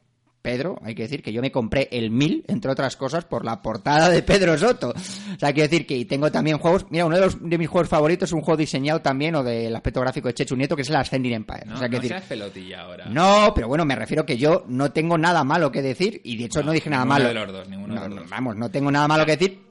Pedro, 0.44 0.78
hay 0.84 0.94
que 0.94 1.04
decir 1.04 1.24
que 1.24 1.32
yo 1.34 1.42
me 1.42 1.52
compré 1.52 1.88
el 1.92 2.12
1000, 2.12 2.44
entre 2.50 2.70
otras 2.70 2.96
cosas, 2.98 3.24
por 3.26 3.46
la 3.46 3.62
portada 3.62 4.10
de 4.10 4.22
Pedro 4.22 4.58
Soto. 4.58 4.90
O 4.90 5.40
sea, 5.40 5.54
quiero 5.54 5.70
decir 5.70 5.88
que 5.88 5.98
y 5.98 6.04
tengo 6.06 6.30
también 6.32 6.58
juegos. 6.60 6.86
Mira, 6.90 7.06
uno 7.06 7.16
de, 7.16 7.22
los, 7.22 7.38
de 7.42 7.58
mis 7.58 7.70
juegos 7.70 7.88
favoritos 7.90 8.30
es 8.30 8.34
un 8.34 8.42
juego 8.42 8.58
diseñado 8.58 9.02
también, 9.02 9.34
o 9.36 9.44
del 9.44 9.74
aspecto 9.76 10.02
gráfico 10.02 10.28
de 10.28 10.34
Chechu 10.34 10.56
Nieto, 10.58 10.76
que 10.76 10.82
es 10.82 10.90
el 10.90 10.98
Ascending 10.98 11.32
Empire. 11.34 11.64
No, 11.66 11.76
o 11.76 11.78
sea, 11.78 11.88
no 11.88 12.00
decir, 12.00 12.16
pelotilla 12.28 12.82
ahora. 12.82 13.06
no, 13.06 13.54
pero 13.56 13.68
bueno, 13.70 13.86
me 13.86 13.96
refiero 13.96 14.26
que 14.26 14.38
yo 14.38 14.66
no 14.68 14.92
tengo 14.92 15.18
nada 15.18 15.44
malo 15.46 15.72
que 15.72 15.82
decir, 15.82 16.20
y 16.26 16.36
de 16.38 16.46
hecho 16.46 16.60
no, 16.60 16.68
No, 16.68 16.72
dije 16.74 16.90
nada 16.90 17.06
malo. 17.06 17.28
de 17.30 17.34
los 17.34 17.52
dos, 17.52 17.70
ninguno 17.70 17.94
de 18.02 18.10
los 18.10 18.20
dos. 18.20 18.30
Vamos, 18.30 18.56
no 18.58 18.70
tengo 18.70 18.92
nada 18.92 19.08
malo 19.08 19.26
que 19.26 19.38
decir, 19.38 19.62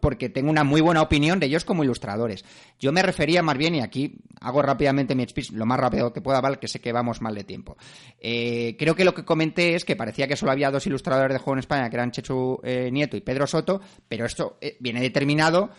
porque 0.00 0.28
tengo 0.28 0.50
una 0.50 0.64
muy 0.64 0.80
buena 0.80 1.02
opinión 1.02 1.40
de 1.40 1.46
ellos 1.46 1.64
como 1.64 1.84
ilustradores. 1.84 2.44
Yo 2.78 2.92
me 2.92 3.02
refería 3.02 3.42
más 3.42 3.56
bien, 3.56 3.74
y 3.74 3.80
aquí 3.80 4.16
hago 4.40 4.62
rápidamente 4.62 5.14
mi 5.14 5.26
speech 5.26 5.52
lo 5.52 5.66
más 5.66 5.78
rápido 5.78 6.12
que 6.12 6.20
pueda, 6.20 6.40
¿vale? 6.40 6.58
que 6.58 6.68
sé 6.68 6.80
que 6.80 6.92
vamos 6.92 7.20
mal 7.20 7.34
de 7.34 7.44
tiempo. 7.44 7.76
Eh, 8.20 8.76
creo 8.78 8.94
que 8.94 9.04
lo 9.04 9.14
que 9.14 9.24
comenté 9.24 9.74
es 9.74 9.84
que 9.84 9.96
parecía 9.96 10.28
que 10.28 10.36
solo 10.36 10.52
había 10.52 10.70
dos 10.70 10.86
ilustradores 10.86 11.34
de 11.34 11.38
juego 11.38 11.54
en 11.54 11.60
España, 11.60 11.90
que 11.90 11.96
eran 11.96 12.10
Chechu 12.10 12.60
eh, 12.62 12.90
Nieto 12.92 13.16
y 13.16 13.20
Pedro 13.20 13.46
Soto, 13.46 13.80
pero 14.08 14.26
esto 14.26 14.58
eh, 14.60 14.76
viene 14.80 15.00
determinado 15.00 15.70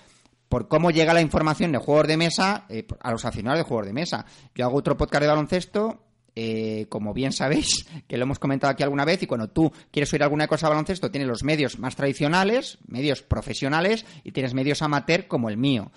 por 0.50 0.68
cómo 0.68 0.92
llega 0.92 1.14
la 1.14 1.22
información 1.22 1.72
de 1.72 1.78
juegos 1.78 2.08
de 2.08 2.18
mesa 2.18 2.66
eh, 2.70 2.86
a 3.00 3.12
los 3.12 3.24
aficionados 3.24 3.60
de 3.60 3.64
juegos 3.64 3.86
de 3.86 3.94
mesa. 3.94 4.26
Yo 4.56 4.66
hago 4.66 4.78
otro 4.78 4.98
podcast 4.98 5.22
de 5.22 5.28
baloncesto 5.28 6.09
eh, 6.36 6.86
como 6.90 7.14
bien 7.14 7.32
sabéis, 7.32 7.88
que 8.08 8.18
lo 8.18 8.24
hemos 8.24 8.40
comentado 8.40 8.72
aquí 8.72 8.84
alguna 8.84 9.06
vez, 9.06 9.24
y 9.24 9.28
cuando 9.28 9.50
tú 9.50 9.72
quieres 9.92 10.12
oír 10.14 10.24
alguna 10.24 10.48
cosa 10.48 10.68
de 10.68 10.72
baloncesto, 10.72 11.12
tienes 11.12 11.28
los 11.28 11.44
medios 11.44 11.80
más 11.80 11.96
tradicionales, 11.96 12.78
medios 12.88 13.22
profesionales, 13.22 14.06
y 14.24 14.32
tienes 14.32 14.54
medios 14.54 14.82
amateur 14.82 15.28
como 15.28 15.50
el 15.50 15.58
mío. 15.58 15.92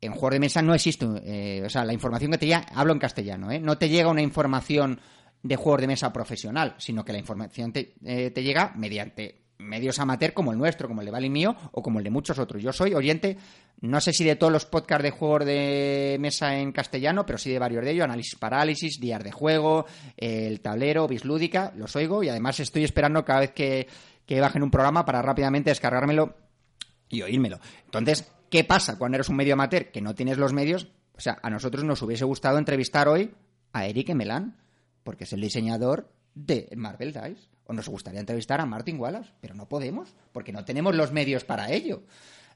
En 0.00 0.12
juegos 0.12 0.32
de 0.32 0.40
mesa 0.40 0.62
no 0.62 0.74
existe, 0.74 1.06
eh, 1.24 1.62
o 1.64 1.68
sea, 1.68 1.84
la 1.84 1.92
información 1.92 2.30
que 2.32 2.38
te 2.38 2.46
llega, 2.46 2.66
hablo 2.74 2.92
en 2.92 2.98
castellano, 2.98 3.50
¿eh? 3.50 3.60
no 3.60 3.76
te 3.76 3.88
llega 3.88 4.08
una 4.08 4.22
información 4.22 5.00
de 5.42 5.56
juegos 5.56 5.80
de 5.82 5.86
mesa 5.86 6.12
profesional, 6.12 6.74
sino 6.78 7.04
que 7.04 7.12
la 7.12 7.18
información 7.18 7.72
te 7.72 7.94
llega 8.42 8.74
mediante 8.76 9.39
medios 9.60 9.98
amateur 9.98 10.32
como 10.32 10.52
el 10.52 10.58
nuestro, 10.58 10.88
como 10.88 11.00
el 11.00 11.06
de 11.06 11.10
Vale 11.12 11.30
mío 11.30 11.54
o 11.72 11.82
como 11.82 11.98
el 11.98 12.04
de 12.04 12.10
muchos 12.10 12.38
otros. 12.38 12.62
Yo 12.62 12.72
soy 12.72 12.94
oyente, 12.94 13.36
no 13.80 14.00
sé 14.00 14.12
si 14.12 14.24
de 14.24 14.36
todos 14.36 14.52
los 14.52 14.66
podcasts 14.66 15.02
de 15.02 15.10
juegos 15.10 15.44
de 15.44 16.16
mesa 16.20 16.56
en 16.56 16.72
castellano, 16.72 17.24
pero 17.26 17.38
sí 17.38 17.50
de 17.50 17.58
varios 17.58 17.84
de 17.84 17.92
ellos, 17.92 18.04
Análisis 18.04 18.36
Parálisis, 18.36 19.00
Días 19.00 19.22
de 19.22 19.32
Juego, 19.32 19.86
El 20.16 20.60
Tablero, 20.60 21.06
Bislúdica, 21.06 21.72
los 21.76 21.94
oigo 21.96 22.22
y 22.22 22.28
además 22.28 22.60
estoy 22.60 22.84
esperando 22.84 23.24
cada 23.24 23.40
vez 23.40 23.52
que, 23.52 23.86
que 24.26 24.40
bajen 24.40 24.62
un 24.62 24.70
programa 24.70 25.04
para 25.04 25.22
rápidamente 25.22 25.70
descargármelo 25.70 26.34
y 27.08 27.22
oírmelo. 27.22 27.60
Entonces, 27.84 28.30
¿qué 28.50 28.64
pasa 28.64 28.98
cuando 28.98 29.16
eres 29.16 29.28
un 29.28 29.36
medio 29.36 29.54
amateur 29.54 29.90
que 29.90 30.00
no 30.00 30.14
tienes 30.14 30.38
los 30.38 30.52
medios? 30.52 30.88
O 31.16 31.20
sea, 31.20 31.38
a 31.42 31.50
nosotros 31.50 31.84
nos 31.84 32.00
hubiese 32.02 32.24
gustado 32.24 32.56
entrevistar 32.56 33.08
hoy 33.08 33.34
a 33.72 33.86
Eric 33.86 34.08
Emelán, 34.08 34.56
porque 35.02 35.24
es 35.24 35.32
el 35.32 35.40
diseñador 35.40 36.10
de 36.34 36.68
Marvel 36.76 37.12
Dice. 37.12 37.49
O 37.70 37.72
nos 37.72 37.88
gustaría 37.88 38.18
entrevistar 38.18 38.60
a 38.60 38.66
Martin 38.66 38.98
Wallace, 38.98 39.30
pero 39.40 39.54
no 39.54 39.68
podemos, 39.68 40.12
porque 40.32 40.50
no 40.50 40.64
tenemos 40.64 40.92
los 40.96 41.12
medios 41.12 41.44
para 41.44 41.70
ello. 41.70 42.02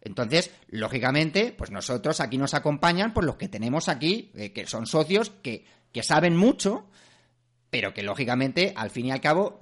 Entonces, 0.00 0.50
lógicamente, 0.66 1.54
pues 1.56 1.70
nosotros 1.70 2.18
aquí 2.18 2.36
nos 2.36 2.52
acompañan 2.52 3.14
por 3.14 3.22
los 3.22 3.36
que 3.36 3.46
tenemos 3.46 3.88
aquí, 3.88 4.32
eh, 4.34 4.52
que 4.52 4.66
son 4.66 4.86
socios, 4.86 5.30
que, 5.40 5.64
que 5.92 6.02
saben 6.02 6.36
mucho, 6.36 6.88
pero 7.70 7.94
que 7.94 8.02
lógicamente, 8.02 8.72
al 8.74 8.90
fin 8.90 9.06
y 9.06 9.12
al 9.12 9.20
cabo, 9.20 9.60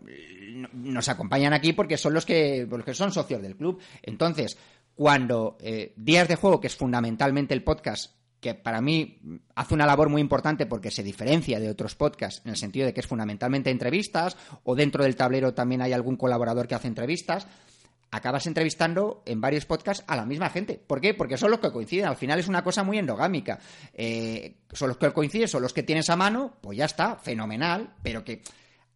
nos 0.73 1.11
acompañan 1.11 1.53
aquí 1.53 1.75
porque 1.75 1.99
son 1.99 2.15
los 2.15 2.25
que, 2.25 2.67
son 2.95 3.13
socios 3.13 3.43
del 3.43 3.55
club. 3.55 3.79
Entonces, 4.01 4.57
cuando 4.95 5.59
eh, 5.61 5.93
Días 5.97 6.29
de 6.29 6.37
Juego, 6.37 6.63
que 6.63 6.69
es 6.69 6.77
fundamentalmente 6.77 7.53
el 7.53 7.63
podcast 7.63 8.15
que 8.43 8.57
para 8.57 8.81
mí 8.81 9.21
hace 9.55 9.73
una 9.73 9.87
labor 9.87 10.09
muy 10.09 10.21
importante 10.21 10.67
porque 10.67 10.91
se 10.91 11.05
diferencia 11.05 11.61
de 11.61 11.71
otros 11.71 11.95
podcasts 11.95 12.43
en 12.45 12.51
el 12.51 12.57
sentido 12.57 12.85
de 12.85 12.93
que 12.93 12.99
es 12.99 13.07
fundamentalmente 13.07 13.71
entrevistas 13.71 14.37
o 14.65 14.75
dentro 14.75 15.05
del 15.05 15.15
tablero 15.15 15.55
también 15.55 15.81
hay 15.81 15.93
algún 15.93 16.17
colaborador 16.17 16.67
que 16.67 16.75
hace 16.75 16.89
entrevistas, 16.89 17.47
acabas 18.11 18.49
entrevistando 18.49 19.23
en 19.27 19.41
varios 19.41 19.65
podcasts 19.65 20.03
a 20.09 20.17
la 20.17 20.27
misma 20.27 20.51
gente. 20.51 20.75
¿Por 20.85 21.01
qué? 21.01 21.15
Porque 21.15 21.37
son 21.37 21.53
los 21.53 21.61
que 21.61 21.71
coinciden. 21.71 22.07
Al 22.07 22.17
final 22.17 22.41
es 22.41 22.49
una 22.49 22.65
cosa 22.65 22.83
muy 22.83 22.99
endogámica. 22.99 23.61
Eh, 23.95 24.57
son 24.73 24.89
los 24.89 24.99
que 24.99 25.13
coinciden, 25.13 25.47
son 25.47 25.63
los 25.63 25.73
que 25.73 25.85
tienes 25.85 26.11
a 26.11 26.17
mano, 26.17 26.57
pues 26.61 26.77
ya 26.77 26.87
está, 26.87 27.15
fenomenal, 27.15 27.95
pero 28.03 28.25
que 28.25 28.43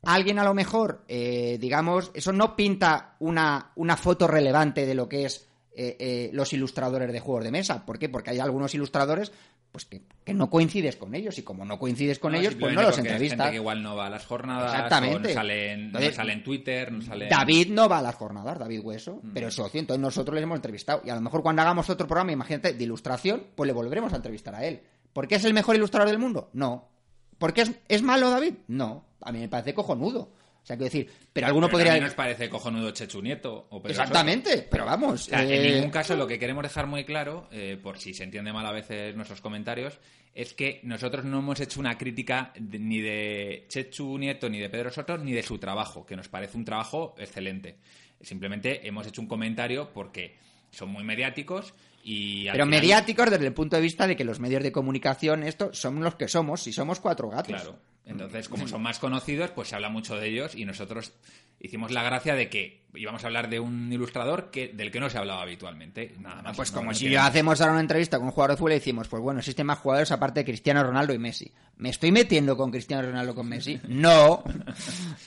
alguien 0.02 0.40
a 0.40 0.44
lo 0.44 0.54
mejor, 0.54 1.04
eh, 1.06 1.56
digamos, 1.60 2.10
eso 2.14 2.32
no 2.32 2.56
pinta 2.56 3.14
una, 3.20 3.70
una 3.76 3.96
foto 3.96 4.26
relevante 4.26 4.84
de 4.84 4.94
lo 4.96 5.08
que 5.08 5.24
es 5.24 5.48
eh, 5.76 5.96
eh, 6.00 6.30
los 6.32 6.52
ilustradores 6.52 7.12
de 7.12 7.20
juegos 7.20 7.44
de 7.44 7.50
mesa. 7.52 7.84
¿Por 7.86 7.98
qué? 7.98 8.08
Porque 8.08 8.30
hay 8.30 8.38
algunos 8.40 8.74
ilustradores 8.74 9.30
pues 9.72 9.84
que, 9.84 10.02
que 10.24 10.32
no 10.32 10.48
coincides 10.48 10.96
con 10.96 11.14
ellos 11.14 11.36
y 11.38 11.42
como 11.42 11.66
no 11.66 11.78
coincides 11.78 12.18
con 12.18 12.32
No, 12.32 12.38
ellos, 12.38 12.54
pues 12.58 12.74
no 12.74 12.80
los 12.82 12.96
entrevistas. 12.96 13.38
gente 13.38 13.50
que 13.50 13.56
igual 13.56 13.82
no 13.82 13.94
va 13.94 14.06
a 14.06 14.10
las 14.10 14.24
jornadas, 14.24 14.72
Exactamente. 14.72 15.28
no 15.28 15.34
sale 15.34 16.32
en 16.32 16.42
Twitter, 16.42 16.90
no 16.92 17.02
sale... 17.02 17.28
David 17.28 17.68
no 17.72 17.86
va 17.86 17.98
a 17.98 18.02
las 18.02 18.14
jornadas, 18.14 18.58
David 18.58 18.80
Hueso, 18.82 19.20
Mm. 19.22 19.32
pero 19.34 19.48
es 19.48 19.54
socio, 19.54 19.78
entonces 19.78 20.00
nosotros 20.00 20.34
les 20.34 20.44
hemos 20.44 20.56
entrevistado. 20.56 21.02
Y 21.04 21.10
a 21.10 21.14
lo 21.14 21.20
mejor 21.20 21.42
cuando 21.42 21.60
hagamos 21.60 21.90
otro 21.90 22.06
programa, 22.06 22.32
imagínate, 22.32 22.72
de 22.72 22.84
ilustración, 22.84 23.42
pues 23.54 23.66
le 23.66 23.74
volveremos 23.74 24.12
a 24.14 24.16
entrevistar 24.16 24.54
a 24.54 24.64
él. 24.64 24.80
¿Por 25.12 25.28
qué 25.28 25.34
es 25.34 25.44
el 25.44 25.52
mejor 25.52 25.76
ilustrador 25.76 26.08
del 26.08 26.18
mundo? 26.18 26.48
No. 26.54 26.88
¿Por 27.36 27.52
qué 27.52 27.62
es, 27.62 27.72
es 27.88 28.02
malo 28.02 28.30
David? 28.30 28.54
No. 28.68 29.04
A 29.20 29.30
mí 29.30 29.40
me 29.40 29.48
parece 29.50 29.74
cojonudo. 29.74 30.30
O 30.66 30.68
sea, 30.68 30.76
quiero 30.76 30.86
decir, 30.86 31.08
pero 31.32 31.46
alguno 31.46 31.68
Pero 31.68 31.76
podría... 31.78 31.92
a 31.92 31.94
mí 31.94 32.00
nos 32.00 32.14
parece 32.14 32.48
cojonudo 32.50 32.90
Chechu 32.90 33.22
Nieto 33.22 33.68
o 33.70 33.80
Pedro 33.80 33.94
Soto. 33.94 34.02
Exactamente, 34.02 34.66
pero 34.68 34.84
vamos. 34.84 35.28
O 35.28 35.30
sea, 35.30 35.44
eh, 35.44 35.64
en 35.68 35.74
ningún 35.76 35.90
caso 35.92 36.16
lo 36.16 36.26
que 36.26 36.40
queremos 36.40 36.64
dejar 36.64 36.88
muy 36.88 37.04
claro, 37.04 37.46
eh, 37.52 37.78
por 37.80 37.98
si 38.00 38.12
se 38.14 38.24
entiende 38.24 38.52
mal 38.52 38.66
a 38.66 38.72
veces 38.72 39.14
nuestros 39.14 39.40
comentarios, 39.40 40.00
es 40.34 40.54
que 40.54 40.80
nosotros 40.82 41.24
no 41.24 41.38
hemos 41.38 41.60
hecho 41.60 41.78
una 41.78 41.96
crítica 41.96 42.52
de- 42.58 42.80
ni 42.80 43.00
de 43.00 43.66
Chechu 43.68 44.18
Nieto, 44.18 44.48
ni 44.50 44.58
de 44.58 44.68
Pedro 44.68 44.90
Soto, 44.90 45.16
ni 45.18 45.32
de 45.32 45.44
su 45.44 45.58
trabajo, 45.58 46.04
que 46.04 46.16
nos 46.16 46.26
parece 46.28 46.56
un 46.58 46.64
trabajo 46.64 47.14
excelente. 47.16 47.76
Simplemente 48.20 48.88
hemos 48.88 49.06
hecho 49.06 49.20
un 49.20 49.28
comentario 49.28 49.90
porque 49.94 50.36
son 50.72 50.88
muy 50.88 51.04
mediáticos 51.04 51.74
y... 52.02 52.46
Pero 52.46 52.64
final- 52.64 52.68
mediáticos 52.70 53.30
desde 53.30 53.46
el 53.46 53.54
punto 53.54 53.76
de 53.76 53.82
vista 53.82 54.08
de 54.08 54.16
que 54.16 54.24
los 54.24 54.40
medios 54.40 54.64
de 54.64 54.72
comunicación, 54.72 55.44
estos 55.44 55.78
son 55.78 56.02
los 56.02 56.16
que 56.16 56.26
somos, 56.26 56.60
si 56.64 56.72
somos 56.72 56.98
cuatro 56.98 57.28
gatos. 57.30 57.54
Claro. 57.54 57.78
Entonces, 58.06 58.48
como 58.48 58.68
son 58.68 58.82
más 58.82 58.98
conocidos, 59.00 59.50
pues 59.50 59.68
se 59.68 59.74
habla 59.74 59.88
mucho 59.88 60.14
de 60.16 60.28
ellos 60.28 60.54
y 60.54 60.64
nosotros 60.64 61.12
hicimos 61.58 61.90
la 61.90 62.02
gracia 62.04 62.34
de 62.36 62.48
que 62.48 62.84
íbamos 62.94 63.24
a 63.24 63.26
hablar 63.26 63.48
de 63.50 63.58
un 63.58 63.92
ilustrador 63.92 64.50
que 64.52 64.68
del 64.68 64.92
que 64.92 65.00
no 65.00 65.10
se 65.10 65.18
hablaba 65.18 65.42
habitualmente. 65.42 66.14
Nada 66.20 66.40
más. 66.42 66.56
Pues 66.56 66.70
No- 66.72 66.78
como 66.78 66.90
no 66.92 66.94
si 66.96 67.14
hacemos 67.16 67.60
ahora 67.60 67.72
una 67.72 67.80
entrevista 67.80 68.18
con 68.18 68.26
un 68.26 68.32
jugador 68.32 68.52
de 68.52 68.56
fútbol 68.58 68.72
y 68.72 68.74
decimos, 68.76 69.08
pues 69.08 69.20
bueno, 69.22 69.40
existen 69.40 69.66
más 69.66 69.78
jugadores 69.78 70.12
aparte 70.12 70.40
de 70.40 70.44
Cristiano 70.44 70.84
Ronaldo 70.84 71.12
y 71.14 71.18
Messi. 71.18 71.50
¿Me 71.78 71.88
estoy 71.90 72.12
metiendo 72.12 72.56
con 72.56 72.70
Cristiano 72.70 73.02
Ronaldo 73.02 73.34
con 73.34 73.48
Messi? 73.48 73.80
No. 73.88 74.44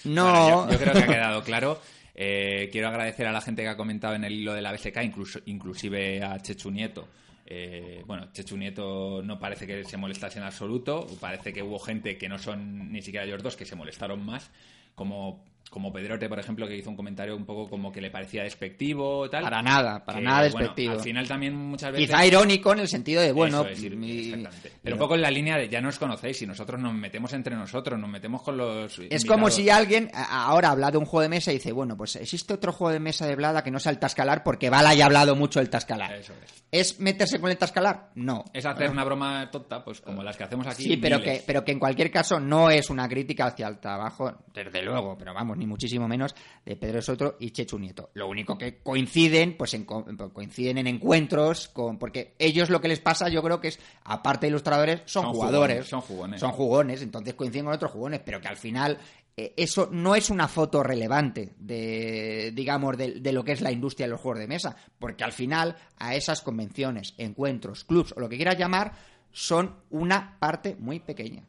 No. 0.06 0.66
Bueno, 0.66 0.70
yo, 0.70 0.72
yo 0.72 0.78
creo 0.80 0.94
que 0.94 1.00
ha 1.04 1.08
quedado 1.16 1.44
claro. 1.44 1.82
Eh, 2.22 2.68
quiero 2.70 2.90
agradecer 2.90 3.26
a 3.28 3.32
la 3.32 3.40
gente 3.40 3.62
que 3.62 3.70
ha 3.70 3.78
comentado 3.78 4.14
en 4.14 4.26
el 4.26 4.34
hilo 4.34 4.54
de 4.54 4.62
la 4.62 4.74
BSK, 4.74 4.98
incluso, 5.04 5.40
inclusive 5.46 6.22
a 6.22 6.38
Chechu 6.42 6.70
Nieto. 6.70 7.08
Eh, 7.46 8.04
bueno, 8.06 8.28
Chechu 8.34 8.58
Nieto 8.58 9.24
no 9.24 9.40
parece 9.40 9.66
que 9.66 9.86
se 9.86 9.96
molestase 9.96 10.38
en 10.38 10.44
absoluto. 10.44 11.08
Parece 11.22 11.54
que 11.54 11.64
hubo 11.64 11.80
gente 11.80 12.18
que 12.18 12.28
no 12.28 12.38
son 12.38 12.92
ni 12.92 13.02
siquiera 13.02 13.26
ellos 13.26 13.42
dos 13.42 13.56
que 13.56 13.64
se 13.64 13.78
molestaron 13.78 14.26
más. 14.26 14.52
Como, 14.96 15.46
como 15.70 15.92
Pedrote, 15.94 16.28
por 16.28 16.40
ejemplo, 16.40 16.68
que 16.68 16.76
hizo 16.78 16.90
un 16.90 16.96
comentario 16.96 17.36
un 17.36 17.46
poco 17.46 17.70
como 17.70 17.92
que 17.92 18.02
le 18.02 18.10
parecía 18.10 18.44
despectivo. 18.44 19.30
Tal, 19.30 19.44
Para 19.44 19.62
nada, 19.62 20.04
para 20.04 20.20
Que, 20.20 20.26
nada 20.26 20.42
bueno, 20.42 20.58
despectivo. 20.58 20.94
al 20.94 21.00
final 21.02 21.28
también 21.28 21.56
muchas 21.56 21.92
veces. 21.92 22.08
Quizá 22.08 22.26
irónico 22.26 22.74
en 22.74 22.80
el 22.80 22.88
sentido 22.88 23.22
de, 23.22 23.32
bueno, 23.32 23.66
es, 23.66 23.82
mi-. 23.92 24.46
Pero 24.82 24.96
un 24.96 25.00
poco 25.00 25.16
en 25.16 25.22
la 25.22 25.32
línea 25.32 25.58
de 25.58 25.70
ya 25.70 25.82
nos 25.82 26.00
conocéis 26.00 26.42
y 26.42 26.48
nosotros 26.48 26.80
nos 26.80 26.94
metemos 26.94 27.34
entre 27.34 27.56
nosotros, 27.56 28.00
nos 28.00 28.10
metemos 28.10 28.42
con 28.42 28.58
los. 28.58 29.00
Es 29.10 29.26
como 29.26 29.50
si 29.50 29.70
alguien 29.70 30.10
ahora 30.14 30.72
habla 30.72 30.92
de 30.92 30.98
un 30.98 31.06
juego 31.06 31.22
de 31.22 31.30
mesa 31.30 31.52
y 31.52 31.56
dice, 31.56 31.72
bueno, 31.72 31.96
pues 31.96 32.16
existe 32.16 32.54
otro 32.54 32.72
juego 32.72 32.92
de 32.92 33.00
mesa 33.00 33.28
de 33.28 33.36
Blada 33.36 33.64
que 33.64 33.72
no 33.72 33.80
sea 33.80 33.92
el 33.92 34.00
Tascalar 34.00 34.44
porque 34.44 34.70
Bala 34.70 34.94
ya 34.94 35.04
ha 35.04 35.08
hablado 35.08 35.36
mucho 35.36 35.60
del 35.60 35.70
Tascalar. 35.70 36.14
Eso 36.16 36.34
es. 36.44 36.60
¿Es 36.72 37.00
meterse 37.00 37.40
con 37.40 37.50
el 37.50 37.58
Tascalar? 37.58 38.10
No. 38.16 38.46
Es 38.54 38.66
hacer 38.66 38.92
una 38.92 39.04
broma 39.04 39.50
tonta, 39.52 39.84
pues 39.84 40.02
como 40.02 40.22
las 40.24 40.38
que 40.38 40.44
hacemos 40.44 40.68
aquí. 40.68 40.84
Sí, 40.84 40.98
pero 40.98 41.18
miles. 41.20 41.40
que, 41.40 41.44
pero 41.46 41.66
que 41.66 41.72
en 41.72 41.80
cualquier 41.80 42.12
caso 42.12 42.40
no 42.40 42.70
es 42.70 42.90
una 42.90 43.08
crítica 43.08 43.48
hacia 43.48 43.68
el 43.68 43.80
trabajo, 43.80 44.32
desde 44.54 44.84
luego, 44.84 45.18
pero 45.18 45.34
vamos, 45.34 45.58
ni 45.60 45.68
muchísimo 45.68 46.08
menos, 46.08 46.34
de 46.66 46.76
Pedro 46.76 47.02
Soto 47.02 47.36
y 47.40 47.52
Chechu 47.52 47.78
Nieto. 47.78 48.10
Lo 48.16 48.28
único 48.28 48.58
que 48.58 48.80
coinciden, 48.82 49.56
pues 49.58 49.74
en, 49.76 49.86
co- 49.86 50.06
coinciden 50.34 50.80
en 50.80 50.88
encuentros, 50.88 51.68
con, 51.68 52.00
porque 52.00 52.36
ellos 52.40 52.70
lo 52.70 52.82
que 52.82 52.88
les 52.88 53.00
pasa, 53.00 53.30
yo 53.30 53.44
creo 53.44 53.60
que 53.62 53.68
es, 53.68 53.80
aparte 54.06 54.46
de 54.48 54.52
ilustradores, 54.52 55.02
son, 55.06 55.24
Son 55.26 55.34
jugadores. 55.34 55.76
jugones, 55.76 55.90
son 55.90 56.02
jugones. 56.02 56.40
Son 56.40 56.52
jugones, 56.52 57.02
entonces 57.02 57.34
coinciden 57.36 57.66
con 57.66 57.74
otros 57.76 57.92
jugones, 57.92 58.22
pero 58.26 58.42
que 58.42 58.48
al 58.48 58.58
final 58.58 58.98
eh, 59.38 59.54
eso 59.58 59.90
no 59.92 60.16
es 60.16 60.30
una 60.30 60.48
foto 60.48 60.82
relevante 60.82 61.54
de, 61.60 62.52
digamos, 62.56 62.98
de, 62.98 63.20
de 63.20 63.32
lo 63.32 63.44
que 63.44 63.52
es 63.54 63.62
la 63.62 63.72
industria 63.72 64.08
de 64.08 64.12
los 64.12 64.22
juegos 64.22 64.40
de 64.40 64.48
mesa, 64.48 64.76
porque 64.98 65.24
al 65.24 65.32
final 65.34 65.76
a 65.98 66.16
esas 66.16 66.42
convenciones, 66.42 67.14
encuentros, 67.18 67.84
clubs 67.84 68.14
o 68.16 68.20
lo 68.20 68.28
que 68.30 68.36
quieras 68.38 68.58
llamar, 68.58 68.94
son 69.32 69.76
una 69.92 70.38
parte 70.40 70.76
muy 70.80 71.00
pequeña. 71.00 71.44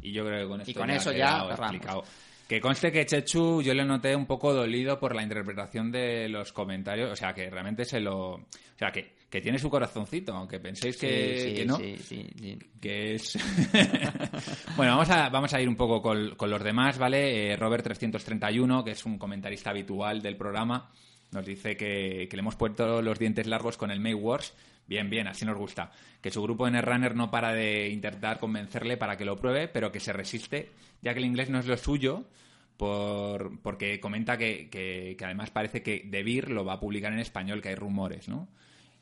Y 0.00 0.12
yo 0.12 0.24
creo 0.24 0.42
que 0.42 0.48
con 0.48 0.60
esto 0.60 0.70
Y 0.70 0.74
con 0.74 0.88
ya 0.88 0.96
eso 0.96 1.12
ya 1.12 1.48
explicado. 1.50 2.04
Que 2.48 2.60
conste 2.60 2.92
que 2.92 3.04
Chechu 3.04 3.60
yo 3.60 3.74
le 3.74 3.84
noté 3.84 4.14
un 4.14 4.26
poco 4.26 4.54
dolido 4.54 5.00
por 5.00 5.14
la 5.16 5.22
interpretación 5.22 5.90
de 5.90 6.28
los 6.28 6.52
comentarios. 6.52 7.10
O 7.10 7.16
sea, 7.16 7.34
que 7.34 7.50
realmente 7.50 7.84
se 7.84 8.00
lo. 8.00 8.34
O 8.34 8.78
sea, 8.78 8.92
que, 8.92 9.16
que 9.28 9.40
tiene 9.40 9.58
su 9.58 9.68
corazoncito, 9.68 10.32
aunque 10.32 10.60
penséis 10.60 10.96
que, 10.96 11.38
Sí, 11.38 11.48
sí, 11.48 11.54
que 11.54 11.66
no. 11.66 11.76
sí, 11.76 11.96
sí, 11.98 12.26
sí. 12.38 12.58
que 12.80 13.14
es... 13.14 13.36
bueno, 14.76 14.92
vamos 14.92 15.10
a, 15.10 15.28
vamos 15.28 15.52
a 15.54 15.60
ir 15.60 15.68
un 15.68 15.76
poco 15.76 16.00
con, 16.00 16.36
con 16.36 16.48
los 16.48 16.62
demás, 16.62 16.98
¿vale? 16.98 17.52
Eh, 17.52 17.58
Robert331, 17.58 18.84
que 18.84 18.92
es 18.92 19.04
un 19.04 19.18
comentarista 19.18 19.70
habitual 19.70 20.22
del 20.22 20.36
programa, 20.36 20.90
nos 21.32 21.44
dice 21.44 21.76
que, 21.76 22.28
que 22.30 22.36
le 22.36 22.40
hemos 22.40 22.54
puesto 22.54 23.02
los 23.02 23.18
dientes 23.18 23.46
largos 23.46 23.76
con 23.76 23.90
el 23.90 23.98
May 23.98 24.14
Wars. 24.14 24.54
Bien, 24.86 25.10
bien, 25.10 25.26
así 25.26 25.44
nos 25.44 25.56
gusta. 25.56 25.90
Que 26.20 26.30
su 26.30 26.42
grupo 26.42 26.68
en 26.68 26.80
Runner 26.80 27.14
no 27.14 27.30
para 27.30 27.52
de 27.52 27.88
intentar 27.88 28.38
convencerle 28.38 28.96
para 28.96 29.16
que 29.16 29.24
lo 29.24 29.36
pruebe, 29.36 29.68
pero 29.68 29.90
que 29.90 30.00
se 30.00 30.12
resiste, 30.12 30.70
ya 31.02 31.12
que 31.12 31.18
el 31.18 31.24
inglés 31.24 31.50
no 31.50 31.58
es 31.58 31.66
lo 31.66 31.76
suyo, 31.76 32.28
por, 32.76 33.60
porque 33.62 33.98
comenta 34.00 34.36
que, 34.36 34.68
que, 34.70 35.16
que 35.18 35.24
además 35.24 35.50
parece 35.50 35.82
que 35.82 36.02
De 36.06 36.22
Beer 36.22 36.50
lo 36.50 36.64
va 36.64 36.74
a 36.74 36.80
publicar 36.80 37.12
en 37.12 37.18
español, 37.18 37.60
que 37.62 37.70
hay 37.70 37.74
rumores, 37.74 38.28
¿no? 38.28 38.48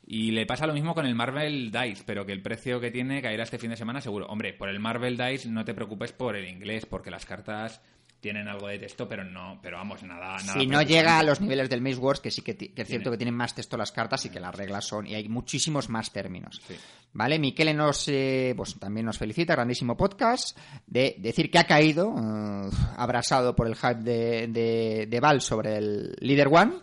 Y 0.07 0.31
le 0.31 0.45
pasa 0.45 0.67
lo 0.67 0.73
mismo 0.73 0.93
con 0.93 1.07
el 1.07 1.15
Marvel 1.15 1.71
Dice, 1.71 2.03
pero 2.05 2.25
que 2.25 2.31
el 2.31 2.43
precio 2.43 2.79
que 2.79 2.91
tiene 2.91 3.21
caerá 3.23 3.43
este 3.43 3.57
fin 3.57 3.71
de 3.71 3.75
semana 3.75 4.01
seguro. 4.01 4.27
Hombre, 4.27 4.53
por 4.53 4.69
el 4.69 4.79
Marvel 4.79 5.17
Dice 5.17 5.49
no 5.49 5.65
te 5.65 5.73
preocupes 5.73 6.11
por 6.11 6.35
el 6.35 6.47
inglés, 6.47 6.85
porque 6.85 7.09
las 7.09 7.25
cartas 7.25 7.81
tienen 8.25 8.47
algo 8.47 8.69
de 8.69 8.79
texto, 8.79 9.07
pero 9.07 9.23
no, 9.23 9.59
pero 9.61 9.77
vamos, 9.77 10.01
nada, 10.01 10.37
nada 10.39 10.59
Si 10.59 10.65
no 10.65 10.81
llega 10.81 11.19
a 11.19 11.23
los 11.23 11.39
niveles 11.41 11.69
del 11.69 11.79
Maze 11.79 11.97
Wars, 11.97 12.19
que 12.19 12.31
sí 12.31 12.41
que, 12.41 12.57
que 12.57 12.81
es 12.81 12.87
cierto 12.87 13.11
que 13.11 13.17
tienen 13.17 13.35
más 13.35 13.53
texto 13.53 13.77
las 13.77 13.91
cartas 13.91 14.25
y 14.25 14.31
que 14.31 14.39
las 14.39 14.55
reglas 14.55 14.83
son, 14.83 15.05
y 15.05 15.13
hay 15.13 15.29
muchísimos 15.29 15.89
más 15.89 16.11
términos. 16.11 16.59
Sí. 16.67 16.73
Vale, 17.13 17.37
Miquele 17.37 17.75
nos, 17.75 18.07
eh, 18.07 18.55
pues, 18.57 18.79
también 18.79 19.05
nos 19.05 19.19
felicita, 19.19 19.53
grandísimo 19.53 19.95
podcast, 19.95 20.57
de 20.87 21.17
decir 21.19 21.51
que 21.51 21.59
ha 21.59 21.65
caído, 21.65 22.15
eh, 22.17 22.69
abrasado 22.97 23.55
por 23.55 23.67
el 23.67 23.75
hype 23.75 24.01
de, 24.01 24.47
de, 24.47 25.05
de 25.07 25.19
Val 25.19 25.39
sobre 25.39 25.77
el 25.77 26.15
Leader 26.19 26.47
One. 26.47 26.73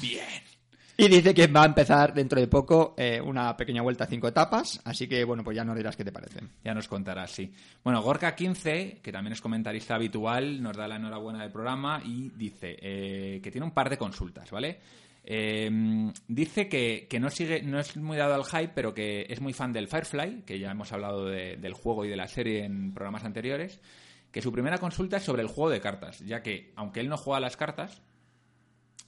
Bien. 0.00 0.51
Y 0.96 1.08
dice 1.08 1.32
que 1.34 1.46
va 1.46 1.62
a 1.62 1.66
empezar 1.66 2.12
dentro 2.12 2.38
de 2.38 2.46
poco 2.48 2.94
eh, 2.98 3.20
una 3.20 3.56
pequeña 3.56 3.80
vuelta 3.82 4.04
a 4.04 4.06
cinco 4.06 4.28
etapas, 4.28 4.80
así 4.84 5.08
que 5.08 5.24
bueno, 5.24 5.42
pues 5.42 5.56
ya 5.56 5.64
nos 5.64 5.74
dirás 5.76 5.96
qué 5.96 6.04
te 6.04 6.12
parece. 6.12 6.40
Ya 6.62 6.74
nos 6.74 6.86
contarás, 6.86 7.30
sí. 7.30 7.50
Bueno, 7.82 8.02
Gorka15, 8.04 9.00
que 9.00 9.10
también 9.10 9.32
es 9.32 9.40
comentarista 9.40 9.94
habitual, 9.94 10.62
nos 10.62 10.76
da 10.76 10.86
la 10.86 10.96
enhorabuena 10.96 11.40
del 11.42 11.50
programa 11.50 12.02
y 12.04 12.30
dice 12.36 12.76
eh, 12.80 13.40
que 13.42 13.50
tiene 13.50 13.66
un 13.66 13.72
par 13.72 13.88
de 13.88 13.96
consultas, 13.96 14.50
¿vale? 14.50 14.78
Eh, 15.24 15.70
dice 16.28 16.68
que, 16.68 17.06
que 17.08 17.20
no 17.20 17.30
sigue, 17.30 17.62
no 17.62 17.78
es 17.80 17.96
muy 17.96 18.16
dado 18.18 18.34
al 18.34 18.44
hype, 18.44 18.72
pero 18.74 18.92
que 18.92 19.26
es 19.30 19.40
muy 19.40 19.52
fan 19.54 19.72
del 19.72 19.88
Firefly, 19.88 20.42
que 20.44 20.58
ya 20.58 20.72
hemos 20.72 20.92
hablado 20.92 21.24
de- 21.26 21.56
del 21.56 21.72
juego 21.74 22.04
y 22.04 22.08
de 22.10 22.16
la 22.16 22.28
serie 22.28 22.64
en 22.64 22.92
programas 22.92 23.24
anteriores. 23.24 23.80
Que 24.30 24.42
su 24.42 24.50
primera 24.52 24.78
consulta 24.78 25.18
es 25.18 25.22
sobre 25.24 25.42
el 25.42 25.48
juego 25.48 25.70
de 25.70 25.80
cartas, 25.80 26.20
ya 26.20 26.42
que, 26.42 26.72
aunque 26.76 27.00
él 27.00 27.08
no 27.08 27.16
juega 27.16 27.38
las 27.40 27.56
cartas, 27.56 28.02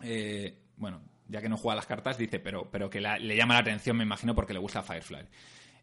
eh, 0.03 0.55
bueno, 0.77 1.01
ya 1.29 1.41
que 1.41 1.49
no 1.49 1.57
juega 1.57 1.77
las 1.77 1.87
cartas, 1.87 2.19
dice, 2.19 2.39
pero, 2.39 2.71
pero 2.71 2.89
que 2.91 3.01
le 3.01 3.37
llama 3.37 3.55
la 3.55 3.61
atención, 3.61 3.97
me 3.97 4.05
imagino, 4.05 4.35
porque 4.35 4.53
le 4.53 4.59
gusta 4.59 4.83
Firefly. 4.83 5.27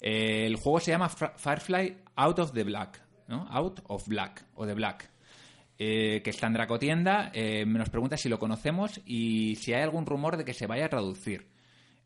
Eh, 0.01 0.45
el 0.47 0.55
juego 0.55 0.80
se 0.80 0.91
llama 0.91 1.09
Firefly 1.09 1.97
Out 2.15 2.39
of 2.39 2.51
the 2.53 2.63
Black, 2.63 3.01
¿no? 3.27 3.47
Out 3.49 3.81
of 3.88 4.07
Black, 4.07 4.45
o 4.55 4.65
The 4.65 4.73
Black. 4.73 5.09
eh, 5.84 6.22
que 6.23 6.30
está 6.30 6.45
en 6.45 6.53
Dracotienda. 6.53 7.31
Eh, 7.34 7.65
nos 7.65 7.89
pregunta 7.89 8.15
si 8.15 8.30
lo 8.30 8.38
conocemos 8.38 9.01
y 9.03 9.55
si 9.55 9.73
hay 9.73 9.81
algún 9.81 10.05
rumor 10.05 10.38
de 10.38 10.45
que 10.45 10.53
se 10.53 10.68
vaya 10.68 10.85
a 10.85 10.89
traducir. 10.89 11.47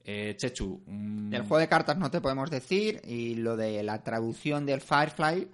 Eh, 0.06 0.36
Chechu. 0.38 0.82
mm, 0.86 1.30
Del 1.32 1.41
juego 1.41 1.57
de 1.57 1.68
cartas 1.68 1.98
no 1.98 2.10
te 2.10 2.22
podemos 2.22 2.49
decir, 2.49 3.02
y 3.06 3.36
lo 3.36 3.57
de 3.57 3.84
la 3.84 4.02
traducción 4.02 4.66
del 4.66 4.80
Firefly, 4.80 5.49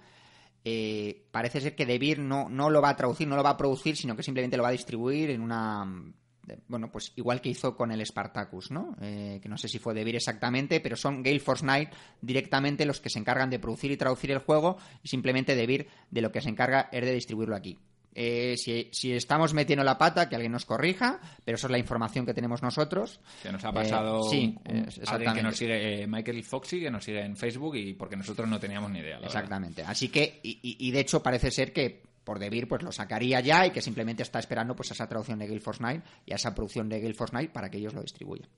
parece 1.32 1.60
ser 1.60 1.74
que 1.74 1.84
Debir 1.86 2.20
no, 2.20 2.48
no 2.48 2.70
lo 2.70 2.80
va 2.80 2.90
a 2.90 2.96
traducir, 2.96 3.26
no 3.26 3.34
lo 3.34 3.42
va 3.42 3.50
a 3.50 3.56
producir, 3.56 3.96
sino 3.96 4.14
que 4.14 4.22
simplemente 4.22 4.56
lo 4.56 4.62
va 4.62 4.68
a 4.68 4.72
distribuir 4.72 5.30
en 5.30 5.40
una... 5.40 5.84
Bueno, 6.68 6.90
pues 6.90 7.12
igual 7.16 7.40
que 7.40 7.48
hizo 7.50 7.76
con 7.76 7.90
el 7.92 8.04
Spartacus, 8.06 8.70
¿no? 8.70 8.96
Eh, 9.00 9.38
que 9.42 9.48
no 9.48 9.56
sé 9.58 9.68
si 9.68 9.78
fue 9.78 9.94
Debir 9.94 10.16
exactamente, 10.16 10.80
pero 10.80 10.96
son 10.96 11.22
Gale 11.22 11.40
Force 11.40 11.62
Knight 11.64 11.90
directamente 12.20 12.84
los 12.86 13.00
que 13.00 13.10
se 13.10 13.18
encargan 13.18 13.50
de 13.50 13.58
producir 13.58 13.90
y 13.90 13.96
traducir 13.96 14.30
el 14.30 14.38
juego, 14.38 14.76
y 15.02 15.08
simplemente 15.08 15.54
Debir 15.54 15.88
de 16.10 16.20
lo 16.22 16.32
que 16.32 16.40
se 16.40 16.48
encarga 16.48 16.88
es 16.92 17.04
de 17.04 17.12
distribuirlo 17.14 17.56
aquí. 17.56 17.78
Eh, 18.14 18.56
si, 18.58 18.90
si 18.92 19.12
estamos 19.14 19.54
metiendo 19.54 19.82
la 19.84 19.96
pata, 19.96 20.28
que 20.28 20.34
alguien 20.36 20.52
nos 20.52 20.66
corrija, 20.66 21.18
pero 21.46 21.56
eso 21.56 21.66
es 21.66 21.70
la 21.70 21.78
información 21.78 22.26
que 22.26 22.34
tenemos 22.34 22.62
nosotros. 22.62 23.20
Que 23.42 23.50
nos 23.50 23.64
ha 23.64 23.72
pasado 23.72 24.26
Eh, 24.26 24.28
sí, 24.30 24.54
un- 24.68 24.76
un- 24.80 24.88
alguien 25.06 25.32
que 25.32 25.42
nos 25.42 25.56
sigue, 25.56 26.02
eh, 26.02 26.06
Michael 26.06 26.44
Foxy, 26.44 26.78
que 26.80 26.90
nos 26.90 27.04
sigue 27.04 27.24
en 27.24 27.38
Facebook 27.38 27.74
y 27.76 27.94
porque 27.94 28.14
nosotros 28.16 28.46
no 28.46 28.60
teníamos 28.60 28.90
ni 28.90 28.98
idea. 28.98 29.14
la 29.14 29.20
verdad. 29.22 29.34
Exactamente. 29.34 29.82
Así 29.82 30.08
que, 30.10 30.40
y- 30.42 30.58
y 30.62 30.90
de 30.90 31.00
hecho 31.00 31.22
parece 31.22 31.50
ser 31.50 31.72
que 31.72 32.02
por 32.24 32.38
Debir 32.38 32.68
pues 32.68 32.82
lo 32.82 32.92
sacaría 32.92 33.40
ya 33.40 33.66
y 33.66 33.70
que 33.70 33.80
simplemente 33.80 34.22
está 34.22 34.38
esperando 34.38 34.74
pues 34.76 34.90
a 34.90 34.94
esa 34.94 35.08
traducción 35.08 35.38
de 35.38 35.46
Gale 35.46 35.60
Force 35.60 35.82
9 35.82 36.02
y 36.26 36.32
a 36.32 36.36
esa 36.36 36.54
producción 36.54 36.88
de 36.88 37.00
Gale 37.00 37.14
Force 37.14 37.32
9 37.32 37.50
para 37.52 37.70
que 37.70 37.78
ellos 37.78 37.94
lo 37.94 38.02
distribuyan. 38.02 38.48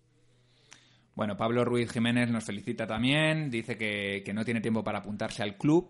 Bueno, 1.15 1.37
Pablo 1.37 1.65
Ruiz 1.65 1.93
Jiménez 1.93 2.29
nos 2.29 2.45
felicita 2.45 2.87
también, 2.87 3.49
dice 3.49 3.77
que, 3.77 4.23
que 4.25 4.35
no 4.35 4.45
tiene 4.45 4.61
tiempo 4.61 4.83
para 4.83 4.99
apuntarse 4.99 5.43
al 5.43 5.57
club, 5.57 5.89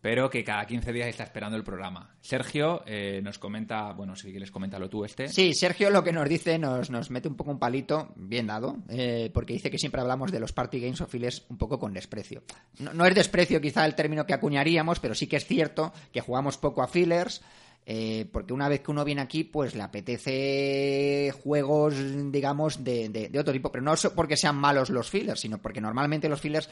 pero 0.00 0.30
que 0.30 0.42
cada 0.44 0.66
15 0.66 0.92
días 0.92 1.08
está 1.08 1.24
esperando 1.24 1.56
el 1.56 1.64
programa. 1.64 2.14
Sergio 2.20 2.82
eh, 2.86 3.20
nos 3.22 3.38
comenta, 3.38 3.92
bueno, 3.92 4.16
si 4.16 4.30
quieres 4.30 4.50
coméntalo 4.50 4.88
tú 4.88 5.04
este. 5.04 5.28
Sí, 5.28 5.52
Sergio 5.54 5.90
lo 5.90 6.02
que 6.02 6.12
nos 6.12 6.28
dice 6.28 6.58
nos, 6.58 6.88
nos 6.90 7.10
mete 7.10 7.28
un 7.28 7.34
poco 7.36 7.50
un 7.50 7.58
palito, 7.58 8.12
bien 8.16 8.46
dado, 8.46 8.78
eh, 8.88 9.30
porque 9.34 9.52
dice 9.52 9.70
que 9.70 9.78
siempre 9.78 10.00
hablamos 10.00 10.32
de 10.32 10.40
los 10.40 10.52
party 10.52 10.80
games 10.80 11.00
o 11.02 11.06
files 11.06 11.44
un 11.48 11.58
poco 11.58 11.78
con 11.78 11.92
desprecio. 11.92 12.42
No, 12.78 13.04
es 13.06 13.14
desprecio 13.14 13.60
quizá 13.60 13.84
el 13.86 13.94
término 13.94 14.24
que 14.24 14.34
acuñaríamos, 14.34 15.00
pero 15.00 15.14
sí 15.14 15.26
que 15.26 15.36
es 15.36 15.44
cierto 15.46 15.92
que 16.12 16.20
jugamos 16.20 16.56
poco 16.56 16.82
a 16.82 16.88
fillers, 16.88 17.42
eh, 17.86 18.26
porque 18.32 18.52
una 18.52 18.68
vez 18.68 18.80
que 18.80 18.90
uno 18.90 19.04
viene 19.04 19.20
aquí, 19.22 19.42
pues 19.44 19.74
le 19.74 19.82
apetece 19.82 21.32
juegos, 21.42 21.94
digamos, 22.30 22.84
de, 22.84 23.08
de- 23.08 23.28
de 23.28 23.38
otro 23.38 23.52
tipo, 23.52 23.70
pero 23.72 23.82
no 23.82 23.94
porque 24.14 24.36
sean 24.36 24.56
malos 24.56 24.90
los 24.90 25.10
fillers, 25.10 25.40
sino 25.40 25.58
porque 25.58 25.80
normalmente 25.80 26.28
los 26.28 26.40
fillers 26.40 26.68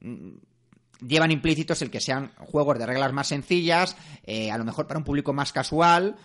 mm, 0.00 0.30
llevan 1.00 1.30
implícitos 1.30 1.82
el 1.82 1.90
que 1.90 2.00
sean 2.00 2.32
juegos 2.36 2.78
de 2.78 2.86
reglas 2.86 3.12
más 3.12 3.28
sencillas, 3.28 3.96
eh, 4.24 4.50
a 4.50 4.58
lo 4.58 4.64
mejor 4.64 4.86
para 4.86 4.98
un 4.98 5.04
público 5.04 5.32
más 5.32 5.52
casual. 5.52 6.16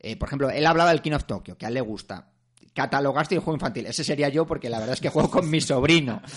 Eh, 0.00 0.16
por 0.16 0.28
ejemplo, 0.28 0.50
él 0.50 0.66
hablaba 0.66 0.90
del 0.90 1.02
King 1.02 1.12
of 1.12 1.24
Tokyo, 1.24 1.56
que 1.56 1.66
a 1.66 1.68
él 1.68 1.74
le 1.74 1.80
gusta. 1.80 2.28
Catalogaste 2.74 3.34
el 3.34 3.40
juego 3.40 3.56
infantil. 3.56 3.86
Ese 3.86 4.04
sería 4.04 4.28
yo 4.28 4.46
porque 4.46 4.68
la 4.68 4.78
verdad 4.78 4.94
es 4.94 5.00
que 5.00 5.08
juego 5.08 5.30
con 5.30 5.50
mi 5.50 5.60
sobrino. 5.60 6.22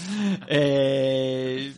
Eh, 0.47 1.73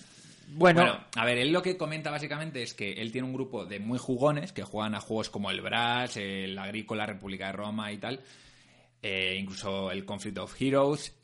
bueno, 0.53 0.81
Bueno, 0.81 0.99
a 1.15 1.25
ver, 1.25 1.37
él 1.37 1.51
lo 1.51 1.61
que 1.61 1.77
comenta 1.77 2.11
básicamente 2.11 2.61
es 2.61 2.73
que 2.73 2.93
él 2.93 3.11
tiene 3.11 3.27
un 3.27 3.33
grupo 3.33 3.65
de 3.65 3.79
muy 3.79 3.97
jugones 3.97 4.51
que 4.51 4.63
juegan 4.63 4.95
a 4.95 4.99
juegos 4.99 5.29
como 5.29 5.49
el 5.49 5.61
Brass, 5.61 6.17
el 6.17 6.57
Agrícola, 6.57 7.05
República 7.05 7.47
de 7.47 7.53
Roma 7.53 7.91
y 7.91 7.97
tal, 7.97 8.19
eh, 9.01 9.37
incluso 9.39 9.91
el 9.91 10.03
Conflict 10.03 10.37
of 10.39 10.61
Heroes, 10.61 11.15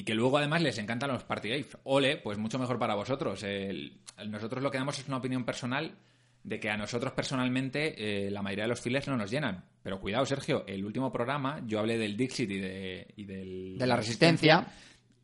y 0.00 0.04
que 0.04 0.14
luego 0.14 0.38
además 0.38 0.62
les 0.62 0.78
encantan 0.78 1.10
los 1.10 1.24
party 1.24 1.48
games. 1.50 1.76
Ole, 1.84 2.16
pues 2.16 2.38
mucho 2.38 2.58
mejor 2.58 2.78
para 2.78 2.94
vosotros. 2.94 3.42
El- 3.42 3.98
nosotros 4.28 4.62
lo 4.62 4.70
que 4.70 4.78
damos 4.78 4.98
es 4.98 5.06
una 5.08 5.18
opinión 5.18 5.44
personal 5.44 5.94
de 6.42 6.58
que 6.58 6.70
a 6.70 6.76
nosotros 6.78 7.12
personalmente 7.12 8.26
eh, 8.26 8.30
la 8.30 8.40
mayoría 8.40 8.64
de 8.64 8.68
los 8.68 8.80
files 8.80 9.06
no 9.08 9.16
nos 9.16 9.30
llenan. 9.30 9.64
Pero 9.82 10.00
cuidado, 10.00 10.24
Sergio, 10.24 10.64
el 10.66 10.84
último 10.86 11.12
programa 11.12 11.60
yo 11.66 11.78
hablé 11.80 11.98
del 11.98 12.16
Dixit 12.16 12.50
y, 12.50 12.58
de, 12.58 13.08
y 13.16 13.24
del, 13.24 13.76
de 13.78 13.86
la 13.86 13.96
resistencia. 13.96 14.66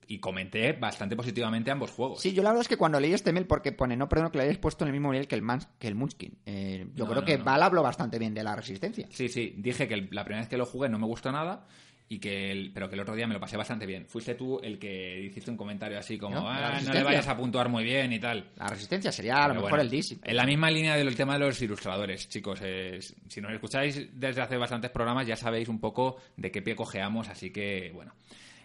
y 0.08 0.18
comenté 0.18 0.72
bastante 0.74 1.16
positivamente 1.16 1.70
ambos 1.70 1.90
juegos. 1.90 2.20
Sí, 2.20 2.32
yo 2.34 2.42
la 2.42 2.50
verdad 2.50 2.62
es 2.62 2.68
que 2.68 2.76
cuando 2.76 3.00
leí 3.00 3.12
este 3.14 3.32
mail, 3.32 3.46
porque 3.46 3.72
pone, 3.72 3.96
no, 3.96 4.08
perdón, 4.08 4.30
que 4.30 4.38
lo 4.38 4.42
hayáis 4.44 4.58
puesto 4.58 4.84
en 4.84 4.88
el 4.88 4.92
mismo 4.92 5.10
nivel 5.10 5.26
que 5.26 5.34
el, 5.36 5.42
Mans- 5.42 5.68
que 5.78 5.88
el 5.88 5.94
Munchkin. 5.94 6.36
Eh, 6.44 6.86
yo 6.94 7.04
No, 7.04 7.10
creo 7.10 7.22
no, 7.22 7.26
que 7.26 7.38
no. 7.38 7.44
Val 7.44 7.62
habló 7.62 7.82
bastante 7.82 8.18
bien 8.18 8.34
de 8.34 8.44
la 8.44 8.54
resistencia. 8.54 9.08
Sí, 9.10 9.28
sí, 9.28 9.54
dije 9.56 9.88
que 9.88 9.94
el- 9.94 10.08
la 10.12 10.22
primera 10.24 10.42
vez 10.42 10.48
que 10.50 10.58
lo 10.58 10.66
jugué 10.66 10.88
no 10.90 10.98
me 10.98 11.06
gustó 11.06 11.32
nada 11.32 11.66
y 12.08 12.18
que 12.20 12.52
el- 12.52 12.70
pero 12.72 12.88
que 12.88 12.94
el 12.94 13.00
otro 13.00 13.14
día 13.16 13.26
me 13.26 13.34
lo 13.34 13.40
pasé 13.40 13.56
bastante 13.56 13.84
bien. 13.84 14.06
Fuiste 14.06 14.34
tú 14.36 14.60
el 14.62 14.78
que 14.78 15.20
hiciste 15.24 15.50
un 15.50 15.56
comentario 15.56 15.98
así 15.98 16.16
como, 16.16 16.36
¿No? 16.36 16.44
¿La 16.44 16.76
"Ah, 16.76 16.80
no 16.80 16.92
le 16.92 17.02
vayas 17.02 17.26
a 17.26 17.36
puntuar 17.36 17.68
muy 17.68 17.82
bien 17.82 18.12
y 18.12 18.20
tal. 18.20 18.50
La 18.56 18.68
resistencia 18.68 19.10
sería 19.10 19.36
a 19.36 19.48
lo 19.48 19.54
Pero 19.54 19.54
mejor 19.54 19.70
bueno, 19.70 19.82
el 19.82 19.90
DC. 19.90 20.18
En 20.22 20.36
la 20.36 20.44
misma 20.46 20.70
línea 20.70 20.96
del 20.96 21.14
tema 21.16 21.32
de 21.34 21.40
los 21.40 21.60
ilustradores, 21.62 22.28
chicos. 22.28 22.60
eh, 22.62 23.00
si 23.28 23.40
nos 23.40 23.52
escucháis 23.52 24.08
desde 24.12 24.40
hace 24.40 24.56
bastantes 24.56 24.90
programas 24.90 25.26
ya 25.26 25.34
sabéis 25.36 25.68
un 25.68 25.80
poco 25.80 26.16
de 26.36 26.50
qué 26.52 26.62
pie 26.62 26.76
cojeamos, 26.76 27.28
así 27.28 27.50
que 27.50 27.90
bueno, 27.92 28.12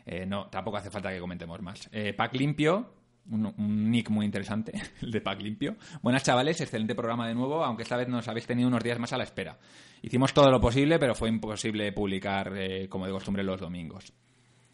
eh, 0.06 0.26
no, 0.28 0.48
tampoco 0.48 0.78
hace 0.78 0.92
falta 0.92 1.12
que 1.12 1.20
comentemos 1.20 1.60
más. 1.62 1.90
Eh, 1.92 2.14
Pack 2.14 2.36
Limpio, 2.36 2.94
un, 3.30 3.92
nick 3.92 4.10
muy 4.10 4.26
interesante, 4.26 4.74
el 5.02 5.12
de 5.12 5.22
Pack 5.22 5.42
Limpio. 5.42 5.76
Buenas 6.02 6.24
chavales, 6.24 6.60
excelente 6.62 6.96
programa 6.96 7.28
de 7.28 7.36
nuevo, 7.36 7.64
aunque 7.64 7.84
esta 7.84 7.98
vez 7.98 8.08
nos 8.08 8.28
habéis 8.28 8.48
tenido 8.48 8.68
unos 8.68 8.84
días 8.84 9.00
más 9.00 9.14
a 9.14 9.18
la 9.18 9.24
espera. 9.24 9.58
Hicimos 10.02 10.34
todo 10.34 10.50
lo 10.50 10.60
posible, 10.60 11.00
pero 11.00 11.16
fue 11.16 11.30
imposible 11.30 11.92
publicar 11.92 12.54
eh, 12.56 12.88
como 12.90 13.06
de 13.06 13.12
costumbre 13.12 13.44
los 13.44 13.60
domingos. 13.60 14.12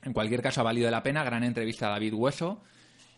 En 0.03 0.14
cualquier 0.14 0.41
caso, 0.41 0.61
ha 0.61 0.64
valido 0.64 0.90
la 0.90 1.03
pena. 1.03 1.24
Gran 1.24 1.44
entrevista 1.44 1.88
a 1.88 1.91
David 1.91 2.14
Hueso. 2.14 2.64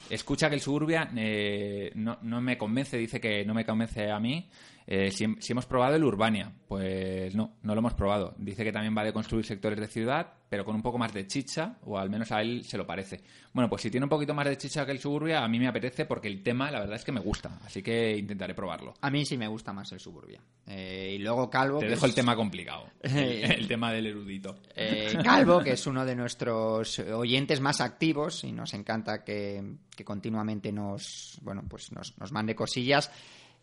Escucha 0.10 0.50
que 0.50 0.56
el 0.56 0.62
Suburbia 0.62 1.10
eh, 1.16 1.92
no, 1.96 2.18
no 2.24 2.42
me 2.42 2.58
convence, 2.58 2.98
dice 2.98 3.20
que 3.20 3.46
no 3.46 3.54
me 3.54 3.66
convence 3.66 4.10
a 4.10 4.20
mí. 4.20 4.50
Eh, 4.92 5.12
si, 5.12 5.36
si 5.38 5.52
hemos 5.52 5.68
probado 5.68 5.96
el 5.96 6.04
Urbania, 6.04 6.52
pues 6.68 7.36
no, 7.36 7.54
no 7.62 7.76
lo 7.76 7.80
hemos 7.80 7.94
probado. 7.94 8.34
Dice 8.40 8.64
que 8.64 8.72
también 8.72 8.98
va 8.98 9.04
de 9.04 9.14
construir 9.14 9.46
sectores 9.46 9.80
de 9.80 9.86
ciudad, 9.86 10.34
pero 10.50 10.66
con 10.66 10.74
un 10.74 10.82
poco 10.82 10.98
más 10.98 11.14
de 11.14 11.28
chicha, 11.28 11.78
o 11.84 12.00
al 12.00 12.10
menos 12.10 12.32
a 12.32 12.42
él 12.42 12.64
se 12.66 12.76
lo 12.76 12.88
parece. 12.88 13.22
Bueno, 13.54 13.70
pues 13.70 13.84
si 13.84 13.92
tiene 13.92 14.06
un 14.06 14.10
poquito 14.10 14.34
más 14.34 14.48
de 14.48 14.58
chicha 14.58 14.88
que 14.88 14.92
el 14.92 14.98
Suburbia, 14.98 15.44
a 15.44 15.48
mí 15.48 15.60
me 15.60 15.68
apetece 15.68 16.08
porque 16.08 16.28
el 16.28 16.42
tema, 16.42 16.72
la 16.72 16.80
verdad 16.80 16.96
es 16.96 17.06
que 17.06 17.12
me 17.12 17.20
gusta. 17.20 17.60
Así 17.64 17.84
que 17.84 18.18
intentaré 18.18 18.56
probarlo. 18.56 18.96
A 19.00 19.12
mí 19.12 19.26
sí 19.26 19.38
me 19.38 19.48
gusta 19.48 19.74
más 19.74 19.92
el 19.92 20.00
Suburbia. 20.00 20.42
Eh, 20.66 21.18
y 21.20 21.20
luego 21.20 21.52
Calvo. 21.52 21.78
Te 21.78 21.90
dejo 21.90 22.08
el 22.08 22.16
tema 22.16 22.36
complicado. 22.36 22.90
El, 23.04 23.44
el 23.44 23.68
tema 23.68 23.94
del 23.94 24.08
erudito. 24.08 24.56
Eh, 24.76 25.16
Calvo, 25.24 25.60
que 25.60 25.74
es 25.74 25.86
uno 25.86 26.04
de 26.04 26.16
nuestros 26.16 26.98
oyentes 26.98 27.62
más 27.62 27.80
activos 27.80 28.44
y 28.44 28.52
nos 28.52 28.74
encanta 28.74 29.24
que, 29.24 29.76
que 29.96 30.04
continuamente 30.04 30.72
nos, 30.72 31.38
bueno, 31.44 31.64
pues 31.70 31.92
nos, 31.92 32.18
nos 32.18 32.32
mande 32.32 32.56
cosillas. 32.56 33.12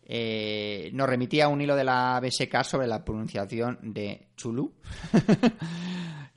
Eh, 0.09 0.89
nos 0.93 1.07
remitía 1.07 1.47
un 1.49 1.59
hilo 1.61 1.75
de 1.75 1.83
la 1.83 2.19
BSK 2.23 2.63
sobre 2.63 2.87
la 2.87 3.03
pronunciación 3.03 3.77
de 3.83 4.27
Chulu. 4.35 4.73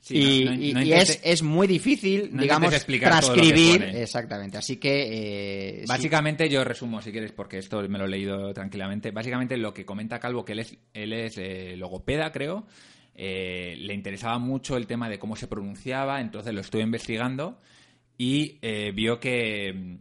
Sí, 0.03 0.17
y 0.17 0.45
no- 0.45 0.51
no- 0.55 0.61
y- 0.63 0.73
no 0.73 0.81
y 0.81 0.83
intente- 0.85 0.97
es, 1.03 1.21
es 1.23 1.43
muy 1.43 1.67
difícil, 1.67 2.35
digamos, 2.35 2.73
explicar 2.73 3.11
transcribir. 3.11 3.83
Exactamente. 3.83 4.57
Así 4.57 4.77
que. 4.77 5.03
eh, 5.11 5.79
sí. 5.81 5.85
Básicamente, 5.87 6.49
yo 6.49 6.63
resumo 6.63 7.03
si 7.03 7.11
quieres, 7.11 7.31
porque 7.31 7.59
esto 7.59 7.87
me 7.87 7.99
lo 7.99 8.05
he 8.05 8.09
leído 8.09 8.51
tranquilamente. 8.51 9.11
Básicamente, 9.11 9.57
lo 9.57 9.75
que 9.75 9.85
comenta 9.85 10.19
Calvo, 10.19 10.43
que 10.43 10.53
él 10.53 10.59
es, 10.61 10.75
él 10.95 11.13
es 11.13 11.37
eh, 11.37 11.75
logopeda, 11.77 12.31
creo. 12.31 12.65
eh, 13.13 13.75
le 13.77 13.93
interesaba 13.93 14.39
mucho 14.39 14.75
el 14.75 14.87
tema 14.87 15.07
de 15.07 15.19
cómo 15.19 15.35
se 15.35 15.47
pronunciaba, 15.47 16.19
entonces 16.19 16.51
lo 16.51 16.61
estuve 16.61 16.81
investigando 16.81 17.59
y 18.17 18.57
vio 18.95 19.19
que. 19.19 19.97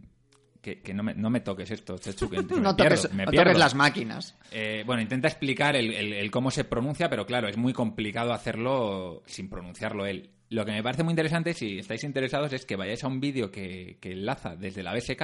Que, 0.60 0.80
que 0.80 0.92
no, 0.92 1.02
me, 1.02 1.14
no 1.14 1.30
me 1.30 1.40
toques 1.40 1.70
esto, 1.70 1.96
Chechu, 1.96 2.28
que 2.28 2.42
me 2.42 2.60
no 2.60 2.76
pierdo, 2.76 2.96
toques, 2.96 3.14
me 3.14 3.24
no 3.24 3.30
pierdo. 3.30 3.44
toques 3.46 3.58
las 3.58 3.74
máquinas. 3.74 4.36
Eh, 4.50 4.82
bueno, 4.84 5.00
intenta 5.00 5.26
explicar 5.28 5.74
el, 5.74 5.92
el- 5.92 6.12
el 6.12 6.30
cómo 6.30 6.50
se 6.50 6.64
pronuncia, 6.64 7.08
pero 7.08 7.24
claro, 7.24 7.48
es 7.48 7.56
muy 7.56 7.72
complicado 7.72 8.32
hacerlo 8.32 9.22
sin 9.26 9.48
pronunciarlo 9.48 10.04
él. 10.04 10.30
Lo 10.50 10.64
que 10.66 10.72
me 10.72 10.82
parece 10.82 11.02
muy 11.02 11.12
interesante, 11.12 11.54
si 11.54 11.78
estáis 11.78 12.04
interesados, 12.04 12.52
es 12.52 12.66
que 12.66 12.76
vayáis 12.76 13.02
a 13.04 13.08
un 13.08 13.20
vídeo 13.20 13.50
que, 13.50 13.96
que 14.00 14.12
enlaza 14.12 14.56
desde 14.56 14.82
la 14.82 14.92
BSK, 14.94 15.22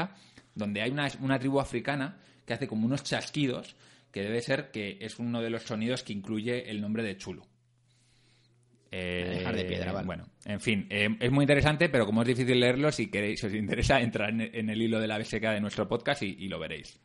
donde 0.55 0.81
hay 0.81 0.91
una, 0.91 1.09
una 1.21 1.39
tribu 1.39 1.61
africana 1.61 2.19
que 2.47 2.55
hace 2.55 2.67
como 2.69 2.87
unos 2.87 3.03
chasquidos, 3.03 3.77
que 4.13 4.23
debe 4.23 4.41
ser 4.41 4.71
que 4.71 4.97
es 5.01 5.19
uno 5.19 5.43
de 5.43 5.51
los 5.51 5.65
sonidos 5.65 6.03
que 6.03 6.13
incluye 6.15 6.71
el 6.71 6.81
nombre 6.81 7.03
de 7.03 7.17
Chulo. 7.19 7.45
Eh, 8.91 9.37
dejar 9.39 9.57
de 9.57 9.65
piedra, 9.65 9.93
vale. 9.93 10.07
Bueno, 10.07 10.29
en 10.45 10.61
fin, 10.61 10.87
eh, 10.91 11.09
es 11.21 11.31
muy 11.33 11.43
interesante, 11.43 11.89
pero 11.89 12.07
como 12.07 12.23
es 12.23 12.29
difícil 12.29 12.59
leerlo, 12.61 12.91
si 12.93 13.09
queréis, 13.09 13.41
si 13.41 13.47
os 13.47 13.55
interesa, 13.55 14.01
entrar 14.01 14.31
en, 14.31 14.41
en 14.41 14.71
el 14.71 14.81
hilo 14.81 15.01
de 15.01 15.07
la 15.09 15.19
BSK 15.19 15.41
de 15.43 15.61
nuestro 15.61 15.89
podcast 15.89 16.23
y- 16.23 16.37
y 16.39 16.49
lo 16.49 16.59
veréis. 16.59 16.99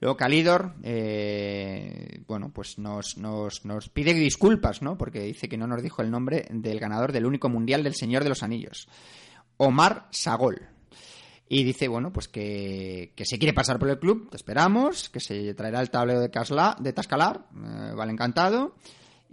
Luego 0.00 0.16
Calidor, 0.16 0.74
eh, 0.82 2.20
bueno, 2.26 2.50
pues 2.52 2.78
nos, 2.78 3.16
nos, 3.16 3.64
nos 3.64 3.88
pide 3.88 4.12
disculpas, 4.14 4.82
¿no? 4.82 4.98
Porque 4.98 5.20
dice 5.20 5.48
que 5.48 5.56
no 5.56 5.66
nos 5.66 5.82
dijo 5.82 6.02
el 6.02 6.10
nombre 6.10 6.46
del 6.50 6.78
ganador 6.78 7.12
del 7.12 7.26
único 7.26 7.48
mundial 7.48 7.82
del 7.82 7.94
Señor 7.94 8.22
de 8.22 8.28
los 8.28 8.42
Anillos, 8.42 8.88
Omar 9.56 10.08
Sagol. 10.10 10.68
Y 11.48 11.62
dice, 11.64 11.88
bueno, 11.88 12.12
pues 12.12 12.28
que, 12.28 13.12
que 13.14 13.24
se 13.24 13.38
quiere 13.38 13.52
pasar 13.52 13.78
por 13.78 13.88
el 13.88 13.98
club, 13.98 14.30
te 14.30 14.36
esperamos, 14.36 15.08
que 15.10 15.20
se 15.20 15.54
traerá 15.54 15.80
el 15.80 15.90
tablero 15.90 16.20
de, 16.20 16.30
Casla, 16.30 16.76
de 16.80 16.92
Tascalar, 16.92 17.46
eh, 17.54 17.92
vale, 17.94 18.12
encantado. 18.12 18.76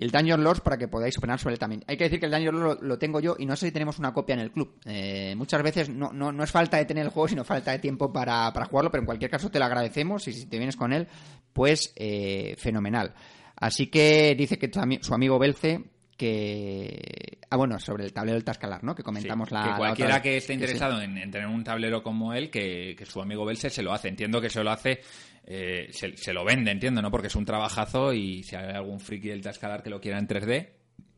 Y 0.02 0.04
el 0.04 0.10
Dungeon 0.10 0.44
Lords 0.44 0.62
para 0.62 0.80
que 0.80 0.88
podáis 0.88 1.16
opinar 1.20 1.40
sobre 1.40 1.54
él 1.54 1.60
también. 1.60 1.84
Hay 1.86 1.96
que 1.96 2.06
decir 2.06 2.20
que 2.20 2.26
el 2.26 2.32
Dungeon 2.32 2.60
Lords 2.60 2.82
lo, 2.82 2.98
tengo 2.98 3.20
yo 3.20 3.36
y 3.38 3.46
no 3.46 3.56
sé 3.56 3.68
si 3.68 3.72
tenemos 3.72 4.00
una 4.00 4.12
copia 4.12 4.34
en 4.34 4.40
el 4.40 4.52
club. 4.52 4.74
Eh, 4.86 5.36
muchas 5.38 5.62
veces 5.62 5.90
no, 5.90 6.12
no, 6.12 6.32
no 6.32 6.44
es 6.44 6.50
falta 6.50 6.78
de 6.78 6.86
tener 6.86 7.06
el 7.06 7.12
juego, 7.12 7.28
sino 7.28 7.44
falta 7.44 7.72
de 7.72 7.78
tiempo 7.78 8.12
para, 8.12 8.52
para 8.52 8.66
jugarlo, 8.66 8.90
pero 8.90 9.02
en 9.02 9.06
cualquier 9.06 9.30
caso 9.30 9.52
te 9.52 9.60
lo 9.60 9.66
agradecemos 9.66 10.28
y 10.28 10.34
si 10.34 10.48
te 10.48 10.58
vienes 10.58 10.76
con 10.76 10.92
él, 10.92 11.08
pues 11.54 11.94
eh, 11.98 12.56
fenomenal. 12.58 13.14
Así 13.58 13.92
que 13.92 14.34
dice 14.36 14.58
que 14.58 14.72
su 15.04 15.14
amigo 15.14 15.38
Belce 15.38 15.84
que... 16.22 17.40
Ah, 17.50 17.58
bueno, 17.58 17.80
sobre 17.80 18.06
el 18.06 18.14
tablero 18.14 18.36
del 18.36 18.44
Tascalar, 18.44 18.84
¿no? 18.84 18.94
Que 18.94 19.02
comentamos 19.02 19.50
Sí, 19.50 19.56
la... 19.56 19.64
que 19.64 19.76
cualquiera 19.76 20.22
que 20.22 20.38
esté 20.38 20.54
sí. 20.54 20.60
interesado 20.60 21.02
En, 21.02 21.18
en 21.18 21.32
tener 21.32 21.48
un 21.48 21.64
tablero 21.64 22.04
como 22.04 22.34
él, 22.34 22.52
que, 22.52 22.96
que 22.96 23.06
su 23.08 23.20
amigo 23.22 23.44
Belser 23.44 23.72
se 23.72 23.82
lo 23.82 23.92
hace. 23.92 24.08
Entiendo 24.10 24.40
que 24.40 24.52
se 24.52 24.64
lo 24.64 24.70
hace, 24.70 25.02
eh, 25.46 25.88
se, 25.92 26.16
se 26.16 26.32
lo 26.32 26.46
vende, 26.46 26.70
entiendo, 26.70 27.02
¿no? 27.02 27.10
Porque 27.10 27.28
es 27.28 27.36
un 27.36 27.44
trabajazo 27.46 28.14
y 28.14 28.44
si 28.44 28.56
hay 28.56 28.72
algún 28.72 29.00
friki 29.00 29.30
del 29.30 29.42
Tascalar 29.42 29.82
que 29.82 29.90
lo 29.90 30.00
quiera 30.00 30.20
en 30.20 30.28
3D, 30.28 30.70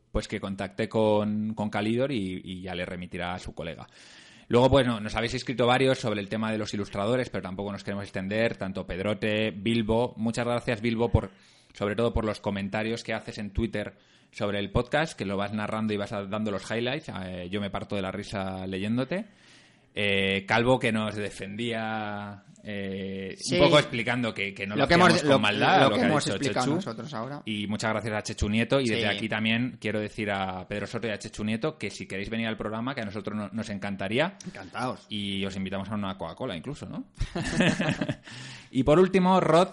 pues 0.10 0.30
que 0.30 0.40
contacte 0.40 0.88
con, 0.88 1.54
con 1.54 1.70
Calidor 1.70 2.14
y, 2.14 2.42
y 2.42 2.62
ya 2.62 2.74
le 2.74 2.86
remitirá 2.86 3.34
a 3.34 3.40
su 3.40 3.54
colega. 3.54 3.86
Luego, 4.48 4.70
pues 4.70 4.88
no, 4.88 5.02
nos 5.02 5.16
habéis 5.16 5.34
escrito 5.34 5.68
varios 5.68 6.00
sobre 6.00 6.22
el 6.22 6.30
tema 6.30 6.50
de 6.52 6.58
los 6.58 6.74
ilustradores, 6.74 7.30
pero 7.30 7.42
tampoco 7.42 7.72
nos 7.74 7.84
queremos 7.84 8.06
extender, 8.06 8.56
tanto 8.56 8.88
Pedrote, 8.88 9.52
Bilbo. 9.52 10.14
Muchas 10.16 10.46
gracias, 10.46 10.82
Bilbo, 10.82 11.10
por 11.10 11.32
sobre 11.74 11.96
todo 11.96 12.14
por 12.14 12.24
los 12.24 12.40
comentarios 12.40 13.04
que 13.04 13.14
haces 13.14 13.38
en 13.40 13.52
Twitter 13.52 13.96
sobre 14.34 14.60
el 14.60 14.72
podcast, 14.72 15.18
que 15.18 15.26
lo 15.26 15.38
vas 15.38 15.54
narrando 15.54 15.94
y 15.94 15.98
vas 15.98 16.12
dando 16.12 16.52
los 16.52 16.70
highlights. 16.70 17.10
Eh, 17.26 17.48
yo 17.50 17.62
me 17.62 17.70
parto 17.70 17.96
de 17.96 18.02
la 18.02 18.12
risa 18.12 18.66
leyéndote. 18.68 19.26
Eh, 19.96 20.44
Calvo, 20.48 20.80
que 20.80 20.92
nos 20.92 21.14
defendía 21.16 22.44
eh, 22.64 23.36
Sí. 23.38 23.60
un 23.60 23.66
poco 23.66 23.78
explicando 23.78 24.34
que, 24.34 24.52
que 24.54 24.66
no 24.66 24.76
lo, 24.76 24.82
lo 24.84 24.88
que 24.88 24.94
hemos, 24.96 25.20
con 25.22 25.30
lo, 25.30 25.38
maldad, 25.40 25.82
lo 25.84 25.90
lo 25.90 25.96
que 25.98 26.02
ha 26.02 26.06
hemos 26.08 26.28
explicado 26.28 26.66
Chechu. 26.66 26.76
nosotros 26.78 27.14
ahora. 27.14 27.42
Y 27.46 27.68
muchas 27.68 27.92
gracias 27.92 28.14
a 28.16 28.24
Chechu 28.24 28.50
Nieto. 28.50 28.80
Y 28.80 28.86
desde 28.88 29.08
aquí 29.08 29.30
también 29.30 29.78
quiero 29.80 30.00
decir 30.00 30.32
a 30.32 30.68
Pedro 30.68 30.88
Soto 30.88 31.06
y 31.08 31.12
a 31.12 31.20
Chechu 31.20 31.44
Nieto 31.44 31.78
que 31.78 31.92
si 31.92 32.08
queréis 32.08 32.30
venir 32.32 32.48
al 32.48 32.58
programa, 32.58 32.96
que 32.96 33.02
a 33.02 33.06
nosotros 33.06 33.38
no- 33.38 33.50
nos 33.52 33.70
encantaría. 33.70 34.36
Encantados. 34.48 35.06
Y 35.10 35.46
os 35.46 35.56
invitamos 35.56 35.88
a 35.90 35.94
una 35.94 36.18
Coca-Cola 36.18 36.56
incluso, 36.58 36.88
¿no? 36.88 37.04
y 38.72 38.84
por 38.84 38.98
último, 38.98 39.40
Rod, 39.40 39.68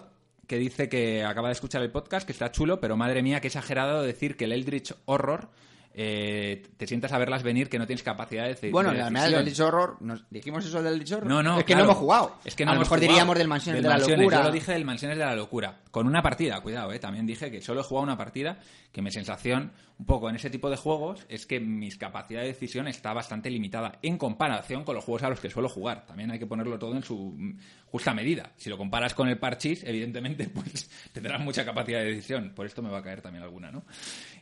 que 0.51 0.59
dice 0.59 0.89
que 0.89 1.25
acaba 1.25 1.47
de 1.47 1.53
escuchar 1.53 1.81
el 1.81 1.93
podcast, 1.93 2.27
que 2.27 2.33
está 2.33 2.51
chulo, 2.51 2.81
pero 2.81 2.97
madre 2.97 3.23
mía, 3.23 3.41
qué 3.41 3.47
exagerado 3.47 4.03
decir 4.03 4.37
que 4.37 4.47
el 4.47 4.53
Eldritch 4.53 4.93
Horror 5.05 5.49
eh, 5.95 6.65
te 6.77 6.89
sientas 6.89 7.13
a 7.13 7.19
verlas 7.19 7.45
venir 7.45 7.69
que 7.69 7.79
no 7.79 7.87
tienes 7.87 8.03
capacidad 8.03 8.43
de 8.43 8.49
decir. 8.49 8.73
Bueno, 8.73 8.91
de 8.91 8.99
la 8.99 9.11
verdad 9.11 9.31
del 9.31 9.45
Lich 9.45 9.61
Horror, 9.61 9.99
¿nos 10.01 10.29
dijimos 10.29 10.67
eso 10.67 10.83
del 10.83 10.99
Lich 10.99 11.13
Horror? 11.13 11.29
No, 11.29 11.41
no, 11.41 11.59
Es 11.59 11.65
que 11.65 11.67
claro. 11.67 11.85
no 11.85 11.91
hemos 11.93 11.99
jugado. 11.99 12.37
Es 12.45 12.57
que 12.57 12.65
no 12.65 12.73
a 12.73 12.75
lo 12.75 12.81
mejor 12.81 12.99
jugado. 12.99 13.13
diríamos 13.13 13.39
del 13.39 13.47
Mansiones 13.47 13.77
Del 13.77 13.83
de 13.85 13.89
la 13.91 13.95
Mansiones, 13.95 14.25
Locura. 14.25 14.39
Yo 14.39 14.43
lo 14.43 14.51
dije 14.51 14.73
del 14.73 14.85
Mansiones 14.85 15.19
de 15.19 15.25
la 15.25 15.37
Locura. 15.37 15.81
Con 15.93 16.09
una 16.09 16.21
partida, 16.21 16.61
cuidado, 16.61 16.93
¿eh? 16.93 16.99
También 16.99 17.27
dije 17.27 17.49
que 17.53 17.63
solo 17.63 17.83
he 17.83 17.85
jugado 17.85 18.03
una 18.03 18.17
partida, 18.17 18.59
que 18.91 19.03
mi 19.03 19.13
sensación, 19.13 19.71
un 20.01 20.07
poco 20.07 20.31
en 20.31 20.37
ese 20.37 20.49
tipo 20.49 20.71
de 20.71 20.79
juegos, 20.79 21.27
es 21.29 21.45
que 21.45 21.61
mis 21.61 21.99
capacidad 21.99 22.41
de 22.41 22.47
decisión 22.47 22.89
está 22.89 23.13
bastante 23.13 23.51
limitada 23.51 23.99
en 24.01 24.17
comparación 24.17 24.83
con 24.83 24.95
los 24.95 25.05
juegos 25.05 25.25
a 25.25 25.29
los 25.29 25.41
que 25.41 25.51
suelo 25.51 25.69
jugar. 25.69 26.07
También 26.07 26.31
hay 26.31 26.39
que 26.39 26.47
ponerlo 26.47 26.79
todo 26.79 26.97
en 26.97 27.03
su 27.03 27.35
mm, 27.37 27.59
justa 27.85 28.15
medida. 28.15 28.51
Si 28.57 28.71
lo 28.71 28.79
comparas 28.79 29.13
con 29.13 29.29
el 29.29 29.37
Parchís, 29.37 29.85
evidentemente, 29.85 30.49
pues 30.55 30.91
tendrás 31.13 31.43
mucha 31.43 31.67
capacidad 31.67 31.99
de 31.99 32.07
decisión. 32.07 32.53
Por 32.55 32.65
esto 32.65 32.81
me 32.81 32.89
va 32.89 33.01
a 33.01 33.03
caer 33.03 33.21
también 33.21 33.45
alguna, 33.45 33.71
¿no? 33.71 33.85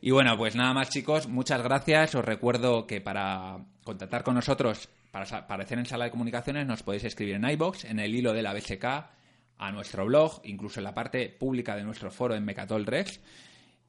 Y 0.01 0.13
bueno, 0.13 0.37
pues 0.39 0.55
nada 0.55 0.73
más, 0.73 0.91
chicos. 0.91 1.27
Muchas 1.27 1.61
gracias. 1.61 2.15
Os 2.15 2.25
recuerdo 2.25 2.87
que 2.87 3.01
para 3.01 3.59
contactar 3.83 4.23
con 4.23 4.37
nosotros, 4.37 4.89
para 5.11 5.25
aparecer 5.39 5.77
en 5.81 5.87
sala 5.87 6.05
de 6.05 6.13
comunicaciones, 6.13 6.69
nos 6.69 6.85
podéis 6.85 7.03
escribir 7.03 7.35
en 7.35 7.51
iBox, 7.51 7.85
en 7.85 7.99
el 7.99 8.15
hilo 8.15 8.33
de 8.33 8.43
la 8.43 8.55
BSK, 8.55 8.85
a 8.85 9.73
nuestro 9.73 10.07
blog, 10.07 10.41
incluso 10.45 10.79
en 10.79 10.85
la 10.85 10.95
parte 10.95 11.29
pública 11.29 11.75
de 11.75 11.83
nuestro 11.83 12.13
foro 12.13 12.37
en 12.37 12.45
Mecatol 12.45 12.87
Rex. 12.87 13.19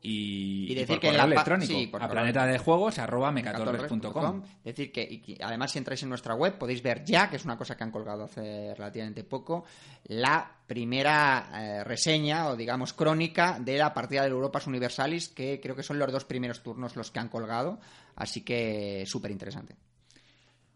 Y, 0.02 0.72
Y 0.72 0.76
decir 0.76 0.88
por 0.88 1.00
que 1.00 1.08
en 1.08 1.14
correo 1.14 1.28
la 1.28 1.34
electrónico 1.34 1.74
sí, 1.74 1.88
por 1.88 2.02
a 2.02 2.08
planeta 2.08 2.46
de 2.46 2.58
juegos 2.58 2.98
arroba. 3.00 3.32
Mecatorres.com. 3.32 4.44
Decir 4.64 4.92
que, 4.94 5.04
y 5.04 5.38
además 5.42 5.72
si 5.72 5.78
entráis 5.78 6.02
en 6.04 6.10
nuestra 6.10 6.36
web 6.36 6.58
podéis 6.58 6.82
ver 6.82 7.04
ya, 7.04 7.30
que 7.30 7.36
es 7.36 7.44
una 7.44 7.58
cosa 7.58 7.76
que 7.76 7.84
han 7.84 7.92
colgado 7.92 8.24
hace 8.24 8.74
relativamente 8.76 9.26
poco, 9.26 9.66
la 10.06 10.50
primera 10.66 11.50
eh, 11.54 11.84
reseña 11.84 12.48
o 12.48 12.56
digamos 12.56 12.94
crónica 12.94 13.60
de 13.60 13.78
la 13.78 13.94
partida 13.94 14.24
del 14.24 14.32
Europas 14.32 14.68
Universalis, 14.68 15.28
que 15.28 15.60
creo 15.60 15.76
que 15.76 15.84
son 15.84 16.00
los 16.00 16.12
dos 16.12 16.24
primeros 16.24 16.64
turnos 16.64 16.96
los 16.96 17.12
que 17.12 17.20
han 17.20 17.28
colgado, 17.28 17.80
así 18.16 18.42
que 18.42 19.04
súper 19.06 19.32
interesante. 19.32 19.76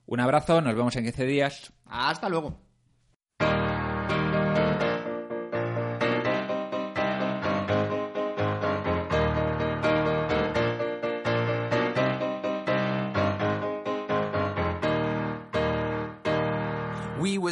Un 0.06 0.20
abrazo, 0.20 0.60
nos 0.62 0.76
vemos 0.76 0.96
en 0.98 1.06
15 1.06 1.26
días. 1.26 1.72
Hasta 1.86 2.28
luego. 2.28 2.63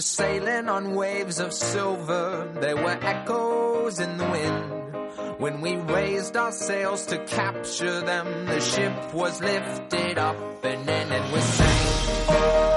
Were 0.02 0.06
sailing 0.06 0.68
on 0.68 0.96
waves 0.96 1.40
of 1.40 1.54
silver, 1.54 2.52
there 2.60 2.76
were 2.76 2.98
echoes 3.04 4.00
in 4.00 4.18
the 4.18 4.24
wind. 4.24 5.40
When 5.40 5.62
we 5.62 5.76
raised 5.76 6.36
our 6.36 6.52
sails 6.52 7.06
to 7.06 7.24
capture 7.26 8.02
them, 8.02 8.48
the 8.48 8.62
ship 8.62 9.14
was 9.14 9.40
lifted 9.40 10.18
up 10.18 10.66
and 10.66 10.90
in 10.90 11.12
and 11.12 11.32
we 11.32 11.40
sang. 11.40 12.71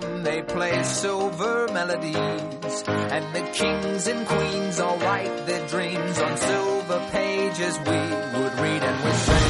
From, 0.00 0.22
they 0.22 0.42
play 0.42 0.82
silver 0.82 1.68
melodies. 1.72 2.84
And 2.86 3.34
the 3.34 3.42
kings 3.52 4.06
and 4.06 4.26
queens 4.26 4.80
all 4.80 4.98
write 4.98 5.46
their 5.46 5.66
dreams 5.68 6.18
on 6.18 6.36
silver 6.36 7.08
pages 7.10 7.78
we 7.78 7.84
would 7.84 8.54
read 8.60 8.82
and 8.82 9.04
we 9.04 9.12
sing. 9.12 9.47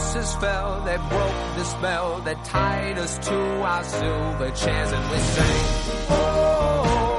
Voices 0.00 0.34
fell, 0.36 0.80
they 0.84 0.96
broke 0.96 1.56
the 1.56 1.64
spell 1.64 2.20
that 2.20 2.44
tied 2.44 2.98
us 2.98 3.18
to 3.18 3.34
our 3.34 3.84
silver 3.84 4.50
chairs 4.50 4.92
and 4.92 5.10
we 5.10 5.18
sang. 5.18 6.06
Oh, 6.08 7.09